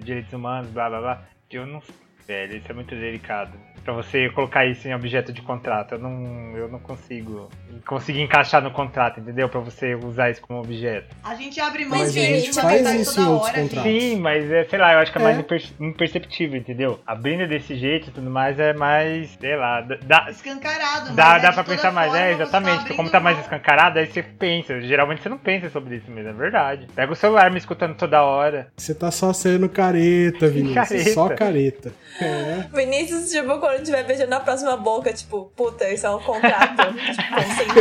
direitos 0.04 0.32
humanos, 0.32 0.70
blá 0.70 0.88
blá 0.88 1.00
blá. 1.00 1.28
Eu 1.50 1.66
não. 1.66 1.82
Velho, 2.26 2.58
isso 2.58 2.66
é 2.70 2.74
muito 2.74 2.94
delicado. 2.94 3.52
Pra 3.88 3.94
você 3.96 4.28
colocar 4.28 4.66
isso 4.66 4.86
em 4.86 4.94
objeto 4.94 5.32
de 5.32 5.40
contrato. 5.40 5.92
Eu 5.94 5.98
não, 5.98 6.54
eu 6.54 6.68
não 6.68 6.78
consigo 6.78 7.48
conseguir 7.86 8.20
encaixar 8.20 8.60
no 8.62 8.70
contrato, 8.70 9.18
entendeu? 9.18 9.48
Pra 9.48 9.60
você 9.60 9.94
usar 9.94 10.28
isso 10.30 10.42
como 10.42 10.60
objeto. 10.60 11.06
A 11.24 11.34
gente 11.34 11.58
abre 11.58 11.86
mão 11.86 11.98
Mas 11.98 12.12
de 12.12 12.20
gente 12.20 12.52
faz 12.52 12.86
isso 12.86 13.12
em 13.18 13.24
toda 13.24 13.30
hora. 13.30 13.66
Sim, 13.82 14.16
mas 14.16 14.50
é, 14.50 14.64
sei 14.64 14.78
lá, 14.78 14.92
eu 14.92 14.98
acho 14.98 15.10
que 15.10 15.16
é, 15.16 15.22
É. 15.22 15.24
mais 15.24 15.38
imper- 15.38 15.72
imperceptível, 15.80 16.60
entendeu? 16.60 17.00
Abrindo 17.06 17.48
desse 17.48 17.74
jeito 17.76 18.08
e 18.08 18.12
tudo 18.12 18.28
mais 18.30 18.60
é 18.60 18.74
mais, 18.74 19.30
sei 19.40 19.56
lá, 19.56 19.80
dá, 19.80 20.26
Escancarado. 20.28 21.14
Dá, 21.14 21.24
mas 21.24 21.38
é 21.44 21.46
dá 21.46 21.52
toda 21.54 21.64
pensar 21.64 21.90
mais, 21.90 22.10
forma 22.12 22.26
é, 22.26 22.28
você 22.36 22.42
exatamente. 22.42 22.88
tá 22.88 22.94
Como 22.94 23.08
tá 23.10 23.20
mais 23.20 23.38
escancarado, 23.38 23.98
aí 24.00 24.06
você 24.06 24.22
pensa. 24.22 24.78
Geralmente 24.82 25.22
você 25.22 25.30
não 25.30 25.38
pensa 25.38 25.70
sobre 25.70 25.96
isso 25.96 26.10
mesmo, 26.10 26.28
é 26.28 26.34
verdade. 26.34 26.86
Pega 26.94 27.10
o 27.10 27.16
celular 27.16 27.50
me 27.50 27.56
escutando 27.56 27.94
toda 27.96 28.22
hora. 28.22 28.68
Você 28.76 28.94
tá 28.94 29.10
só 29.10 29.32
sendo 29.32 29.66
careta, 29.66 30.46
Vinícius. 30.52 30.74
Careta. 30.88 31.10
Só 31.14 31.28
careta. 31.30 31.92
É. 32.20 32.64
Vinícius, 32.74 33.30
tipo, 33.30 33.58
quando 33.58 33.77
tiver 33.84 34.02
beijando 34.04 34.30
na 34.30 34.40
próxima 34.40 34.76
boca, 34.76 35.12
tipo, 35.12 35.50
puta, 35.56 35.88
isso 35.90 36.06
é 36.06 36.10
um 36.10 36.20
contrato. 36.20 36.94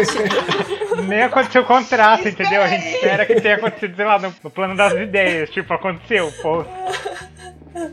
tipo. 0.08 1.02
Nem 1.04 1.24
aconteceu 1.24 1.62
o 1.62 1.66
contrato, 1.66 2.28
entendeu? 2.28 2.62
A 2.62 2.68
gente 2.68 2.88
espera 2.88 3.26
que 3.26 3.40
tenha 3.42 3.56
acontecido, 3.56 3.96
sei 3.96 4.06
lá, 4.06 4.20
no, 4.20 4.34
no 4.44 4.50
plano 4.50 4.76
das 4.76 4.94
ideias. 4.94 5.50
Tipo, 5.50 5.74
aconteceu, 5.74 6.32
pô. 6.42 6.66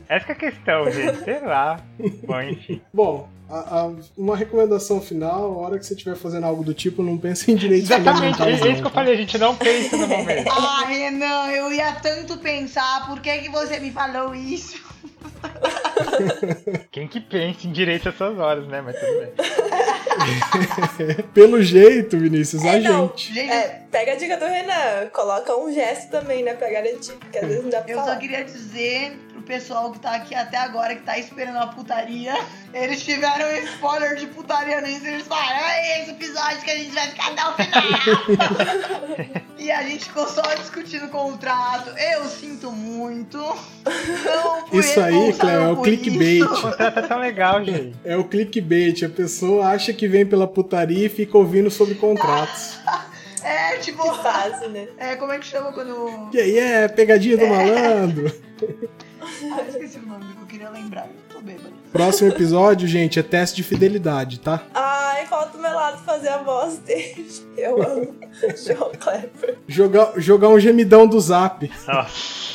Essa 0.08 0.24
que 0.26 0.32
é 0.32 0.34
a 0.34 0.38
questão, 0.52 0.90
gente. 0.90 1.24
Sei 1.24 1.40
lá. 1.40 1.78
Bom, 2.26 2.40
enfim. 2.40 2.80
Bom, 2.92 3.28
a- 3.50 3.80
a- 3.80 3.90
uma 4.16 4.34
recomendação 4.36 5.00
final, 5.00 5.44
a 5.44 5.66
hora 5.66 5.78
que 5.78 5.84
você 5.84 5.92
estiver 5.92 6.16
fazendo 6.16 6.44
algo 6.46 6.64
do 6.64 6.72
tipo, 6.72 7.02
não 7.02 7.18
pense 7.18 7.50
em 7.52 7.54
direitos 7.56 7.90
Exatamente, 7.90 8.42
é 8.42 8.50
isso 8.52 8.62
que 8.62 8.68
eu 8.80 8.82
tá? 8.84 8.90
falei, 8.90 9.12
a 9.14 9.16
gente 9.16 9.36
não 9.36 9.54
pensa 9.54 9.96
no 9.98 10.06
momento. 10.08 10.48
Ah, 10.50 10.84
Renan, 10.86 11.48
eu 11.50 11.70
ia 11.72 11.92
tanto 11.92 12.38
pensar, 12.38 13.06
por 13.06 13.20
que, 13.20 13.38
que 13.38 13.50
você 13.50 13.78
me 13.78 13.90
falou 13.90 14.34
isso? 14.34 14.82
Quem 16.90 17.08
que 17.08 17.20
pensa 17.20 17.66
em 17.66 17.72
direito 17.72 18.08
essas 18.08 18.38
horas, 18.38 18.66
né? 18.66 18.80
Mas 18.80 18.98
tudo 18.98 19.18
bem. 19.18 19.32
Pelo 21.34 21.62
jeito, 21.62 22.18
Vinícius, 22.18 22.64
a 22.64 22.68
É, 22.74 22.80
não. 22.80 23.08
gente. 23.08 23.32
Gente, 23.34 23.50
É, 23.52 23.82
pega 23.90 24.12
a 24.12 24.16
dica 24.16 24.36
do 24.36 24.44
Renan, 24.46 25.08
coloca 25.12 25.56
um 25.56 25.72
gesto 25.72 26.10
também, 26.10 26.42
né, 26.42 26.54
pra 26.54 26.70
garantir, 26.70 27.12
porque 27.12 27.38
às 27.38 27.46
vezes 27.46 27.62
não 27.62 27.70
dá 27.70 27.80
pra 27.80 27.92
eu 27.92 27.98
só 27.98 28.04
falar. 28.04 28.16
queria 28.16 28.44
dizer 28.44 29.18
pro 29.32 29.42
pessoal 29.42 29.90
que 29.92 29.98
tá 29.98 30.14
aqui 30.14 30.34
até 30.34 30.56
agora, 30.56 30.94
que 30.94 31.02
tá 31.02 31.18
esperando 31.18 31.56
a 31.58 31.66
putaria, 31.68 32.34
eles 32.72 33.02
tiveram 33.02 33.46
um 33.48 33.64
spoiler 33.64 34.16
de 34.16 34.26
putaria 34.28 34.80
nisso, 34.80 35.06
eles 35.06 35.26
falaram, 35.26 35.66
é 35.66 36.02
esse 36.02 36.10
episódio 36.12 36.58
que 36.62 36.70
a 36.70 36.76
gente 36.76 36.90
vai 36.94 37.06
ficar 37.08 37.32
até 37.32 37.44
o 37.48 37.52
final. 37.54 39.44
e 39.58 39.70
a 39.70 39.82
gente 39.82 40.04
ficou 40.06 40.26
só 40.28 40.42
discutindo 40.54 41.06
o 41.06 41.08
contrato, 41.08 41.90
eu 42.14 42.24
sinto 42.24 42.70
muito. 42.72 43.38
Não 43.38 44.66
fui 44.66 44.80
Isso 44.80 45.00
aí, 45.00 45.32
Cleo, 45.34 45.60
é 45.62 45.68
o 45.68 45.76
clickbait. 45.82 46.42
O 46.42 46.48
contrato 46.60 46.98
é 46.98 47.02
tão 47.02 47.18
legal, 47.18 47.64
gente. 47.64 47.94
É 48.04 48.16
o 48.16 48.24
clickbait. 48.24 49.02
A 49.04 49.08
pessoa 49.08 49.66
acha 49.68 49.92
que 49.92 50.08
vem 50.14 50.24
pela 50.24 50.46
putaria 50.46 51.06
e 51.06 51.08
fica 51.08 51.36
ouvindo 51.36 51.70
sobre 51.70 51.94
contratos. 51.96 52.78
É, 53.46 53.76
tipo, 53.76 54.02
Que 54.02 54.22
fase, 54.22 54.68
né? 54.68 54.88
é, 54.96 55.16
como 55.16 55.30
é 55.30 55.38
que 55.38 55.44
chama 55.44 55.70
quando... 55.70 56.30
E 56.32 56.40
aí, 56.40 56.58
é 56.58 56.88
pegadinha 56.88 57.36
do 57.36 57.46
malandro. 57.46 58.32
Ah, 59.20 59.60
esqueci 59.68 59.98
o 59.98 60.06
nome 60.06 60.24
que 60.32 60.40
eu 60.40 60.46
queria 60.46 60.70
lembrar, 60.70 61.06
tô 61.30 61.42
bêbado. 61.42 61.74
Próximo 61.92 62.30
episódio, 62.30 62.88
gente, 62.88 63.18
é 63.18 63.22
teste 63.22 63.56
de 63.56 63.62
fidelidade, 63.62 64.40
tá? 64.40 64.62
Ai, 64.72 65.26
falta 65.26 65.58
o 65.58 65.60
meu 65.60 65.74
lado 65.74 66.02
fazer 66.06 66.30
a 66.30 66.38
voz 66.38 66.78
dele. 66.78 67.30
Eu 67.58 67.82
amo 67.82 68.14
João 68.66 68.92
Klepper. 68.98 69.58
Jogar, 69.68 70.12
jogar 70.16 70.48
um 70.48 70.58
gemidão 70.58 71.06
do 71.06 71.20
zap. 71.20 71.70
Nossa. 71.86 72.53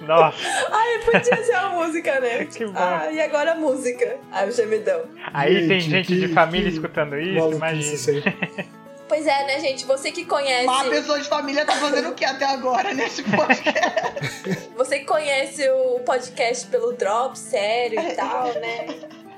Nossa. 0.00 0.38
Ai, 0.70 0.98
podia 1.04 1.44
ser 1.44 1.54
a 1.54 1.68
música, 1.70 2.20
né? 2.20 2.44
Que 2.50 2.64
bom. 2.66 2.72
Ah, 2.76 3.08
e 3.12 3.20
agora 3.20 3.52
a 3.52 3.54
música. 3.54 4.16
Ai, 4.32 4.48
o 4.48 4.52
gemidão. 4.52 5.02
Aí 5.32 5.66
tem 5.68 5.80
Gente, 5.80 5.90
gente 5.90 6.20
de 6.20 6.28
que- 6.28 6.34
família 6.34 6.68
que 6.68 6.76
escutando 6.76 7.18
isso, 7.18 7.52
imagina. 7.52 7.94
isso 7.94 8.10
aí. 8.10 8.22
Pois 9.08 9.26
é, 9.26 9.46
né, 9.46 9.58
gente? 9.60 9.86
Você 9.86 10.12
que 10.12 10.26
conhece. 10.26 10.66
Uma 10.66 10.84
pessoa 10.84 11.18
de 11.18 11.26
família 11.26 11.64
tá 11.64 11.72
fazendo 11.76 12.10
o 12.10 12.14
que 12.14 12.26
até 12.26 12.44
agora 12.44 12.92
nesse 12.92 13.22
podcast? 13.22 14.68
Você 14.76 14.98
que 14.98 15.06
conhece 15.06 15.66
o 15.70 16.00
podcast 16.00 16.66
pelo 16.66 16.92
Drop, 16.92 17.34
sério 17.38 17.98
e 18.02 18.14
tal, 18.14 18.52
né? 18.60 18.86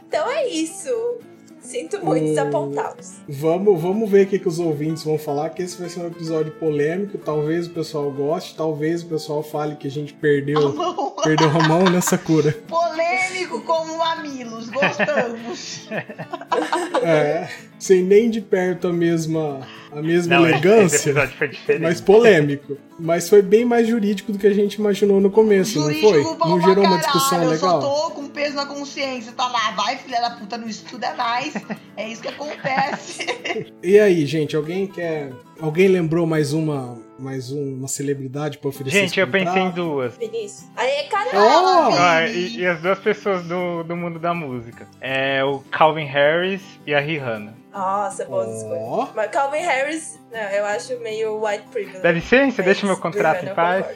Então 0.09 0.29
é 0.29 0.49
isso. 0.49 0.91
Sinto 1.71 2.05
muito 2.05 2.25
O- 2.25 2.27
desapontá-los. 2.29 3.13
Vamos, 3.29 3.81
vamos 3.81 4.11
ver 4.11 4.27
o 4.27 4.29
que, 4.29 4.39
que 4.41 4.49
os 4.49 4.59
ouvintes 4.59 5.05
vão 5.05 5.17
falar, 5.17 5.51
que 5.51 5.63
esse 5.63 5.79
vai 5.81 5.89
ser 5.89 6.01
um 6.01 6.09
episódio 6.09 6.51
polêmico. 6.53 7.17
Talvez 7.17 7.69
o 7.69 7.71
pessoal 7.71 8.11
goste, 8.11 8.57
talvez 8.57 9.03
o 9.03 9.07
pessoal 9.07 9.41
fale 9.43 9.77
que 9.77 9.87
a 9.87 9.91
gente 9.91 10.13
perdeu, 10.13 10.75
perdeu 11.23 11.49
a 11.49 11.69
mão 11.69 11.85
nessa 11.85 12.19
cura. 12.19 12.53
Polêmico 12.67 13.61
como 13.63 13.99
mamilos, 13.99 14.69
gostamos. 14.69 15.89
É, 17.05 17.49
sem 17.81 18.03
nem 18.03 18.31
de 18.31 18.41
perto 18.41 18.87
a 18.89 18.93
mesma, 18.93 19.67
a 19.91 20.01
mesma 20.03 20.37
Não, 20.37 20.47
elegância, 20.49 21.11
episódio 21.11 21.35
foi 21.37 21.49
diferente. 21.49 21.83
mas 21.83 22.01
polêmico. 22.01 22.77
Mas 22.99 23.29
foi 23.29 23.41
bem 23.41 23.65
mais 23.65 23.89
jurídico 23.89 24.31
do 24.31 24.39
que 24.39 24.47
a 24.47 24.53
gente 24.53 24.75
imaginou 24.75 25.21
no 25.21 25.31
começo, 25.31 25.79
não 25.81 25.87
foi? 25.87 25.95
Jurídico 26.01 26.37
pau 26.37 26.49
Não 26.51 26.59
pra 26.59 26.69
gerou 26.69 26.85
uma 26.85 26.99
caralho, 27.01 27.13
discussão 27.13 27.43
Eu 27.43 27.51
legal? 27.51 27.81
só 27.83 27.89
tô 28.07 28.11
com 28.11 28.29
peso 28.29 28.55
na 28.57 28.67
consciência. 28.67 29.33
Tá 29.33 29.49
lá, 29.49 29.71
vai 29.73 29.97
filha 29.97 30.21
da 30.21 30.31
puta, 30.31 30.59
não 30.59 30.69
estuda 30.69 31.15
mais. 31.15 31.55
É 31.97 32.09
isso 32.09 32.21
que 32.23 32.29
acontece. 32.29 33.27
E 33.83 33.99
aí, 33.99 34.25
gente, 34.27 34.55
alguém 34.55 34.87
quer. 34.87 35.33
Alguém 35.61 35.89
lembrou 35.89 36.27
mais 36.27 36.53
uma, 36.55 36.97
mais 37.19 37.53
um- 37.53 37.75
uma 37.75 37.89
celebridade 37.89 38.57
pra 38.59 38.71
oferecer 38.71 38.99
Gente, 39.01 39.21
eu 39.21 39.29
pensei 39.29 39.61
em 39.61 39.71
duas. 39.71 40.17
Vinícius. 40.17 40.65
Aí, 40.75 41.05
cara. 41.09 41.29
Oh! 41.35 41.93
Ah, 41.99 42.27
e, 42.27 42.57
e 42.61 42.67
as 42.67 42.81
duas 42.81 42.99
pessoas 42.99 43.43
do, 43.45 43.83
do 43.83 43.95
mundo 43.95 44.19
da 44.19 44.33
música. 44.33 44.87
É 45.01 45.45
o 45.45 45.59
Calvin 45.71 46.07
Harris 46.07 46.63
e 46.87 46.95
a 46.95 47.01
Rihanna. 47.01 47.55
Nossa, 47.73 48.25
boas 48.25 48.49
Ó. 48.49 48.53
escolhas. 48.57 49.09
Mas 49.15 49.31
Calvin 49.31 49.59
Harris, 49.59 50.19
não, 50.33 50.41
eu 50.41 50.65
acho 50.65 50.99
meio 51.01 51.45
white 51.45 51.65
privilege. 51.71 52.03
Dá 52.03 52.11
licença, 52.11 52.55
Mas 52.59 52.65
deixa 52.67 52.87
meu 52.87 52.97
contrato 52.97 53.45
em 53.45 53.55
paz. 53.55 53.87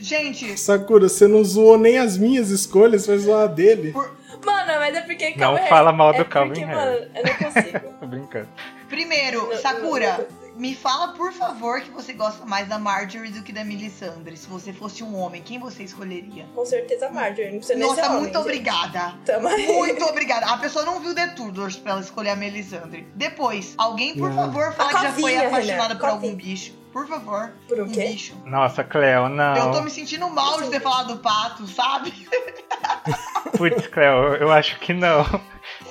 Gente, 0.00 0.58
Sakura, 0.58 1.08
você 1.08 1.26
não 1.28 1.44
zoou 1.44 1.78
nem 1.78 1.98
as 1.98 2.16
minhas 2.16 2.50
escolhas, 2.50 3.06
vai 3.06 3.18
zoar 3.18 3.44
a 3.44 3.46
dele. 3.46 3.92
Mano, 3.92 4.10
Mano, 4.44 4.72
mas 4.78 4.96
é 4.96 5.00
porque 5.02 5.30
Não 5.30 5.36
Calvin 5.38 5.66
fala 5.68 5.92
mal 5.92 6.12
do 6.12 6.22
é 6.22 6.24
Calvin 6.24 6.50
porque, 6.50 6.64
Harris. 6.64 7.00
Mano, 7.00 7.10
eu 7.14 7.24
não 7.24 7.34
consigo. 7.34 7.80
Tô 8.00 8.06
brincando. 8.06 8.48
Primeiro, 8.88 9.48
Não, 9.48 9.56
Sakura, 9.58 10.26
não, 10.50 10.58
me 10.58 10.74
fala, 10.74 11.08
por 11.08 11.32
favor, 11.32 11.80
que 11.82 11.90
você 11.90 12.12
gosta 12.14 12.44
mais 12.46 12.66
da 12.68 12.78
Marjorie 12.78 13.30
do 13.30 13.42
que 13.42 13.52
da 13.52 13.64
Melisandre. 13.64 14.36
Se 14.36 14.48
você 14.48 14.72
fosse 14.72 15.04
um 15.04 15.14
homem, 15.16 15.42
quem 15.42 15.58
você 15.58 15.82
escolheria? 15.82 16.46
Com 16.54 16.64
certeza, 16.64 17.10
Marjorie. 17.10 17.50
Não 17.50 17.58
precisa 17.58 17.78
nem 17.78 17.86
Nossa, 17.86 18.00
ser 18.02 18.06
homem, 18.08 18.20
muito 18.20 18.32
gente. 18.32 18.42
obrigada. 18.42 19.14
Tamo 19.26 19.48
aí. 19.48 19.66
Muito 19.66 20.04
obrigada. 20.04 20.46
A 20.46 20.56
pessoa 20.56 20.84
não 20.84 21.00
viu 21.00 21.14
The 21.14 21.28
Tudors 21.28 21.76
pra 21.76 21.92
ela 21.92 22.00
escolher 22.00 22.30
a 22.30 22.36
Melisandre. 22.36 23.06
Depois, 23.14 23.74
alguém, 23.76 24.16
por 24.16 24.30
Não. 24.30 24.36
favor, 24.36 24.72
fala 24.72 24.90
A 24.90 24.94
que 24.94 25.02
já 25.02 25.12
foi 25.12 25.36
apaixonada 25.36 25.88
Renan, 25.88 26.00
por 26.00 26.08
algum 26.08 26.34
bicho. 26.34 26.77
Por 26.92 27.06
favor. 27.06 27.52
Por 27.68 27.80
um 27.80 27.88
quê? 27.88 28.08
bicho. 28.08 28.34
Nossa, 28.44 28.82
Cleo, 28.82 29.28
não. 29.28 29.56
Eu 29.56 29.72
tô 29.72 29.82
me 29.82 29.90
sentindo 29.90 30.28
mal 30.28 30.60
de 30.62 30.70
ter 30.70 30.80
falado 30.80 31.14
do 31.14 31.20
pato, 31.20 31.66
sabe? 31.66 32.12
Putz, 33.56 33.86
Cleo, 33.86 34.34
eu 34.36 34.50
acho 34.50 34.78
que 34.80 34.92
não. 34.92 35.24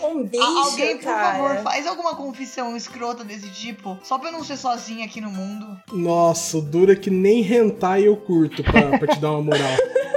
Um 0.04 0.26
bicho, 0.26 0.44
alguém, 0.44 0.98
por 0.98 1.06
cara. 1.06 1.38
favor, 1.38 1.64
faz 1.64 1.86
alguma 1.88 2.16
confissão 2.16 2.76
escrota 2.76 3.24
desse 3.24 3.50
tipo. 3.50 3.98
Só 4.04 4.18
pra 4.18 4.30
eu 4.30 4.34
não 4.34 4.44
ser 4.44 4.58
sozinha 4.58 5.06
aqui 5.06 5.22
no 5.22 5.30
mundo. 5.30 5.66
Nossa, 5.92 6.58
o 6.58 6.62
dura 6.62 6.96
que 6.96 7.10
nem 7.10 7.42
hentai 7.42 8.08
eu 8.08 8.18
curto 8.18 8.64
pra, 8.64 8.98
pra 8.98 9.08
te 9.08 9.20
dar 9.20 9.32
uma 9.32 9.44
moral. 9.44 9.78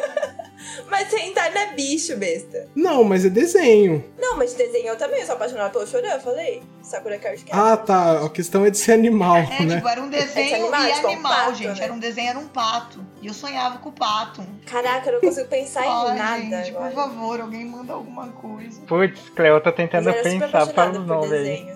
Mas 0.88 1.12
hentai 1.12 1.52
não 1.52 1.60
é 1.60 1.72
bicho, 1.74 2.16
besta. 2.16 2.68
Não, 2.74 3.02
mas 3.04 3.24
é 3.24 3.28
desenho. 3.30 4.04
Não, 4.18 4.36
mas 4.36 4.54
desenho 4.54 4.88
eu 4.88 4.96
também. 4.96 5.20
Eu 5.20 5.26
sou 5.26 5.34
apaixonada 5.34 5.70
pelo 5.70 5.86
Choran, 5.86 6.08
eu 6.08 6.20
falei. 6.20 6.62
Sakura 6.82 7.18
Card. 7.18 7.44
Ah, 7.52 7.76
tá. 7.76 8.24
A 8.24 8.28
questão 8.30 8.64
é 8.64 8.70
de 8.70 8.78
ser 8.78 8.92
animal, 8.92 9.36
É, 9.36 9.64
né? 9.64 9.76
tipo, 9.76 9.88
era 9.88 10.00
um 10.00 10.08
desenho 10.08 10.56
animal, 10.66 10.82
e 10.88 10.92
tipo, 10.92 11.06
um 11.06 11.10
animal, 11.10 11.32
pato, 11.32 11.54
gente. 11.54 11.78
né? 11.78 11.84
Era 11.84 11.92
um 11.92 11.98
desenho, 11.98 12.28
era 12.30 12.38
um 12.38 12.48
pato. 12.48 13.04
E 13.22 13.26
eu 13.26 13.34
sonhava 13.34 13.78
com 13.78 13.88
o 13.90 13.92
pato. 13.92 14.42
Caraca, 14.66 15.08
eu 15.10 15.14
não 15.14 15.20
consigo 15.20 15.48
pensar 15.48 15.84
em 15.86 16.16
nada 16.16 16.38
gente, 16.40 16.70
agora. 16.70 16.90
por 16.90 16.94
favor, 16.94 17.40
alguém 17.40 17.64
manda 17.64 17.92
alguma 17.92 18.28
coisa. 18.28 18.80
Putz, 18.82 19.20
Cleo, 19.30 19.54
eu 19.54 19.60
tô 19.60 19.68
Mas 19.70 19.76
tentando 19.76 20.12
pensar 20.12 20.66
para 20.68 20.90
os 20.92 21.06
nomes 21.06 21.32
aí. 21.32 21.74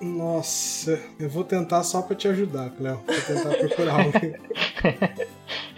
Nossa, 0.00 1.00
eu 1.18 1.30
vou 1.30 1.44
tentar 1.44 1.82
só 1.84 2.02
pra 2.02 2.16
te 2.16 2.26
ajudar, 2.26 2.70
Cleo. 2.70 3.00
Vou 3.06 3.20
tentar 3.36 3.56
procurar 3.56 4.00
alguém. 4.00 4.34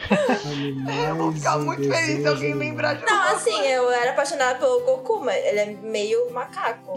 Eu 1.09 1.17
vou 1.17 1.33
ficar 1.33 1.59
muito 1.59 1.83
feliz 1.89 2.23
se 2.23 2.29
alguém 2.29 2.55
lembrar 2.55 2.95
de 2.95 3.05
Não, 3.05 3.23
assim, 3.35 3.53
coisa. 3.53 3.69
eu 3.69 3.91
era 3.91 4.11
apaixonada 4.13 4.59
pelo 4.59 4.81
Goku, 4.81 5.21
mas 5.25 5.37
ele 5.45 5.59
é 5.61 5.67
meio 5.83 6.31
macaco. 6.33 6.95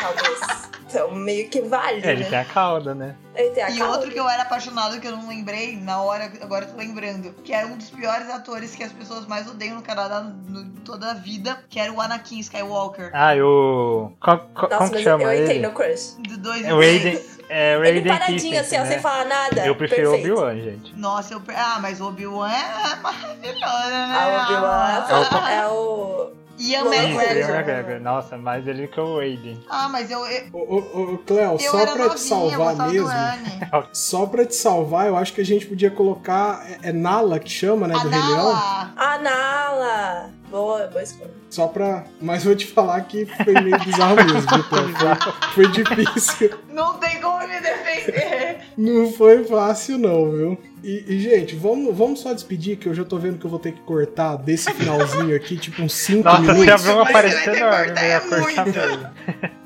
talvez. 0.00 0.70
Então, 0.88 1.12
meio 1.14 1.48
que 1.48 1.60
vale, 1.60 2.00
É, 2.04 2.10
ele 2.12 2.24
né? 2.24 2.30
tem 2.30 2.38
a 2.40 2.44
cauda, 2.44 2.94
né? 2.94 3.14
Ele 3.36 3.50
tem 3.50 3.62
a 3.62 3.70
E 3.70 3.78
cauda. 3.78 3.92
outro 3.92 4.10
que 4.10 4.18
eu 4.18 4.28
era 4.28 4.42
apaixonado 4.42 4.98
que 5.00 5.06
eu 5.06 5.12
não 5.16 5.28
lembrei 5.28 5.76
na 5.76 6.02
hora, 6.02 6.24
agora 6.42 6.64
eu 6.64 6.70
tô 6.72 6.76
lembrando, 6.76 7.32
que 7.44 7.52
era 7.52 7.66
um 7.68 7.76
dos 7.76 7.90
piores 7.90 8.28
atores 8.28 8.74
que 8.74 8.82
as 8.82 8.90
pessoas 8.92 9.24
mais 9.26 9.48
odeiam 9.48 9.76
no 9.76 9.82
Canadá 9.82 10.20
no, 10.20 10.64
toda 10.84 11.12
a 11.12 11.14
vida, 11.14 11.62
que 11.68 11.78
era 11.78 11.92
o 11.92 12.00
Anakin 12.00 12.40
Skywalker. 12.40 13.10
Ah, 13.14 13.36
e 13.36 13.40
o. 13.42 14.10
Qual, 14.20 14.38
qual- 14.52 14.68
Nossa, 14.70 14.78
como 14.78 14.90
que 14.96 15.02
chama 15.04 15.22
eu 15.22 15.30
ele? 15.32 15.42
entrei 15.44 15.60
no 15.60 15.70
crush. 15.72 16.16
Do 16.26 16.36
dois 16.38 16.64
É 16.66 16.74
o 16.74 16.78
Raiden. 16.78 17.20
É 17.52 17.76
o 17.76 17.84
Ele 17.84 18.08
paradinho 18.08 18.60
assim, 18.60 18.76
ó, 18.76 18.82
né? 18.82 18.86
sem 18.86 19.00
falar 19.00 19.24
nada. 19.24 19.66
Eu 19.66 19.74
prefiro 19.74 20.12
o. 20.12 20.14
Obi-Wan, 20.14 20.54
gente. 20.54 20.96
Nossa, 20.96 21.34
eu. 21.34 21.42
Ah, 21.48 21.78
mas 21.82 22.00
o 22.00 22.06
Obi-Wan 22.06 22.48
é 22.48 22.96
maravilhoso, 23.02 23.60
né? 23.90 24.16
A 24.16 24.44
Obi-Wan 24.44 25.48
É 25.48 25.54
é 25.56 25.66
o... 25.66 26.30
Ian 26.60 26.84
Isso, 26.84 26.94
Isso, 26.94 26.94
McGregor. 26.94 27.36
Ian 27.50 27.56
McGregor. 27.56 28.00
Nossa, 28.00 28.36
mais 28.36 28.68
ele 28.68 28.86
que 28.86 29.00
o 29.00 29.16
Raiden. 29.16 29.64
Ah, 29.68 29.88
mas 29.88 30.10
eu. 30.10 30.24
Eu, 30.26 30.44
Ô, 30.52 30.58
ô, 30.58 31.14
ô, 31.14 31.18
Cleo, 31.18 31.52
eu 31.52 31.58
só 31.58 31.70
pra 31.86 31.96
novinha, 31.96 32.10
te 32.10 32.20
salvar 32.20 32.76
mesmo. 32.88 33.08
Anne. 33.08 33.60
Só 33.92 34.26
pra 34.26 34.44
te 34.44 34.54
salvar, 34.54 35.06
eu 35.06 35.16
acho 35.16 35.32
que 35.32 35.40
a 35.40 35.44
gente 35.44 35.66
podia 35.66 35.90
colocar. 35.90 36.64
É, 36.82 36.90
é 36.90 36.92
Nala 36.92 37.38
que 37.38 37.50
chama, 37.50 37.88
né? 37.88 37.94
A 37.96 37.98
Do 38.02 38.08
Rei 38.10 38.20
Leão. 38.20 38.52
Nala. 38.52 38.92
A 38.96 39.18
Nala. 39.18 40.30
Boa, 40.50 40.86
boa 40.88 41.02
escolha. 41.02 41.30
Só 41.48 41.68
pra. 41.68 42.04
Mas 42.20 42.44
vou 42.44 42.54
te 42.56 42.66
falar 42.66 43.00
que 43.02 43.24
foi 43.24 43.54
meio 43.54 43.78
bizarro 43.80 44.16
mesmo, 44.16 44.40
viu, 44.40 44.64
Cleo? 44.64 44.88
Foi, 44.96 45.64
foi 45.64 45.68
difícil. 45.68 46.50
Não 46.68 46.94
tem 46.94 47.20
como 47.20 47.46
me 47.46 47.60
defender. 47.60 48.58
Não 48.76 49.12
foi 49.12 49.44
fácil, 49.44 49.98
não, 49.98 50.30
viu? 50.30 50.58
E, 50.82 51.04
e, 51.06 51.20
gente, 51.20 51.54
vamos, 51.54 51.96
vamos 51.96 52.20
só 52.20 52.32
despedir, 52.32 52.78
que 52.78 52.88
eu 52.88 52.94
já 52.94 53.04
tô 53.04 53.18
vendo 53.18 53.38
que 53.38 53.44
eu 53.44 53.50
vou 53.50 53.58
ter 53.58 53.72
que 53.72 53.80
cortar 53.82 54.36
desse 54.36 54.72
finalzinho 54.72 55.36
aqui, 55.36 55.56
tipo 55.56 55.82
uns 55.82 55.92
5 55.92 56.24
Nossa, 56.24 56.36
se 56.36 56.52
minutos. 56.52 56.82
você 56.82 56.94
vai 56.94 57.30
ter 57.30 57.40
que 57.42 57.50
enorme, 57.50 57.86
cortar, 57.86 58.02
eu 58.02 58.08
ia 58.08 58.14
é 58.14 58.20
cortar 58.20 58.64
muito. 58.64 59.59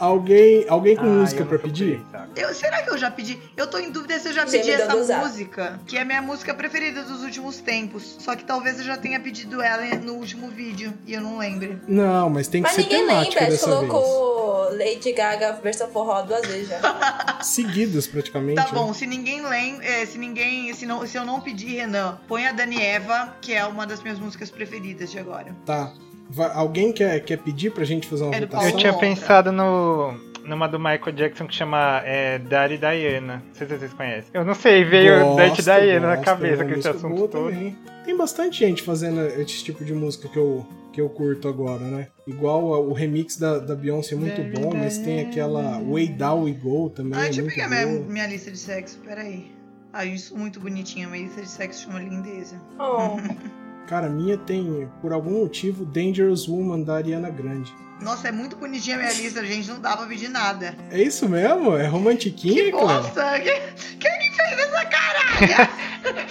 Alguém, 0.00 0.64
alguém 0.66 0.96
com 0.96 1.02
Ah, 1.04 1.08
música 1.08 1.44
tô 1.44 1.58
pedir? 1.58 2.00
pensando. 2.10 2.30
Eu, 2.34 2.54
será 2.54 2.82
que 2.82 2.88
eu 2.90 2.96
já 2.96 3.10
pedi? 3.10 3.38
Eu 3.54 3.66
tô 3.66 3.78
em 3.78 3.90
dúvida 3.90 4.18
se 4.18 4.28
eu 4.28 4.32
já 4.32 4.46
pedi 4.46 4.70
essa 4.70 4.96
música, 4.96 5.78
que 5.86 5.96
é 5.98 6.00
a 6.00 6.04
minha 6.06 6.22
música 6.22 6.54
preferida 6.54 7.02
dos 7.02 7.22
últimos 7.22 7.58
tempos. 7.58 8.16
Só 8.18 8.34
que 8.34 8.42
talvez 8.44 8.78
eu 8.78 8.84
já 8.84 8.96
tenha 8.96 9.20
pedido 9.20 9.60
ela 9.60 9.84
no 9.96 10.14
último 10.14 10.48
vídeo 10.48 10.94
e 11.06 11.12
eu 11.12 11.20
não 11.20 11.36
lembre. 11.36 11.78
Não, 11.86 12.30
mas 12.30 12.48
tem 12.48 12.62
que 12.62 12.68
Mas 12.68 12.76
ser 12.76 12.82
ninguém 12.84 13.06
temática 13.06 13.40
lembra, 13.40 13.46
a 13.46 13.50
gente 13.50 13.60
dessa 13.66 13.78
vez. 13.78 13.90
colocou 13.90 14.70
Lady 14.76 15.12
Gaga 15.12 15.52
versão 15.62 15.88
forró 15.90 16.22
duas 16.22 16.46
vezes 16.46 16.68
já. 16.68 16.80
Seguidas, 17.42 18.06
praticamente. 18.06 18.56
Tá 18.56 18.64
né? 18.64 18.70
bom, 18.72 18.94
se 18.94 19.06
ninguém 19.06 19.42
lembra, 19.46 20.06
se 20.06 20.16
ninguém, 20.16 20.72
se, 20.72 20.86
não, 20.86 21.06
se 21.06 21.18
eu 21.18 21.26
não 21.26 21.40
pedir, 21.40 21.76
Renan, 21.76 22.18
põe 22.26 22.46
a 22.46 22.52
Dani 22.52 22.80
Eva, 22.80 23.36
que 23.42 23.52
é 23.52 23.66
uma 23.66 23.86
das 23.86 24.02
minhas 24.02 24.18
músicas 24.18 24.50
preferidas 24.50 25.10
de 25.10 25.18
agora. 25.18 25.54
Tá. 25.66 25.92
Vai- 26.32 26.50
alguém 26.54 26.92
quer, 26.92 27.18
quer 27.20 27.38
pedir 27.38 27.70
pra 27.72 27.84
gente 27.84 28.06
fazer 28.06 28.24
uma 28.24 28.32
do 28.32 28.46
votação? 28.46 28.68
Eu 28.70 28.76
tinha 28.76 28.92
pensado 28.94 29.50
no. 29.52 30.30
Numa 30.44 30.66
do 30.66 30.78
Michael 30.78 31.12
Jackson 31.12 31.46
que 31.46 31.54
chama 31.54 32.00
é, 32.04 32.38
Daddy 32.38 32.78
Diana. 32.78 33.42
Não 33.46 33.54
sei 33.54 33.66
se 33.68 33.76
vocês 33.78 33.92
conhecem. 33.92 34.30
Eu 34.32 34.44
não 34.44 34.54
sei, 34.54 34.84
veio 34.84 35.20
Gosto, 35.20 35.62
Daddy 35.62 35.86
Diana 35.86 36.06
na 36.08 36.14
gosto, 36.16 36.24
cabeça 36.24 36.62
é 36.62 36.66
com 36.66 36.72
esse 36.72 36.88
assunto 36.88 37.28
todo. 37.28 37.50
também. 37.50 37.76
Tem 38.04 38.16
bastante 38.16 38.58
gente 38.58 38.82
fazendo 38.82 39.20
esse 39.20 39.62
tipo 39.62 39.84
de 39.84 39.92
música 39.92 40.28
que 40.28 40.38
eu, 40.38 40.66
que 40.92 41.00
eu 41.00 41.08
curto 41.10 41.46
agora, 41.46 41.84
né? 41.84 42.08
Igual 42.26 42.64
o 42.88 42.92
remix 42.94 43.36
da, 43.36 43.58
da 43.58 43.76
Beyoncé 43.76 44.14
é 44.14 44.18
muito 44.18 44.42
bom, 44.58 44.74
mas 44.74 44.98
tem 44.98 45.20
aquela 45.20 45.78
Way 45.78 46.08
Down 46.08 46.44
We 46.44 46.52
Go 46.52 46.88
também. 46.90 47.18
Ah, 47.18 47.22
é 47.22 47.24
deixa 47.26 47.42
eu 47.42 47.46
pegar 47.46 47.68
minha, 47.68 47.86
minha 47.86 48.26
lista 48.26 48.50
de 48.50 48.58
sexo, 48.58 48.98
peraí. 49.04 49.52
Ah, 49.92 50.04
isso 50.06 50.36
muito 50.36 50.58
bonitinha, 50.58 51.06
minha 51.06 51.22
lista 51.24 51.42
de 51.42 51.48
sexo 51.48 51.84
chama 51.84 52.00
Lindeza. 52.00 52.56
Oh. 52.78 53.18
Cara, 53.90 54.06
a 54.06 54.08
minha 54.08 54.38
tem, 54.38 54.88
por 55.02 55.12
algum 55.12 55.40
motivo, 55.40 55.84
Dangerous 55.84 56.46
Woman 56.46 56.82
da 56.82 56.94
Ariana 56.94 57.28
Grande. 57.28 57.74
Nossa, 58.00 58.28
é 58.28 58.32
muito 58.32 58.54
bonitinha 58.54 58.94
a 58.94 58.98
minha 59.00 59.12
lista, 59.12 59.44
gente, 59.44 59.68
não 59.68 59.80
dá 59.80 59.96
pra 59.96 60.06
pedir 60.06 60.28
nada. 60.28 60.76
É 60.92 61.02
isso 61.02 61.28
mesmo? 61.28 61.76
É 61.76 61.88
romantiquinha, 61.88 62.66
Que 62.66 62.70
cara? 62.70 62.84
bosta! 62.86 63.40
Quem, 63.40 63.60
quem 63.98 64.18
que 64.20 64.30
fez 64.36 64.58
essa 64.60 64.84
caralho? 64.86 65.70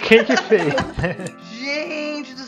Quem 0.08 0.24
que 0.24 0.36
fez? 0.38 0.74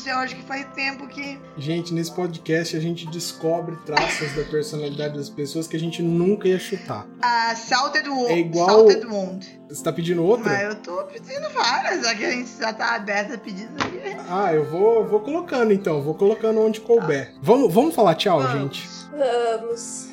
céu, 0.02 0.18
acho 0.18 0.36
que 0.36 0.42
faz 0.42 0.66
tempo 0.74 1.06
que. 1.06 1.38
Gente, 1.56 1.92
nesse 1.94 2.12
podcast 2.12 2.76
a 2.76 2.80
gente 2.80 3.06
descobre 3.06 3.76
traços 3.86 4.32
da 4.34 4.42
personalidade 4.44 5.16
das 5.16 5.28
pessoas 5.30 5.66
que 5.66 5.76
a 5.76 5.80
gente 5.80 6.02
nunca 6.02 6.48
ia 6.48 6.58
chutar. 6.58 7.06
A 7.20 7.54
Salted 7.54 8.08
Wound. 8.08 8.32
É 8.32 8.38
igual- 8.38 8.68
Salted 8.68 9.06
Wound. 9.06 9.62
Você 9.68 9.82
tá 9.82 9.92
pedindo 9.92 10.22
outra? 10.24 10.50
Mas 10.52 10.62
eu 10.64 10.74
tô 10.76 11.04
pedindo 11.04 11.48
várias, 11.50 12.04
já 12.04 12.14
que 12.14 12.24
a 12.24 12.30
gente 12.30 12.50
já 12.58 12.72
tá 12.72 12.94
aberta 12.94 13.34
a 13.34 13.38
pedir 13.38 13.62
isso 13.64 13.86
aqui. 13.86 14.16
Ah, 14.28 14.52
eu 14.52 14.64
vou, 14.64 15.06
vou 15.06 15.20
colocando 15.20 15.72
então, 15.72 16.02
vou 16.02 16.14
colocando 16.14 16.60
onde 16.60 16.80
couber. 16.80 17.32
Vamos, 17.40 17.72
vamos 17.72 17.94
falar 17.94 18.14
tchau, 18.14 18.40
Vamos. 18.40 18.76
gente. 18.76 18.88
Vamos. 19.10 20.11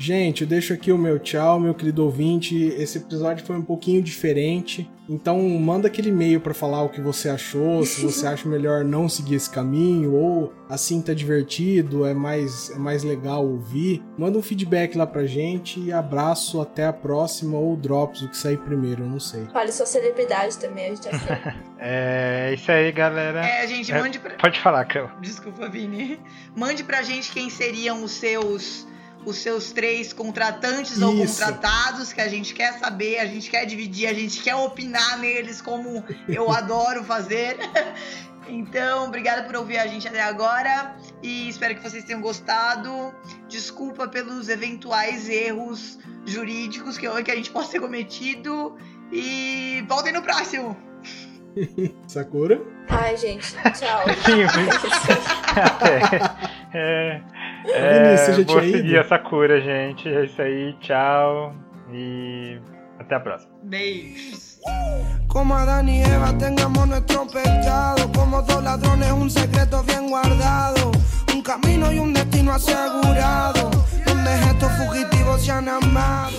Gente, 0.00 0.42
eu 0.42 0.46
deixo 0.48 0.72
aqui 0.72 0.92
o 0.92 0.96
meu 0.96 1.18
tchau, 1.18 1.58
meu 1.58 1.74
querido 1.74 2.04
ouvinte. 2.04 2.54
Esse 2.78 2.98
episódio 2.98 3.44
foi 3.44 3.56
um 3.56 3.62
pouquinho 3.62 4.00
diferente. 4.00 4.88
Então 5.08 5.40
manda 5.58 5.88
aquele 5.88 6.10
e-mail 6.10 6.40
pra 6.40 6.54
falar 6.54 6.82
o 6.84 6.88
que 6.88 7.00
você 7.00 7.28
achou, 7.28 7.84
se 7.84 8.02
você 8.02 8.24
acha 8.28 8.48
melhor 8.48 8.84
não 8.84 9.08
seguir 9.08 9.34
esse 9.34 9.50
caminho 9.50 10.12
ou 10.14 10.52
assim 10.68 11.02
tá 11.02 11.12
divertido, 11.12 12.06
é 12.06 12.14
mais 12.14 12.70
é 12.70 12.78
mais 12.78 13.02
legal 13.02 13.44
ouvir. 13.44 14.00
Manda 14.16 14.38
um 14.38 14.42
feedback 14.42 14.96
lá 14.96 15.04
pra 15.04 15.26
gente 15.26 15.80
e 15.80 15.90
abraço, 15.92 16.60
até 16.60 16.86
a 16.86 16.92
próxima 16.92 17.58
ou 17.58 17.76
drops, 17.76 18.22
o 18.22 18.28
que 18.28 18.36
sair 18.36 18.58
primeiro, 18.58 19.02
eu 19.02 19.08
não 19.08 19.18
sei. 19.18 19.46
Fale 19.52 19.72
sua 19.72 19.86
celebridade 19.86 20.58
também, 20.58 20.86
a 20.86 20.94
gente 20.94 21.08
aceita. 21.08 21.56
É 21.80 22.54
isso 22.54 22.70
aí, 22.72 22.90
galera. 22.90 23.40
É, 23.46 23.64
gente, 23.68 23.92
É. 23.92 24.00
mande 24.00 24.18
pra. 24.18 24.34
Pode 24.36 24.60
falar, 24.60 24.84
Cleo. 24.84 25.08
Desculpa, 25.20 25.68
Vini. 25.68 26.18
Mande 26.56 26.82
pra 26.82 27.02
gente 27.02 27.30
quem 27.32 27.48
seriam 27.50 28.02
os 28.02 28.10
seus. 28.12 28.84
Os 29.28 29.36
seus 29.36 29.72
três 29.72 30.12
contratantes 30.12 31.02
ou 31.02 31.12
Isso. 31.12 31.38
contratados, 31.38 32.12
que 32.14 32.20
a 32.20 32.28
gente 32.28 32.54
quer 32.54 32.78
saber, 32.78 33.18
a 33.18 33.26
gente 33.26 33.50
quer 33.50 33.66
dividir, 33.66 34.08
a 34.08 34.14
gente 34.14 34.40
quer 34.42 34.54
opinar 34.54 35.18
neles, 35.18 35.60
como 35.60 36.02
eu 36.26 36.50
adoro 36.52 37.04
fazer. 37.04 37.56
Então, 38.50 39.04
obrigada 39.04 39.42
por 39.42 39.56
ouvir 39.56 39.76
a 39.76 39.86
gente 39.86 40.08
até 40.08 40.22
agora 40.22 40.96
e 41.22 41.50
espero 41.50 41.74
que 41.74 41.82
vocês 41.82 42.02
tenham 42.04 42.22
gostado. 42.22 43.14
Desculpa 43.46 44.08
pelos 44.08 44.48
eventuais 44.48 45.28
erros 45.28 45.98
jurídicos 46.24 46.96
que, 46.96 47.06
a 47.06 47.36
gente 47.36 47.50
possa 47.50 47.72
ter 47.72 47.80
cometido. 47.80 48.74
E 49.12 49.84
voltem 49.86 50.14
no 50.14 50.22
próximo! 50.22 50.74
Sakura? 52.08 52.60
Ai, 52.88 53.16
gente, 53.16 53.54
tchau. 53.54 54.02
Simples. 54.24 54.72
é, 56.72 57.20
Vinícius, 57.64 58.36
você 58.36 58.44
já 58.44 58.52
vou 58.52 58.60
tinha 58.60 58.72
seguir 58.72 58.90
ido? 58.90 59.00
a 59.00 59.04
Sakura, 59.04 59.60
gente. 59.60 60.08
É 60.08 60.24
isso 60.24 60.42
aí. 60.42 60.72
Tchau. 60.80 61.54
E 61.92 62.58
até 62.98 63.14
a 63.14 63.20
próxima. 63.20 63.52
Beijos! 63.62 64.58
Como 65.28 65.54
Adán 65.54 65.88
y 65.88 66.02
Eva 66.02 66.32
tengamos 66.38 66.86
nuestro 66.88 67.26
pecado. 67.26 68.10
Como 68.14 68.42
dos 68.42 68.62
ladrones, 68.62 69.10
un 69.12 69.30
secreto 69.30 69.82
bien 69.84 70.08
guardado. 70.08 70.90
un 71.34 71.42
camino 71.42 71.92
y 71.92 71.98
un 71.98 72.12
destino 72.12 72.52
asegurado, 72.52 73.70
donde 74.04 74.34
estos 74.50 74.72
fugitivos 74.72 75.40
se 75.44 75.52
han 75.52 75.68
amado. 75.68 76.32